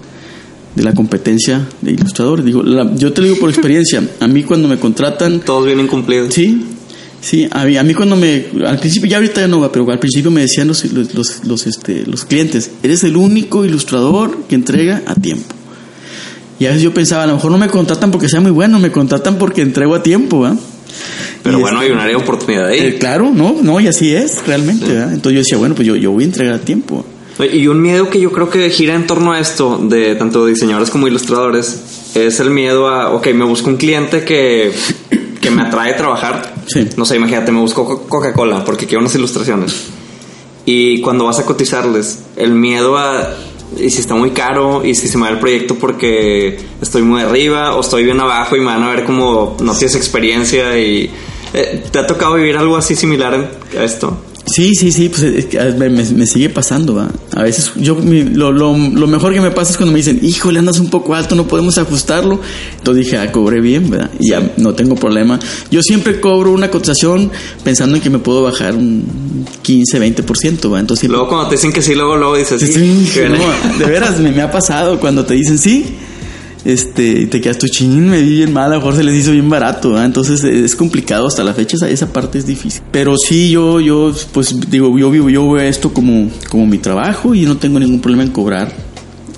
de 0.75 0.83
la 0.83 0.93
competencia 0.95 1.67
de 1.83 1.93
ilustradores. 1.93 2.45
Digo, 2.45 2.62
la- 2.62 2.95
yo 2.97 3.12
te 3.12 3.21
lo 3.23 3.29
digo 3.29 3.39
por 3.41 3.51
experiencia, 3.51 4.03
a 4.21 4.27
mí 4.29 4.43
cuando 4.43 4.67
me 4.69 4.79
contratan 4.79 5.41
Todos 5.41 5.64
vienen 5.67 5.87
cumplidos. 5.89 6.33
Sí, 6.35 6.64
sí, 7.27 7.49
a 7.51 7.64
mí, 7.64 7.77
a 7.77 7.83
mí 7.83 7.93
cuando 7.93 8.14
me, 8.14 8.47
al 8.64 8.79
principio, 8.79 9.11
ya 9.11 9.16
ahorita 9.16 9.41
ya 9.41 9.49
no 9.49 9.61
va, 9.61 9.72
pero 9.72 9.91
al 9.91 9.99
principio 9.99 10.31
me 10.31 10.43
decían 10.43 10.68
los, 10.68 10.85
los, 10.93 11.12
los, 11.14 11.45
los, 11.45 11.66
este, 11.66 12.07
los 12.07 12.24
clientes, 12.24 12.70
eres 12.83 13.03
el 13.03 13.16
único 13.16 13.64
ilustrador 13.64 14.45
que 14.49 14.55
entrega 14.55 15.03
a 15.07 15.14
tiempo. 15.14 15.55
Y 16.61 16.66
a 16.66 16.68
veces 16.68 16.85
yo 16.85 16.95
pensaba, 16.95 17.24
a 17.24 17.27
lo 17.27 17.35
mejor 17.35 17.51
no 17.51 17.59
me 17.59 17.68
contratan 17.68 18.11
porque 18.11 18.29
sea 18.29 18.41
muy 18.41 18.53
bueno, 18.53 18.79
me 18.79 18.93
contratan 18.93 19.39
porque 19.39 19.62
entrego 19.62 19.95
a 19.95 20.03
tiempo, 20.03 20.43
¿verdad? 20.43 20.59
Pero 21.43 21.59
Y 21.59 21.61
bueno, 21.61 21.81
hay 21.81 21.91
una 21.91 22.05
área 22.05 22.16
de 22.16 22.22
oportunidad 22.22 22.68
ahí. 22.68 22.79
Eh, 22.79 22.99
claro, 22.99 23.31
no, 23.35 23.57
no, 23.61 23.81
y 23.81 23.89
así 23.89 24.14
es, 24.14 24.47
realmente, 24.47 24.87
¿verdad? 24.87 25.12
Entonces 25.12 25.35
yo 25.35 25.39
decía, 25.41 25.59
bueno, 25.59 25.74
pues 25.74 25.87
yo, 25.87 25.97
yo 25.97 26.12
voy 26.12 26.22
a 26.22 26.27
entregar 26.27 26.55
a 26.55 26.59
tiempo. 26.61 27.05
Y 27.53 27.66
un 27.66 27.83
miedo 27.83 28.09
que 28.09 28.18
yo 28.18 28.33
creo 28.33 28.49
que 28.49 28.70
gira 28.70 28.95
en 28.95 29.07
torno 29.07 29.33
a 29.33 29.41
esto, 29.41 29.79
de 29.79 30.14
tanto 30.14 30.47
diseñadores 30.47 30.89
como 30.89 31.07
ilustradores, 31.07 32.12
es 32.14 32.41
el 32.41 32.51
miedo 32.51 32.89
a, 32.89 33.11
ok, 33.11 33.27
me 33.35 33.45
busco 33.45 33.68
un 33.68 33.77
cliente 33.77 34.24
que, 34.24 34.72
que 35.49 35.55
me 35.55 35.63
atrae 35.63 35.95
trabajar. 35.95 36.55
Sí. 36.67 36.89
No 36.97 37.05
sé, 37.05 37.17
imagínate, 37.17 37.53
me 37.53 37.61
busco 37.61 37.85
Co- 37.85 38.03
Coca-Cola 38.09 38.65
porque 38.65 38.87
quiero 38.87 39.01
unas 39.01 39.15
ilustraciones. 39.15 39.87
Y 40.65 41.01
cuando 41.01 41.25
vas 41.25 41.39
a 41.39 41.45
cotizarles, 41.45 42.25
el 42.37 42.51
miedo 42.53 42.97
a, 42.99 43.35
y 43.79 43.91
si 43.91 44.01
está 44.01 44.15
muy 44.15 44.31
caro, 44.31 44.85
y 44.85 44.95
si 44.95 45.07
se 45.09 45.17
me 45.17 45.25
va 45.25 45.31
el 45.31 45.39
proyecto 45.39 45.77
porque 45.77 46.59
estoy 46.83 47.03
muy 47.03 47.23
arriba 47.23 47.77
o 47.77 47.81
estoy 47.81 48.05
bien 48.05 48.21
abajo 48.21 48.57
y 48.57 48.61
me 48.61 48.67
van 48.67 48.83
a 48.83 48.91
ver 48.91 49.05
como 49.05 49.57
no 49.61 49.73
tienes 49.75 49.95
experiencia 49.95 50.77
y... 50.79 51.11
eh, 51.55 51.85
¿Te 51.93 51.99
ha 52.01 52.07
tocado 52.07 52.35
vivir 52.35 52.57
algo 52.57 52.77
así 52.77 52.97
similar 52.97 53.49
a 53.79 53.85
esto? 53.85 54.19
Sí, 54.47 54.75
sí, 54.77 54.93
sí, 54.93 55.09
pues 55.09 55.23
es 55.23 55.47
que 55.47 55.59
me, 55.73 55.89
me- 55.91 56.27
sigue 56.27 56.49
pasando, 56.51 56.95
¿va? 56.95 57.11
A 57.35 57.43
veces 57.43 57.73
yo 57.77 57.97
mi- 57.97 58.23
lo, 58.23 58.53
lo, 58.53 58.77
lo 58.79 59.07
mejor 59.09 59.35
que 59.35 59.41
me 59.41 59.51
pasa 59.51 59.73
es 59.73 59.77
cuando 59.77 59.93
me 59.93 59.99
dicen, 59.99 60.21
híjole, 60.23 60.61
andas 60.61 60.79
un 60.79 60.89
poco 60.89 61.15
alto, 61.17 61.35
no 61.35 61.49
podemos 61.49 61.79
ajustarlo. 61.79 62.41
Entonces 62.79 63.05
dije, 63.07 63.19
ah, 63.19 63.33
cobré 63.33 63.61
bien, 63.61 63.91
¿verdad? 63.91 64.11
Y 64.21 64.31
ya 64.31 64.53
no 64.57 64.73
tengo 64.75 64.95
problema. 64.95 65.41
Yo 65.71 65.83
siempre 65.83 66.21
cobro 66.21 66.53
una 66.53 66.71
cotización 66.71 67.31
pensando 67.65 67.97
en 67.97 68.03
que 68.03 68.09
me 68.11 68.21
puedo 68.21 68.45
bajar 68.45 68.77
un 68.77 69.45
15, 69.63 70.01
20%, 70.01 70.73
¿va? 70.73 70.79
Entonces 70.79 71.09
Luego 71.09 71.29
cuando 71.29 71.49
te 71.49 71.57
dicen 71.57 71.73
que 71.73 71.83
sí, 71.83 71.95
luego, 71.97 72.17
luego 72.17 72.37
dices, 72.37 72.61
Sí, 72.61 72.69
sí, 72.69 73.05
sí, 73.07 73.11
que 73.15 73.21
viene". 73.29 73.39
no, 73.73 73.79
de 73.79 73.85
veras, 73.91 74.21
me, 74.21 74.31
me 74.31 74.43
ha 74.43 74.51
pasado 74.53 75.01
cuando 75.01 75.25
te 75.27 75.35
dicen 75.35 75.59
sí, 75.59 75.87
este, 76.67 77.27
te 77.27 77.41
quedas 77.41 77.59
tu 77.59 77.69
ching, 77.69 78.11
me 78.11 78.21
di 78.21 78.39
bien 78.39 78.53
mal, 78.53 78.73
a 78.73 78.75
lo 78.75 78.81
mejor 78.81 78.97
se 78.97 79.05
les 79.05 79.14
hizo 79.14 79.31
bien 79.31 79.49
barato, 79.49 79.91
¿verdad? 79.91 80.07
entonces 80.07 80.43
eh, 80.43 80.64
es 80.64 80.75
complicado 80.75 81.29
hasta 81.29 81.45
la 81.45 81.55
fecha, 81.55 81.77
esa, 81.77 81.89
esa 81.89 82.12
parte 82.12 82.39
es 82.39 82.47
difícil. 82.47 82.83
Pero 82.91 83.17
sí, 83.17 83.51
yo, 83.51 83.81
yo, 83.81 84.12
pues 84.33 84.59
digo, 84.69 84.99
yo 84.99 85.11
vivo, 85.11 85.31
yo 85.31 85.49
veo 85.49 85.64
esto 85.64 85.95
como, 85.95 86.29
como 86.51 86.67
mi 86.67 86.79
trabajo 86.79 87.37
y 87.37 87.47
no 87.47 87.57
tengo 87.57 87.79
ningún 87.79 88.01
problema 88.01 88.25
en 88.25 88.31
cobrar, 88.31 88.73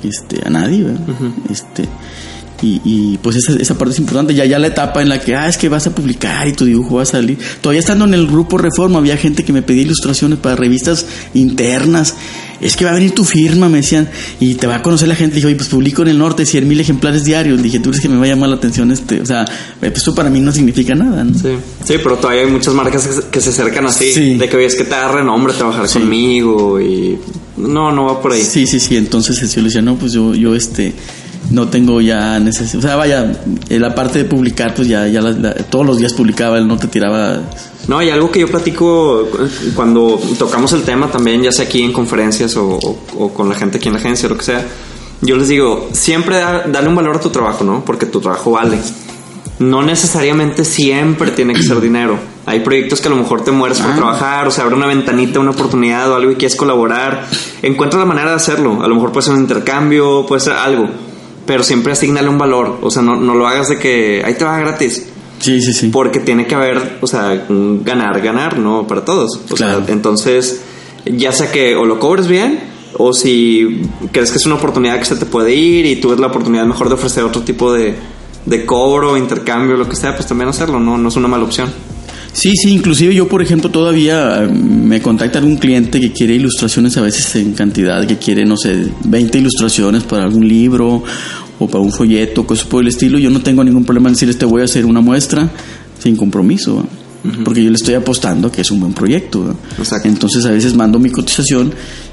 este, 0.02 0.40
a 0.46 0.48
nadie, 0.48 0.84
¿verdad? 0.84 1.00
este. 1.50 1.84
Y, 2.60 2.80
y, 2.84 3.18
pues 3.18 3.36
esa, 3.36 3.52
esa 3.52 3.78
parte 3.78 3.92
es 3.92 4.00
importante. 4.00 4.34
Ya, 4.34 4.44
ya 4.44 4.58
la 4.58 4.66
etapa 4.66 5.00
en 5.00 5.08
la 5.08 5.20
que, 5.20 5.36
ah, 5.36 5.48
es 5.48 5.56
que 5.56 5.68
vas 5.68 5.86
a 5.86 5.94
publicar 5.94 6.48
y 6.48 6.54
tu 6.54 6.64
dibujo 6.64 6.96
va 6.96 7.02
a 7.02 7.06
salir. 7.06 7.38
Todavía 7.60 7.78
estando 7.78 8.04
en 8.04 8.14
el 8.14 8.26
grupo 8.26 8.58
Reforma, 8.58 8.98
había 8.98 9.16
gente 9.16 9.44
que 9.44 9.52
me 9.52 9.62
pedía 9.62 9.82
ilustraciones 9.82 10.40
para 10.40 10.56
revistas 10.56 11.06
internas. 11.34 12.16
Es 12.60 12.76
que 12.76 12.84
va 12.84 12.90
a 12.92 12.94
venir 12.94 13.12
tu 13.12 13.24
firma, 13.24 13.68
me 13.68 13.78
decían, 13.78 14.08
y 14.40 14.54
te 14.54 14.66
va 14.66 14.76
a 14.76 14.82
conocer 14.82 15.08
la 15.08 15.14
gente. 15.14 15.36
Dije, 15.36 15.46
oye, 15.46 15.56
pues 15.56 15.68
publico 15.68 16.02
en 16.02 16.08
el 16.08 16.18
norte 16.18 16.44
100 16.44 16.66
mil 16.66 16.80
ejemplares 16.80 17.24
diarios. 17.24 17.62
Dije, 17.62 17.78
tú 17.78 17.90
crees 17.90 18.02
que 18.02 18.08
me 18.08 18.16
va 18.16 18.24
a 18.24 18.28
llamar 18.28 18.48
la 18.48 18.56
atención 18.56 18.90
este, 18.90 19.20
o 19.20 19.26
sea, 19.26 19.44
pues 19.80 19.92
esto 19.94 20.14
para 20.14 20.30
mí 20.30 20.40
no 20.40 20.52
significa 20.52 20.94
nada, 20.94 21.24
¿no? 21.24 21.38
Sí, 21.38 21.56
sí 21.84 21.94
pero 22.02 22.16
todavía 22.16 22.42
hay 22.42 22.50
muchas 22.50 22.74
marcas 22.74 23.08
que, 23.30 23.40
se 23.40 23.50
acercan 23.50 23.86
así, 23.86 24.34
de 24.34 24.48
que 24.48 24.56
oye, 24.56 24.66
es 24.66 24.74
que 24.74 24.84
te 24.84 24.90
da 24.90 25.10
renombre 25.10 25.52
trabajar 25.52 25.88
conmigo 25.88 26.80
y 26.80 27.18
no, 27.56 27.92
no 27.92 28.06
va 28.06 28.20
por 28.20 28.32
ahí. 28.32 28.42
Sí, 28.42 28.66
sí, 28.66 28.80
sí, 28.80 28.96
entonces 28.96 29.54
yo 29.54 29.60
le 29.60 29.68
decía, 29.68 29.82
no, 29.82 29.96
pues 29.96 30.12
yo, 30.12 30.34
yo 30.34 30.54
este 30.54 30.92
no 31.50 31.68
tengo 31.68 32.00
ya 32.00 32.38
necesidad. 32.38 32.78
O 32.78 32.82
sea, 32.82 32.96
vaya, 32.96 33.32
la 33.68 33.94
parte 33.94 34.18
de 34.18 34.24
publicar, 34.24 34.74
pues 34.74 34.88
ya, 34.88 35.06
ya 35.06 35.22
todos 35.70 35.86
los 35.86 35.98
días 35.98 36.12
publicaba, 36.12 36.58
él 36.58 36.68
no 36.68 36.76
te 36.76 36.88
tiraba. 36.88 37.40
No, 37.86 38.02
y 38.02 38.10
algo 38.10 38.30
que 38.30 38.40
yo 38.40 38.48
platico 38.48 39.28
cuando 39.74 40.20
tocamos 40.38 40.72
el 40.72 40.82
tema 40.82 41.08
también, 41.08 41.42
ya 41.42 41.52
sea 41.52 41.64
aquí 41.64 41.82
en 41.82 41.92
conferencias 41.92 42.56
o, 42.56 42.78
con 43.34 43.48
la 43.48 43.54
gente 43.54 43.78
aquí 43.78 43.88
en 43.88 43.94
la 43.94 44.00
agencia, 44.00 44.26
o 44.26 44.30
lo 44.30 44.36
que 44.36 44.44
sea, 44.44 44.66
yo 45.22 45.36
les 45.36 45.48
digo, 45.48 45.88
siempre 45.92 46.36
dale 46.36 46.88
un 46.88 46.94
valor 46.94 47.16
a 47.16 47.20
tu 47.20 47.30
trabajo, 47.30 47.64
¿no? 47.64 47.84
Porque 47.84 48.06
tu 48.06 48.20
trabajo 48.20 48.52
vale. 48.52 48.78
No 49.58 49.82
necesariamente 49.82 50.64
siempre 50.64 51.32
tiene 51.32 51.52
que 51.52 51.64
ser 51.64 51.80
dinero. 51.80 52.16
Hay 52.46 52.60
proyectos 52.60 53.00
que 53.00 53.08
a 53.08 53.10
lo 53.10 53.16
mejor 53.16 53.42
te 53.42 53.50
mueres 53.50 53.80
por 53.80 53.90
ah. 53.90 53.96
trabajar, 53.96 54.46
o 54.46 54.50
sea, 54.52 54.64
abre 54.64 54.76
una 54.76 54.86
ventanita, 54.86 55.40
una 55.40 55.50
oportunidad 55.50 56.08
o 56.12 56.14
algo 56.14 56.30
y 56.30 56.36
quieres 56.36 56.56
colaborar. 56.56 57.26
Encuentra 57.62 57.98
la 57.98 58.06
manera 58.06 58.30
de 58.30 58.36
hacerlo. 58.36 58.80
A 58.82 58.86
lo 58.86 58.94
mejor 58.94 59.10
puede 59.10 59.24
ser 59.24 59.34
un 59.34 59.40
intercambio, 59.40 60.24
puede 60.26 60.40
ser 60.40 60.52
algo 60.52 60.88
pero 61.48 61.62
siempre 61.62 61.94
asignale 61.94 62.28
un 62.28 62.36
valor. 62.36 62.78
O 62.82 62.90
sea, 62.90 63.00
no, 63.00 63.16
no 63.16 63.34
lo 63.34 63.48
hagas 63.48 63.70
de 63.70 63.78
que 63.78 64.22
ahí 64.22 64.34
te 64.34 64.44
va 64.44 64.58
gratis. 64.58 65.08
Sí, 65.38 65.62
sí, 65.62 65.72
sí. 65.72 65.88
Porque 65.88 66.20
tiene 66.20 66.46
que 66.46 66.54
haber, 66.54 66.98
o 67.00 67.06
sea, 67.06 67.46
ganar, 67.48 68.20
ganar, 68.20 68.58
¿no? 68.58 68.86
Para 68.86 69.02
todos. 69.02 69.40
O 69.50 69.56
sea, 69.56 69.82
entonces, 69.88 70.60
ya 71.06 71.32
sea 71.32 71.50
que 71.50 71.74
o 71.74 71.86
lo 71.86 71.98
cobres 71.98 72.28
bien, 72.28 72.60
o 72.98 73.14
si 73.14 73.80
crees 74.12 74.30
que 74.30 74.36
es 74.36 74.44
una 74.44 74.56
oportunidad 74.56 74.98
que 74.98 75.06
se 75.06 75.16
te 75.16 75.24
puede 75.24 75.54
ir 75.54 75.86
y 75.86 75.96
tú 75.96 76.10
ves 76.10 76.20
la 76.20 76.26
oportunidad 76.26 76.66
mejor 76.66 76.88
de 76.88 76.96
ofrecer 76.96 77.24
otro 77.24 77.40
tipo 77.40 77.72
de, 77.72 77.94
de 78.44 78.66
cobro, 78.66 79.16
intercambio, 79.16 79.78
lo 79.78 79.88
que 79.88 79.96
sea, 79.96 80.14
pues 80.14 80.28
también 80.28 80.50
hacerlo, 80.50 80.78
¿no? 80.78 80.98
No 80.98 81.08
es 81.08 81.16
una 81.16 81.28
mala 81.28 81.44
opción. 81.44 81.72
Sí, 82.32 82.52
sí, 82.56 82.70
inclusive 82.70 83.14
yo, 83.14 83.26
por 83.28 83.42
ejemplo, 83.42 83.70
todavía 83.70 84.44
eh, 84.44 84.48
me 84.48 85.00
contacta 85.00 85.38
algún 85.38 85.56
cliente 85.56 86.00
que 86.00 86.12
quiere 86.12 86.34
ilustraciones 86.34 86.96
a 86.96 87.00
veces 87.00 87.34
en 87.36 87.52
cantidad, 87.52 88.06
que 88.06 88.16
quiere, 88.16 88.44
no 88.44 88.56
sé, 88.56 88.86
20 89.04 89.38
ilustraciones 89.38 90.04
para 90.04 90.24
algún 90.24 90.46
libro 90.46 91.02
o 91.58 91.66
para 91.66 91.82
un 91.82 91.92
folleto, 91.92 92.46
cosas 92.46 92.66
por 92.66 92.82
el 92.82 92.88
estilo. 92.88 93.18
Yo 93.18 93.30
no 93.30 93.40
tengo 93.40 93.64
ningún 93.64 93.84
problema 93.84 94.08
en 94.08 94.14
decirles, 94.14 94.38
te 94.38 94.44
voy 94.44 94.62
a 94.62 94.64
hacer 94.64 94.86
una 94.86 95.00
muestra 95.00 95.50
sin 95.98 96.16
compromiso, 96.16 96.86
porque 97.44 97.62
yo 97.64 97.70
le 97.70 97.76
estoy 97.76 97.94
apostando 97.94 98.52
que 98.52 98.60
es 98.60 98.70
un 98.70 98.80
buen 98.80 98.92
proyecto. 98.92 99.56
Entonces 100.04 100.44
a 100.46 100.50
veces 100.50 100.74
mando 100.74 100.98
mi 100.98 101.10
cotización 101.10 101.72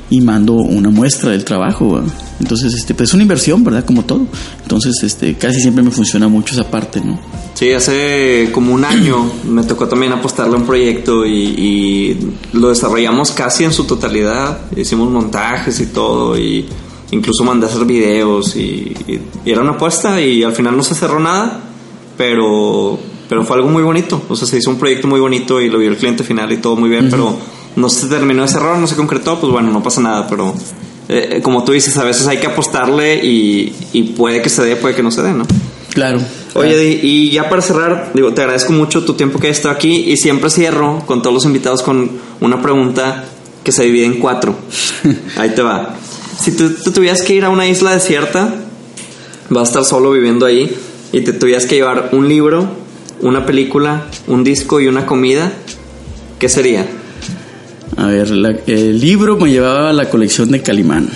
y 0.10 0.22
mando 0.22 0.54
una 0.54 0.90
muestra 0.90 1.32
del 1.32 1.44
trabajo. 1.44 2.02
Entonces, 2.40 2.74
este, 2.74 2.94
pues 2.94 3.10
es 3.10 3.14
una 3.14 3.24
inversión, 3.24 3.64
¿verdad? 3.64 3.86
Como 3.86 4.04
todo. 4.04 4.28
Entonces, 4.62 4.96
este, 5.04 5.36
casi 5.36 5.60
siempre 5.60 5.84
me 5.84 5.92
funciona 5.92 6.28
mucho 6.28 6.54
esa 6.54 6.70
parte, 6.70 7.02
¿no? 7.02 7.20
Sí, 7.54 7.72
hace 7.72 8.50
como 8.52 8.74
un 8.74 8.84
año 8.84 9.32
me 9.50 9.64
tocó 9.64 9.88
también 9.88 10.12
apostarle 10.12 10.56
a 10.56 10.58
un 10.58 10.66
proyecto 10.66 11.26
y, 11.26 12.18
lo 12.54 12.70
desarrollamos 12.70 13.32
casi 13.32 13.64
en 13.64 13.74
su 13.74 13.86
totalidad. 13.86 14.60
Hicimos 14.76 15.10
montajes 15.10 15.80
y 15.80 15.88
todo 15.88 16.38
y 16.38 16.66
incluso 17.12 17.44
mandé 17.44 17.66
a 17.66 17.70
hacer 17.70 17.86
videos 17.86 18.56
y, 18.56 18.94
era 19.46 19.62
una 19.62 19.72
apuesta 19.72 20.22
y 20.22 20.44
al 20.44 20.54
final 20.54 20.78
no 20.78 20.84
se 20.84 20.96
cerró 20.96 21.20
nada, 21.20 21.62
pero, 22.18 23.00
pero 23.28 23.44
fue 23.44 23.58
algo 23.58 23.70
muy 23.70 23.84
bonito. 23.84 24.22
O 24.30 24.36
sea, 24.36 24.48
se 24.48 24.58
hizo 24.58 24.70
un 24.70 24.78
proyecto 24.78 25.08
muy 25.08 25.20
bonito 25.20 25.62
y 25.62 25.70
lo 25.70 25.80
vio 25.80 25.90
el 25.90 25.98
cliente 25.98 26.24
final 26.24 26.52
y 26.52 26.58
todo 26.58 26.76
muy 26.76 26.90
bien, 26.90 27.08
pero 27.10 27.38
no 27.76 27.90
se 27.90 28.08
terminó 28.08 28.44
ese 28.44 28.58
error, 28.58 28.78
no 28.78 28.88
se 28.88 28.96
concretó, 28.96 29.40
pues 29.40 29.52
bueno, 29.52 29.72
no 29.72 29.84
pasa 29.84 30.02
nada, 30.02 30.28
pero 30.28 30.54
eh, 31.10 31.42
como 31.44 31.64
tú 31.64 31.72
dices, 31.72 31.98
a 31.98 32.04
veces 32.04 32.28
hay 32.28 32.38
que 32.38 32.48
apostarle 32.48 33.24
y, 33.24 34.14
puede 34.18 34.42
que 34.42 34.50
se 34.50 34.64
dé, 34.64 34.76
puede 34.76 34.96
que 34.96 35.04
no 35.04 35.12
se 35.12 35.22
dé, 35.22 35.34
¿no? 35.34 35.46
Claro. 35.94 36.20
Oye, 36.56 37.00
y 37.02 37.32
ya 37.32 37.50
para 37.50 37.62
cerrar, 37.62 38.12
digo, 38.14 38.34
te 38.34 38.42
agradezco 38.42 38.74
mucho 38.74 39.04
tu 39.06 39.14
tiempo 39.14 39.40
que 39.40 39.50
has 39.50 39.58
estado 39.58 39.76
aquí 39.76 40.06
y 40.08 40.18
siempre 40.18 40.50
cierro 40.50 41.04
con 41.06 41.22
todos 41.22 41.34
los 41.34 41.46
invitados 41.46 41.84
con 41.84 42.12
una 42.42 42.62
pregunta 42.62 43.26
que 43.64 43.72
se 43.72 43.84
divide 43.84 44.06
en 44.06 44.20
cuatro. 44.20 44.56
Ahí 45.38 45.50
te 45.50 45.62
va. 45.62 45.96
Si 46.40 46.52
tú, 46.52 46.72
tú 46.72 46.92
tuvieras 46.92 47.22
que 47.22 47.34
ir 47.34 47.46
a 47.46 47.50
una 47.50 47.68
isla 47.68 47.94
desierta, 47.94 48.54
vas 49.50 49.62
a 49.62 49.72
estar 49.72 49.86
solo 49.86 50.12
viviendo 50.12 50.46
ahí 50.46 50.76
y 51.12 51.22
te 51.22 51.34
tuvieras 51.34 51.66
que 51.66 51.76
llevar 51.76 52.10
un 52.12 52.28
libro, 52.28 52.68
una 53.22 53.46
película, 53.46 54.08
un 54.28 54.44
disco 54.44 54.82
y 54.82 54.88
una 54.88 55.06
comida, 55.06 55.54
¿qué 56.40 56.50
sería? 56.50 56.86
A 57.98 58.08
ver, 58.08 58.28
el 58.68 59.00
libro 59.00 59.38
me 59.38 59.50
llevaba 59.50 59.90
a 59.90 59.94
la 59.94 60.10
colección 60.10 60.52
de 60.52 60.62
Calimán. 60.62 61.10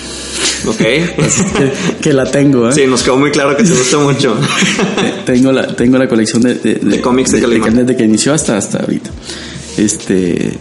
Ok. 0.65 0.77
que, 2.01 2.13
la 2.13 2.29
tengo, 2.29 2.69
¿eh? 2.69 2.73
Sí, 2.73 2.85
nos 2.87 3.03
quedó 3.03 3.17
muy 3.17 3.31
claro 3.31 3.55
que 3.55 3.63
te 3.63 3.69
gusta 3.69 3.97
mucho. 3.97 4.35
tengo, 5.25 5.51
la, 5.51 5.67
tengo 5.75 5.97
la 5.97 6.07
colección 6.07 6.41
de, 6.41 6.55
de, 6.55 7.01
cómics 7.01 7.31
de, 7.31 7.41
Calimán. 7.41 7.75
Desde 7.75 7.95
que 7.95 8.03
inició 8.03 8.33
hasta, 8.33 8.57
hasta 8.57 8.79
ahorita. 8.79 9.09
Este. 9.77 10.51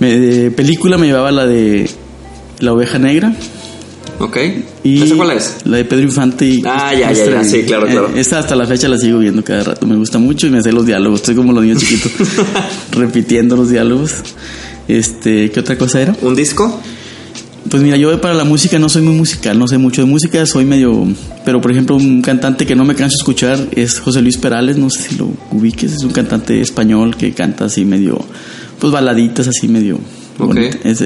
de 0.00 0.50
película 0.56 0.98
me 0.98 1.06
llevaba 1.06 1.30
la 1.30 1.46
de 1.46 1.88
La 2.60 2.72
Oveja 2.72 2.98
Negra. 2.98 3.34
Ok. 4.18 4.38
Y 4.82 5.02
¿Esa 5.02 5.16
cuál 5.16 5.32
es? 5.32 5.56
La 5.64 5.78
de 5.78 5.84
Pedro 5.84 6.04
Infante 6.04 6.46
y. 6.46 6.62
Ah, 6.64 6.94
ya, 6.94 7.12
ya, 7.12 7.26
ya, 7.26 7.44
sí, 7.44 7.64
claro, 7.64 7.86
claro. 7.86 8.08
Eh, 8.14 8.20
esta 8.20 8.38
hasta 8.38 8.56
la 8.56 8.66
fecha 8.66 8.88
la 8.88 8.96
sigo 8.96 9.18
viendo 9.18 9.44
cada 9.44 9.62
rato. 9.62 9.86
Me 9.86 9.96
gusta 9.96 10.18
mucho 10.18 10.46
y 10.46 10.50
me 10.50 10.62
sé 10.62 10.72
los 10.72 10.86
diálogos. 10.86 11.20
Estoy 11.20 11.34
como 11.34 11.52
los 11.52 11.62
niños 11.62 11.82
chiquitos, 11.82 12.12
repitiendo 12.92 13.56
los 13.56 13.70
diálogos. 13.70 14.12
Este, 14.88 15.50
¿qué 15.50 15.60
otra 15.60 15.76
cosa 15.76 16.00
era? 16.00 16.16
¿Un 16.22 16.34
disco? 16.34 16.80
Pues 17.70 17.82
mira, 17.82 17.96
yo 17.96 18.20
para 18.20 18.34
la 18.34 18.44
música 18.44 18.78
no 18.78 18.88
soy 18.88 19.02
muy 19.02 19.14
musical, 19.14 19.58
no 19.58 19.66
sé 19.66 19.78
mucho 19.78 20.00
de 20.00 20.06
música, 20.06 20.46
soy 20.46 20.64
medio... 20.64 21.06
Pero 21.44 21.60
por 21.60 21.70
ejemplo, 21.70 21.96
un 21.96 22.22
cantante 22.22 22.64
que 22.66 22.76
no 22.76 22.84
me 22.84 22.94
canso 22.94 23.16
de 23.16 23.20
escuchar 23.20 23.68
es 23.72 23.98
José 23.98 24.22
Luis 24.22 24.36
Perales, 24.36 24.76
no 24.76 24.88
sé 24.88 25.02
si 25.02 25.16
lo 25.16 25.30
ubiques, 25.50 25.92
es 25.92 26.04
un 26.04 26.12
cantante 26.12 26.60
español 26.60 27.16
que 27.16 27.32
canta 27.32 27.64
así 27.64 27.84
medio... 27.84 28.24
Pues 28.78 28.92
baladitas 28.92 29.48
así 29.48 29.68
medio... 29.68 29.98
Okay. 30.38 30.70
Es, 30.84 30.98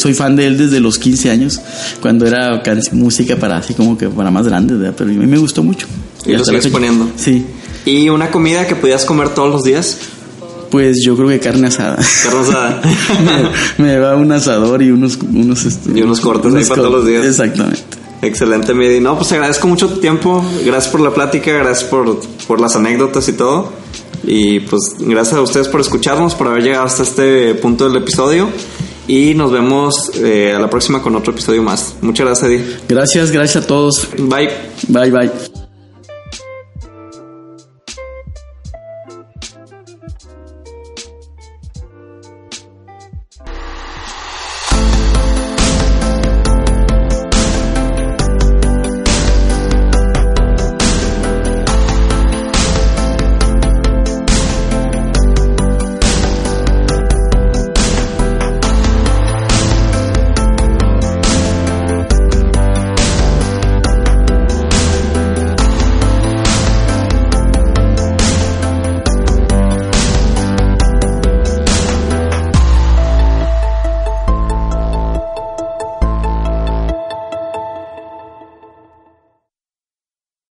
soy 0.00 0.14
fan 0.14 0.34
de 0.34 0.46
él 0.46 0.56
desde 0.56 0.80
los 0.80 0.98
15 0.98 1.30
años, 1.30 1.60
cuando 2.00 2.26
era 2.26 2.62
música 2.92 3.36
para 3.36 3.58
así 3.58 3.74
como 3.74 3.98
que 3.98 4.08
para 4.08 4.30
más 4.30 4.46
grandes, 4.46 4.78
pero 4.96 5.10
a 5.10 5.12
mí 5.12 5.26
me 5.26 5.36
gustó 5.36 5.62
mucho. 5.62 5.86
Y, 6.24 6.32
lo 6.32 6.42
sigues 6.42 6.68
poniendo. 6.68 7.10
Sí. 7.16 7.44
¿Y 7.84 8.08
una 8.08 8.30
comida 8.30 8.66
que 8.66 8.76
pudieras 8.76 9.04
comer 9.04 9.28
todos 9.30 9.50
los 9.50 9.62
días? 9.62 9.98
Pues 10.74 11.04
yo 11.04 11.14
creo 11.14 11.28
que 11.28 11.38
carne 11.38 11.68
asada. 11.68 12.04
Carne 12.24 12.40
asada. 12.40 12.82
me, 13.78 13.96
va 13.96 14.16
un 14.16 14.32
asador 14.32 14.82
y 14.82 14.90
unos... 14.90 15.16
unos 15.18 15.64
este, 15.66 15.96
y 15.96 16.02
unos 16.02 16.20
cortes 16.20 16.52
ahí 16.52 16.64
para 16.64 16.82
todos 16.82 16.92
los 16.92 17.06
días. 17.06 17.24
Exactamente. 17.24 17.80
Excelente, 18.22 18.74
Midi. 18.74 18.98
No, 18.98 19.16
pues 19.16 19.30
agradezco 19.30 19.68
mucho 19.68 19.88
tu 19.88 20.00
tiempo. 20.00 20.44
Gracias 20.64 20.88
por 20.88 21.00
la 21.00 21.14
plática, 21.14 21.52
gracias 21.52 21.88
por, 21.88 22.18
por 22.48 22.60
las 22.60 22.74
anécdotas 22.74 23.28
y 23.28 23.34
todo. 23.34 23.70
Y 24.24 24.58
pues 24.58 24.96
gracias 24.98 25.36
a 25.36 25.42
ustedes 25.42 25.68
por 25.68 25.80
escucharnos, 25.80 26.34
por 26.34 26.48
haber 26.48 26.64
llegado 26.64 26.86
hasta 26.86 27.04
este 27.04 27.54
punto 27.54 27.88
del 27.88 28.02
episodio. 28.02 28.48
Y 29.06 29.34
nos 29.34 29.52
vemos 29.52 30.10
eh, 30.16 30.54
a 30.56 30.58
la 30.58 30.68
próxima 30.68 31.00
con 31.00 31.14
otro 31.14 31.32
episodio 31.34 31.62
más. 31.62 31.94
Muchas 32.00 32.26
gracias, 32.26 32.50
Eddie. 32.50 32.76
Gracias, 32.88 33.30
gracias 33.30 33.62
a 33.62 33.66
todos. 33.68 34.08
Bye. 34.18 34.50
Bye, 34.88 35.12
bye. 35.12 35.53